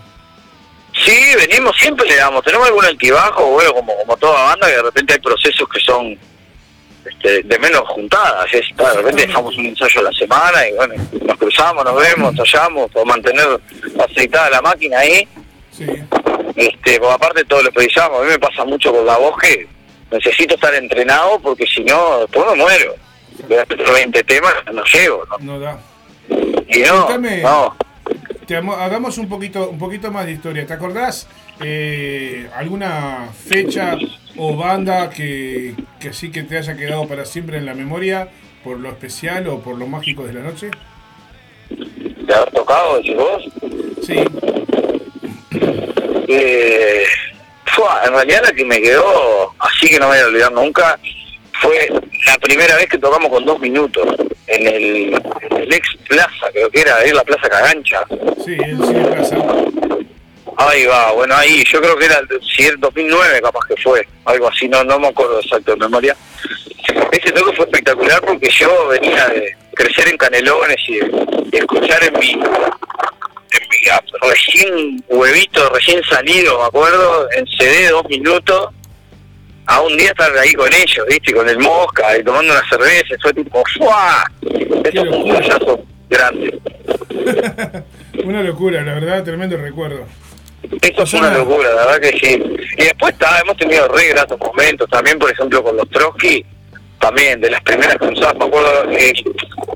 Sí, 1.04 1.18
venimos, 1.36 1.76
siempre 1.76 2.06
le 2.06 2.16
damos, 2.16 2.42
tenemos 2.44 2.66
algún 2.66 2.84
altibajo, 2.84 3.46
bueno, 3.46 3.72
como, 3.74 3.96
como 3.96 4.16
toda 4.16 4.42
banda, 4.44 4.66
que 4.66 4.76
de 4.76 4.82
repente 4.82 5.12
hay 5.14 5.18
procesos 5.20 5.68
que 5.68 5.80
son 5.80 6.18
este, 7.04 7.42
de 7.42 7.58
menos 7.58 7.82
juntadas, 7.88 8.46
es, 8.52 8.64
de 8.76 8.92
repente 8.92 9.26
dejamos 9.26 9.56
un 9.56 9.66
ensayo 9.66 10.00
a 10.00 10.04
la 10.04 10.12
semana 10.12 10.68
y 10.68 10.72
bueno, 10.74 10.94
nos 11.24 11.38
cruzamos, 11.38 11.84
nos 11.84 11.96
vemos, 11.96 12.30
ensayamos, 12.30 12.90
por 12.90 13.06
mantener 13.06 13.60
aceitada 13.98 14.50
la 14.50 14.62
máquina 14.62 14.98
ahí. 14.98 15.26
Este, 16.56 16.98
porque 17.00 17.14
aparte 17.14 17.44
todo 17.44 17.62
lo 17.62 17.72
precisamos. 17.72 18.20
A 18.20 18.24
mí 18.24 18.28
me 18.28 18.38
pasa 18.38 18.64
mucho 18.64 18.92
con 18.92 19.06
la 19.06 19.16
voz 19.16 19.38
que 19.38 19.66
necesito 20.10 20.54
estar 20.54 20.74
entrenado 20.74 21.40
porque 21.40 21.66
si 21.66 21.82
no, 21.84 22.20
después 22.20 22.46
me 22.50 22.56
muero. 22.56 22.94
Hacer 23.44 23.92
20 23.92 24.24
temas, 24.24 24.54
no 24.72 24.84
llego. 24.84 25.24
¿no? 25.30 25.38
No 25.38 25.60
da. 25.60 25.78
Y 26.68 26.80
no, 26.80 27.06
Contame, 27.06 27.38
no. 27.38 27.76
Te 28.50 28.56
amo- 28.56 28.74
hagamos 28.74 29.16
un 29.18 29.28
poquito, 29.28 29.70
un 29.70 29.78
poquito 29.78 30.10
más 30.10 30.26
de 30.26 30.32
historia. 30.32 30.66
¿Te 30.66 30.72
acordás 30.72 31.28
eh, 31.60 32.50
alguna 32.56 33.28
fecha 33.32 33.96
o 34.36 34.56
banda 34.56 35.08
que, 35.08 35.76
que 36.00 36.12
sí 36.12 36.32
que 36.32 36.42
te 36.42 36.58
haya 36.58 36.76
quedado 36.76 37.06
para 37.06 37.24
siempre 37.26 37.58
en 37.58 37.66
la 37.66 37.74
memoria 37.74 38.28
por 38.64 38.80
lo 38.80 38.88
especial 38.88 39.46
o 39.46 39.60
por 39.60 39.78
lo 39.78 39.86
mágico 39.86 40.24
de 40.24 40.32
la 40.32 40.40
noche? 40.40 40.68
de 41.68 42.34
haber 42.34 42.50
tocado, 42.50 42.96
decís 42.96 43.14
vos. 43.16 43.44
Sí. 44.04 44.16
Eh, 46.26 47.04
fua, 47.66 48.02
en 48.04 48.12
realidad 48.14 48.42
la 48.46 48.52
que 48.52 48.64
me 48.64 48.80
quedó, 48.82 49.54
así 49.60 49.88
que 49.88 50.00
no 50.00 50.08
me 50.08 50.16
voy 50.16 50.24
a 50.24 50.26
olvidar 50.26 50.52
nunca, 50.52 50.98
fue 51.60 51.88
la 52.26 52.38
primera 52.38 52.76
vez 52.76 52.86
que 52.88 52.98
tocamos 52.98 53.28
con 53.30 53.44
dos 53.44 53.58
minutos 53.60 54.06
en 54.46 54.66
el, 54.66 55.14
en 55.50 55.56
el 55.56 55.72
ex 55.72 55.88
plaza, 56.08 56.50
creo 56.52 56.70
que 56.70 56.80
era, 56.80 57.02
en 57.04 57.14
la 57.14 57.24
plaza 57.24 57.48
Cagancha. 57.48 58.04
Sí, 58.44 58.56
el 58.64 58.76
Cine 58.84 59.04
Plaza. 59.04 59.36
Ahí 60.56 60.84
va, 60.84 61.12
bueno, 61.12 61.34
ahí, 61.36 61.64
yo 61.64 61.80
creo 61.80 61.96
que 61.96 62.04
era, 62.06 62.18
el- 62.18 62.40
si 62.42 62.62
era 62.64 62.72
el 62.74 62.80
2009 62.80 63.40
capaz 63.42 63.60
que 63.68 63.76
fue, 63.80 64.06
algo 64.26 64.48
así, 64.48 64.68
no, 64.68 64.84
no 64.84 64.98
me 64.98 65.08
acuerdo 65.08 65.40
exacto 65.40 65.70
de 65.72 65.78
memoria. 65.78 66.14
Ese 67.12 67.32
toque 67.32 67.56
fue 67.56 67.64
espectacular 67.64 68.20
porque 68.22 68.50
yo 68.50 68.88
venía 68.88 69.26
de 69.28 69.56
crecer 69.74 70.08
en 70.08 70.16
Canelones 70.18 70.76
y 70.88 70.96
de, 70.96 71.08
de 71.46 71.58
escuchar 71.58 72.02
en 72.04 72.18
mi, 72.18 72.32
en 72.32 72.40
mi 72.42 74.28
recién 74.28 75.04
huevito, 75.08 75.68
recién 75.70 76.02
salido, 76.04 76.58
me 76.58 76.64
acuerdo, 76.66 77.28
en 77.32 77.46
CD 77.46 77.88
dos 77.88 78.04
minutos, 78.08 78.70
a 79.66 79.80
un 79.82 79.96
día 79.96 80.08
estar 80.08 80.36
ahí 80.38 80.52
con 80.54 80.72
ellos, 80.72 81.06
viste, 81.08 81.32
con 81.32 81.48
el 81.48 81.58
mosca 81.58 82.16
y 82.18 82.24
tomando 82.24 82.52
una 82.52 82.68
cerveza, 82.68 83.14
fue 83.22 83.32
tipo, 83.34 83.62
¡fua! 83.78 84.24
Eso 84.84 85.04
fue 85.04 85.16
un 85.16 85.30
flayazo 85.30 85.84
grande. 86.08 86.58
Una 88.24 88.42
locura, 88.42 88.82
la 88.82 88.94
verdad, 88.94 89.22
tremendo 89.24 89.56
recuerdo. 89.56 90.06
Esto 90.82 91.06
fue 91.06 91.20
una 91.20 91.36
locura, 91.36 91.70
la 91.74 91.86
verdad 91.86 92.00
que 92.00 92.18
sí. 92.18 92.42
Y 92.78 92.82
después 92.84 93.12
está, 93.12 93.40
hemos 93.40 93.56
tenido 93.56 93.88
re 93.88 94.08
gratos 94.08 94.38
momentos, 94.40 94.88
también 94.90 95.18
por 95.18 95.30
ejemplo 95.30 95.62
con 95.62 95.76
los 95.76 95.88
Trotsky, 95.90 96.44
también 96.98 97.40
de 97.40 97.50
las 97.50 97.62
primeras 97.62 97.96
canciones, 97.96 98.34
me 98.38 98.44
acuerdo 98.44 98.90
eh, 98.92 99.12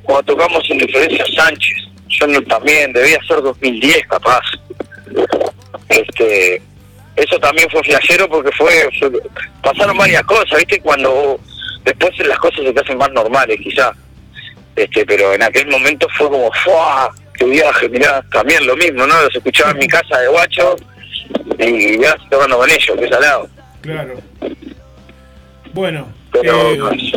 cuando 0.03 0.23
tocamos 0.35 0.63
en 0.71 0.79
Diferencia 0.79 1.25
Sánchez, 1.35 1.77
yo 2.09 2.27
no- 2.27 2.43
también, 2.43 2.93
debía 2.93 3.19
ser 3.27 3.41
2010 3.43 4.07
capaz. 4.09 4.43
Este, 5.89 6.61
eso 7.17 7.39
también 7.39 7.69
fue 7.71 7.83
flashero 7.85 8.29
porque 8.29 8.51
fue, 8.53 8.89
fue- 8.99 9.11
pasaron 9.63 9.97
varias 9.97 10.23
cosas, 10.25 10.59
viste, 10.59 10.81
cuando 10.81 11.39
después 11.85 12.13
las 12.27 12.39
cosas 12.39 12.61
se 12.65 12.73
te 12.73 12.81
hacen 12.81 12.99
más 12.99 13.11
normales 13.13 13.59
quizá. 13.63 13.93
Este, 14.77 15.07
pero 15.07 15.33
en 15.35 15.43
aquel 15.43 15.69
momento 15.69 16.09
fue 16.19 16.29
como, 16.29 16.51
¡fua! 16.65 17.15
¡Qué 17.35 17.45
viaje! 17.45 17.89
Mirá, 17.89 18.25
también 18.33 18.67
lo 18.67 18.77
mismo, 18.77 19.07
¿no? 19.07 19.23
Los 19.23 19.35
escuchaba 19.35 19.71
en 19.71 19.79
mi 19.79 19.87
casa 19.87 20.19
de 20.19 20.29
guacho 20.29 20.77
y 21.59 21.99
ya 22.01 22.17
tocando 22.31 22.59
con 22.59 22.69
ellos, 22.71 22.97
que 22.99 23.05
es 23.05 23.13
al 23.13 23.21
lado. 23.21 23.49
Claro. 23.83 24.15
Bueno, 25.73 26.09
Pero, 26.33 26.73
eh, 26.93 27.13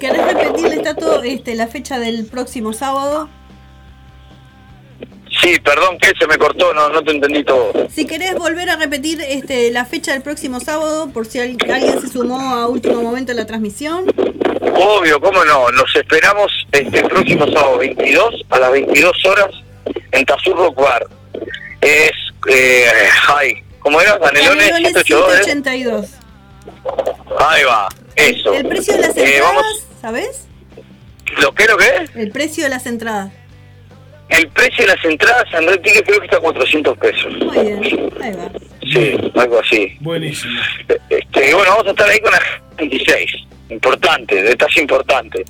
¿Querés 0.00 0.24
repetirle, 0.24 0.78
Tato, 0.78 1.22
este, 1.22 1.54
la 1.54 1.66
fecha 1.68 1.98
del 1.98 2.26
próximo 2.26 2.72
sábado? 2.72 3.28
Sí, 5.40 5.58
perdón 5.60 5.98
que 5.98 6.12
se 6.18 6.26
me 6.26 6.36
cortó, 6.38 6.72
no, 6.74 6.88
no 6.88 7.02
te 7.02 7.12
entendí 7.12 7.44
todo. 7.44 7.72
Si 7.94 8.06
querés 8.06 8.34
volver 8.36 8.70
a 8.70 8.76
repetir 8.76 9.20
este, 9.20 9.70
la 9.70 9.84
fecha 9.84 10.12
del 10.12 10.22
próximo 10.22 10.60
sábado, 10.60 11.08
por 11.12 11.26
si 11.26 11.38
al- 11.40 11.56
alguien 11.72 12.00
se 12.00 12.08
sumó 12.08 12.40
a 12.40 12.66
último 12.66 13.02
momento 13.02 13.32
de 13.32 13.38
la 13.38 13.46
transmisión. 13.46 14.04
Obvio, 14.74 15.20
cómo 15.20 15.44
no, 15.44 15.70
nos 15.70 15.94
esperamos 15.96 16.52
este 16.72 17.02
próximo 17.04 17.46
sábado 17.46 17.78
22 17.78 18.34
a 18.50 18.58
las 18.58 18.72
22 18.72 19.24
horas 19.26 19.50
en 20.12 20.24
Tazur 20.24 20.56
Rock 20.56 20.76
Bar. 20.80 21.06
Es, 21.80 22.12
eh, 22.48 22.86
ay, 23.28 23.62
¿cómo 23.78 24.00
era? 24.00 24.18
Canelones 24.18 24.66
182, 24.76 25.34
¿eh? 25.34 25.44
182. 25.44 26.06
Ahí 27.38 27.64
va, 27.64 27.88
eso. 28.16 28.52
El 28.54 28.66
precio 28.66 28.94
de 28.94 29.00
las 29.00 29.16
Eh, 29.16 29.20
entradas, 29.36 29.54
vamos, 29.54 29.86
¿sabes? 30.00 30.42
¿Lo 31.40 31.54
que 31.54 31.64
lo 31.66 31.76
que 31.76 31.84
es? 31.86 32.16
El 32.16 32.30
precio 32.30 32.64
de 32.64 32.70
las 32.70 32.86
entradas. 32.86 33.32
El 34.28 34.48
precio 34.48 34.84
de 34.86 34.94
las 34.94 35.04
entradas 35.04 35.44
en 35.52 35.66
Red 35.68 35.80
Ticket 35.80 36.04
creo 36.04 36.18
que 36.20 36.24
está 36.26 36.38
a 36.38 36.40
400 36.40 36.98
pesos. 36.98 37.32
Muy 37.38 37.58
bien, 37.58 38.10
ahí 38.20 38.32
va. 38.32 38.50
Sí, 38.82 39.30
algo 39.36 39.58
así. 39.60 39.96
buenísimo. 40.00 40.60
Este, 41.08 41.50
y 41.50 41.52
bueno, 41.54 41.70
vamos 41.70 41.86
a 41.86 41.90
estar 41.90 42.08
ahí 42.08 42.18
con 42.20 42.32
la 42.32 42.40
26. 42.76 43.30
Importante, 43.70 44.42
detalle 44.42 44.80
importante. 44.80 45.44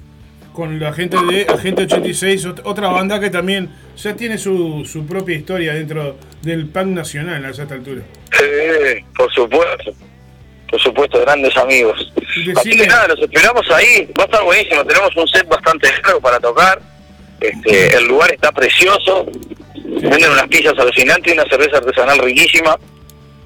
Con 0.53 0.79
la 0.81 0.93
gente 0.93 1.17
de 1.31 1.47
Agente 1.49 1.83
86, 1.83 2.47
ot- 2.47 2.61
otra 2.65 2.89
banda 2.89 3.21
que 3.21 3.29
también 3.29 3.71
ya 3.97 4.15
tiene 4.17 4.39
su, 4.39 4.85
su 4.91 5.07
propia 5.07 5.37
historia 5.37 5.75
dentro 5.75 6.17
del 6.43 6.67
punk 6.69 6.87
nacional 6.89 7.45
a 7.45 7.51
esta 7.51 7.63
altura. 7.75 8.03
Eh, 8.43 9.05
por 9.17 9.31
supuesto. 9.35 9.93
Por 10.71 10.81
supuesto, 10.81 11.21
grandes 11.21 11.55
amigos. 11.59 12.11
Así 12.57 12.71
que 12.77 12.87
nada, 12.87 13.09
los 13.09 13.21
esperamos 13.21 13.71
ahí. 13.71 14.09
Va 14.19 14.23
a 14.25 14.27
estar 14.27 14.43
buenísimo. 14.45 14.85
Tenemos 14.85 15.15
un 15.17 15.29
set 15.29 15.47
bastante 15.47 15.89
largo 16.03 16.21
para 16.21 16.41
tocar. 16.41 16.81
Este, 17.41 17.97
el 17.97 18.07
lugar 18.07 18.33
está 18.33 18.51
precioso. 18.53 19.27
Venden 19.75 20.31
unas 20.31 20.49
pizzas 20.49 20.75
alucinantes 20.79 21.33
y 21.33 21.39
una 21.39 21.49
cerveza 21.49 21.79
artesanal 21.79 22.19
riquísima. 22.19 22.77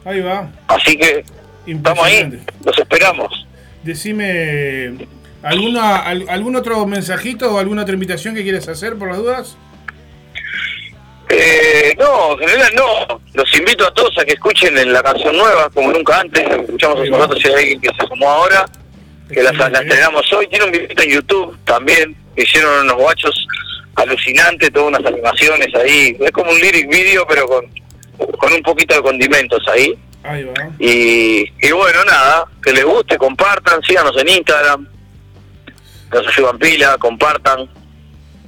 Ahí 0.04 0.20
va. 0.20 0.50
Así 0.68 0.96
que 0.96 1.24
estamos 1.66 2.04
ahí. 2.04 2.42
Los 2.64 2.78
esperamos. 2.78 3.46
Decime, 3.82 5.06
¿alguna, 5.42 5.96
al- 5.98 6.28
¿algún 6.28 6.56
otro 6.56 6.86
mensajito 6.86 7.54
o 7.54 7.58
alguna 7.58 7.82
otra 7.82 7.94
invitación 7.94 8.34
que 8.34 8.42
quieres 8.42 8.68
hacer 8.68 8.96
por 8.96 9.08
las 9.08 9.18
dudas? 9.18 9.56
Eh, 11.28 11.94
no, 11.98 12.32
en 12.32 12.48
general 12.48 12.72
no. 12.74 13.20
Los 13.34 13.56
invito 13.56 13.86
a 13.86 13.94
todos 13.94 14.16
a 14.18 14.24
que 14.24 14.32
escuchen 14.32 14.76
en 14.76 14.92
la 14.92 15.02
canción 15.02 15.36
nueva, 15.36 15.70
como 15.70 15.92
nunca 15.92 16.20
antes. 16.20 16.42
Escuchamos 16.44 16.98
hace 17.00 17.10
un 17.10 17.18
rato 17.20 17.36
si 17.36 17.48
hay 17.48 17.54
alguien 17.54 17.80
que 17.80 17.88
se 17.88 18.06
sumó 18.08 18.28
ahora. 18.28 18.66
Que 19.32 19.42
la, 19.42 19.52
la 19.52 19.80
estrenamos 19.80 20.32
hoy. 20.32 20.48
Tiene 20.48 20.64
un 20.64 20.72
video 20.72 20.88
en 20.96 21.10
YouTube 21.10 21.56
también. 21.64 22.16
que 22.34 22.42
Hicieron 22.42 22.80
unos 22.84 22.96
guachos 22.96 23.46
alucinantes, 24.01 24.72
todas 24.72 24.89
unas 24.89 25.05
animaciones 25.12 25.68
ahí. 25.74 26.16
Es 26.20 26.31
como 26.32 26.51
un 26.51 26.59
lyric 26.59 26.89
video, 26.89 27.27
pero 27.28 27.47
con, 27.47 27.64
con 28.39 28.52
un 28.52 28.62
poquito 28.62 28.94
de 28.94 29.02
condimentos 29.02 29.62
ahí. 29.68 29.94
Ahí 30.22 30.44
va. 30.44 30.52
Y, 30.78 31.44
y 31.66 31.72
bueno, 31.72 32.05
nada, 32.05 32.44
que 32.62 32.72
les 32.72 32.85
guste, 32.85 33.16
compartan, 33.16 33.81
síganos 33.82 34.12
en 34.20 34.28
Instagram. 34.28 34.86
Nos 36.12 36.27
ayudan 36.27 36.59
pila, 36.59 36.97
compartan 36.98 37.68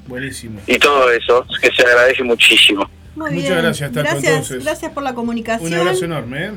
Buenísimo. 0.06 0.60
y 0.66 0.78
todo 0.78 1.10
eso, 1.12 1.46
que 1.60 1.70
se 1.70 1.82
agradece 1.82 2.22
muchísimo. 2.24 2.88
Muy 3.14 3.30
Muchas 3.30 3.48
bien. 3.50 3.62
gracias, 3.62 3.92
Gracias, 3.92 4.24
entonces. 4.24 4.64
gracias 4.64 4.92
por 4.92 5.02
la 5.02 5.14
comunicación. 5.14 5.72
Un 5.72 5.78
abrazo 5.78 6.04
enorme, 6.06 6.46
¿eh? 6.46 6.50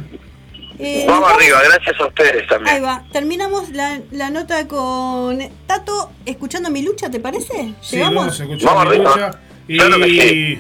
Eh, 0.80 1.06
Vamos 1.07 1.31
arriba, 1.31 1.61
gracias 1.64 1.99
a 1.99 2.07
ustedes 2.07 2.47
también. 2.47 2.76
Ahí 2.76 2.81
va, 2.81 3.03
terminamos 3.11 3.69
la, 3.69 4.02
la 4.11 4.30
nota 4.30 4.68
con 4.68 5.39
Tato 5.68 6.11
escuchando 6.26 6.69
mi 6.69 6.81
lucha, 6.81 7.10
¿te 7.10 7.19
parece? 7.19 7.73
Sí, 7.81 7.97
¿Llegamos? 7.97 8.15
vamos 8.15 8.39
a 8.39 8.43
escuchar 8.43 8.89
mi 8.89 8.97
lucha. 8.97 9.39
Y 9.68 10.60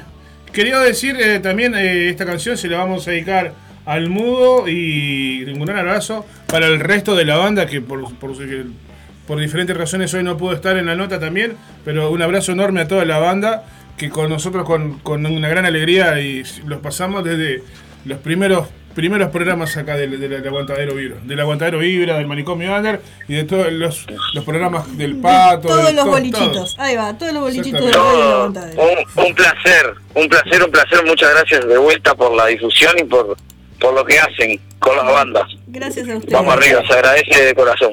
quería 0.51 0.79
decir 0.79 1.15
eh, 1.19 1.39
también, 1.39 1.75
eh, 1.75 2.09
esta 2.09 2.25
canción 2.25 2.57
se 2.57 2.67
la 2.69 2.77
vamos 2.77 3.07
a 3.07 3.11
dedicar 3.11 3.53
al 3.85 4.09
mudo 4.09 4.67
y 4.67 5.43
un 5.43 5.63
gran 5.65 5.77
abrazo 5.77 6.25
para 6.47 6.67
el 6.67 6.79
resto 6.79 7.15
de 7.15 7.25
la 7.25 7.37
banda 7.37 7.67
que 7.67 7.81
por, 7.81 8.11
por, 8.15 8.35
que 8.37 8.63
por 9.27 9.39
diferentes 9.39 9.75
razones 9.77 10.13
hoy 10.13 10.23
no 10.23 10.37
pudo 10.37 10.53
estar 10.53 10.77
en 10.77 10.87
la 10.87 10.95
nota 10.95 11.19
también, 11.19 11.55
pero 11.83 12.09
un 12.09 12.21
abrazo 12.21 12.53
enorme 12.53 12.81
a 12.81 12.87
toda 12.87 13.05
la 13.05 13.19
banda 13.19 13.65
que 13.97 14.09
con 14.09 14.29
nosotros 14.29 14.65
con, 14.65 14.99
con 14.99 15.25
una 15.25 15.49
gran 15.49 15.65
alegría 15.65 16.19
y 16.19 16.43
los 16.65 16.79
pasamos 16.79 17.23
desde 17.23 17.63
los 18.05 18.17
primeros 18.19 18.67
primeros 18.95 19.29
programas 19.29 19.75
acá 19.77 19.95
del, 19.97 20.19
del- 20.19 20.29
del 20.31 20.47
Aguantadero 20.47 20.95
Vibra, 20.95 21.17
del 21.23 21.39
Aguantadero 21.39 21.79
Vibra, 21.79 22.17
del 22.17 22.25
Manicomio 22.27 22.73
Under 22.75 23.01
y 23.27 23.35
de 23.35 23.43
todos 23.43 23.71
los, 23.71 24.07
los 24.33 24.43
programas 24.45 24.97
del 24.97 25.17
Pato. 25.17 25.67
Todos 25.67 25.85
de 25.87 25.93
los 25.93 26.05
to- 26.05 26.11
bolichitos. 26.11 26.75
Ahí 26.79 26.95
va, 26.95 27.15
todos 27.17 27.33
los 27.33 27.43
bolichitos 27.43 27.81
de 27.81 27.87
Exactamente. 27.87 28.17
Radio 28.17 28.19
La 28.19 28.35
No, 28.35 28.35
Aguantadero. 28.35 28.83
un, 28.83 29.25
un 29.25 29.35
placer, 29.35 29.93
un 30.15 30.29
placer, 30.29 30.63
un 30.63 30.71
placer. 30.71 31.05
Muchas 31.05 31.29
gracias 31.31 31.67
de 31.67 31.77
vuelta 31.77 32.15
por 32.15 32.33
la 32.35 32.45
difusión 32.47 32.93
y 32.97 33.03
por, 33.03 33.37
por 33.79 33.93
lo 33.93 34.03
que 34.05 34.17
hacen 34.19 34.59
con 34.79 34.95
las 34.97 35.05
bandas. 35.05 35.43
Gracias 35.67 36.07
a 36.09 36.15
ustedes. 36.15 36.33
Vamos 36.33 36.53
arriba, 36.55 36.81
se 36.87 36.93
agradece 36.93 37.45
de 37.45 37.53
corazón. 37.55 37.91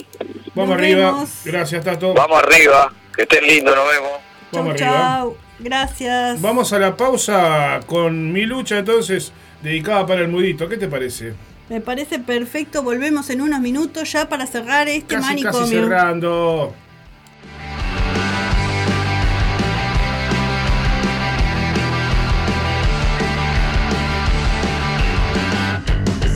Vamos 0.54 0.70
Nos 0.70 0.78
arriba. 0.78 1.06
vemos. 1.12 1.30
Gracias, 1.44 1.84
Tato. 1.84 2.14
Vamos 2.14 2.42
arriba, 2.42 2.92
que 3.16 3.22
estén 3.22 3.46
lindos, 3.46 3.74
nos 3.74 3.88
vemos. 3.88 4.10
Vamos 4.52 4.76
Chau, 4.76 4.88
arriba. 4.88 5.08
chau. 5.18 5.36
Gracias. 5.58 6.40
Vamos 6.42 6.72
a 6.72 6.78
la 6.78 6.96
pausa 6.96 7.80
con 7.86 8.32
mi 8.32 8.42
lucha 8.46 8.78
entonces, 8.78 9.32
dedicada 9.62 10.06
para 10.06 10.22
el 10.22 10.28
mudito. 10.28 10.68
¿Qué 10.68 10.76
te 10.76 10.88
parece? 10.88 11.34
Me 11.68 11.80
parece 11.80 12.18
perfecto. 12.18 12.82
Volvemos 12.82 13.30
en 13.30 13.40
unos 13.40 13.60
minutos 13.60 14.12
ya 14.12 14.28
para 14.28 14.46
cerrar 14.46 14.88
este 14.88 15.14
casi, 15.14 15.26
manicomio. 15.26 15.60
Casi 15.60 15.74
cerrando. 15.74 16.74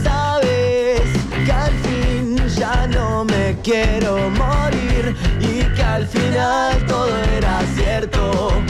Sabes 0.03 1.03
que 1.45 1.53
al 1.53 1.73
fin 1.81 2.37
ya 2.57 2.87
no 2.87 3.25
me 3.25 3.57
quiero 3.63 4.31
morir 4.31 5.15
y 5.41 5.65
que 5.75 5.83
al 5.83 6.07
final 6.07 6.87
todo 6.87 7.15
era 7.37 7.61
cierto 7.75 8.63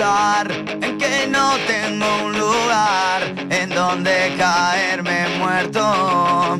en 0.00 0.96
que 0.96 1.26
no 1.26 1.58
tengo 1.66 2.06
un 2.24 2.38
lugar 2.38 3.34
en 3.50 3.68
donde 3.68 4.34
caerme 4.38 5.28
muerto, 5.38 6.56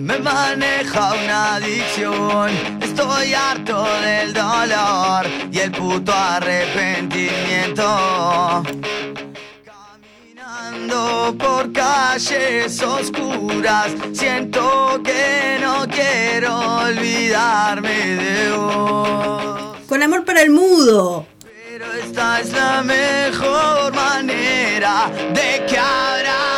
me 0.00 0.18
maneja 0.18 1.14
una 1.14 1.56
adicción. 1.56 2.50
Estoy 2.80 3.34
harto 3.34 3.84
del 4.02 4.32
dolor 4.32 5.26
y 5.50 5.58
el 5.58 5.72
puto 5.72 6.12
arrepentimiento. 6.12 8.62
Caminando 9.64 11.34
por 11.36 11.72
calles 11.72 12.80
oscuras, 12.80 13.90
siento 14.12 15.00
que 15.02 15.58
no 15.60 15.88
quiero 15.88 16.84
olvidarme 16.84 17.90
de 17.90 18.52
vos. 18.52 19.69
Con 19.90 20.04
amor 20.04 20.24
para 20.24 20.42
el 20.42 20.50
mudo. 20.50 21.26
Pero 21.42 21.92
esta 21.94 22.38
es 22.38 22.52
la 22.52 22.80
mejor 22.80 23.92
manera 23.92 25.10
de 25.34 25.66
que 25.66 25.76
abra 25.76 26.49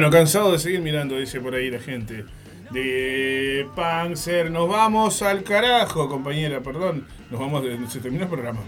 Bueno, 0.00 0.16
cansado 0.16 0.52
de 0.52 0.58
seguir 0.58 0.80
mirando, 0.80 1.18
dice 1.18 1.42
por 1.42 1.54
ahí 1.54 1.70
la 1.70 1.78
gente. 1.78 2.24
De 2.70 3.68
Panzer, 3.76 4.50
nos 4.50 4.66
vamos 4.66 5.20
al 5.20 5.42
carajo, 5.42 6.08
compañera, 6.08 6.62
perdón. 6.62 7.06
Nos 7.30 7.38
vamos, 7.38 7.62
de- 7.62 7.78
se 7.90 8.00
terminó 8.00 8.22
el 8.24 8.30
programa. 8.30 8.60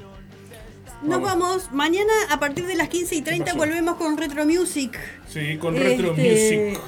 Nos 1.02 1.22
vamos. 1.22 1.72
Mañana 1.72 2.12
a 2.28 2.38
partir 2.38 2.66
de 2.66 2.74
las 2.74 2.90
15 2.90 3.14
y 3.14 3.22
30 3.22 3.54
volvemos 3.54 3.96
con 3.96 4.18
Retro 4.18 4.44
Music. 4.44 4.98
Sí, 5.26 5.56
con 5.56 5.74
Retro 5.74 6.14
Este, 6.14 6.74
Music. 6.74 6.82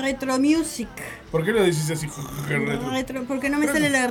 Retro 0.00 0.38
Music. 0.38 0.88
¿Por 1.30 1.44
qué 1.44 1.52
lo 1.52 1.60
decís 1.62 1.90
así? 1.90 2.08
Retro. 2.48 2.90
Retro, 2.90 3.24
porque 3.24 3.50
no 3.50 3.58
me 3.58 3.66
sale 3.66 3.90
la. 3.90 4.10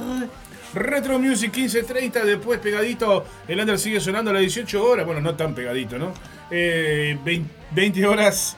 Retro 0.76 1.18
Music 1.18 1.52
1530, 1.52 2.26
después 2.26 2.60
pegadito, 2.60 3.26
el 3.48 3.60
under 3.60 3.80
sigue 3.80 4.00
sonando 4.00 4.30
a 4.30 4.36
las 4.36 4.42
18 4.44 4.86
horas, 4.86 5.04
bueno, 5.04 5.20
no 5.20 5.34
tan 5.34 5.56
pegadito, 5.56 5.98
¿no? 5.98 6.14
Eh, 6.52 7.18
20, 7.26 7.50
20 7.72 8.06
horas 8.06 8.56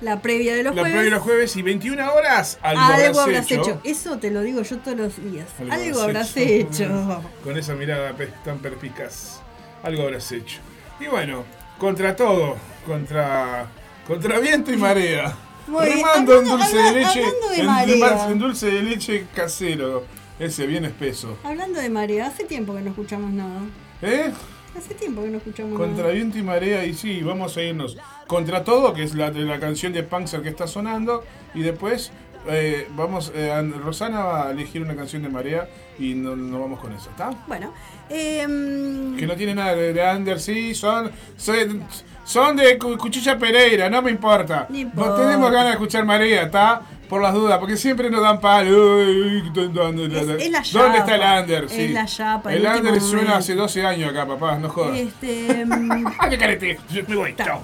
La 0.00 0.20
previa 0.22 0.54
de 0.54 0.62
los 0.62 0.74
la 0.74 0.82
jueves. 0.82 0.92
previa 0.94 1.10
de 1.10 1.16
los 1.16 1.22
jueves 1.24 1.56
y 1.56 1.62
21 1.62 2.12
horas 2.14 2.58
algo, 2.62 2.80
Algo 2.82 3.20
habrás 3.20 3.50
hecho. 3.50 3.80
Eso 3.84 4.18
te 4.18 4.30
lo 4.30 4.42
digo 4.42 4.62
yo 4.62 4.78
todos 4.78 4.96
los 4.96 5.16
días. 5.32 5.46
Algo 5.58 5.72
Algo, 5.72 6.00
habrás 6.02 6.36
hecho. 6.36 6.84
hecho. 6.84 7.22
Con 7.44 7.56
esa 7.58 7.74
mirada 7.74 8.14
tan 8.44 8.58
perspicaz. 8.58 9.40
Algo 9.82 10.02
habrás 10.04 10.30
hecho. 10.32 10.58
Y 11.00 11.06
bueno, 11.06 11.44
contra 11.78 12.14
todo, 12.16 12.56
contra, 12.86 13.66
contra 14.06 14.38
viento 14.38 14.72
y 14.72 14.76
marea. 14.76 15.36
Muy. 15.66 15.84
Remando 15.84 16.40
en 16.40 16.48
Hablando- 16.48 16.56
dulce 16.64 16.76
de 16.78 16.92
leche, 16.92 17.22
en, 17.56 17.66
marea. 17.66 18.28
en 18.30 18.38
dulce 18.38 18.66
de 18.70 18.82
leche 18.82 19.26
casero, 19.34 20.04
ese 20.38 20.66
bien 20.66 20.84
espeso. 20.86 21.38
Hablando 21.44 21.78
de 21.80 21.90
marea, 21.90 22.26
hace 22.28 22.44
tiempo 22.44 22.74
que 22.74 22.80
no 22.82 22.90
escuchamos 22.90 23.30
nada. 23.32 23.60
¿Eh? 24.00 24.32
Hace 24.78 24.94
tiempo 24.94 25.22
que 25.22 25.28
no 25.30 25.38
escuchamos 25.38 25.76
Contra 25.76 26.04
nada. 26.04 26.14
viento 26.14 26.38
y 26.38 26.42
marea, 26.42 26.84
y 26.84 26.94
sí, 26.94 27.20
vamos 27.22 27.56
a 27.56 27.62
irnos. 27.62 27.96
Contra 28.26 28.62
todo, 28.64 28.94
que 28.94 29.02
es 29.02 29.14
la, 29.14 29.30
la 29.30 29.58
canción 29.58 29.92
de 29.92 30.02
Panzer 30.04 30.40
que 30.42 30.48
está 30.50 30.66
sonando, 30.68 31.24
y 31.54 31.62
después 31.62 32.12
eh, 32.48 32.86
vamos, 32.96 33.32
eh, 33.34 33.50
An- 33.50 33.74
Rosana 33.82 34.20
va 34.24 34.48
a 34.48 34.50
elegir 34.52 34.80
una 34.82 34.94
canción 34.94 35.22
de 35.22 35.28
marea 35.28 35.68
y 35.98 36.14
no, 36.14 36.36
no 36.36 36.60
vamos 36.60 36.78
con 36.78 36.92
eso, 36.92 37.10
¿está? 37.10 37.30
Bueno, 37.48 37.74
em, 38.08 39.16
Que 39.16 39.26
no 39.26 39.34
tiene 39.34 39.54
nada 39.54 39.74
de, 39.74 39.92
de 39.92 40.16
Under, 40.16 40.38
sí, 40.40 40.74
son, 40.74 41.10
son, 41.36 41.82
son 42.24 42.56
de 42.56 42.78
Cu- 42.78 42.96
Cuchilla 42.96 43.36
Pereira, 43.38 43.90
no 43.90 44.00
me 44.02 44.10
importa. 44.12 44.66
No 44.68 44.74
No 44.74 44.78
importa. 44.80 45.16
tenemos 45.16 45.50
ganas 45.50 45.66
de 45.66 45.72
escuchar 45.72 46.04
marea, 46.04 46.42
¿está? 46.44 46.82
Por 47.08 47.22
las 47.22 47.32
dudas, 47.32 47.58
porque 47.58 47.76
siempre 47.76 48.10
nos 48.10 48.20
dan 48.20 48.38
palo. 48.40 48.96
Uy, 48.98 49.50
¿Dónde 49.52 50.06
Es- 50.06 50.42
es 50.42 50.50
la 50.50 50.62
¿Dónde 50.82 50.98
está 50.98 51.14
el 51.14 51.42
Under? 51.42 51.64
es 51.64 51.72
Sí. 51.72 51.88
la 51.88 52.04
yapa, 52.06 52.52
el 52.52 52.66
El 52.66 52.76
Under 52.76 53.00
suena 53.00 53.16
momento. 53.16 53.34
hace 53.34 53.54
12 53.54 53.86
años 53.86 54.10
acá, 54.10 54.26
papá, 54.26 54.58
no 54.58 54.68
jodas. 54.68 54.98
este, 54.98 55.60
em, 55.62 56.06
¡Ah, 56.18 56.28
qué 56.28 56.36
carete! 56.38 56.78
Yo 56.90 57.02
me 57.08 57.16
voy, 57.16 57.34
chao. 57.36 57.62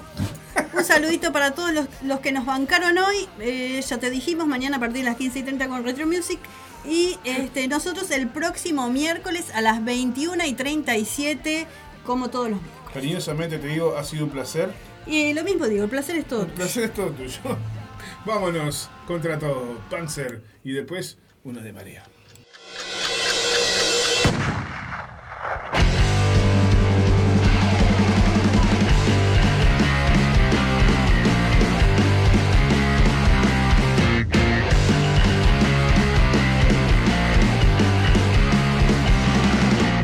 un 0.75 0.83
saludito 0.83 1.31
para 1.31 1.51
todos 1.51 1.73
los, 1.73 1.85
los 2.03 2.19
que 2.21 2.31
nos 2.31 2.45
bancaron 2.45 2.97
hoy. 2.97 3.27
Eh, 3.39 3.81
ya 3.87 3.97
te 3.99 4.09
dijimos, 4.09 4.47
mañana 4.47 4.77
a 4.77 4.79
partir 4.79 4.99
de 4.99 5.03
las 5.09 5.17
15 5.17 5.39
y 5.39 5.43
30 5.43 5.67
con 5.67 5.83
Retro 5.83 6.07
Music. 6.07 6.39
Y 6.87 7.17
este, 7.23 7.67
nosotros 7.67 8.09
el 8.11 8.27
próximo 8.27 8.89
miércoles 8.89 9.45
a 9.53 9.61
las 9.61 9.83
21 9.83 10.45
y 10.45 10.53
37, 10.53 11.67
como 12.05 12.29
todos 12.29 12.49
los 12.49 12.61
miércoles. 12.61 12.93
Cariñosamente 12.93 13.57
te 13.59 13.67
digo, 13.67 13.95
ha 13.97 14.03
sido 14.03 14.25
un 14.25 14.31
placer. 14.31 14.71
Y 15.05 15.33
lo 15.33 15.43
mismo 15.43 15.65
digo, 15.67 15.83
el 15.83 15.89
placer 15.89 16.15
es 16.15 16.25
todo. 16.25 16.43
El 16.43 16.47
placer 16.51 16.83
es 16.85 16.93
todo 16.93 17.07
tuyo. 17.11 17.39
Vámonos 18.25 18.89
contra 19.05 19.37
todo, 19.39 19.79
Panzer. 19.89 20.41
Y 20.63 20.73
después, 20.73 21.17
una 21.43 21.61
de 21.61 21.73
marea. 21.73 22.03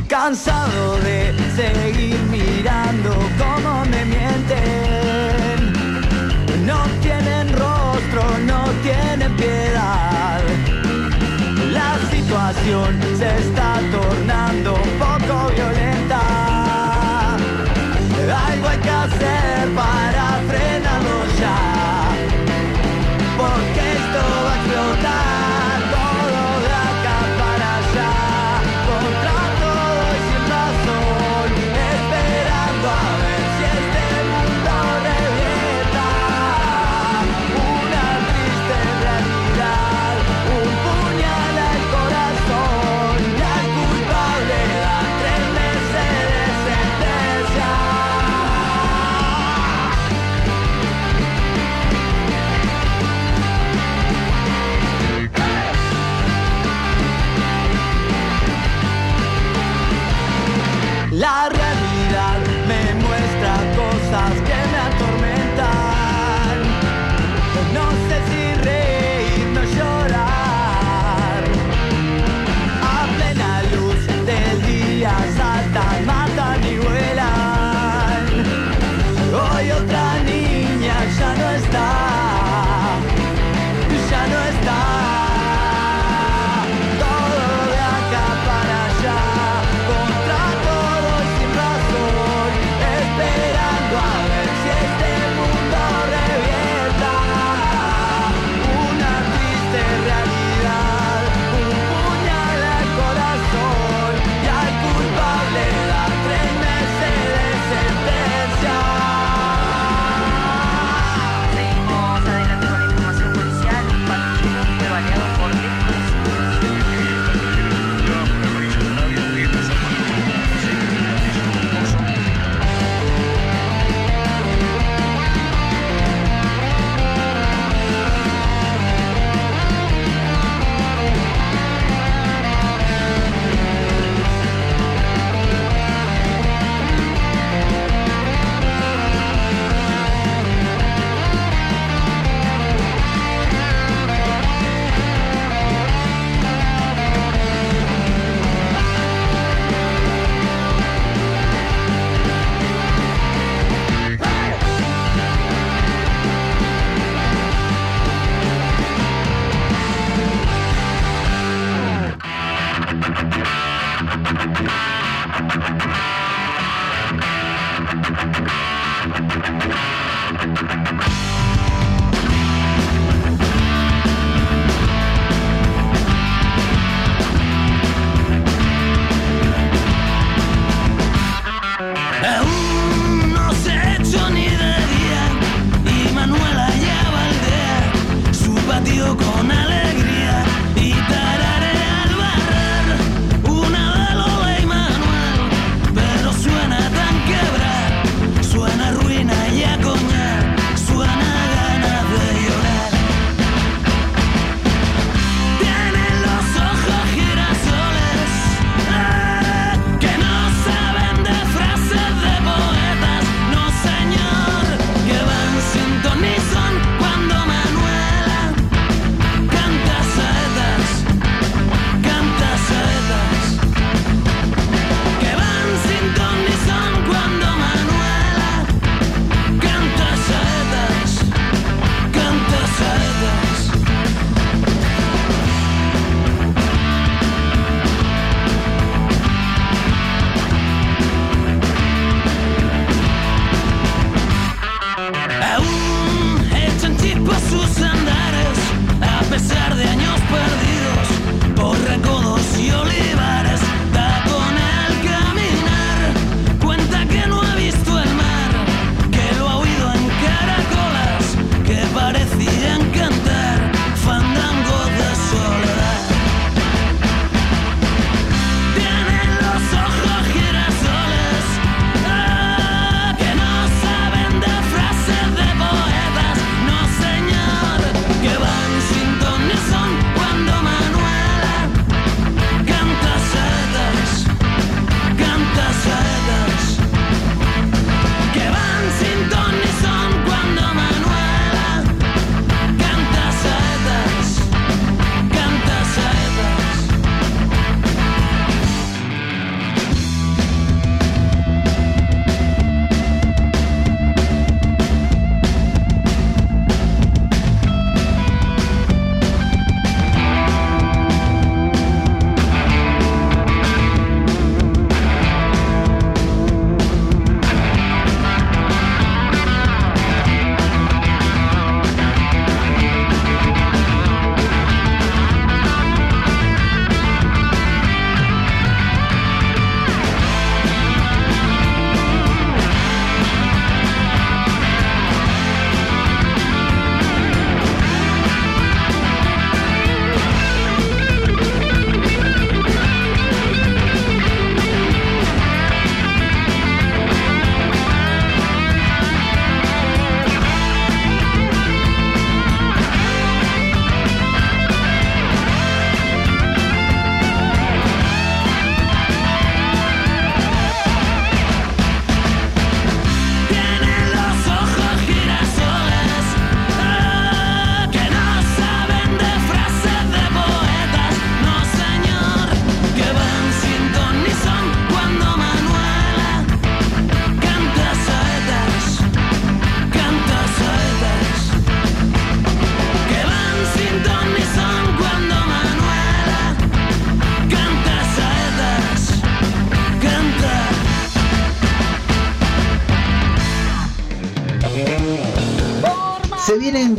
Cansado 0.07 0.97
de 0.99 1.33
seguir 1.55 2.19
mirando 2.29 3.09
cómo 3.39 3.85
me 3.85 4.05
mienten. 4.05 5.73
No 6.65 7.00
no 8.45 8.65
tienen 8.83 9.35
piedad. 9.37 10.41
La 11.71 11.97
situación 12.09 12.99
se 13.17 13.37
está 13.39 13.79
tornando 13.91 14.90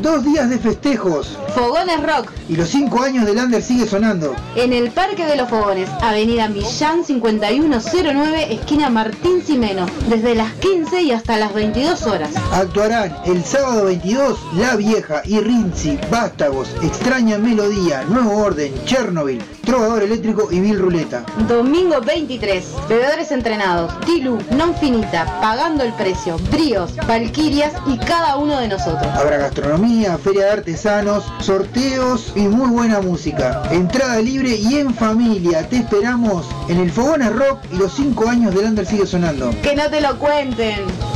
dos 0.03 0.25
días 0.25 0.51
de 0.51 0.59
festejos 0.59 1.39
Fogones 1.55 2.03
Rock 2.03 2.33
y 2.49 2.57
los 2.57 2.69
cinco 2.69 3.03
años 3.03 3.25
del 3.25 3.39
Under 3.39 3.63
sigue 3.63 3.87
sonando. 3.87 4.35
en 4.57 4.73
el 4.73 4.91
Parque 4.91 5.25
de 5.25 5.37
los 5.37 5.49
Fogones, 5.49 5.89
Avenida 6.01 6.49
Millán 6.49 7.05
5109, 7.05 8.53
esquina 8.53 8.91
Martín 8.91 9.32
Simeno, 9.53 9.85
desde 10.09 10.35
las 10.35 10.51
15 10.55 11.03
y 11.03 11.13
hasta 11.13 11.37
las 11.37 11.53
22 11.53 12.07
horas. 12.07 12.31
Actuarán 12.53 13.15
el 13.27 13.45
sábado 13.45 13.85
22 13.85 14.39
La 14.57 14.77
Vieja 14.77 15.21
y 15.27 15.41
Rinzi, 15.41 15.99
Vástagos, 16.11 16.75
Extraña 16.83 17.37
Melodía, 17.37 18.03
Nuevo 18.05 18.39
Orden, 18.39 18.73
Chernobyl, 18.87 19.43
Trovador 19.67 20.05
Eléctrico 20.05 20.49
y 20.51 20.61
Bill 20.61 20.79
Ruleta. 20.79 21.27
Domingo 21.47 22.01
23, 22.01 22.65
bebedores 22.89 23.31
entrenados, 23.31 23.93
Tilu, 24.07 24.39
Non 24.53 24.75
Finita, 24.75 25.27
Pagando 25.43 25.85
el 25.85 25.93
Precio, 25.93 26.39
Bríos, 26.51 26.97
Valquirias 27.07 27.75
y 27.87 27.99
cada 27.99 28.39
uno 28.39 28.59
de 28.59 28.69
nosotros. 28.69 29.07
Habrá 29.15 29.37
gastronomía, 29.37 30.17
feria 30.17 30.47
de 30.47 30.51
artesanos, 30.53 31.31
sorteos 31.41 32.33
y 32.35 32.49
muy 32.49 32.71
buena 32.71 33.03
música. 33.03 33.63
Entrada 33.71 34.19
libre 34.23 34.57
y 34.57 34.79
en 34.79 34.95
familia. 34.95 35.69
Te 35.69 35.77
esperamos 35.77 36.47
en 36.69 36.79
el 36.79 36.91
Fogones 36.91 37.33
Rock 37.33 37.61
y 37.73 37.77
los 37.77 37.95
cinco 37.95 38.29
años 38.29 38.55
del 38.55 38.67
Under 38.67 38.87
sigue 38.87 39.07
sonando. 39.07 39.51
Que 39.63 39.75
no 39.75 39.89
te 39.91 40.01
lo 40.01 40.19
cuenten. 40.19 41.12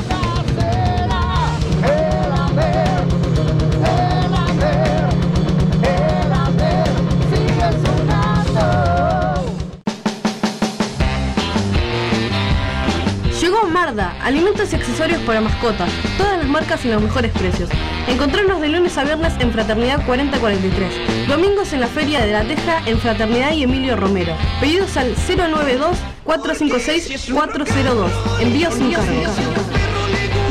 Alimentos 14.26 14.70
y 14.72 14.76
accesorios 14.76 15.20
para 15.22 15.40
mascotas, 15.40 15.88
todas 16.18 16.36
las 16.38 16.48
marcas 16.48 16.84
y 16.84 16.88
los 16.88 17.00
mejores 17.00 17.30
precios. 17.30 17.70
Encontrarnos 18.08 18.60
de 18.60 18.68
lunes 18.68 18.98
a 18.98 19.04
viernes 19.04 19.32
en 19.38 19.52
Fraternidad 19.52 20.04
4043, 20.04 21.28
domingos 21.28 21.72
en 21.72 21.78
la 21.80 21.86
Feria 21.86 22.26
de 22.26 22.32
la 22.32 22.42
Teja 22.42 22.82
en 22.86 22.98
Fraternidad 22.98 23.52
y 23.52 23.62
Emilio 23.62 23.94
Romero. 23.94 24.34
Pedidos 24.60 24.96
al 24.96 25.14
092-456-402. 25.14 28.10
Envíos 28.40 28.74
sin 28.74 28.92
cargo. 28.92 29.12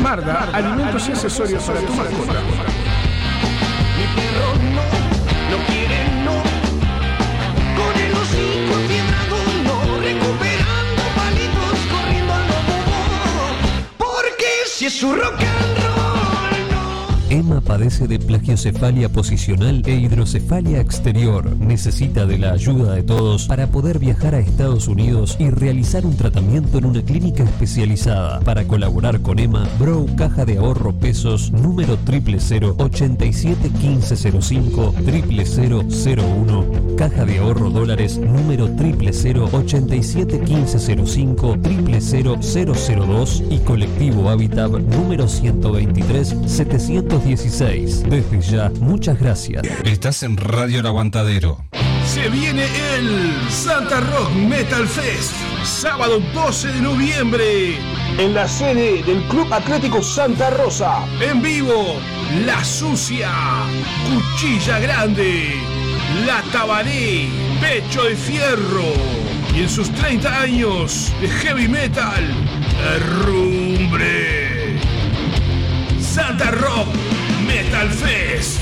Marda, 0.02 0.48
alimentos 0.54 1.06
y 1.08 1.12
accesorios 1.12 1.62
para 1.64 1.80
tu 1.80 1.92
mascota. 1.92 2.40
Si 14.88 14.98
su 15.00 15.12
rock 15.12 15.42
and 15.42 15.78
roll 15.78 15.95
padece 17.66 18.06
de 18.06 18.18
plagiocefalia 18.18 19.08
posicional 19.08 19.82
e 19.84 19.96
hidrocefalia 19.96 20.80
exterior. 20.80 21.56
Necesita 21.56 22.24
de 22.24 22.38
la 22.38 22.52
ayuda 22.52 22.94
de 22.94 23.02
todos 23.02 23.46
para 23.46 23.66
poder 23.66 23.98
viajar 23.98 24.34
a 24.34 24.38
Estados 24.38 24.86
Unidos 24.86 25.36
y 25.38 25.50
realizar 25.50 26.06
un 26.06 26.16
tratamiento 26.16 26.78
en 26.78 26.86
una 26.86 27.02
clínica 27.02 27.42
especializada. 27.42 28.40
Para 28.40 28.64
colaborar 28.64 29.20
con 29.20 29.40
Emma, 29.40 29.68
Brow 29.78 30.06
Caja 30.16 30.44
de 30.44 30.58
Ahorro 30.58 30.92
Pesos 30.92 31.50
número 31.50 31.98
000 32.06 32.76
87 32.78 33.70
1505 33.70 34.94
00001 35.04 36.96
Caja 36.96 37.24
de 37.24 37.38
Ahorro 37.38 37.70
Dólares 37.70 38.16
número 38.18 38.68
000 38.68 39.48
87 39.52 40.38
1505 40.38 41.56
00002 41.56 43.42
y 43.50 43.58
Colectivo 43.58 44.30
Habitat 44.30 44.70
número 44.70 45.26
123 45.26 46.36
716. 46.46 47.55
Desde 47.58 48.38
ya, 48.42 48.70
muchas 48.80 49.18
gracias. 49.18 49.62
Estás 49.82 50.22
en 50.22 50.36
Radio 50.36 50.80
El 50.80 50.86
Aguantadero. 50.86 51.64
Se 52.04 52.28
viene 52.28 52.66
el 52.94 53.32
Santa 53.48 54.00
Rock 54.00 54.30
Metal 54.32 54.86
Fest, 54.86 55.32
sábado 55.64 56.20
12 56.34 56.68
de 56.68 56.80
noviembre, 56.82 57.78
en 58.18 58.34
la 58.34 58.46
sede 58.46 59.02
del 59.04 59.22
Club 59.28 59.50
Atlético 59.50 60.02
Santa 60.02 60.50
Rosa. 60.50 61.06
En 61.18 61.40
vivo, 61.40 61.96
La 62.44 62.62
Sucia, 62.62 63.32
Cuchilla 64.06 64.78
Grande, 64.78 65.54
La 66.26 66.42
Tabaré, 66.52 67.30
Pecho 67.62 68.04
de 68.04 68.16
Fierro. 68.16 68.92
Y 69.54 69.62
en 69.62 69.70
sus 69.70 69.90
30 69.92 70.42
años 70.42 71.10
de 71.22 71.28
heavy 71.28 71.68
metal, 71.68 72.22
Herrumbre. 72.84 74.76
Santa 75.98 76.50
Rock 76.50 77.05
Metal 77.56 77.88
Fest, 77.88 78.60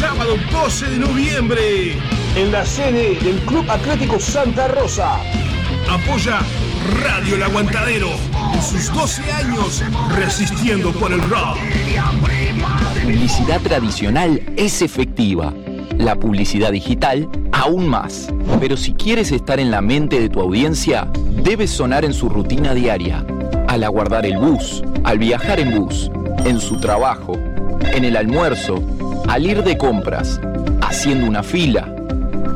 sábado 0.00 0.34
12 0.50 0.90
de 0.90 0.98
noviembre, 0.98 1.92
en 2.34 2.50
la 2.50 2.66
sede 2.66 3.16
del 3.20 3.38
Club 3.42 3.64
Atlético 3.70 4.18
Santa 4.18 4.66
Rosa. 4.66 5.20
Apoya 5.88 6.40
Radio 7.04 7.36
El 7.36 7.44
Aguantadero 7.44 8.08
en 8.52 8.60
sus 8.60 8.92
12 8.92 9.30
años 9.30 9.84
resistiendo 10.16 10.90
por 10.90 11.12
el 11.12 11.20
rock. 11.30 11.56
La 11.94 13.00
publicidad 13.00 13.60
tradicional 13.60 14.42
es 14.56 14.82
efectiva. 14.82 15.54
La 15.96 16.16
publicidad 16.16 16.72
digital 16.72 17.28
aún 17.52 17.86
más. 17.86 18.34
Pero 18.58 18.76
si 18.76 18.92
quieres 18.94 19.30
estar 19.30 19.60
en 19.60 19.70
la 19.70 19.82
mente 19.82 20.18
de 20.18 20.28
tu 20.28 20.40
audiencia, 20.40 21.06
debes 21.44 21.70
sonar 21.70 22.04
en 22.04 22.12
su 22.12 22.28
rutina 22.28 22.74
diaria. 22.74 23.24
Al 23.68 23.84
aguardar 23.84 24.26
el 24.26 24.36
bus, 24.36 24.82
al 25.04 25.20
viajar 25.20 25.60
en 25.60 25.78
bus, 25.78 26.10
en 26.44 26.58
su 26.58 26.80
trabajo, 26.80 27.38
en 27.92 28.04
el 28.04 28.16
almuerzo, 28.16 28.82
al 29.28 29.46
ir 29.46 29.62
de 29.62 29.76
compras, 29.76 30.40
haciendo 30.80 31.26
una 31.26 31.42
fila, 31.42 31.94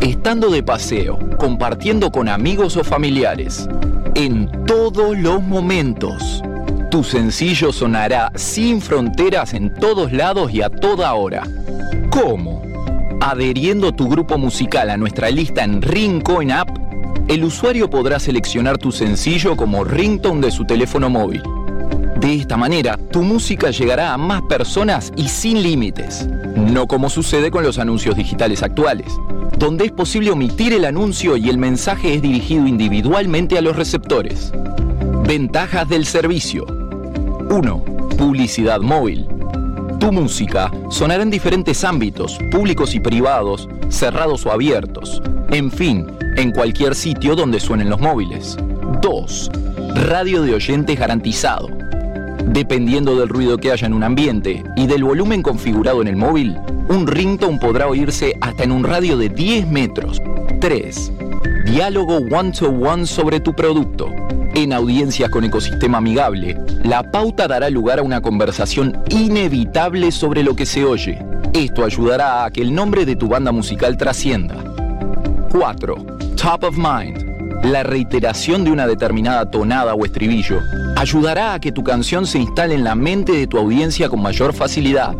estando 0.00 0.50
de 0.50 0.62
paseo, 0.62 1.18
compartiendo 1.38 2.10
con 2.10 2.28
amigos 2.28 2.76
o 2.76 2.84
familiares. 2.84 3.68
En 4.14 4.50
todos 4.66 5.16
los 5.18 5.42
momentos. 5.42 6.42
Tu 6.90 7.04
sencillo 7.04 7.72
sonará 7.72 8.32
sin 8.34 8.80
fronteras 8.80 9.52
en 9.54 9.74
todos 9.74 10.12
lados 10.12 10.52
y 10.52 10.62
a 10.62 10.70
toda 10.70 11.12
hora. 11.14 11.42
¿Cómo? 12.10 12.62
Adheriendo 13.20 13.92
tu 13.92 14.08
grupo 14.08 14.38
musical 14.38 14.88
a 14.90 14.96
nuestra 14.96 15.30
lista 15.30 15.64
en 15.64 15.82
Ringcoin 15.82 16.52
App, 16.52 16.68
el 17.28 17.44
usuario 17.44 17.90
podrá 17.90 18.20
seleccionar 18.20 18.78
tu 18.78 18.92
sencillo 18.92 19.56
como 19.56 19.84
ringtone 19.84 20.46
de 20.46 20.52
su 20.52 20.64
teléfono 20.64 21.10
móvil. 21.10 21.42
De 22.26 22.34
esta 22.34 22.56
manera, 22.56 22.98
tu 23.12 23.22
música 23.22 23.70
llegará 23.70 24.12
a 24.12 24.18
más 24.18 24.42
personas 24.42 25.12
y 25.14 25.28
sin 25.28 25.62
límites. 25.62 26.26
No 26.56 26.88
como 26.88 27.08
sucede 27.08 27.52
con 27.52 27.62
los 27.62 27.78
anuncios 27.78 28.16
digitales 28.16 28.64
actuales, 28.64 29.12
donde 29.56 29.84
es 29.84 29.92
posible 29.92 30.32
omitir 30.32 30.72
el 30.72 30.86
anuncio 30.86 31.36
y 31.36 31.48
el 31.48 31.56
mensaje 31.56 32.14
es 32.14 32.22
dirigido 32.22 32.66
individualmente 32.66 33.56
a 33.56 33.60
los 33.60 33.76
receptores. 33.76 34.52
Ventajas 35.24 35.88
del 35.88 36.04
servicio. 36.04 36.66
1. 37.48 37.84
Publicidad 38.18 38.80
móvil. 38.80 39.28
Tu 40.00 40.10
música 40.10 40.72
sonará 40.90 41.22
en 41.22 41.30
diferentes 41.30 41.84
ámbitos, 41.84 42.40
públicos 42.50 42.96
y 42.96 42.98
privados, 42.98 43.68
cerrados 43.88 44.44
o 44.46 44.50
abiertos. 44.50 45.22
En 45.50 45.70
fin, 45.70 46.04
en 46.36 46.50
cualquier 46.50 46.96
sitio 46.96 47.36
donde 47.36 47.60
suenen 47.60 47.88
los 47.88 48.00
móviles. 48.00 48.56
2. 49.00 49.50
Radio 49.94 50.42
de 50.42 50.54
oyentes 50.54 50.98
garantizado. 50.98 51.68
Dependiendo 52.44 53.16
del 53.16 53.28
ruido 53.28 53.58
que 53.58 53.72
haya 53.72 53.86
en 53.86 53.94
un 53.94 54.02
ambiente 54.02 54.62
y 54.76 54.86
del 54.86 55.04
volumen 55.04 55.42
configurado 55.42 56.02
en 56.02 56.08
el 56.08 56.16
móvil, 56.16 56.56
un 56.88 57.06
ringtone 57.06 57.58
podrá 57.58 57.88
oírse 57.88 58.34
hasta 58.40 58.64
en 58.64 58.72
un 58.72 58.84
radio 58.84 59.16
de 59.16 59.28
10 59.28 59.66
metros. 59.68 60.22
3. 60.60 61.12
Diálogo 61.66 62.18
one-to-one 62.30 63.06
sobre 63.06 63.40
tu 63.40 63.54
producto. 63.54 64.10
En 64.54 64.72
audiencias 64.72 65.28
con 65.28 65.44
ecosistema 65.44 65.98
amigable, 65.98 66.56
la 66.82 67.10
pauta 67.10 67.46
dará 67.46 67.68
lugar 67.68 67.98
a 67.98 68.02
una 68.02 68.22
conversación 68.22 69.02
inevitable 69.10 70.12
sobre 70.12 70.42
lo 70.42 70.56
que 70.56 70.64
se 70.64 70.84
oye. 70.84 71.18
Esto 71.52 71.84
ayudará 71.84 72.44
a 72.44 72.50
que 72.50 72.62
el 72.62 72.74
nombre 72.74 73.04
de 73.04 73.16
tu 73.16 73.28
banda 73.28 73.52
musical 73.52 73.96
trascienda. 73.96 74.56
4. 75.50 75.94
Top 76.36 76.64
of 76.64 76.76
Mind. 76.76 77.25
La 77.66 77.82
reiteración 77.82 78.62
de 78.62 78.70
una 78.70 78.86
determinada 78.86 79.50
tonada 79.50 79.92
o 79.92 80.04
estribillo 80.04 80.60
ayudará 80.94 81.52
a 81.52 81.58
que 81.58 81.72
tu 81.72 81.82
canción 81.82 82.24
se 82.24 82.38
instale 82.38 82.76
en 82.76 82.84
la 82.84 82.94
mente 82.94 83.32
de 83.32 83.48
tu 83.48 83.58
audiencia 83.58 84.08
con 84.08 84.22
mayor 84.22 84.52
facilidad. 84.52 85.16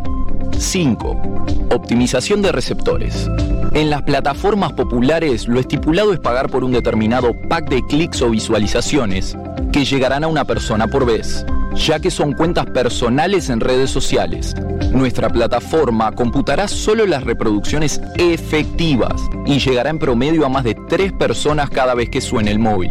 5. 0.56 1.68
Optimización 1.72 2.42
de 2.42 2.52
receptores. 2.52 3.28
En 3.72 3.90
las 3.90 4.02
plataformas 4.02 4.74
populares 4.74 5.48
lo 5.48 5.58
estipulado 5.58 6.12
es 6.12 6.20
pagar 6.20 6.48
por 6.48 6.62
un 6.62 6.70
determinado 6.70 7.34
pack 7.48 7.68
de 7.68 7.82
clics 7.84 8.22
o 8.22 8.30
visualizaciones 8.30 9.36
que 9.72 9.84
llegarán 9.84 10.22
a 10.22 10.28
una 10.28 10.44
persona 10.44 10.86
por 10.86 11.04
vez, 11.04 11.44
ya 11.76 12.00
que 12.00 12.10
son 12.10 12.32
cuentas 12.32 12.66
personales 12.66 13.50
en 13.50 13.60
redes 13.60 13.90
sociales. 13.90 14.54
Nuestra 14.92 15.28
plataforma 15.28 16.12
computará 16.12 16.68
solo 16.68 17.06
las 17.06 17.24
reproducciones 17.24 18.00
efectivas 18.16 19.14
y 19.44 19.58
llegará 19.58 19.90
en 19.90 19.98
promedio 19.98 20.46
a 20.46 20.48
más 20.48 20.64
de 20.64 20.74
3 20.74 21.12
personas 21.12 21.70
cada 21.70 21.94
vez 21.94 22.08
que 22.08 22.20
suene 22.20 22.50
el 22.50 22.58
móvil. 22.58 22.90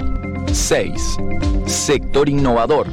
6. 0.52 1.18
Sector 1.66 2.30
innovador. 2.30 2.88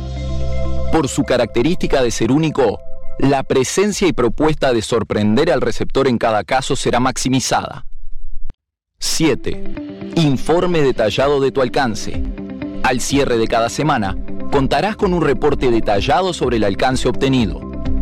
Por 0.90 1.08
su 1.08 1.22
característica 1.24 2.02
de 2.02 2.10
ser 2.10 2.32
único, 2.32 2.78
la 3.18 3.42
presencia 3.42 4.08
y 4.08 4.12
propuesta 4.12 4.72
de 4.72 4.82
sorprender 4.82 5.52
al 5.52 5.60
receptor 5.60 6.08
en 6.08 6.18
cada 6.18 6.44
caso 6.44 6.74
será 6.74 7.00
maximizada. 7.00 7.86
7. 8.98 10.12
Informe 10.16 10.80
detallado 10.82 11.40
de 11.40 11.52
tu 11.52 11.60
alcance. 11.60 12.22
Al 12.82 13.00
cierre 13.00 13.36
de 13.36 13.46
cada 13.46 13.68
semana, 13.68 14.16
contarás 14.52 14.96
con 14.96 15.14
un 15.14 15.22
reporte 15.22 15.70
detallado 15.70 16.34
sobre 16.34 16.58
el 16.58 16.64
alcance 16.64 17.08
obtenido. 17.08 17.58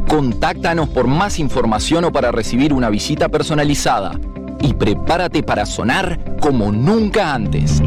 Contáctanos 0.09 0.89
por 0.89 1.06
más 1.06 1.39
información 1.39 2.05
o 2.05 2.12
para 2.12 2.32
recibir 2.32 2.74
una 2.74 2.90
visita 2.90 3.28
personalizada. 3.28 4.18
Y 4.60 4.74
prepárate 4.74 5.44
para 5.44 5.64
sonar 5.64 6.18
como 6.40 6.72
nunca 6.72 7.32
antes. 7.32 7.81